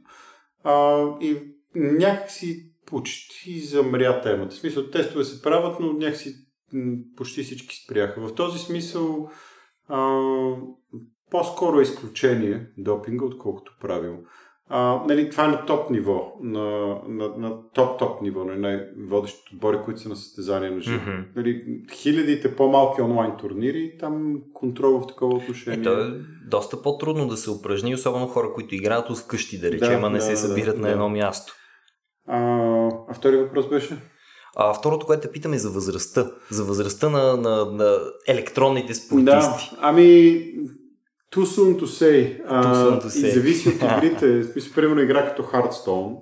А, 0.64 1.04
и 1.20 1.36
някакси 1.74 2.72
почти 2.86 3.60
замря 3.60 4.20
темата. 4.20 4.54
В 4.54 4.58
смисъл, 4.58 4.90
тестове 4.90 5.24
се 5.24 5.42
правят, 5.42 5.80
но 5.80 5.92
някакси 5.92 6.34
почти 7.16 7.42
всички 7.42 7.76
спряха. 7.76 8.28
В 8.28 8.34
този 8.34 8.58
смисъл 8.58 9.30
а, 9.88 10.20
по-скоро 11.30 11.78
е 11.78 11.82
изключение 11.82 12.66
допинга, 12.78 13.24
отколкото 13.24 13.76
правило. 13.80 14.16
А, 14.70 15.02
нали, 15.08 15.30
това 15.30 15.44
е 15.44 15.48
на 15.48 15.66
топ 15.66 15.90
ниво, 15.90 16.32
на, 16.42 16.60
на, 17.08 17.28
на 17.28 17.62
топ-топ 17.74 18.22
ниво, 18.22 18.44
на 18.44 18.56
най-водещите 18.56 19.54
отбори, 19.54 19.78
които 19.84 20.00
са 20.00 20.08
на 20.08 20.16
състезания 20.16 20.72
на 20.72 20.80
живо. 20.80 21.04
Mm-hmm. 21.04 21.24
Нали, 21.36 21.82
хилядите 21.92 22.56
по-малки 22.56 23.02
онлайн 23.02 23.32
турнири, 23.38 23.96
там 24.00 24.36
контрол 24.54 25.00
в 25.00 25.06
такова 25.06 25.36
отношение. 25.36 25.80
Ето 25.80 25.90
е 25.90 26.20
доста 26.50 26.82
по-трудно 26.82 27.28
да 27.28 27.36
се 27.36 27.50
упражни, 27.50 27.94
особено 27.94 28.26
хора, 28.26 28.52
които 28.54 28.74
играят 28.74 29.10
от 29.10 29.18
вкъщи, 29.18 29.60
да 29.60 29.70
речем, 29.70 30.00
да, 30.00 30.06
а 30.06 30.10
не 30.10 30.18
да, 30.18 30.24
се 30.24 30.36
събират 30.36 30.76
да, 30.76 30.82
на 30.82 30.90
едно 30.90 31.04
да. 31.04 31.10
място. 31.10 31.52
А, 32.26 32.38
а 33.08 33.14
втори 33.14 33.36
въпрос 33.36 33.68
беше? 33.68 33.98
А, 34.56 34.74
второто, 34.74 35.06
което 35.06 35.22
те 35.22 35.32
питаме 35.32 35.56
е 35.56 35.58
за 35.58 35.70
възрастта. 35.70 36.30
За 36.50 36.64
възрастта 36.64 37.08
на, 37.08 37.36
на, 37.36 37.64
на 37.64 37.98
електронните 38.26 38.94
спортисти. 38.94 39.70
Да, 39.70 39.78
ами 39.80 40.04
too 41.32 41.44
soon 41.44 41.80
to 41.80 41.84
say. 41.84 42.46
Too 42.46 42.74
soon 42.74 43.02
to 43.02 43.06
say. 43.06 43.26
И 43.26 43.30
зависи 43.30 43.68
от 43.68 43.74
игрите. 43.82 44.44
Смисъл, 44.44 44.72
примерно 44.74 45.00
игра 45.00 45.28
като 45.28 45.42
Hearthstone. 45.42 46.16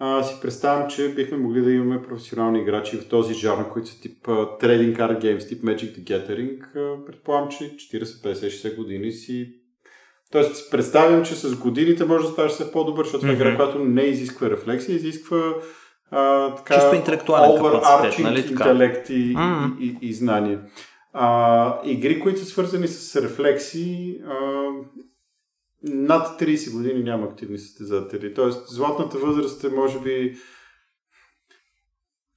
А, 0.00 0.22
си 0.22 0.38
представям, 0.42 0.88
че 0.88 1.14
бихме 1.14 1.36
могли 1.36 1.62
да 1.62 1.72
имаме 1.72 2.02
професионални 2.02 2.60
играчи 2.60 2.96
в 2.96 3.08
този 3.08 3.34
жанр, 3.34 3.68
които 3.68 3.88
са 3.88 4.00
тип 4.00 4.26
uh, 4.26 4.62
Trading 4.62 4.98
Card 4.98 5.22
Games, 5.22 5.48
тип 5.48 5.64
Magic 5.64 5.98
the 5.98 6.04
Gathering. 6.04 6.76
Uh, 6.76 7.04
предполагам, 7.06 7.48
че 7.48 7.64
40, 7.64 8.04
50, 8.04 8.32
60 8.32 8.76
години 8.76 9.12
си 9.12 9.54
Тоест, 10.32 10.70
представям, 10.70 11.24
че 11.24 11.34
с 11.34 11.56
годините 11.56 12.04
може 12.04 12.26
да 12.26 12.32
ставаш 12.32 12.52
все 12.52 12.72
по-добър, 12.72 13.04
защото 13.04 13.26
mm-hmm. 13.26 13.34
игра, 13.34 13.56
която 13.56 13.78
не 13.78 14.02
изисква 14.02 14.50
рефлексия, 14.50 14.96
изисква 14.96 15.54
а, 16.10 16.54
така, 16.54 16.74
Чисто 16.74 16.94
интелектуален 16.94 17.62
капацитет, 17.62 18.24
нали 18.24 18.42
така? 18.42 18.70
интелект 18.70 19.10
и, 19.10 19.34
mm-hmm. 19.34 19.78
и, 19.78 19.86
и, 19.86 20.08
и 20.08 20.12
знания. 20.12 20.60
А, 21.12 21.80
игри, 21.84 22.20
които 22.20 22.38
са 22.38 22.44
свързани 22.44 22.88
с 22.88 23.22
рефлекси, 23.22 24.20
а, 24.26 24.68
над 25.82 26.40
30 26.40 26.72
години 26.72 27.02
няма 27.02 27.26
активни 27.26 27.58
състезатели. 27.58 28.34
Тоест, 28.34 28.68
златната 28.68 29.18
възраст 29.18 29.64
е 29.64 29.68
може 29.68 30.00
би 30.00 30.36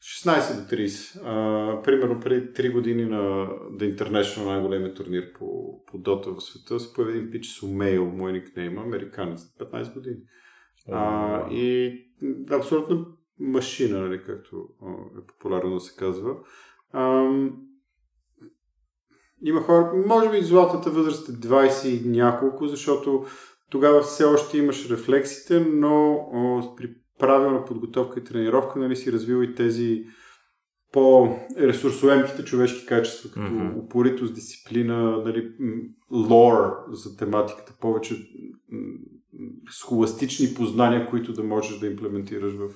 16 0.02 0.56
до 0.56 0.76
30. 0.76 1.22
А, 1.26 1.82
примерно 1.82 2.20
преди 2.20 2.54
3 2.54 2.72
години 2.72 3.06
на 3.06 3.48
The 3.50 3.98
International, 3.98 4.46
най-големия 4.46 4.94
турнир 4.94 5.34
по, 5.34 5.80
по 5.86 5.98
Dota 5.98 6.38
в 6.38 6.44
света, 6.44 6.80
се 6.80 6.94
появи 6.94 7.18
един 7.18 7.32
пич 7.32 7.48
с 7.48 7.64
Умейл, 7.64 8.06
мой 8.06 8.32
никнейм, 8.32 8.80
американец, 8.80 9.42
15 9.60 9.94
години. 9.94 10.18
А, 10.92 11.50
и 11.52 11.96
абсолютно 12.52 13.06
машина, 13.42 14.00
нали, 14.00 14.24
както 14.24 14.68
е 15.18 15.26
популярно 15.28 15.74
да 15.74 15.80
се 15.80 15.96
казва. 15.96 16.36
Ам, 16.94 17.58
има 19.44 19.62
хора, 19.62 19.92
може 20.08 20.30
би 20.30 20.42
златната 20.42 20.90
възраст 20.90 21.30
е 21.30 21.32
20 21.32 21.88
и 21.88 22.10
няколко, 22.10 22.68
защото 22.68 23.26
тогава 23.70 24.02
все 24.02 24.24
още 24.24 24.58
имаш 24.58 24.90
рефлексите, 24.90 25.60
но 25.60 26.14
о, 26.14 26.76
при 26.76 26.96
правилна 27.20 27.66
подготовка 27.66 28.20
и 28.20 28.24
тренировка 28.24 28.80
нали, 28.80 28.96
си 28.96 29.12
развил 29.12 29.44
и 29.44 29.56
тези 29.56 30.06
по-ресурсоемките 30.92 32.46
човешки 32.46 32.86
качества, 32.86 33.30
като 33.30 33.46
mm-hmm. 33.46 33.86
упоритост, 33.86 34.34
дисциплина, 34.34 35.24
нали, 35.26 35.52
лор 36.12 36.72
за 36.92 37.18
тематиката, 37.18 37.74
повече 37.82 38.16
схоластични 39.72 40.54
познания, 40.54 41.10
които 41.10 41.34
да 41.34 41.44
можеш 41.44 41.80
да 41.80 41.88
имплементираш 41.88 42.54
в... 42.54 42.70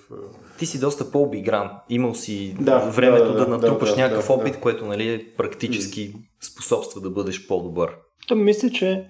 Ти 0.59 0.65
си 0.65 0.80
доста 0.80 1.11
по-обигран. 1.11 1.69
Имал 1.89 2.15
си 2.15 2.55
да, 2.59 2.80
времето 2.80 3.26
да, 3.26 3.34
да, 3.34 3.45
да 3.45 3.47
натрупаш 3.47 3.95
да, 3.95 4.01
някакъв 4.01 4.27
да, 4.27 4.34
опит, 4.34 4.53
да. 4.53 4.59
което 4.59 4.85
нали, 4.85 5.27
практически 5.38 6.13
способства 6.41 7.01
да 7.01 7.09
бъдеш 7.09 7.47
по-добър. 7.47 7.95
Та 8.27 8.35
мисля, 8.35 8.69
че 8.69 9.07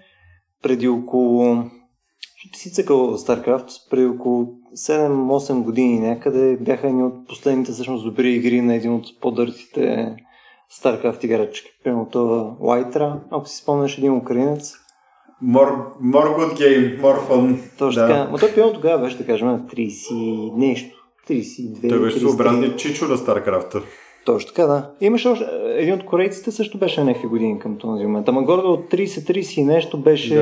преди 0.63 0.87
около... 0.87 1.63
Ще 2.37 2.59
си 2.59 2.73
цъкал 2.73 3.17
StarCraft, 3.17 3.89
преди 3.89 4.05
около 4.05 4.47
7-8 4.75 5.63
години 5.63 5.99
някъде 5.99 6.57
бяха 6.57 6.87
едни 6.87 7.03
от 7.03 7.27
последните 7.27 7.71
всъщност 7.71 8.05
добри 8.05 8.33
игри 8.33 8.61
на 8.61 8.75
един 8.75 8.93
от 8.93 9.05
по-дъртите 9.21 10.15
StarCraft 10.81 11.25
играчки. 11.25 11.69
Примерно 11.83 12.09
това 12.11 12.55
Лайтра, 12.59 13.21
ако 13.31 13.47
си 13.47 13.57
спомняш 13.57 13.97
един 13.97 14.17
украинец, 14.17 14.73
More, 15.43 15.71
more 16.01 16.35
good 16.37 16.53
game, 16.57 17.01
more 17.01 17.29
fun. 17.29 17.57
Точно 17.77 18.01
да. 18.01 18.07
така. 18.07 18.27
Но 18.31 18.37
той 18.37 18.53
пион 18.53 18.73
тогава 18.73 19.03
беше, 19.03 19.17
да 19.17 19.25
кажем, 19.25 19.47
30 19.47 20.55
нещо. 20.57 20.95
32. 21.29 21.89
Той 21.89 21.99
беше 21.99 22.19
съобразният 22.19 22.79
чичо 22.79 23.07
на 23.07 23.17
Старкрафта. 23.17 23.81
Точно 24.25 24.47
така, 24.47 24.67
да. 24.67 24.91
Имаше 25.01 25.27
още, 25.27 25.45
един 25.77 25.93
от 25.93 26.05
корейците 26.05 26.51
също 26.51 26.77
беше 26.77 26.99
на 26.99 27.05
някакви 27.05 27.27
години 27.27 27.59
към 27.59 27.77
този 27.77 28.03
момент. 28.03 28.29
Ама 28.29 28.43
горе 28.43 28.61
от 28.61 28.91
30-30 28.91 29.57
и 29.57 29.63
нещо 29.63 30.01
беше... 30.01 30.35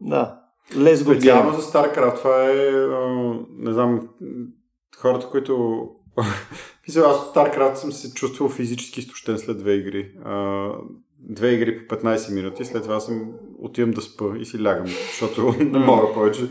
Да. 0.00 0.10
да. 0.10 0.36
Лес 0.76 1.00
Специално 1.00 1.52
за 1.52 1.62
StarCraft. 1.62 2.16
Това 2.16 2.44
е... 2.44 2.54
Не 3.58 3.72
знам, 3.72 4.08
хората, 4.96 5.26
които... 5.30 5.82
Мисля, 6.88 7.00
аз 7.00 7.16
от 7.16 7.34
StarCraft 7.34 7.74
съм 7.74 7.92
се 7.92 8.14
чувствал 8.14 8.48
физически 8.48 9.00
изтощен 9.00 9.38
след 9.38 9.58
две 9.58 9.72
игри. 9.72 10.12
Две 11.22 11.52
игри 11.52 11.86
по 11.86 11.94
15 11.94 12.34
минути, 12.34 12.64
след 12.64 12.82
това 12.82 13.00
съм 13.00 13.32
отивам 13.58 13.90
да 13.90 14.00
спа 14.00 14.24
и 14.38 14.44
си 14.44 14.64
лягам, 14.64 14.86
защото 14.86 15.54
не 15.60 15.78
мога 15.78 16.12
повече. 16.14 16.42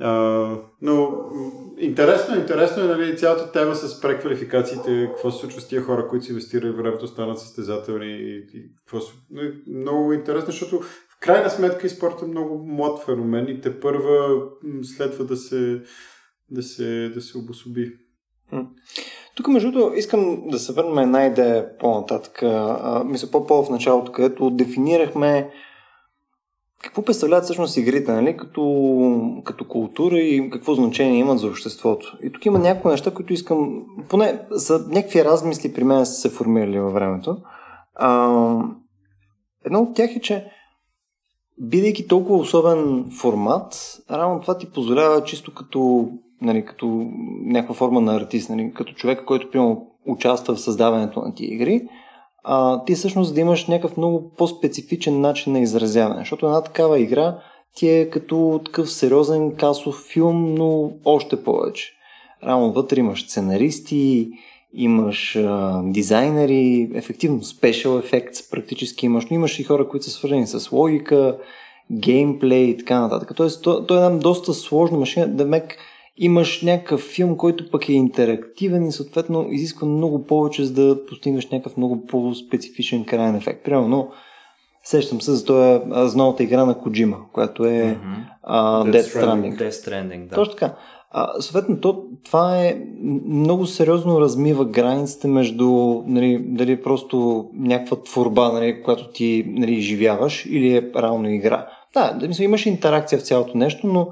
А, 0.00 0.12
но 0.82 1.24
интересно, 1.78 2.36
интересно 2.36 2.82
е 2.82 2.86
нали, 2.86 3.16
цялата 3.16 3.52
тема 3.52 3.74
с 3.74 4.00
преквалификациите, 4.00 5.10
какво 5.12 5.30
се 5.30 5.40
случва 5.40 5.60
с 5.60 5.68
тия 5.68 5.82
хора, 5.82 6.08
които 6.08 6.24
си 6.24 6.30
инвестирали 6.30 6.70
времето, 6.70 7.06
станат 7.06 7.38
състезателни 7.38 8.06
и, 8.06 8.36
и 8.54 8.74
какво 8.76 9.00
се... 9.00 9.12
Много 9.66 10.12
интересно, 10.12 10.46
защото 10.46 10.80
в 10.80 11.20
крайна 11.20 11.50
сметка 11.50 11.86
и 11.86 11.90
спорта 11.90 12.24
е 12.24 12.28
много 12.28 12.66
млад 12.66 13.04
феномен 13.04 13.48
и 13.48 13.60
те 13.60 13.80
първа 13.80 14.42
следва 14.82 15.24
да 15.24 15.36
се, 15.36 15.82
да 16.50 16.62
се, 16.62 17.08
да 17.14 17.20
се 17.20 17.38
обособи. 17.38 17.92
Тук, 19.38 19.48
между 19.48 19.72
другото, 19.72 19.96
искам 19.96 20.42
да 20.46 20.58
се 20.58 20.72
върнем 20.72 20.98
една 20.98 21.26
идея 21.26 21.78
по-нататък. 21.78 22.42
мисля, 23.04 23.28
по-по 23.30 23.64
в 23.64 23.70
началото, 23.70 24.12
където 24.12 24.50
дефинирахме 24.50 25.50
какво 26.82 27.02
представляват 27.02 27.44
всъщност 27.44 27.76
игрите, 27.76 28.12
нали? 28.12 28.36
като, 28.36 29.42
като 29.44 29.68
култура 29.68 30.18
и 30.18 30.50
какво 30.50 30.74
значение 30.74 31.18
имат 31.18 31.38
за 31.38 31.46
обществото. 31.46 32.18
И 32.22 32.32
тук 32.32 32.46
има 32.46 32.58
някои 32.58 32.90
неща, 32.90 33.14
които 33.14 33.32
искам, 33.32 33.82
поне 34.08 34.40
за 34.50 34.86
някакви 34.88 35.24
размисли 35.24 35.74
при 35.74 35.84
мен 35.84 36.06
са 36.06 36.12
се 36.12 36.30
формирали 36.30 36.80
във 36.80 36.92
времето. 36.92 37.36
А, 37.94 38.28
едно 39.64 39.80
от 39.80 39.94
тях 39.94 40.16
е, 40.16 40.20
че 40.20 40.50
бидейки 41.60 42.08
толкова 42.08 42.38
особен 42.38 43.10
формат, 43.20 43.98
равно 44.10 44.40
това 44.40 44.58
ти 44.58 44.70
позволява 44.70 45.24
чисто 45.24 45.54
като, 45.54 46.10
нали, 46.42 46.64
като 46.64 47.10
някаква 47.44 47.74
форма 47.74 48.00
на 48.00 48.16
артист, 48.16 48.50
нали, 48.50 48.72
като 48.74 48.92
човек, 48.92 49.24
който 49.24 49.50
примерно 49.50 49.86
участва 50.06 50.54
в 50.54 50.60
създаването 50.60 51.20
на 51.20 51.34
тия 51.34 51.54
игри, 51.54 51.82
а, 52.44 52.84
ти 52.84 52.94
всъщност 52.94 53.34
да 53.34 53.40
имаш 53.40 53.66
някакъв 53.66 53.96
много 53.96 54.32
по-специфичен 54.36 55.20
начин 55.20 55.52
на 55.52 55.60
изразяване. 55.60 56.20
Защото 56.20 56.46
една 56.46 56.62
такава 56.62 57.00
игра 57.00 57.38
ти 57.76 57.88
е 57.88 58.10
като 58.10 58.60
такъв 58.64 58.90
сериозен 58.90 59.54
касов 59.56 60.04
филм, 60.12 60.54
но 60.54 60.92
още 61.04 61.42
повече. 61.44 61.92
Рано 62.44 62.72
вътре 62.72 63.00
имаш 63.00 63.22
сценаристи, 63.22 64.30
имаш 64.72 65.36
а, 65.36 65.82
дизайнери, 65.84 66.90
ефективно 66.94 67.40
special 67.40 68.02
effects 68.02 68.50
практически 68.50 69.06
имаш, 69.06 69.26
но 69.30 69.34
имаш 69.34 69.58
и 69.58 69.64
хора, 69.64 69.88
които 69.88 70.04
са 70.04 70.10
свързани 70.10 70.46
с 70.46 70.72
логика, 70.72 71.38
геймплей 71.92 72.64
и 72.64 72.76
така 72.76 73.00
нататък. 73.00 73.32
Тоест, 73.36 73.62
то, 73.62 73.86
то 73.86 73.94
е 73.94 73.96
една 73.96 74.18
доста 74.18 74.54
сложна 74.54 74.98
машина, 74.98 75.28
да 75.28 75.44
имаш 76.18 76.62
някакъв 76.62 77.00
филм, 77.00 77.36
който 77.36 77.70
пък 77.70 77.88
е 77.88 77.92
интерактивен 77.92 78.86
и 78.86 78.92
съответно 78.92 79.46
изисква 79.50 79.88
много 79.88 80.24
повече, 80.24 80.64
за 80.64 80.72
да 80.72 81.06
постигнеш 81.06 81.50
някакъв 81.50 81.76
много 81.76 82.06
по-специфичен 82.06 83.04
крайен 83.04 83.34
ефект. 83.34 83.64
Примерно, 83.64 84.10
сещам 84.84 85.20
се 85.20 85.30
за 85.30 85.44
това 85.44 85.82
за 86.08 86.16
новата 86.16 86.42
игра 86.42 86.64
на 86.64 86.78
Коджима, 86.78 87.16
която 87.32 87.64
е 87.64 87.68
mm-hmm. 87.68 88.50
uh, 88.50 88.90
Death, 88.90 89.22
Stranding. 89.22 89.58
Death 89.58 89.88
Stranding, 89.88 90.28
да. 90.28 90.34
Точно 90.34 90.54
така. 90.54 90.74
А, 91.10 91.40
съответно, 91.40 91.80
то, 91.80 92.04
това 92.24 92.64
е 92.64 92.80
много 93.28 93.66
сериозно 93.66 94.20
размива 94.20 94.64
границите 94.64 95.28
между 95.28 95.66
нали, 96.06 96.38
дали 96.48 96.82
просто 96.82 97.48
някаква 97.54 97.96
творба, 98.02 98.52
нали, 98.52 98.82
която 98.82 99.08
ти 99.12 99.44
нали, 99.48 99.80
живяваш 99.80 100.46
или 100.46 100.76
е 100.76 100.90
реално 100.96 101.30
игра. 101.30 101.66
Да, 101.94 102.12
да 102.12 102.28
мисля, 102.28 102.44
имаш 102.44 102.66
интеракция 102.66 103.18
в 103.18 103.22
цялото 103.22 103.58
нещо, 103.58 103.86
но 103.86 104.08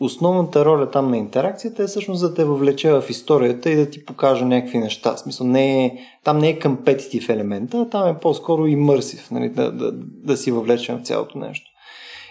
основната 0.00 0.64
роля 0.64 0.90
там 0.90 1.10
на 1.10 1.16
интеракцията 1.16 1.82
е 1.82 1.86
всъщност 1.86 2.20
да 2.20 2.34
те 2.34 2.44
въвлече 2.44 2.92
в 2.92 3.04
историята 3.08 3.70
и 3.70 3.76
да 3.76 3.90
ти 3.90 4.04
покаже 4.04 4.44
някакви 4.44 4.78
неща. 4.78 5.16
Смисъл, 5.16 5.46
не 5.46 5.84
е, 5.84 5.98
там 6.24 6.38
не 6.38 6.48
е 6.48 6.58
компетитив 6.58 7.28
елемента, 7.28 7.78
а 7.78 7.88
там 7.88 8.08
е 8.08 8.18
по-скоро 8.18 8.66
имърсив, 8.66 9.30
нали, 9.30 9.48
да, 9.48 9.72
да, 9.72 9.92
да 10.24 10.36
си 10.36 10.50
въвлечем 10.50 10.98
в 10.98 11.06
цялото 11.06 11.38
нещо. 11.38 11.70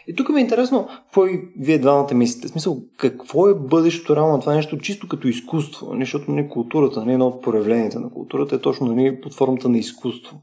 И 0.08 0.16
тук 0.16 0.30
ми 0.30 0.40
е 0.40 0.44
интересно, 0.44 0.88
какво 1.06 1.28
и 1.28 1.42
вие 1.60 1.78
двамата 1.78 2.14
мислите. 2.14 2.48
В 2.48 2.52
смисъл, 2.52 2.78
какво 2.98 3.48
е 3.48 3.54
бъдещето 3.54 4.16
реално 4.16 4.34
на 4.34 4.40
това 4.40 4.54
нещо, 4.54 4.78
чисто 4.78 5.08
като 5.08 5.28
изкуство? 5.28 5.88
Нали, 5.94 6.00
защото 6.00 6.32
не 6.32 6.50
културата, 6.50 7.06
не 7.06 7.14
едно 7.14 7.28
от 7.28 7.44
проявленията 7.44 8.00
на 8.00 8.10
културата 8.10 8.56
е 8.56 8.60
точно 8.60 8.88
нали, 8.88 9.22
под 9.22 9.34
формата 9.34 9.70
на 9.70 9.78
изкуство. 9.78 10.42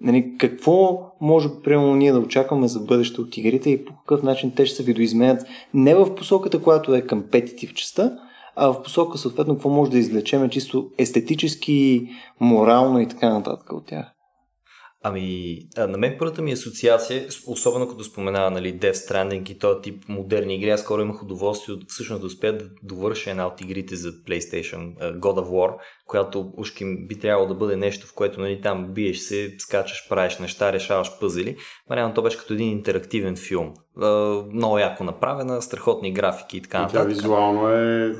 Нали, 0.00 0.34
какво 0.38 1.00
може, 1.20 1.48
примерно, 1.64 1.94
ние 1.94 2.12
да 2.12 2.18
очакваме 2.18 2.68
за 2.68 2.80
бъдеще 2.80 3.20
от 3.20 3.36
игрите 3.36 3.70
и 3.70 3.84
по 3.84 3.92
какъв 3.96 4.22
начин 4.22 4.52
те 4.56 4.66
ще 4.66 4.76
се 4.76 4.82
видоизменят 4.82 5.46
не 5.74 5.94
в 5.94 6.14
посоката, 6.14 6.62
която 6.62 6.94
е 6.94 7.06
компетитив 7.06 7.74
частта, 7.74 8.18
а 8.56 8.68
в 8.72 8.82
посока, 8.82 9.18
съответно, 9.18 9.54
какво 9.54 9.68
може 9.68 9.90
да 9.90 9.98
извлечеме 9.98 10.48
чисто 10.48 10.90
естетически, 10.98 12.08
морално 12.40 13.00
и 13.00 13.08
така 13.08 13.28
нататък 13.28 13.72
от 13.72 13.86
тях. 13.86 14.17
Ами, 15.02 15.58
на 15.76 15.98
мен 15.98 16.16
първата 16.18 16.42
ми 16.42 16.52
асоциация, 16.52 17.26
особено 17.46 17.88
като 17.88 18.04
споменава 18.04 18.50
нали, 18.50 18.78
Death 18.78 18.92
Stranding 18.92 19.50
и 19.50 19.58
този 19.58 19.80
тип 19.82 20.04
модерни 20.08 20.54
игри, 20.54 20.70
аз 20.70 20.80
скоро 20.80 21.02
имах 21.02 21.22
удоволствие 21.22 21.74
от 21.74 21.84
всъщност 21.88 22.20
да 22.20 22.26
успея 22.26 22.58
да 22.58 22.64
довърша 22.82 23.30
една 23.30 23.46
от 23.46 23.60
игрите 23.60 23.96
за 23.96 24.08
PlayStation, 24.08 24.96
God 24.98 25.20
of 25.20 25.48
War, 25.48 25.74
която 26.06 26.52
ушки 26.56 26.84
би 27.06 27.18
трябвало 27.18 27.48
да 27.48 27.54
бъде 27.54 27.76
нещо, 27.76 28.06
в 28.06 28.14
което 28.14 28.40
нали, 28.40 28.60
там 28.60 28.92
биеш 28.92 29.18
се, 29.18 29.54
скачаш, 29.58 30.08
правиш 30.08 30.38
неща, 30.38 30.72
решаваш 30.72 31.18
пъзели. 31.20 31.56
Мариано 31.90 32.14
то 32.14 32.22
беше 32.22 32.38
като 32.38 32.54
един 32.54 32.70
интерактивен 32.70 33.36
филм. 33.36 33.74
Много 34.52 34.78
яко 34.78 35.04
направена, 35.04 35.62
страхотни 35.62 36.12
графики 36.12 36.56
и 36.56 36.62
така 36.62 36.80
нататък. 36.80 37.02
Тя 37.02 37.08
визуално 37.08 37.68
е... 37.68 38.14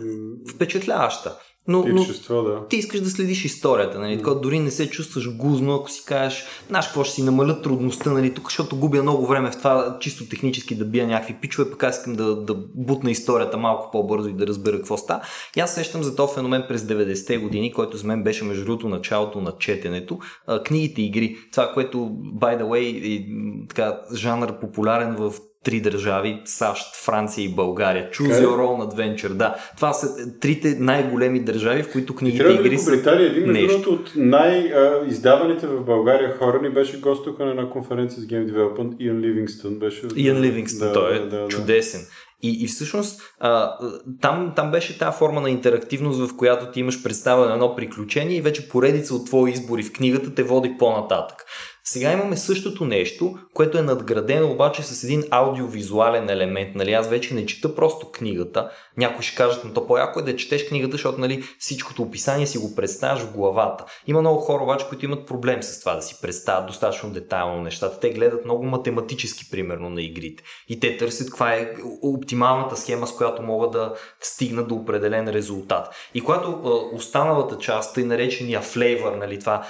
Впечатляваща. 0.55 1.39
Но, 1.69 1.85
но 1.89 2.05
да. 2.43 2.67
ти 2.69 2.77
искаш 2.77 3.01
да 3.01 3.11
следиш 3.11 3.45
историята, 3.45 3.99
нали? 3.99 4.19
Mm. 4.19 4.41
дори 4.41 4.59
не 4.59 4.71
се 4.71 4.91
чувстваш 4.91 5.37
гузно, 5.37 5.75
ако 5.75 5.91
си 5.91 6.03
кажеш, 6.07 6.45
знаеш 6.69 6.87
какво 6.87 7.05
ще 7.05 7.15
си 7.15 7.23
намаля 7.23 7.63
трудността, 7.63 8.13
нали? 8.13 8.35
Тук, 8.35 8.45
защото 8.45 8.77
губя 8.77 9.03
много 9.03 9.27
време 9.27 9.51
в 9.51 9.57
това 9.57 9.97
чисто 10.01 10.29
технически 10.29 10.75
да 10.75 10.85
бия 10.85 11.07
някакви 11.07 11.35
пичове, 11.35 11.71
пък 11.71 11.83
аз 11.83 11.97
искам 11.99 12.15
да, 12.15 12.37
да 12.37 12.55
бутна 12.75 13.11
историята 13.11 13.57
малко 13.57 13.91
по-бързо 13.91 14.29
и 14.29 14.33
да 14.33 14.47
разбера 14.47 14.77
какво 14.77 14.97
ста. 14.97 15.21
И 15.57 15.61
аз 15.61 15.75
сещам 15.75 16.03
за 16.03 16.17
този 16.17 16.35
феномен 16.35 16.65
през 16.69 16.83
90-те 16.83 17.39
години, 17.39 17.73
който 17.73 17.97
за 17.97 18.07
мен 18.07 18.23
беше 18.23 18.45
между 18.45 18.65
другото 18.65 18.89
началото 18.89 19.41
на 19.41 19.53
четенето. 19.59 20.19
А, 20.47 20.63
книгите 20.63 21.03
игри, 21.03 21.37
това, 21.53 21.73
което, 21.75 21.99
by 22.41 22.63
the 22.63 22.65
way, 22.65 23.17
е 23.17 23.27
така, 23.69 24.01
жанр 24.15 24.59
популярен 24.61 25.17
в 25.17 25.35
три 25.65 25.81
държави 25.81 26.43
САЩ, 26.45 26.97
Франция 27.05 27.45
и 27.45 27.55
България. 27.55 28.11
Choose 28.11 28.45
Your 28.45 28.57
Own 28.57 28.93
Adventure. 28.93 29.29
Да, 29.29 29.55
това 29.77 29.93
са 29.93 30.39
трите 30.41 30.77
най-големи 30.79 31.41
държави, 31.41 31.83
в 31.83 31.93
които 31.93 32.15
книгите 32.15 32.49
и 32.49 32.55
игри 32.55 32.79
са 32.79 33.13
един 33.19 33.53
нещо. 33.53 33.91
от 33.91 34.13
най-издаваните 34.17 35.67
в 35.67 35.85
България 35.85 36.37
хора 36.39 36.63
ни 36.63 36.71
беше 36.71 37.01
гост 37.01 37.25
тук 37.25 37.39
на 37.39 37.51
една 37.51 37.71
конференция 37.71 38.23
с 38.23 38.27
Game 38.27 38.53
Development. 38.53 38.97
Иан 38.99 39.21
Ливингстън 39.21 39.79
беше. 39.79 40.03
Иан 40.17 40.41
Ливингстън, 40.41 40.89
да, 40.89 40.95
той 40.95 41.17
е 41.17 41.19
да, 41.19 41.27
да, 41.27 41.49
чудесен. 41.49 42.01
И, 42.43 42.65
и 42.65 42.67
всъщност 42.67 43.21
а, 43.41 43.79
там, 44.21 44.53
там 44.57 44.71
беше 44.71 44.99
тази 44.99 45.19
форма 45.19 45.41
на 45.41 45.51
интерактивност, 45.51 46.31
в 46.31 46.37
която 46.37 46.71
ти 46.71 46.81
имаш 46.81 47.03
представа 47.03 47.47
на 47.47 47.53
едно 47.53 47.77
приключение 47.77 48.37
и 48.37 48.41
вече 48.41 48.69
поредица 48.69 49.15
от 49.15 49.27
твои 49.27 49.51
избори 49.51 49.83
в 49.83 49.93
книгата 49.93 50.35
те 50.35 50.43
води 50.43 50.77
по-нататък. 50.79 51.45
Сега 51.91 52.13
имаме 52.13 52.37
същото 52.37 52.85
нещо, 52.85 53.39
което 53.55 53.79
е 53.79 53.83
надградено 53.83 54.51
обаче 54.51 54.83
с 54.83 55.05
един 55.05 55.25
аудиовизуален 55.31 56.31
елемент. 56.31 56.75
Нали, 56.75 56.93
аз 56.93 57.09
вече 57.09 57.35
не 57.35 57.47
чета 57.47 57.75
просто 57.75 58.11
книгата. 58.13 58.71
Някой 58.97 59.23
ще 59.23 59.37
кажат, 59.37 59.65
но 59.65 59.73
то 59.73 59.87
по-яко 59.87 60.21
е 60.21 60.23
да 60.23 60.37
четеш 60.37 60.69
книгата, 60.69 60.93
защото 60.93 61.21
нали, 61.21 61.45
всичкото 61.59 62.03
описание 62.03 62.47
си 62.47 62.59
го 62.59 62.75
представяш 62.75 63.21
в 63.21 63.33
главата. 63.33 63.85
Има 64.07 64.21
много 64.21 64.41
хора 64.41 64.63
обаче, 64.63 64.87
които 64.89 65.05
имат 65.05 65.27
проблем 65.27 65.63
с 65.63 65.81
това 65.81 65.95
да 65.95 66.03
си 66.03 66.19
представят 66.23 66.67
достатъчно 66.67 67.11
детайлно 67.11 67.63
нещата. 67.63 68.01
Те 68.01 68.11
гледат 68.11 68.45
много 68.45 68.65
математически, 68.65 69.51
примерно, 69.51 69.91
на 69.91 70.03
игрите. 70.03 70.43
И 70.69 70.81
те 70.81 70.97
търсят 70.97 71.29
каква 71.29 71.55
е 71.55 71.73
оптималната 72.03 72.77
схема, 72.77 73.07
с 73.07 73.17
която 73.17 73.43
могат 73.43 73.71
да 73.71 73.95
стигнат 74.21 74.69
до 74.69 74.75
определен 74.75 75.29
резултат. 75.29 75.95
И 76.15 76.21
когато 76.21 76.61
останалата 76.95 77.59
част, 77.59 77.95
тъй 77.95 78.05
наречения 78.05 78.61
флейвър, 78.61 79.13
нали, 79.13 79.41
това 79.41 79.63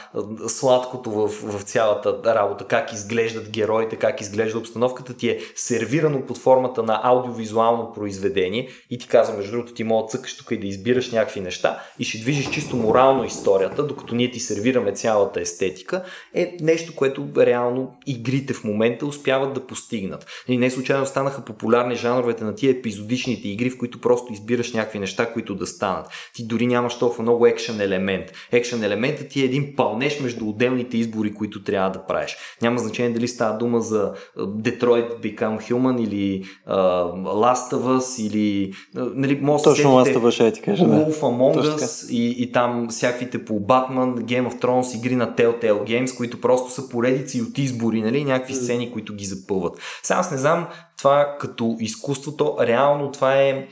сладкото 0.48 1.10
в, 1.10 1.28
в 1.28 1.62
цялата 1.62 2.07
цялата 2.08 2.34
работа, 2.34 2.64
как 2.64 2.92
изглеждат 2.92 3.50
героите, 3.50 3.96
как 3.96 4.20
изглежда 4.20 4.58
обстановката, 4.58 5.14
ти 5.14 5.30
е 5.30 5.40
сервирано 5.54 6.26
под 6.26 6.38
формата 6.38 6.82
на 6.82 7.00
аудиовизуално 7.02 7.92
произведение 7.92 8.68
и 8.90 8.98
ти 8.98 9.08
казва, 9.08 9.36
между 9.36 9.52
другото, 9.52 9.74
ти 9.74 9.84
мога 9.84 10.02
да 10.02 10.08
цъкаш 10.08 10.36
тук 10.36 10.50
и 10.50 10.58
да 10.58 10.66
избираш 10.66 11.12
някакви 11.12 11.40
неща 11.40 11.82
и 11.98 12.04
ще 12.04 12.18
движиш 12.18 12.50
чисто 12.50 12.76
морално 12.76 13.24
историята, 13.24 13.86
докато 13.86 14.14
ние 14.14 14.30
ти 14.30 14.40
сервираме 14.40 14.92
цялата 14.92 15.40
естетика, 15.40 16.02
е 16.34 16.56
нещо, 16.60 16.94
което 16.96 17.28
реално 17.36 17.96
игрите 18.06 18.54
в 18.54 18.64
момента 18.64 19.06
успяват 19.06 19.54
да 19.54 19.66
постигнат. 19.66 20.26
И 20.48 20.58
не 20.58 20.70
случайно 20.70 21.06
станаха 21.06 21.44
популярни 21.44 21.96
жанровете 21.96 22.44
на 22.44 22.54
тия 22.54 22.70
епизодичните 22.70 23.48
игри, 23.48 23.70
в 23.70 23.78
които 23.78 24.00
просто 24.00 24.32
избираш 24.32 24.72
някакви 24.72 24.98
неща, 24.98 25.32
които 25.32 25.54
да 25.54 25.66
станат. 25.66 26.06
Ти 26.34 26.46
дори 26.46 26.66
нямаш 26.66 26.98
толкова 26.98 27.22
много 27.22 27.46
екшен 27.46 27.80
елемент. 27.80 28.32
Екшен 28.52 28.84
елементът 28.84 29.28
ти 29.28 29.40
е 29.42 29.44
един 29.44 29.76
пълнеш 29.76 30.20
между 30.20 30.48
отделните 30.48 30.96
избори, 30.96 31.34
които 31.34 31.62
трябва 31.62 31.87
да 31.90 32.06
правиш. 32.06 32.36
Няма 32.62 32.78
значение 32.78 33.12
дали 33.12 33.28
става 33.28 33.58
дума 33.58 33.80
за 33.80 34.12
Detroit 34.38 35.20
Become 35.20 35.72
Human 35.72 36.04
или 36.04 36.44
uh, 36.68 37.12
Last 37.24 37.74
of 37.76 37.98
Us 37.98 38.26
или 38.26 38.72
uh, 38.96 39.12
нали, 39.14 39.40
може 39.42 39.64
Точно 39.64 39.90
Last 39.90 40.16
of 40.16 40.22
Us 40.22 40.30
ще 40.30 40.52
ти 40.52 40.60
кажа. 40.60 40.84
Wolf 40.84 41.20
Among 41.20 41.76
Us 41.78 42.10
и, 42.10 42.42
и 42.42 42.52
там 42.52 42.86
всякаквите 42.90 43.44
по 43.44 43.52
Batman, 43.52 44.14
Game 44.14 44.50
of 44.50 44.62
Thrones, 44.62 44.96
игри 44.96 45.16
на 45.16 45.34
Telltale 45.34 45.84
Games, 45.84 46.16
които 46.16 46.40
просто 46.40 46.70
са 46.70 46.88
поредици 46.88 47.42
от 47.42 47.58
избори, 47.58 48.02
нали, 48.02 48.24
някакви 48.24 48.54
сцени, 48.54 48.92
които 48.92 49.14
ги 49.14 49.24
запълват. 49.24 49.78
Сега 50.02 50.18
аз 50.20 50.30
не 50.30 50.38
знам 50.38 50.66
това 50.98 51.36
като 51.40 51.76
изкуството, 51.80 52.56
реално 52.60 53.12
това 53.12 53.34
е, 53.36 53.48
е 53.48 53.66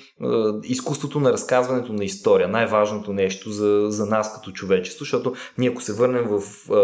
изкуството 0.65 1.21
на 1.21 1.33
разказването 1.33 1.93
на 1.93 2.05
история, 2.05 2.49
най-важното 2.49 3.13
нещо 3.13 3.51
за, 3.51 3.87
за 3.89 4.07
нас 4.07 4.35
като 4.35 4.53
човечество, 4.53 5.05
защото 5.05 5.33
ние 5.59 5.69
ако 5.69 5.83
се 5.83 5.93
върнем 5.93 6.25
в 6.29 6.41
е, 6.71 6.75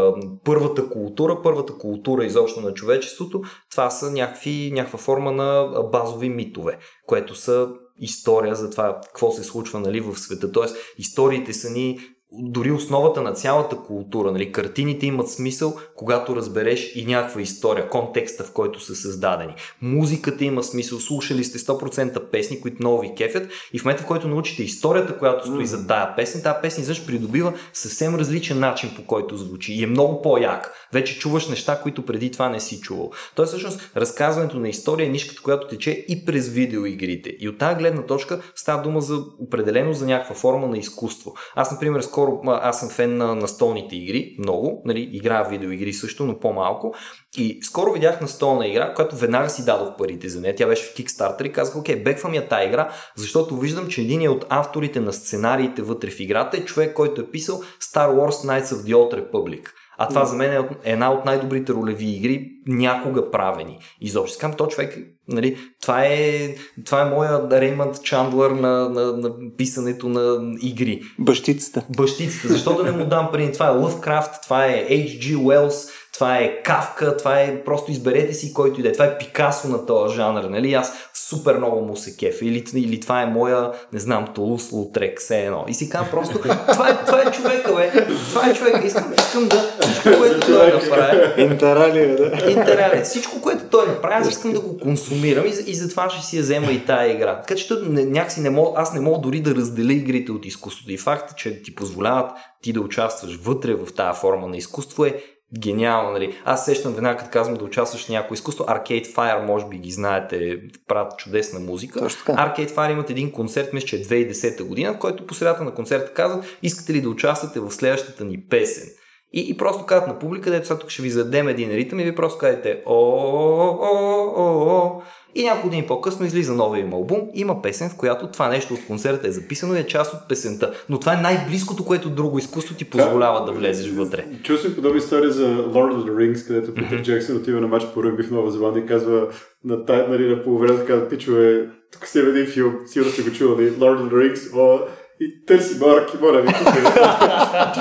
първата 0.44 0.88
култура, 0.88 1.21
първата 1.42 1.78
култура 1.78 2.24
изобщо 2.24 2.60
на 2.60 2.74
човечеството, 2.74 3.42
това 3.70 3.90
са 3.90 4.10
някакви, 4.10 4.70
някаква 4.74 4.98
форма 4.98 5.32
на 5.32 5.82
базови 5.92 6.28
митове, 6.28 6.78
което 7.06 7.34
са 7.34 7.68
история 7.98 8.54
за 8.54 8.70
това 8.70 9.00
какво 9.06 9.32
се 9.32 9.44
случва 9.44 9.80
нали, 9.80 10.00
в 10.00 10.16
света. 10.16 10.52
Тоест, 10.52 10.76
историите 10.98 11.52
са 11.52 11.70
ни 11.70 11.98
дори 12.32 12.70
основата 12.70 13.22
на 13.22 13.32
цялата 13.32 13.76
култура. 13.76 14.32
Нали? 14.32 14.52
Картините 14.52 15.06
имат 15.06 15.30
смисъл, 15.30 15.76
когато 15.96 16.36
разбереш 16.36 16.96
и 16.96 17.06
някаква 17.06 17.40
история, 17.40 17.88
контекста, 17.88 18.44
в 18.44 18.52
който 18.52 18.80
са 18.80 18.94
създадени. 18.94 19.54
Музиката 19.82 20.44
има 20.44 20.62
смисъл. 20.62 21.00
Слушали 21.00 21.44
сте 21.44 21.58
100% 21.58 22.30
песни, 22.30 22.60
които 22.60 22.76
много 22.80 23.00
ви 23.00 23.14
кефят 23.14 23.52
и 23.72 23.78
в 23.78 23.84
момента, 23.84 24.02
в 24.02 24.06
който 24.06 24.28
научите 24.28 24.62
историята, 24.62 25.18
която 25.18 25.46
стои 25.46 25.66
за 25.66 25.86
тая 25.86 26.16
песен, 26.16 26.42
тази 26.42 26.58
песен 26.62 26.82
изобщо 26.82 27.06
придобива 27.06 27.52
съвсем 27.72 28.14
различен 28.14 28.58
начин, 28.58 28.90
по 28.96 29.04
който 29.04 29.36
звучи 29.36 29.72
и 29.72 29.82
е 29.82 29.86
много 29.86 30.22
по-як. 30.22 30.81
Вече 30.92 31.18
чуваш 31.18 31.48
неща, 31.48 31.80
които 31.82 32.06
преди 32.06 32.30
това 32.30 32.48
не 32.48 32.60
си 32.60 32.80
чувал. 32.80 33.10
Тоест, 33.34 33.52
всъщност, 33.52 33.90
разказването 33.96 34.58
на 34.58 34.68
история 34.68 35.06
е 35.06 35.10
нишката, 35.10 35.42
която 35.42 35.66
тече 35.66 36.04
и 36.08 36.24
през 36.24 36.48
видеоигрите. 36.48 37.36
И 37.40 37.48
от 37.48 37.58
тази 37.58 37.76
гледна 37.76 38.02
точка 38.02 38.40
става 38.54 38.82
дума 38.82 39.00
за 39.00 39.24
определено 39.38 39.92
за 39.92 40.06
някаква 40.06 40.34
форма 40.34 40.66
на 40.66 40.78
изкуство. 40.78 41.34
Аз, 41.54 41.72
например, 41.72 42.00
скоро 42.00 42.40
аз 42.44 42.80
съм 42.80 42.88
фен 42.88 43.16
на 43.16 43.34
настолните 43.34 43.96
игри, 43.96 44.36
много, 44.38 44.82
нали, 44.84 45.10
играя 45.12 45.48
видеоигри 45.48 45.92
също, 45.92 46.24
но 46.24 46.38
по-малко. 46.38 46.94
И 47.36 47.58
скоро 47.62 47.92
видях 47.92 48.20
настолна 48.20 48.66
игра, 48.66 48.94
която 48.94 49.16
веднага 49.16 49.50
си 49.50 49.64
дадох 49.64 49.96
парите 49.98 50.28
за 50.28 50.40
нея. 50.40 50.54
Тя 50.54 50.66
беше 50.66 50.84
в 50.84 50.94
Kickstarter 50.94 51.42
и 51.42 51.52
казах, 51.52 51.76
окей, 51.76 51.96
беквам 51.96 52.34
я 52.34 52.48
тази 52.48 52.66
игра, 52.66 52.92
защото 53.16 53.56
виждам, 53.56 53.88
че 53.88 54.00
един 54.00 54.28
от 54.28 54.46
авторите 54.48 55.00
на 55.00 55.12
сценариите 55.12 55.82
вътре 55.82 56.10
в 56.10 56.20
играта 56.20 56.56
е 56.56 56.64
човек, 56.64 56.94
който 56.94 57.20
е 57.20 57.30
писал 57.30 57.62
Star 57.80 58.08
Wars 58.08 58.46
Knights 58.46 58.64
of 58.64 58.76
the 58.76 58.94
Old 58.94 59.22
Republic. 59.22 59.68
А 59.98 60.08
това 60.08 60.24
за 60.24 60.36
мен 60.36 60.52
е 60.52 60.68
една 60.84 61.12
от 61.12 61.24
най-добрите 61.24 61.72
ролеви 61.72 62.06
игри, 62.06 62.48
някога 62.66 63.30
правени. 63.30 63.78
Изобщо. 64.00 64.34
Скам, 64.34 64.52
то 64.52 64.66
човек, 64.66 64.98
нали, 65.28 65.58
това 65.82 66.04
е, 66.04 66.54
това 66.84 67.02
е 67.02 67.10
моя 67.10 67.60
Реймънд 67.60 68.02
Чандлър 68.02 68.50
на, 68.50 68.88
на, 68.88 69.12
на 69.12 69.30
писането 69.56 70.08
на 70.08 70.54
игри. 70.62 71.02
Бащицата. 71.18 71.84
Бащицата. 71.96 72.48
Защо 72.48 72.74
да 72.74 72.82
не 72.82 72.90
му 72.90 73.04
дам 73.04 73.28
преди? 73.32 73.52
Това 73.52 73.68
е 73.68 73.74
Lovecraft, 73.74 74.42
това 74.42 74.66
е 74.66 74.86
H.G. 74.88 75.36
Wells, 75.36 75.90
това 76.14 76.38
е 76.38 76.62
Кавка, 76.62 77.16
това 77.16 77.40
е 77.40 77.64
просто 77.64 77.90
изберете 77.90 78.34
си 78.34 78.52
който 78.52 78.80
иде. 78.80 78.92
Това 78.92 79.04
е 79.04 79.18
Пикасо 79.18 79.68
на 79.68 79.86
този 79.86 80.16
жанр, 80.16 80.44
нали? 80.44 80.74
Аз 80.74 81.10
супер 81.32 81.56
много 81.56 81.80
му 81.80 81.96
се 81.96 82.16
кефа. 82.16 82.44
Или, 82.44 82.64
или 82.74 83.00
това 83.00 83.22
е 83.22 83.26
моя, 83.26 83.72
не 83.92 83.98
знам, 83.98 84.26
Тулус 84.34 84.72
Лутрек, 84.72 85.20
все 85.20 85.44
едно. 85.44 85.64
И 85.68 85.74
си 85.74 85.88
казвам 85.88 86.10
просто, 86.10 86.38
това 86.72 86.88
е, 86.88 87.04
това 87.06 87.20
е 87.20 87.30
човека, 87.30 87.74
бе. 87.74 88.06
Това 88.06 88.50
е 88.50 88.54
човека. 88.54 88.86
Искам, 88.86 89.12
искам 89.18 89.48
да, 89.48 89.70
всичко, 89.80 90.18
което 90.18 90.46
той 90.46 90.72
направи. 90.72 91.42
Интералия, 91.42 92.16
да. 92.16 92.50
Интералия. 92.50 93.02
Всичко, 93.04 93.40
което 93.40 93.64
той 93.70 93.86
направи, 93.86 94.14
аз 94.14 94.30
искам 94.30 94.52
да 94.52 94.60
го 94.60 94.78
консумирам 94.78 95.46
и, 95.46 95.70
и 95.70 95.74
затова 95.74 96.10
ще 96.10 96.26
си 96.26 96.36
я 96.36 96.42
взема 96.42 96.72
и 96.72 96.84
тая 96.84 97.12
игра. 97.12 97.40
Така 97.40 97.54
че 97.54 97.74
някакси 97.88 98.40
не 98.40 98.50
мога, 98.50 98.70
аз 98.76 98.94
не 98.94 99.00
мога 99.00 99.18
дори 99.18 99.40
да 99.40 99.54
разделя 99.54 99.92
игрите 99.92 100.32
от 100.32 100.46
изкуството. 100.46 100.92
И 100.92 100.98
факт, 100.98 101.36
че 101.36 101.62
ти 101.62 101.74
позволяват 101.74 102.30
ти 102.62 102.72
да 102.72 102.80
участваш 102.80 103.36
вътре 103.36 103.74
в 103.74 103.94
тази 103.96 104.20
форма 104.20 104.48
на 104.48 104.56
изкуство 104.56 105.04
е 105.04 105.22
гениално, 105.58 106.10
нали? 106.10 106.36
Аз 106.44 106.64
сещам 106.64 106.92
веднага, 106.92 107.18
като 107.18 107.30
казвам 107.30 107.56
да 107.56 107.64
участваш 107.64 108.06
в 108.06 108.08
някое 108.08 108.34
изкуство. 108.34 108.64
Arcade 108.64 109.06
Fire, 109.06 109.46
може 109.46 109.66
би 109.66 109.78
ги 109.78 109.90
знаете, 109.90 110.60
правят 110.88 111.18
чудесна 111.18 111.60
музика. 111.60 112.00
Arcade 112.00 112.70
Fire 112.70 112.92
имат 112.92 113.10
един 113.10 113.32
концерт, 113.32 113.72
мисля, 113.72 113.86
че 113.86 113.96
е 113.96 114.02
2010 114.02 114.64
година, 114.64 114.92
в 114.92 114.98
който 114.98 115.26
по 115.26 115.34
средата 115.34 115.64
на 115.64 115.74
концерта 115.74 116.12
казват, 116.12 116.44
искате 116.62 116.92
ли 116.92 117.00
да 117.00 117.08
участвате 117.08 117.60
в 117.60 117.70
следващата 117.70 118.24
ни 118.24 118.40
песен? 118.50 118.88
И, 119.32 119.50
и 119.50 119.56
просто 119.56 119.86
казват 119.86 120.08
на 120.08 120.18
публика, 120.18 120.50
дето 120.50 120.66
сега 120.66 120.78
тук 120.78 120.90
ще 120.90 121.02
ви 121.02 121.10
зададем 121.10 121.48
един 121.48 121.70
ритъм 121.70 122.00
и 122.00 122.04
ви 122.04 122.14
просто 122.14 122.38
кажете 122.38 122.82
о, 122.86 122.94
о, 122.94 123.78
о, 123.82 124.32
о, 124.36 124.76
о, 124.76 125.02
и 125.34 125.44
няколко 125.44 125.68
дни 125.68 125.84
по-късно 125.88 126.26
излиза 126.26 126.54
новия 126.54 126.84
им 126.84 126.92
албум. 126.92 127.20
Има 127.34 127.62
песен, 127.62 127.90
в 127.90 127.96
която 127.96 128.26
това 128.26 128.48
нещо 128.48 128.74
от 128.74 128.86
концерта 128.86 129.28
е 129.28 129.32
записано 129.32 129.74
и 129.74 129.78
е 129.78 129.86
част 129.86 130.14
от 130.14 130.28
песента. 130.28 130.72
Но 130.88 131.00
това 131.00 131.14
е 131.14 131.22
най-близкото, 131.22 131.84
което 131.84 132.10
друго 132.10 132.38
изкуство 132.38 132.74
ти 132.74 132.84
позволява 132.84 133.44
да 133.44 133.52
влезеш 133.52 133.90
вътре. 133.90 134.24
Чул 134.42 134.56
съм 134.56 134.74
подобна 134.74 134.98
история 134.98 135.30
за 135.30 135.46
Lord 135.48 135.94
of 135.94 136.04
the 136.04 136.10
Rings, 136.10 136.46
където 136.46 136.74
Питър 136.74 136.98
mm-hmm. 136.98 137.02
Джексън 137.02 137.36
отива 137.36 137.60
на 137.60 137.68
матч 137.68 137.84
по 137.94 138.04
ръгби 138.04 138.22
в 138.22 138.30
Нова 138.30 138.50
Зеландия 138.50 138.84
и 138.84 138.86
казва 138.86 139.26
на, 139.64 139.84
тай, 139.84 140.06
нали, 140.08 140.28
на 140.28 140.42
полувремето, 140.42 140.86
казва, 140.86 141.08
пичове, 141.08 141.68
тук 141.92 142.06
сте 142.06 142.18
един 142.18 142.46
филм, 142.46 142.74
сигурно 142.86 143.12
сте 143.12 143.22
го 143.22 143.32
чували, 143.32 143.70
Lord 143.70 143.98
of 143.98 144.10
the 144.10 144.12
Rings, 144.12 144.56
о, 144.56 144.78
и 145.20 145.44
търси 145.46 145.78
Борки, 145.78 146.16
моля 146.20 146.40
ви, 146.40 146.46
тук 146.46 146.74
е 146.74 146.80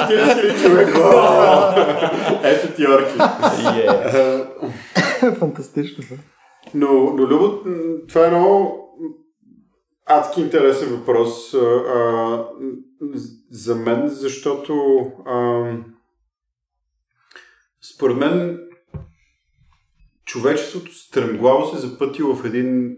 40 0.10 0.62
човек. 0.64 0.88
Ето 2.44 2.76
ти 2.76 2.88
орки. 2.88 3.18
Фантастично. 5.40 6.04
Но, 6.74 7.14
но 7.14 7.28
Любо, 7.28 7.64
това 8.08 8.28
е 8.28 8.30
много 8.30 8.78
адски 10.06 10.42
интересен 10.42 10.90
въпрос 10.90 11.54
а, 11.54 12.46
за 13.52 13.76
мен, 13.76 14.08
защото 14.08 14.98
а, 15.26 15.66
според 17.96 18.18
мен 18.18 18.60
човечеството 20.26 20.94
стремглаво 20.94 21.66
се 21.66 21.88
запътило 21.88 22.36
в 22.36 22.46
един 22.46 22.98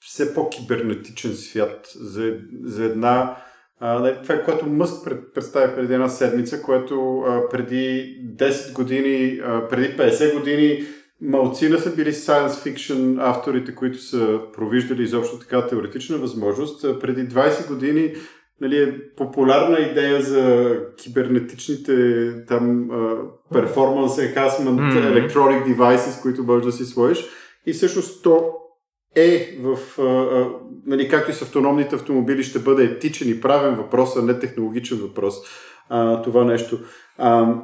все 0.00 0.34
по-кибернетичен 0.34 1.34
свят 1.34 1.88
за, 1.94 2.38
за 2.64 2.84
една 2.84 3.36
а, 3.80 4.22
това 4.22 4.34
е 4.34 4.44
което 4.44 4.66
Мъск 4.66 5.04
пред, 5.04 5.34
представи 5.34 5.74
преди 5.74 5.94
една 5.94 6.08
седмица, 6.08 6.62
което 6.62 7.18
а, 7.18 7.48
преди 7.48 8.16
10 8.36 8.72
години, 8.72 9.40
а, 9.44 9.68
преди 9.68 9.96
50 9.96 10.38
години 10.38 10.84
Малцина 11.22 11.78
са 11.78 11.96
били 11.96 12.12
science 12.12 12.48
fiction 12.48 13.16
авторите, 13.20 13.74
които 13.74 13.98
са 13.98 14.40
провиждали 14.52 15.02
изобщо 15.02 15.38
така 15.38 15.66
теоретична 15.66 16.18
възможност. 16.18 17.00
Преди 17.00 17.28
20 17.28 17.68
години 17.68 18.14
нали, 18.60 18.82
е 18.82 19.14
популярна 19.16 19.78
идея 19.78 20.22
за 20.22 20.74
кибернетичните 20.96 21.94
там 22.46 22.90
uh, 22.90 23.18
performance 23.52 24.34
enhancement 24.34 24.78
mm-hmm. 24.78 25.32
electronic 25.32 25.76
devices, 25.76 26.22
които 26.22 26.42
можеш 26.42 26.64
да 26.64 26.72
си 26.72 26.84
сложиш. 26.84 27.24
И 27.66 27.72
всъщност 27.72 28.22
то 28.22 28.52
е 29.16 29.58
в, 29.60 29.76
uh, 29.76 29.98
uh, 29.98 30.52
нали, 30.86 31.08
както 31.08 31.30
и 31.30 31.34
с 31.34 31.42
автономните 31.42 31.94
автомобили, 31.94 32.42
ще 32.42 32.58
бъде 32.58 32.84
етичен 32.84 33.30
и 33.30 33.40
правен 33.40 33.74
въпрос, 33.74 34.16
а 34.16 34.22
не 34.22 34.38
технологичен 34.38 34.98
въпрос. 34.98 35.34
Uh, 35.90 36.24
това 36.24 36.44
нещо. 36.44 36.78
Uh, 37.20 37.62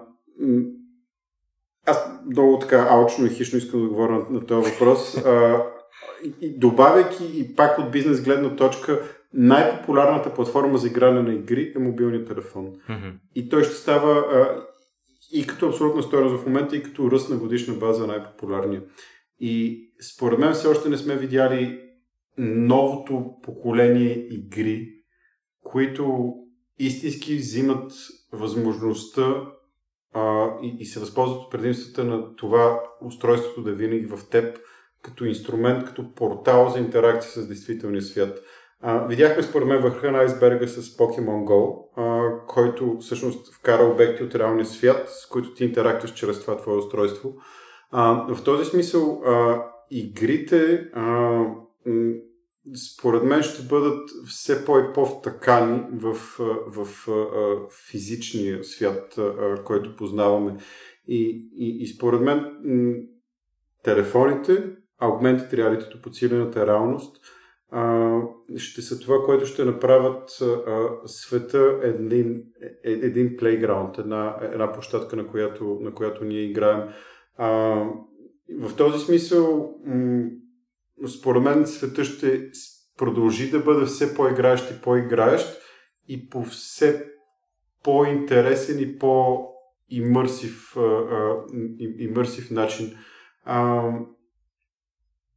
аз 1.87 2.11
много 2.27 2.59
така 2.59 2.87
алчно 2.91 3.27
и 3.27 3.31
хищно 3.31 3.59
искам 3.59 3.83
да 3.83 3.89
говоря 3.89 4.13
на, 4.13 4.25
на 4.31 4.47
този 4.47 4.71
въпрос. 4.71 5.17
А, 5.17 5.63
и, 6.41 6.59
добавяйки 6.59 7.25
и 7.35 7.55
пак 7.57 7.79
от 7.79 7.91
бизнес 7.91 8.25
гледна 8.25 8.57
точка, 8.57 9.03
най-популярната 9.33 10.35
платформа 10.35 10.79
за 10.79 10.87
игране 10.87 11.23
на 11.23 11.33
игри 11.35 11.73
е 11.77 11.79
мобилният 11.79 12.29
телефон. 12.29 12.67
Mm-hmm. 12.67 13.13
И 13.35 13.49
той 13.49 13.65
ще 13.65 13.75
става 13.75 14.13
а, 14.13 14.65
и 15.33 15.47
като 15.47 15.69
абсолютна 15.69 16.03
стоеност 16.03 16.43
в 16.43 16.47
момента, 16.47 16.77
и 16.77 16.83
като 16.83 17.11
ръст 17.11 17.31
на 17.31 17.37
годишна 17.37 17.75
база 17.75 18.07
най-популярния. 18.07 18.83
И 19.41 19.85
според 20.15 20.39
мен 20.39 20.53
все 20.53 20.69
още 20.69 20.89
не 20.89 20.97
сме 20.97 21.17
видяли 21.17 21.81
новото 22.39 23.31
поколение 23.43 24.27
игри, 24.31 24.89
които 25.63 26.35
истински 26.79 27.37
взимат 27.37 27.93
възможността 28.33 29.43
а, 30.15 30.53
и, 30.63 30.77
и 30.79 30.87
се 30.87 31.01
възползват 31.01 31.43
от 31.43 31.51
предимствата 31.51 32.05
на 32.05 32.37
това 32.37 32.81
устройството 33.01 33.63
да 33.63 33.71
е 33.71 33.75
винаги 33.75 34.07
в 34.07 34.19
теб 34.31 34.59
като 35.03 35.25
инструмент, 35.25 35.85
като 35.85 36.15
портал 36.15 36.69
за 36.69 36.79
интеракция 36.79 37.31
с 37.33 37.49
действителния 37.49 38.03
свят. 38.03 38.39
А, 38.81 39.07
видяхме 39.07 39.43
според 39.43 39.69
мен 39.69 39.83
върха 39.83 40.13
на 40.13 40.19
айсберга 40.19 40.67
с 40.67 40.83
Pokemon 40.83 41.45
Go, 41.45 41.89
а, 41.97 42.39
който 42.47 42.97
всъщност 43.01 43.55
вкара 43.55 43.85
обекти 43.85 44.23
от 44.23 44.35
реалния 44.35 44.67
свят, 44.67 45.11
с 45.11 45.29
които 45.29 45.55
ти 45.55 45.65
интерактуваш 45.65 46.15
чрез 46.15 46.41
това 46.41 46.57
твое 46.57 46.77
устройство. 46.77 47.35
А, 47.91 48.35
в 48.35 48.45
този 48.45 48.65
смисъл 48.65 49.23
а, 49.27 49.63
игрите 49.91 50.89
а, 50.93 51.41
според 52.95 53.23
мен 53.23 53.43
ще 53.43 53.63
бъдат 53.63 54.11
все 54.27 54.65
по- 54.65 54.79
и 54.79 54.93
по-втакани 54.95 55.83
в, 55.93 56.15
в, 56.67 56.85
в 57.07 57.69
физичния 57.91 58.65
свят, 58.65 59.19
който 59.65 59.97
познаваме. 59.97 60.57
И, 61.09 61.49
и, 61.57 61.83
и 61.83 61.87
според 61.87 62.21
мен 62.21 62.47
телефоните, 63.83 64.77
augmented 65.03 65.55
reality, 65.55 66.01
подсилената 66.01 66.67
реалност, 66.67 67.17
ще 68.57 68.83
са 68.83 69.01
това, 69.01 69.17
което 69.25 69.47
ще 69.47 69.65
направят 69.65 70.31
света 71.07 71.81
един, 71.83 72.43
е, 72.85 72.91
един 72.91 73.37
плейграунд, 73.37 73.99
една, 73.99 74.37
една 74.43 74.73
площадка, 74.73 75.17
на 75.17 75.27
която, 75.27 75.79
на 75.81 75.95
която 75.95 76.25
ние 76.25 76.41
играем. 76.41 76.89
в 78.61 78.77
този 78.77 79.05
смисъл 79.05 79.75
според 81.19 81.43
мен 81.43 81.67
света 81.67 82.05
ще 82.05 82.51
продължи 82.97 83.51
да 83.51 83.61
бъде 83.61 83.87
все 83.87 84.15
по-играещ 84.15 84.71
и 84.71 84.81
по-играещ 84.83 85.61
и 86.09 86.29
по 86.29 86.43
все 86.43 87.07
по-интересен 87.83 88.79
и 88.81 88.99
по-имърсив 88.99 90.77
имърсив 91.99 92.51
начин. 92.51 92.97
А, 93.45 93.83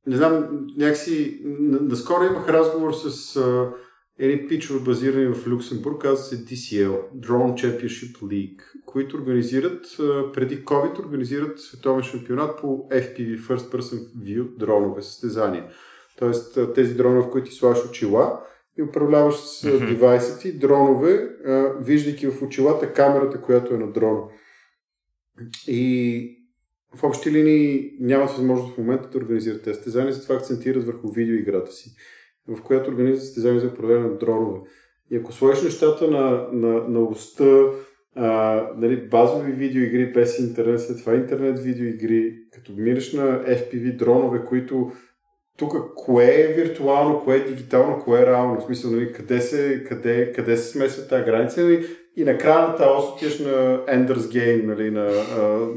не 0.08 0.16
знам, 0.16 0.68
някакси, 0.78 1.42
наскоро 1.70 2.24
имах 2.24 2.50
разговор 2.50 2.94
с 2.94 3.36
а, 3.36 3.74
едни 4.20 4.48
пичове 4.48 4.80
базирани 4.80 5.34
в 5.34 5.48
Люксембург, 5.48 6.02
казва 6.02 6.26
се 6.26 6.46
DCL, 6.46 7.02
Drone 7.16 7.54
Championship 7.54 8.20
League, 8.20 8.62
които 8.86 9.18
организират, 9.18 9.86
преди 10.34 10.66
COVID, 10.66 11.00
организират 11.00 11.60
световен 11.60 12.04
шампионат 12.04 12.62
по 12.62 12.68
FPV, 12.92 13.40
First 13.40 13.72
Person 13.72 14.00
View, 14.18 14.58
дронове, 14.58 15.02
състезания. 15.02 15.66
Тоест 16.18 16.60
тези 16.76 16.94
дронове, 16.94 17.22
в 17.22 17.30
които 17.30 17.50
ти 17.50 17.56
слагаш 17.56 17.86
очила 17.86 18.42
и 18.78 18.84
управляваш 18.84 19.36
с 19.36 19.62
mm-hmm. 19.64 19.88
девайса 19.88 20.40
ти, 20.40 20.58
дронове, 20.60 21.30
виждайки 21.80 22.28
в 22.28 22.42
очилата 22.42 22.94
камерата, 22.94 23.42
която 23.42 23.74
е 23.74 23.78
на 23.78 23.92
дрона. 23.92 24.22
И 25.68 26.34
в 26.96 27.04
общи 27.04 27.32
линии 27.32 27.92
нямат 28.00 28.30
възможност 28.30 28.74
в 28.74 28.78
момента 28.78 29.10
да 29.10 29.18
организират 29.18 29.64
тези 29.64 29.76
състезания, 29.76 30.14
затова 30.14 30.36
акцентират 30.36 30.86
върху 30.86 31.12
видеоиграта 31.12 31.72
си, 31.72 31.96
в 32.48 32.62
която 32.62 32.90
организират 32.90 33.24
състезания 33.24 33.60
за 33.60 33.68
управление 33.68 34.10
на 34.10 34.18
дронове. 34.18 34.60
И 35.12 35.18
ако 35.18 35.32
сложиш 35.32 35.64
нещата 35.64 36.12
на, 36.12 36.48
на, 36.52 36.88
на 36.88 37.00
уста, 37.00 37.66
а, 38.16 38.62
нали, 38.78 39.08
базови 39.10 39.52
видеоигри 39.52 40.12
без 40.12 40.40
интернет, 40.40 40.82
след 40.82 41.00
това 41.00 41.16
интернет 41.16 41.60
видеоигри, 41.60 42.36
като 42.54 42.72
мириш 42.78 43.14
на 43.14 43.44
FPV 43.46 43.96
дронове, 43.96 44.46
които 44.46 44.92
тук 45.58 45.74
кое 45.96 46.26
е 46.26 46.54
виртуално, 46.54 47.20
кое 47.24 47.36
е 47.36 47.44
дигитално, 47.44 48.00
кое 48.04 48.22
е 48.22 48.26
реално. 48.26 48.60
В 48.60 48.64
смисъл, 48.64 48.92
нали, 48.92 49.12
къде, 49.12 49.42
се, 49.42 49.84
къде, 49.88 50.32
къде 50.32 50.58
се 50.58 50.72
смесва 50.72 51.08
тази 51.08 51.24
граница 51.24 51.62
нали, 51.62 51.86
и 52.16 52.24
на 52.24 52.38
края 52.38 52.68
на 52.68 52.76
тази 52.76 53.08
отиваш 53.14 53.40
на 53.40 53.86
Ender's 53.86 54.16
Game, 54.16 54.66
нали, 54.66 54.92
на, 54.92 55.06
а, 55.38 55.68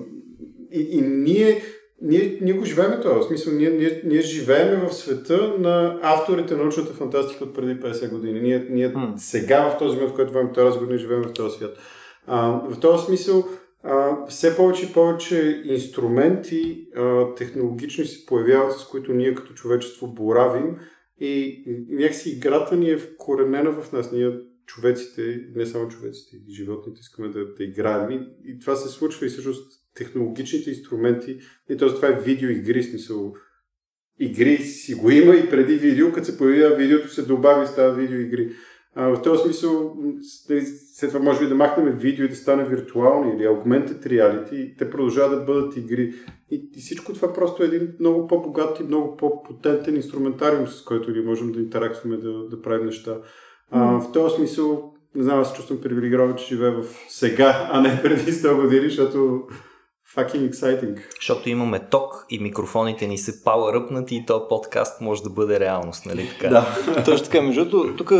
и, 0.73 0.99
и 0.99 1.01
ние, 1.01 1.63
ние, 2.03 2.39
ние 2.41 2.53
го 2.53 2.65
живеем 2.65 3.01
това. 3.03 3.15
В 3.15 3.25
смисъл, 3.25 3.53
ние, 3.53 3.71
ние, 3.71 4.03
ние 4.05 4.21
живееме 4.21 4.87
в 4.87 4.93
света 4.93 5.55
на 5.59 5.99
авторите 6.03 6.55
на 6.55 6.63
научната 6.63 6.93
фантастика 6.93 7.45
от 7.45 7.55
преди 7.55 7.81
50 7.81 8.11
години. 8.11 8.41
Ние, 8.41 8.67
ние 8.71 8.93
hmm. 8.93 9.17
сега, 9.17 9.69
в 9.69 9.79
този 9.79 9.95
момент, 9.95 10.13
в 10.13 10.15
който 10.15 10.33
водим 10.33 10.53
този 10.53 10.67
разговор, 10.67 10.89
ние 10.89 10.99
живеем 10.99 11.23
в 11.23 11.33
този 11.33 11.57
свят. 11.57 11.79
А, 12.27 12.51
в 12.51 12.81
този 12.81 13.07
смисъл, 13.07 13.45
а, 13.83 14.27
все 14.27 14.57
повече 14.57 14.87
и 14.87 14.93
повече 14.93 15.63
инструменти 15.65 16.89
а, 16.97 17.35
технологични 17.35 18.05
се 18.05 18.27
появяват, 18.27 18.73
с 18.73 18.85
които 18.85 19.13
ние 19.13 19.35
като 19.35 19.55
човечество 19.55 20.07
боравим 20.07 20.77
и 21.21 21.65
някакси 21.91 22.31
играта 22.31 22.77
ни 22.77 22.91
е 22.91 22.99
вкоренена 22.99 23.73
в 23.73 23.93
нас. 23.93 24.13
Ние 24.13 24.33
човеците, 24.67 25.41
не 25.55 25.67
само 25.67 25.89
човеците, 25.89 26.37
и 26.37 26.55
животните 26.55 27.01
искаме 27.01 27.29
да, 27.29 27.55
да 27.55 27.65
играем. 27.65 28.11
И, 28.11 28.21
и 28.45 28.59
това 28.59 28.77
се 28.77 28.89
случва 28.89 29.27
и 29.27 29.29
всъщност 29.29 29.80
технологичните 29.95 30.71
инструменти, 30.71 31.39
и 31.71 31.77
т.е. 31.77 31.89
това 31.89 32.09
е 32.09 32.21
видеоигри, 32.21 32.83
смисъл 32.83 33.35
игри 34.21 34.59
си 34.59 34.95
го 34.95 35.11
има 35.11 35.35
и 35.35 35.51
преди 35.51 35.75
видео, 35.75 36.12
като 36.12 36.27
се 36.27 36.39
появява 36.39 36.77
видеото, 36.77 37.09
се 37.09 37.23
добави 37.23 37.67
става 37.67 37.95
видеоигри. 37.95 38.53
А, 38.95 39.09
в 39.09 39.23
този 39.23 39.43
смисъл, 39.43 39.97
нали, 40.49 40.67
след 40.95 41.11
това 41.11 41.25
може 41.25 41.41
би 41.41 41.47
да 41.47 41.55
махнем 41.55 41.95
видео 41.97 42.25
и 42.25 42.29
да 42.29 42.37
стане 42.37 42.65
виртуални 42.65 43.33
или 43.33 43.47
augmented 43.47 44.07
reality, 44.07 44.55
и 44.55 44.77
те 44.77 44.91
продължават 44.91 45.39
да 45.39 45.45
бъдат 45.45 45.77
игри. 45.77 46.15
И, 46.51 46.71
и 46.77 46.81
всичко 46.81 47.12
това 47.12 47.33
просто 47.33 47.62
е 47.62 47.67
един 47.67 47.93
много 48.01 48.27
по-богат 48.27 48.81
и 48.81 48.83
много 48.83 49.17
по-потентен 49.17 49.97
инструментариум, 49.97 50.67
с 50.67 50.85
който 50.85 51.11
ние 51.11 51.23
можем 51.23 51.53
да 51.53 51.61
интерактуваме, 51.61 52.23
да, 52.23 52.49
да 52.49 52.62
правим 52.62 52.87
неща. 52.87 53.19
А, 53.71 54.01
в 54.01 54.12
този 54.12 54.37
смисъл, 54.37 54.93
не 55.15 55.23
знам, 55.23 55.41
аз 55.41 55.51
се 55.51 55.57
чувствам 55.57 55.81
привилегирован, 55.81 56.37
че 56.37 56.47
живея 56.47 56.73
в 56.73 56.85
сега, 57.09 57.69
а 57.73 57.81
не 57.81 58.01
преди 58.03 58.33
100 58.33 58.62
години, 58.62 58.89
защото 58.89 59.43
fucking 60.16 60.51
exciting. 60.51 60.99
Защото 61.16 61.49
имаме 61.49 61.78
ток 61.78 62.27
и 62.31 62.39
микрофоните 62.39 63.07
ни 63.07 63.19
се 63.19 63.45
power 63.45 64.12
и 64.12 64.27
то 64.27 64.49
подкаст 64.49 65.01
може 65.01 65.23
да 65.23 65.31
бъде 65.31 65.61
реалност, 65.61 66.07
нали 66.07 66.28
така? 66.28 66.49
Да, 66.49 66.66
точно 67.05 67.24
така. 67.24 67.43
Между 67.43 67.65
другото, 67.65 67.97
тук 67.97 68.12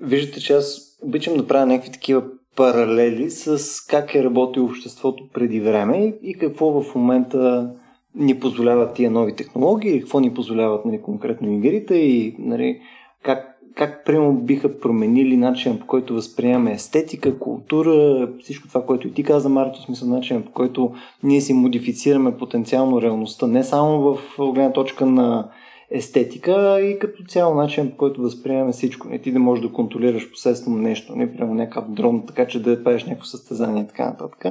виждате, 0.00 0.40
че 0.40 0.52
аз 0.52 0.80
обичам 1.02 1.36
да 1.36 1.46
правя 1.46 1.66
някакви 1.66 1.92
такива 1.92 2.22
паралели 2.56 3.30
с 3.30 3.80
как 3.86 4.14
е 4.14 4.24
работил 4.24 4.64
обществото 4.64 5.28
преди 5.34 5.60
време 5.60 6.14
и 6.22 6.38
какво 6.38 6.82
в 6.82 6.94
момента 6.94 7.70
ни 8.14 8.40
позволяват 8.40 8.94
тия 8.94 9.10
нови 9.10 9.36
технологии, 9.36 10.00
какво 10.00 10.20
ни 10.20 10.34
позволяват 10.34 10.84
нали, 10.84 11.02
конкретно 11.02 11.52
игрите 11.52 11.94
и 11.94 12.36
нали, 12.38 12.80
как, 13.22 13.55
как 13.76 14.04
прямо 14.04 14.32
биха 14.32 14.80
променили 14.80 15.36
начина 15.36 15.78
по 15.78 15.86
който 15.86 16.14
възприемаме 16.14 16.72
естетика, 16.72 17.38
култура, 17.38 18.28
всичко 18.42 18.68
това, 18.68 18.86
което 18.86 19.08
и 19.08 19.12
ти 19.12 19.22
каза, 19.22 19.48
Марто, 19.48 19.82
смисъл 19.82 20.08
начина 20.08 20.42
по 20.42 20.52
който 20.52 20.92
ние 21.22 21.40
си 21.40 21.52
модифицираме 21.52 22.36
потенциално 22.36 23.02
реалността, 23.02 23.46
не 23.46 23.64
само 23.64 24.00
в 24.00 24.18
гледна 24.38 24.72
точка 24.72 25.06
на 25.06 25.48
естетика 25.90 26.80
и 26.80 26.98
като 26.98 27.24
цяло 27.24 27.54
начин, 27.54 27.90
по 27.90 27.96
който 27.96 28.22
възприемаме 28.22 28.72
всичко. 28.72 29.08
Не 29.08 29.18
ти 29.18 29.32
да 29.32 29.38
можеш 29.38 29.64
да 29.64 29.72
контролираш 29.72 30.30
посредством 30.30 30.82
нещо, 30.82 31.16
не 31.16 31.36
прямо 31.36 31.54
някакъв 31.54 31.90
дрон, 31.90 32.26
така 32.26 32.46
че 32.46 32.62
да 32.62 32.84
правиш 32.84 33.04
някакво 33.04 33.26
състезание 33.26 33.82
и 33.82 33.86
така 33.86 34.04
нататък. 34.04 34.44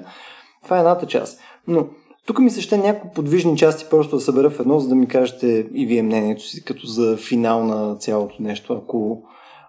Това 0.63 0.77
е 0.77 0.79
едната 0.79 1.07
част. 1.07 1.39
Но 1.67 1.87
тук 2.25 2.39
ми 2.39 2.49
се 2.49 2.61
ще 2.61 2.77
някои 2.77 3.09
подвижни 3.15 3.57
части 3.57 3.85
просто 3.89 4.15
да 4.15 4.21
събера 4.21 4.49
в 4.49 4.59
едно, 4.59 4.79
за 4.79 4.89
да 4.89 4.95
ми 4.95 5.07
кажете 5.07 5.67
и 5.73 5.85
вие 5.85 6.03
мнението 6.03 6.43
си, 6.43 6.65
като 6.65 6.87
за 6.87 7.17
финал 7.17 7.63
на 7.63 7.95
цялото 7.95 8.35
нещо, 8.39 8.73
ако, 8.73 9.23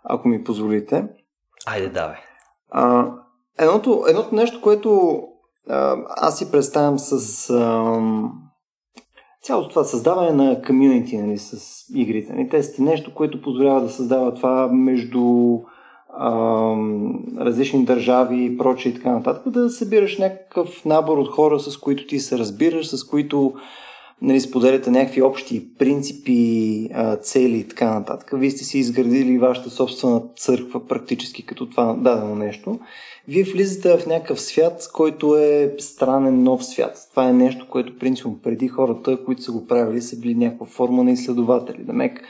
ако 0.04 0.28
ми 0.28 0.44
позволите. 0.44 1.04
Айде, 1.66 1.88
давай. 1.88 2.16
А, 2.70 3.10
едното, 3.58 4.04
едното 4.08 4.34
нещо, 4.34 4.60
което 4.60 5.20
а, 5.68 5.96
аз 6.08 6.38
си 6.38 6.50
представям 6.50 6.98
с 6.98 7.50
а, 7.50 8.00
цялото 9.42 9.68
това 9.68 9.84
създаване 9.84 10.44
на 10.44 10.62
комьюнити 10.62 11.18
нали, 11.18 11.38
с 11.38 11.84
игрите. 11.94 12.32
Нали, 12.32 12.48
те 12.48 12.62
са 12.62 12.82
нещо, 12.82 13.14
което 13.14 13.42
позволява 13.42 13.80
да 13.80 13.88
създава 13.88 14.34
това 14.34 14.68
между 14.72 15.22
различни 17.40 17.84
държави 17.84 18.44
и 18.44 18.58
прочее 18.58 18.92
и 18.92 18.94
така 18.94 19.10
нататък, 19.10 19.52
да 19.52 19.70
събираш 19.70 20.18
някакъв 20.18 20.84
набор 20.84 21.18
от 21.18 21.28
хора, 21.28 21.60
с 21.60 21.76
които 21.76 22.06
ти 22.06 22.18
се 22.18 22.38
разбираш, 22.38 22.86
с 22.86 23.04
които 23.04 23.54
нали, 24.22 24.40
споделяте 24.40 24.90
някакви 24.90 25.22
общи 25.22 25.68
принципи, 25.78 26.88
цели 27.22 27.58
и 27.58 27.68
така 27.68 27.94
нататък. 27.94 28.30
Вие 28.32 28.50
сте 28.50 28.64
си 28.64 28.78
изградили 28.78 29.38
вашата 29.38 29.70
собствена 29.70 30.22
църква 30.36 30.86
практически 30.86 31.46
като 31.46 31.70
това 31.70 31.94
дадено 31.94 32.34
нещо. 32.34 32.78
Вие 33.28 33.42
влизате 33.42 33.98
в 33.98 34.06
някакъв 34.06 34.40
свят, 34.40 34.90
който 34.92 35.36
е 35.36 35.74
странен 35.78 36.42
нов 36.42 36.64
свят. 36.64 37.08
Това 37.10 37.28
е 37.28 37.32
нещо, 37.32 37.66
което 37.70 37.98
принципно 37.98 38.38
преди 38.42 38.68
хората, 38.68 39.24
които 39.24 39.42
са 39.42 39.52
го 39.52 39.66
правили, 39.66 40.02
са 40.02 40.20
били 40.20 40.34
някаква 40.34 40.66
форма 40.66 41.04
на 41.04 41.10
изследователи. 41.10 41.84
Да 41.84 41.92
мек, 41.92 42.22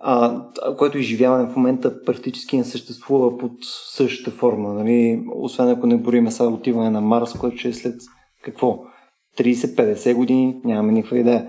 а, 0.00 0.42
което 0.78 0.98
изживяване 0.98 1.48
в 1.48 1.56
момента 1.56 2.04
практически 2.04 2.56
не 2.56 2.64
съществува 2.64 3.38
под 3.38 3.52
същата 3.94 4.30
форма. 4.30 4.74
Нали? 4.74 5.22
Освен 5.34 5.68
ако 5.68 5.86
не 5.86 5.96
бориме 5.96 6.30
сега 6.30 6.48
отиване 6.48 6.90
на 6.90 7.00
Марс, 7.00 7.32
което 7.32 7.56
ще 7.56 7.68
е 7.68 7.72
след 7.72 7.94
какво? 8.42 8.78
30-50 9.38 10.14
години, 10.14 10.60
нямаме 10.64 10.92
никаква 10.92 11.18
идея. 11.18 11.48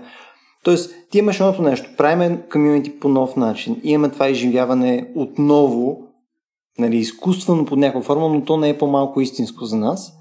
Тоест, 0.64 0.94
ти 1.10 1.18
имаш 1.18 1.40
едното 1.40 1.62
нещо, 1.62 1.90
правиме 1.96 2.42
комьюнити 2.52 2.98
по 3.00 3.08
нов 3.08 3.36
начин, 3.36 3.80
имаме 3.82 4.12
това 4.12 4.28
изживяване 4.28 5.12
отново, 5.16 5.98
нали, 6.78 6.96
изкуствено 6.96 7.64
под 7.64 7.78
някаква 7.78 8.02
форма, 8.02 8.28
но 8.28 8.44
то 8.44 8.56
не 8.56 8.68
е 8.68 8.78
по-малко 8.78 9.20
истинско 9.20 9.64
за 9.64 9.76
нас. 9.76 10.12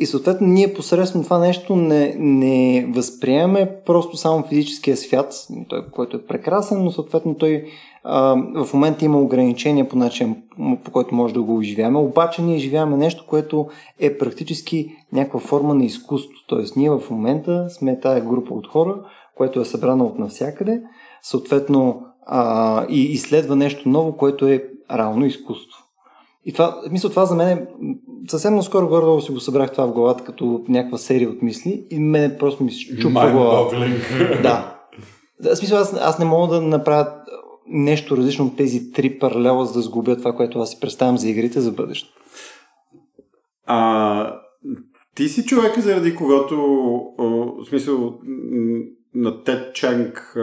И 0.00 0.06
съответно 0.06 0.46
ние 0.46 0.74
посредством 0.74 1.24
това 1.24 1.38
нещо 1.38 1.76
не, 1.76 2.14
не 2.18 2.86
възприемаме 2.94 3.70
просто 3.86 4.16
само 4.16 4.46
физическия 4.46 4.96
свят, 4.96 5.34
той, 5.68 5.86
който 5.90 6.16
е 6.16 6.22
прекрасен, 6.22 6.84
но 6.84 6.90
съответно 6.90 7.34
той 7.34 7.64
а, 8.04 8.36
в 8.64 8.74
момента 8.74 9.04
има 9.04 9.20
ограничения 9.20 9.88
по 9.88 9.96
начин, 9.96 10.36
по 10.84 10.90
който 10.90 11.14
може 11.14 11.34
да 11.34 11.42
го 11.42 11.62
изживяваме, 11.62 11.98
обаче 11.98 12.42
ние 12.42 12.56
изживяваме 12.56 12.96
нещо, 12.96 13.24
което 13.28 13.68
е 13.98 14.18
практически 14.18 14.96
някаква 15.12 15.40
форма 15.40 15.74
на 15.74 15.84
изкуство. 15.84 16.34
Тоест 16.46 16.76
ние 16.76 16.90
в 16.90 17.02
момента 17.10 17.70
сме 17.70 18.00
тая 18.00 18.20
група 18.20 18.54
от 18.54 18.66
хора, 18.66 18.94
което 19.36 19.60
е 19.60 19.64
събрана 19.64 20.04
от 20.04 20.18
навсякъде, 20.18 20.82
съответно 21.22 22.02
а, 22.26 22.86
и 22.88 23.02
изследва 23.02 23.56
нещо 23.56 23.88
ново, 23.88 24.16
което 24.16 24.48
е 24.48 24.64
равно 24.90 25.26
изкуство. 25.26 25.79
И 26.44 26.52
това, 26.52 26.82
мисля, 26.90 27.10
това 27.10 27.26
за 27.26 27.34
мен 27.34 27.48
е, 27.48 27.66
съвсем 28.28 28.54
наскоро 28.54 28.88
горе 28.88 29.22
си 29.22 29.32
го 29.32 29.40
събрах 29.40 29.72
това 29.72 29.86
в 29.86 29.92
главата 29.92 30.24
като 30.24 30.64
някаква 30.68 30.98
серия 30.98 31.30
от 31.30 31.42
мисли 31.42 31.86
и 31.90 31.98
мен 31.98 32.36
просто 32.38 32.64
ми 32.64 32.72
се 32.72 32.96
чупва 32.96 33.30
главата. 33.30 33.76
Да. 34.42 34.76
В 35.40 35.56
смисъл, 35.56 35.78
аз, 35.78 35.94
аз 36.00 36.18
не 36.18 36.24
мога 36.24 36.54
да 36.54 36.62
направя 36.62 37.12
нещо 37.66 38.16
различно 38.16 38.46
от 38.46 38.56
тези 38.56 38.92
три 38.92 39.18
паралела, 39.18 39.66
за 39.66 39.72
да 39.72 39.80
сгубя 39.80 40.16
това, 40.16 40.32
което 40.32 40.58
аз 40.58 40.70
си 40.70 40.80
представям 40.80 41.18
за 41.18 41.28
игрите 41.28 41.60
за 41.60 41.72
бъдеще. 41.72 42.08
А, 43.66 44.40
ти 45.14 45.28
си 45.28 45.44
човека, 45.44 45.80
заради 45.80 46.16
когато, 46.16 46.56
в 47.18 47.64
смисъл, 47.68 48.18
на 49.14 49.44
Тед 49.44 49.74
Чанг 49.74 50.36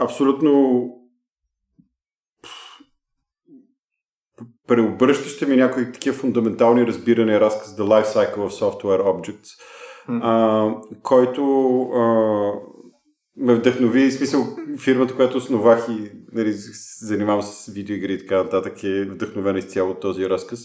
абсолютно 0.00 0.82
преобръщаща 4.70 5.46
ми 5.46 5.56
някои 5.56 5.92
такива 5.92 6.16
фундаментални 6.16 6.86
разбирания 6.86 7.40
разказ 7.40 7.76
The 7.76 7.82
Life 7.82 8.06
Cycle 8.06 8.36
of 8.36 8.50
Software 8.50 9.02
Objects, 9.02 9.48
mm. 10.08 10.20
а, 10.22 10.74
който 11.02 11.82
а, 11.82 12.04
ме 13.36 13.54
вдъхнови, 13.54 14.10
в 14.10 14.14
смисъл 14.14 14.46
фирмата, 14.78 15.16
която 15.16 15.38
основах 15.38 15.86
и 15.88 16.10
нали, 16.32 16.52
занимавам 17.00 17.42
с 17.42 17.72
видеоигри 17.72 18.12
и 18.12 18.18
така 18.18 18.36
нататък 18.36 18.84
е 18.84 19.04
вдъхновена 19.04 19.58
изцяло 19.58 19.90
от 19.90 20.00
този 20.00 20.30
разказ, 20.30 20.60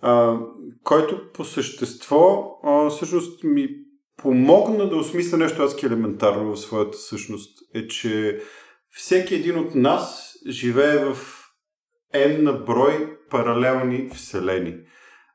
а, 0.00 0.38
който 0.84 1.32
по 1.34 1.44
същество 1.44 2.58
а, 2.64 2.90
всъщност 2.90 3.44
ми 3.44 3.68
помогна 4.16 4.88
да 4.88 4.96
осмисля 4.96 5.38
нещо 5.38 5.62
адски 5.62 5.86
елементарно 5.86 6.52
в 6.52 6.60
своята 6.60 6.98
същност. 6.98 7.58
Е, 7.74 7.86
че 7.86 8.40
всеки 8.90 9.34
един 9.34 9.58
от 9.58 9.74
нас 9.74 10.32
живее 10.48 11.04
в 11.04 11.16
N 12.14 12.42
на 12.42 12.52
брой 12.52 13.16
паралелни 13.30 14.08
вселени, 14.14 14.74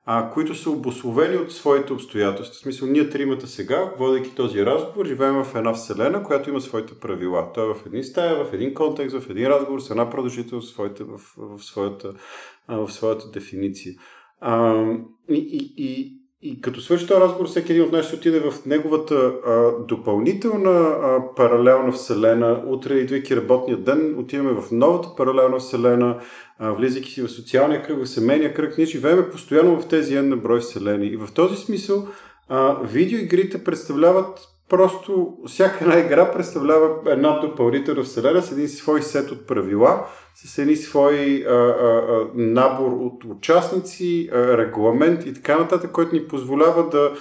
а, 0.06 0.30
които 0.30 0.56
са 0.56 0.70
обословени 0.70 1.38
от 1.38 1.52
своите 1.52 1.94
обстоятелства. 1.94 2.54
В 2.54 2.58
смисъл, 2.58 2.88
ние 2.88 3.10
тримата 3.10 3.48
сега, 3.48 3.92
водейки 3.98 4.36
този 4.36 4.66
разговор, 4.66 5.06
живеем 5.06 5.44
в 5.44 5.56
една 5.56 5.74
вселена, 5.74 6.24
която 6.24 6.50
има 6.50 6.62
своите 6.62 7.00
правила. 7.00 7.52
Той 7.54 7.72
е 7.72 7.74
в 7.74 7.86
един 7.86 8.04
стая, 8.04 8.46
в 8.46 8.54
един 8.54 8.74
контекст, 8.74 9.20
в 9.20 9.30
един 9.30 9.48
разговор, 9.48 9.80
с 9.80 9.90
една 9.90 10.10
продължителност 10.10 10.78
в, 10.78 10.90
в, 11.00 11.20
в, 11.38 11.64
своята, 11.64 12.14
в 12.68 12.92
своята 12.92 13.32
дефиниция. 13.32 13.94
А, 14.42 14.84
и, 15.30 15.74
и, 15.78 16.22
и 16.46 16.62
като 16.62 16.82
свърши 16.82 17.08
този 17.08 17.22
разговор, 17.22 17.48
всеки 17.48 17.72
един 17.72 17.84
от 17.84 17.92
нас 17.92 18.06
ще 18.06 18.16
отиде 18.16 18.40
в 18.40 18.54
неговата 18.66 19.16
а, 19.16 19.72
допълнителна 19.88 20.72
а, 20.72 21.36
паралелна 21.36 21.92
вселена. 21.92 22.64
Утре, 22.68 22.94
идвайки 22.94 23.36
работния 23.36 23.78
ден, 23.78 24.16
отиваме 24.20 24.62
в 24.62 24.72
новата 24.72 25.08
паралелна 25.18 25.60
вселена, 25.60 26.20
а, 26.60 26.72
влизайки 26.72 27.12
си 27.12 27.22
в 27.22 27.32
социалния 27.32 27.84
кръг, 27.84 28.04
в 28.04 28.10
семейния 28.10 28.54
кръг. 28.54 28.78
Ние 28.78 28.88
живеем 28.88 29.26
постоянно 29.32 29.82
в 29.82 29.88
тези 29.88 30.16
една 30.16 30.36
брой 30.36 30.60
вселени. 30.60 31.08
И 31.08 31.18
в 31.18 31.28
този 31.34 31.56
смисъл 31.56 32.08
а, 32.50 32.78
видеоигрите 32.84 33.64
представляват 33.64 34.40
просто 34.70 35.38
всяка 35.48 35.78
една 35.82 36.00
игра 36.00 36.32
представлява 36.32 37.12
една 37.12 37.40
допълнителна 37.40 38.04
вселена 38.04 38.42
с 38.42 38.52
един 38.52 38.70
свой 38.70 39.02
сет 39.02 39.32
от 39.32 39.48
правила, 39.48 40.06
с 40.36 40.58
едни 40.58 40.76
свои 40.76 41.44
а, 41.44 41.50
а, 41.50 41.54
а, 41.54 42.28
набор 42.34 42.92
от 42.92 43.24
участници, 43.26 44.30
а, 44.34 44.58
регламент 44.58 45.26
и 45.26 45.34
така 45.34 45.58
нататък, 45.58 45.92
който 45.92 46.16
ни 46.16 46.28
позволява 46.28 46.90
да, 46.90 47.12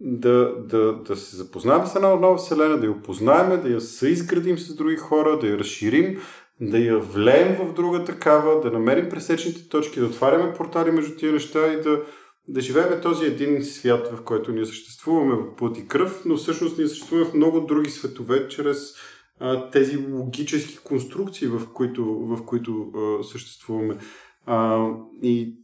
да, 0.00 0.54
да, 0.56 0.92
да 0.92 1.16
се 1.16 1.36
запознаем 1.36 1.86
с 1.86 1.96
една 1.96 2.08
нова 2.08 2.36
вселена, 2.36 2.78
да 2.78 2.86
я 2.86 2.92
опознаем, 2.92 3.62
да 3.62 3.68
я 3.68 3.80
съизградим 3.80 4.58
с 4.58 4.74
други 4.74 4.96
хора, 4.96 5.38
да 5.38 5.46
я 5.46 5.58
разширим, 5.58 6.20
да 6.60 6.78
я 6.78 6.98
влеем 6.98 7.56
в 7.56 7.72
друга 7.72 8.04
такава, 8.04 8.60
да 8.60 8.70
намерим 8.70 9.08
пресечните 9.08 9.68
точки, 9.68 10.00
да 10.00 10.06
отваряме 10.06 10.54
портали 10.54 10.90
между 10.90 11.16
тия 11.16 11.32
неща 11.32 11.72
и 11.72 11.80
да, 11.80 12.02
да 12.48 12.60
живеем 12.60 13.00
този 13.02 13.26
един 13.26 13.64
свят, 13.64 14.08
в 14.12 14.22
който 14.22 14.52
ние 14.52 14.66
съществуваме 14.66 15.34
в 15.34 15.56
плът 15.56 15.78
и 15.78 15.88
кръв, 15.88 16.22
но 16.24 16.36
всъщност 16.36 16.78
ние 16.78 16.88
съществуваме 16.88 17.30
в 17.30 17.34
много 17.34 17.60
други 17.60 17.90
светове, 17.90 18.48
чрез 18.48 18.94
а, 19.40 19.70
тези 19.70 20.06
логически 20.12 20.78
конструкции, 20.84 21.48
в 21.48 21.72
които, 21.74 22.04
в 22.04 22.44
които 22.44 22.92
а, 22.94 23.22
съществуваме. 23.24 23.98
А, 24.46 24.88
и 25.22 25.58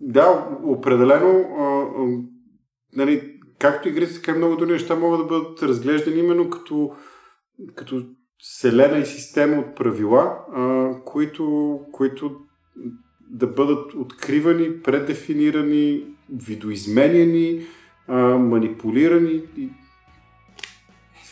да, 0.00 0.58
определено 0.64 1.40
а, 1.58 1.86
нали, 2.92 3.40
както 3.58 3.88
игрите, 3.88 4.14
така 4.14 4.32
и 4.32 4.38
много 4.38 4.56
други 4.56 4.72
неща 4.72 4.96
могат 4.96 5.20
да 5.20 5.26
бъдат 5.26 5.62
разглеждани 5.62 6.18
именно 6.20 6.50
като, 6.50 6.92
като 7.74 8.02
вселена 8.38 8.98
и 8.98 9.06
система 9.06 9.56
от 9.56 9.76
правила, 9.76 10.38
а, 10.52 10.90
които, 11.04 11.78
които 11.92 12.36
да 13.34 13.46
бъдат 13.46 13.94
откривани, 13.94 14.82
предефинирани, 14.82 16.00
видоизменяни, 16.46 17.60
а, 18.08 18.16
манипулирани 18.22 19.40
и 19.56 19.68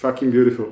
fucking 0.03 0.31
beautiful. 0.31 0.67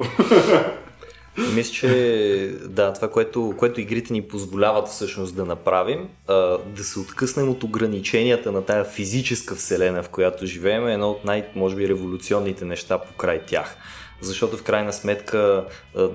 Мисля, 1.55 1.73
че 1.73 2.55
да, 2.69 2.93
това, 2.93 3.11
което, 3.11 3.55
което 3.57 3.81
игрите 3.81 4.13
ни 4.13 4.23
позволяват 4.23 4.89
всъщност 4.89 5.37
да 5.37 5.45
направим, 5.45 6.09
а, 6.29 6.35
да 6.77 6.85
се 6.85 6.99
откъснем 7.01 7.49
от 7.49 7.63
ограниченията 7.63 8.53
на 8.53 8.65
тая 8.65 8.85
физическа 8.85 9.55
вселена, 9.55 10.03
в 10.03 10.09
която 10.09 10.47
живеем, 10.47 10.87
е 10.87 10.93
едно 10.93 11.11
от 11.11 11.25
най, 11.25 11.49
може 11.57 11.77
би, 11.77 11.89
революционните 11.89 12.65
неща 12.65 12.99
по 12.99 13.17
край 13.17 13.43
тях 13.47 13.77
защото 14.23 14.57
в 14.57 14.63
крайна 14.63 14.93
сметка 14.93 15.65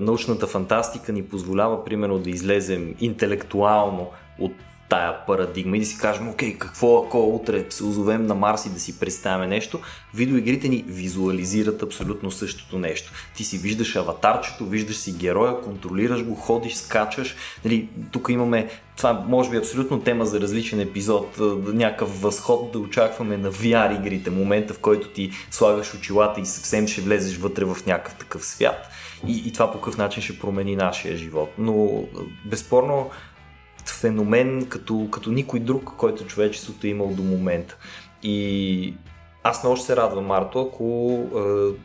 научната 0.00 0.46
фантастика 0.46 1.12
ни 1.12 1.22
позволява 1.22 1.84
примерно 1.84 2.18
да 2.18 2.30
излезем 2.30 2.94
интелектуално 3.00 4.10
от 4.38 4.52
тая 4.88 5.26
парадигма 5.26 5.76
и 5.76 5.80
да 5.80 5.86
си 5.86 5.98
кажем, 5.98 6.28
окей, 6.28 6.58
какво 6.58 7.04
ако 7.06 7.34
утре 7.34 7.64
се 7.70 7.84
озовем 7.84 8.26
на 8.26 8.34
Марс 8.34 8.66
и 8.66 8.70
да 8.70 8.80
си 8.80 9.00
представяме 9.00 9.46
нещо, 9.46 9.80
видеоигрите 10.14 10.68
ни 10.68 10.84
визуализират 10.86 11.82
абсолютно 11.82 12.30
същото 12.30 12.78
нещо. 12.78 13.12
Ти 13.36 13.44
си 13.44 13.58
виждаш 13.58 13.96
аватарчето, 13.96 14.66
виждаш 14.66 14.96
си 14.96 15.12
героя, 15.12 15.60
контролираш 15.60 16.24
го, 16.24 16.34
ходиш, 16.34 16.74
скачаш. 16.74 17.36
Нали, 17.64 17.88
тук 18.12 18.28
имаме, 18.30 18.68
това 18.96 19.24
може 19.28 19.50
би 19.50 19.56
е 19.56 19.58
абсолютно 19.58 20.00
тема 20.00 20.26
за 20.26 20.40
различен 20.40 20.80
епизод, 20.80 21.38
някакъв 21.66 22.20
възход 22.20 22.72
да 22.72 22.78
очакваме 22.78 23.36
на 23.36 23.52
VR 23.52 23.98
игрите, 23.98 24.30
момента 24.30 24.74
в 24.74 24.78
който 24.78 25.08
ти 25.08 25.30
слагаш 25.50 25.94
очилата 25.94 26.40
и 26.40 26.46
съвсем 26.46 26.88
ще 26.88 27.00
влезеш 27.00 27.36
вътре 27.36 27.64
в 27.64 27.76
някакъв 27.86 28.14
такъв 28.14 28.46
свят. 28.46 28.88
И, 29.26 29.42
и 29.46 29.52
това 29.52 29.72
по 29.72 29.78
какъв 29.78 29.96
начин 29.96 30.22
ще 30.22 30.38
промени 30.38 30.76
нашия 30.76 31.16
живот. 31.16 31.52
Но 31.58 32.04
безспорно 32.44 33.10
феномен 33.90 34.66
като, 34.66 35.08
като 35.10 35.30
никой 35.30 35.60
друг, 35.60 35.92
който 35.96 36.26
човечеството 36.26 36.86
е 36.86 36.90
имал 36.90 37.08
до 37.08 37.22
момента. 37.22 37.76
И 38.22 38.94
аз 39.42 39.62
много 39.62 39.76
ще 39.76 39.86
се 39.86 39.96
радвам, 39.96 40.26
Марто, 40.26 40.60
ако 40.60 41.18
е, 41.36 41.40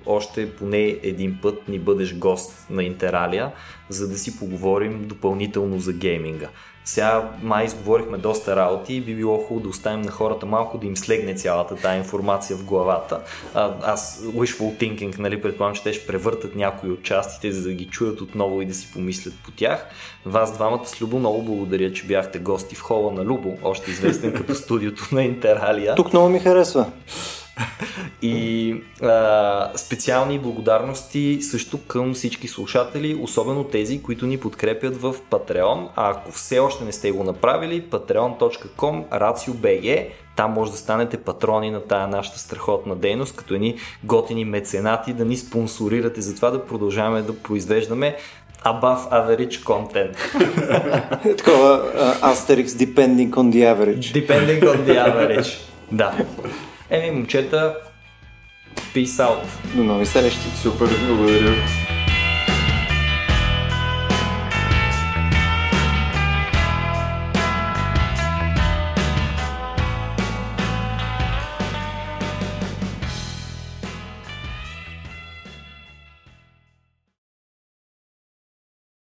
още 0.06 0.56
поне 0.56 1.00
един 1.04 1.40
път 1.42 1.68
ни 1.68 1.80
бъдеш 1.80 2.18
гост 2.18 2.66
на 2.70 2.84
Интералия, 2.84 3.52
за 3.90 4.08
да 4.08 4.18
си 4.18 4.40
поговорим 4.40 5.08
допълнително 5.08 5.80
за 5.80 5.94
гейминга. 5.94 6.50
Сега 6.86 7.30
май 7.42 7.66
изговорихме 7.66 8.18
доста 8.18 8.56
работи 8.56 8.94
и 8.94 9.02
би 9.02 9.16
било 9.16 9.38
хубаво 9.38 9.60
да 9.60 9.70
оставим 9.70 10.02
на 10.02 10.12
хората 10.12 10.46
малко 10.46 10.78
да 10.78 10.88
им 10.88 10.98
слегне 10.98 11.36
цялата 11.36 11.76
тази 11.76 11.98
информация 11.98 12.58
в 12.58 12.66
главата. 12.66 13.20
А, 13.54 13.74
аз 13.84 14.24
wishful 14.24 14.80
thinking, 14.80 15.20
нали, 15.20 15.42
предполагам, 15.42 15.76
че 15.76 15.84
те 15.84 15.94
ще 15.94 16.08
превъртат 16.08 16.56
някои 16.56 16.92
от 16.92 17.04
частите, 17.04 17.52
за 17.52 17.64
да 17.64 17.74
ги 17.74 17.86
чуят 17.86 18.22
отново 18.22 18.62
и 18.62 18.66
да 18.66 18.74
си 18.74 18.92
помислят 18.94 19.34
по 19.44 19.52
тях. 19.52 19.86
Вас 20.26 20.54
двамата 20.54 20.86
с 20.86 21.02
Любо 21.02 21.20
много 21.20 21.44
благодаря, 21.44 21.94
че 21.94 22.06
бяхте 22.06 22.40
гости 22.40 22.76
в 22.76 22.82
хола 22.82 23.12
на 23.12 23.26
Любо, 23.26 23.58
още 23.64 23.92
известен 23.92 24.34
като 24.34 24.56
студиото 24.56 25.08
на 25.12 25.24
Интералия. 25.24 25.96
Тук 25.96 26.14
много 26.14 26.30
ми 26.30 26.40
харесва. 26.40 26.86
И 28.22 28.76
а, 29.02 29.72
специални 29.76 30.40
благодарности 30.40 31.40
също 31.42 31.80
към 31.88 32.14
всички 32.14 32.48
слушатели, 32.48 33.16
особено 33.22 33.64
тези, 33.64 34.02
които 34.02 34.26
ни 34.26 34.38
подкрепят 34.38 35.02
в 35.02 35.16
Patreon. 35.30 35.88
А 35.96 36.10
ако 36.10 36.32
все 36.32 36.60
още 36.60 36.84
не 36.84 36.92
сте 36.92 37.12
го 37.12 37.24
направили, 37.24 37.84
patreon.com 37.84 39.06
RACIO.BG 39.10 40.08
там 40.36 40.52
може 40.52 40.72
да 40.72 40.78
станете 40.78 41.18
патрони 41.18 41.72
на 41.72 41.82
тая 41.82 42.08
нашата 42.08 42.40
страхотна 42.40 42.96
дейност, 42.96 43.36
като 43.36 43.54
едни 43.54 43.76
готини 44.04 44.46
меценати, 44.46 45.14
да 45.14 45.26
ни 45.26 45.38
спонсорирате 45.38 46.22
за 46.22 46.36
това 46.36 46.52
да 46.52 46.66
продължаваме 46.66 47.22
да 47.22 47.40
произвеждаме 47.40 48.16
above 48.66 49.10
average 49.12 49.64
content. 49.64 50.14
Такова 51.38 51.82
uh, 51.96 52.34
Asterix 52.34 52.68
depending 52.68 53.30
on 53.30 53.52
the 53.52 53.62
average. 53.74 54.14
Depending 54.14 54.62
on 54.64 54.78
the 54.88 54.96
average. 55.08 55.50
Да. 55.92 56.14
Еми, 56.92 57.12
момчета, 57.12 57.78
peace 58.94 59.20
out. 59.20 59.46
До 59.76 59.84
нови 59.84 60.06
срещи. 60.06 60.38
Супер, 60.62 60.88
благодаря. 61.08 61.56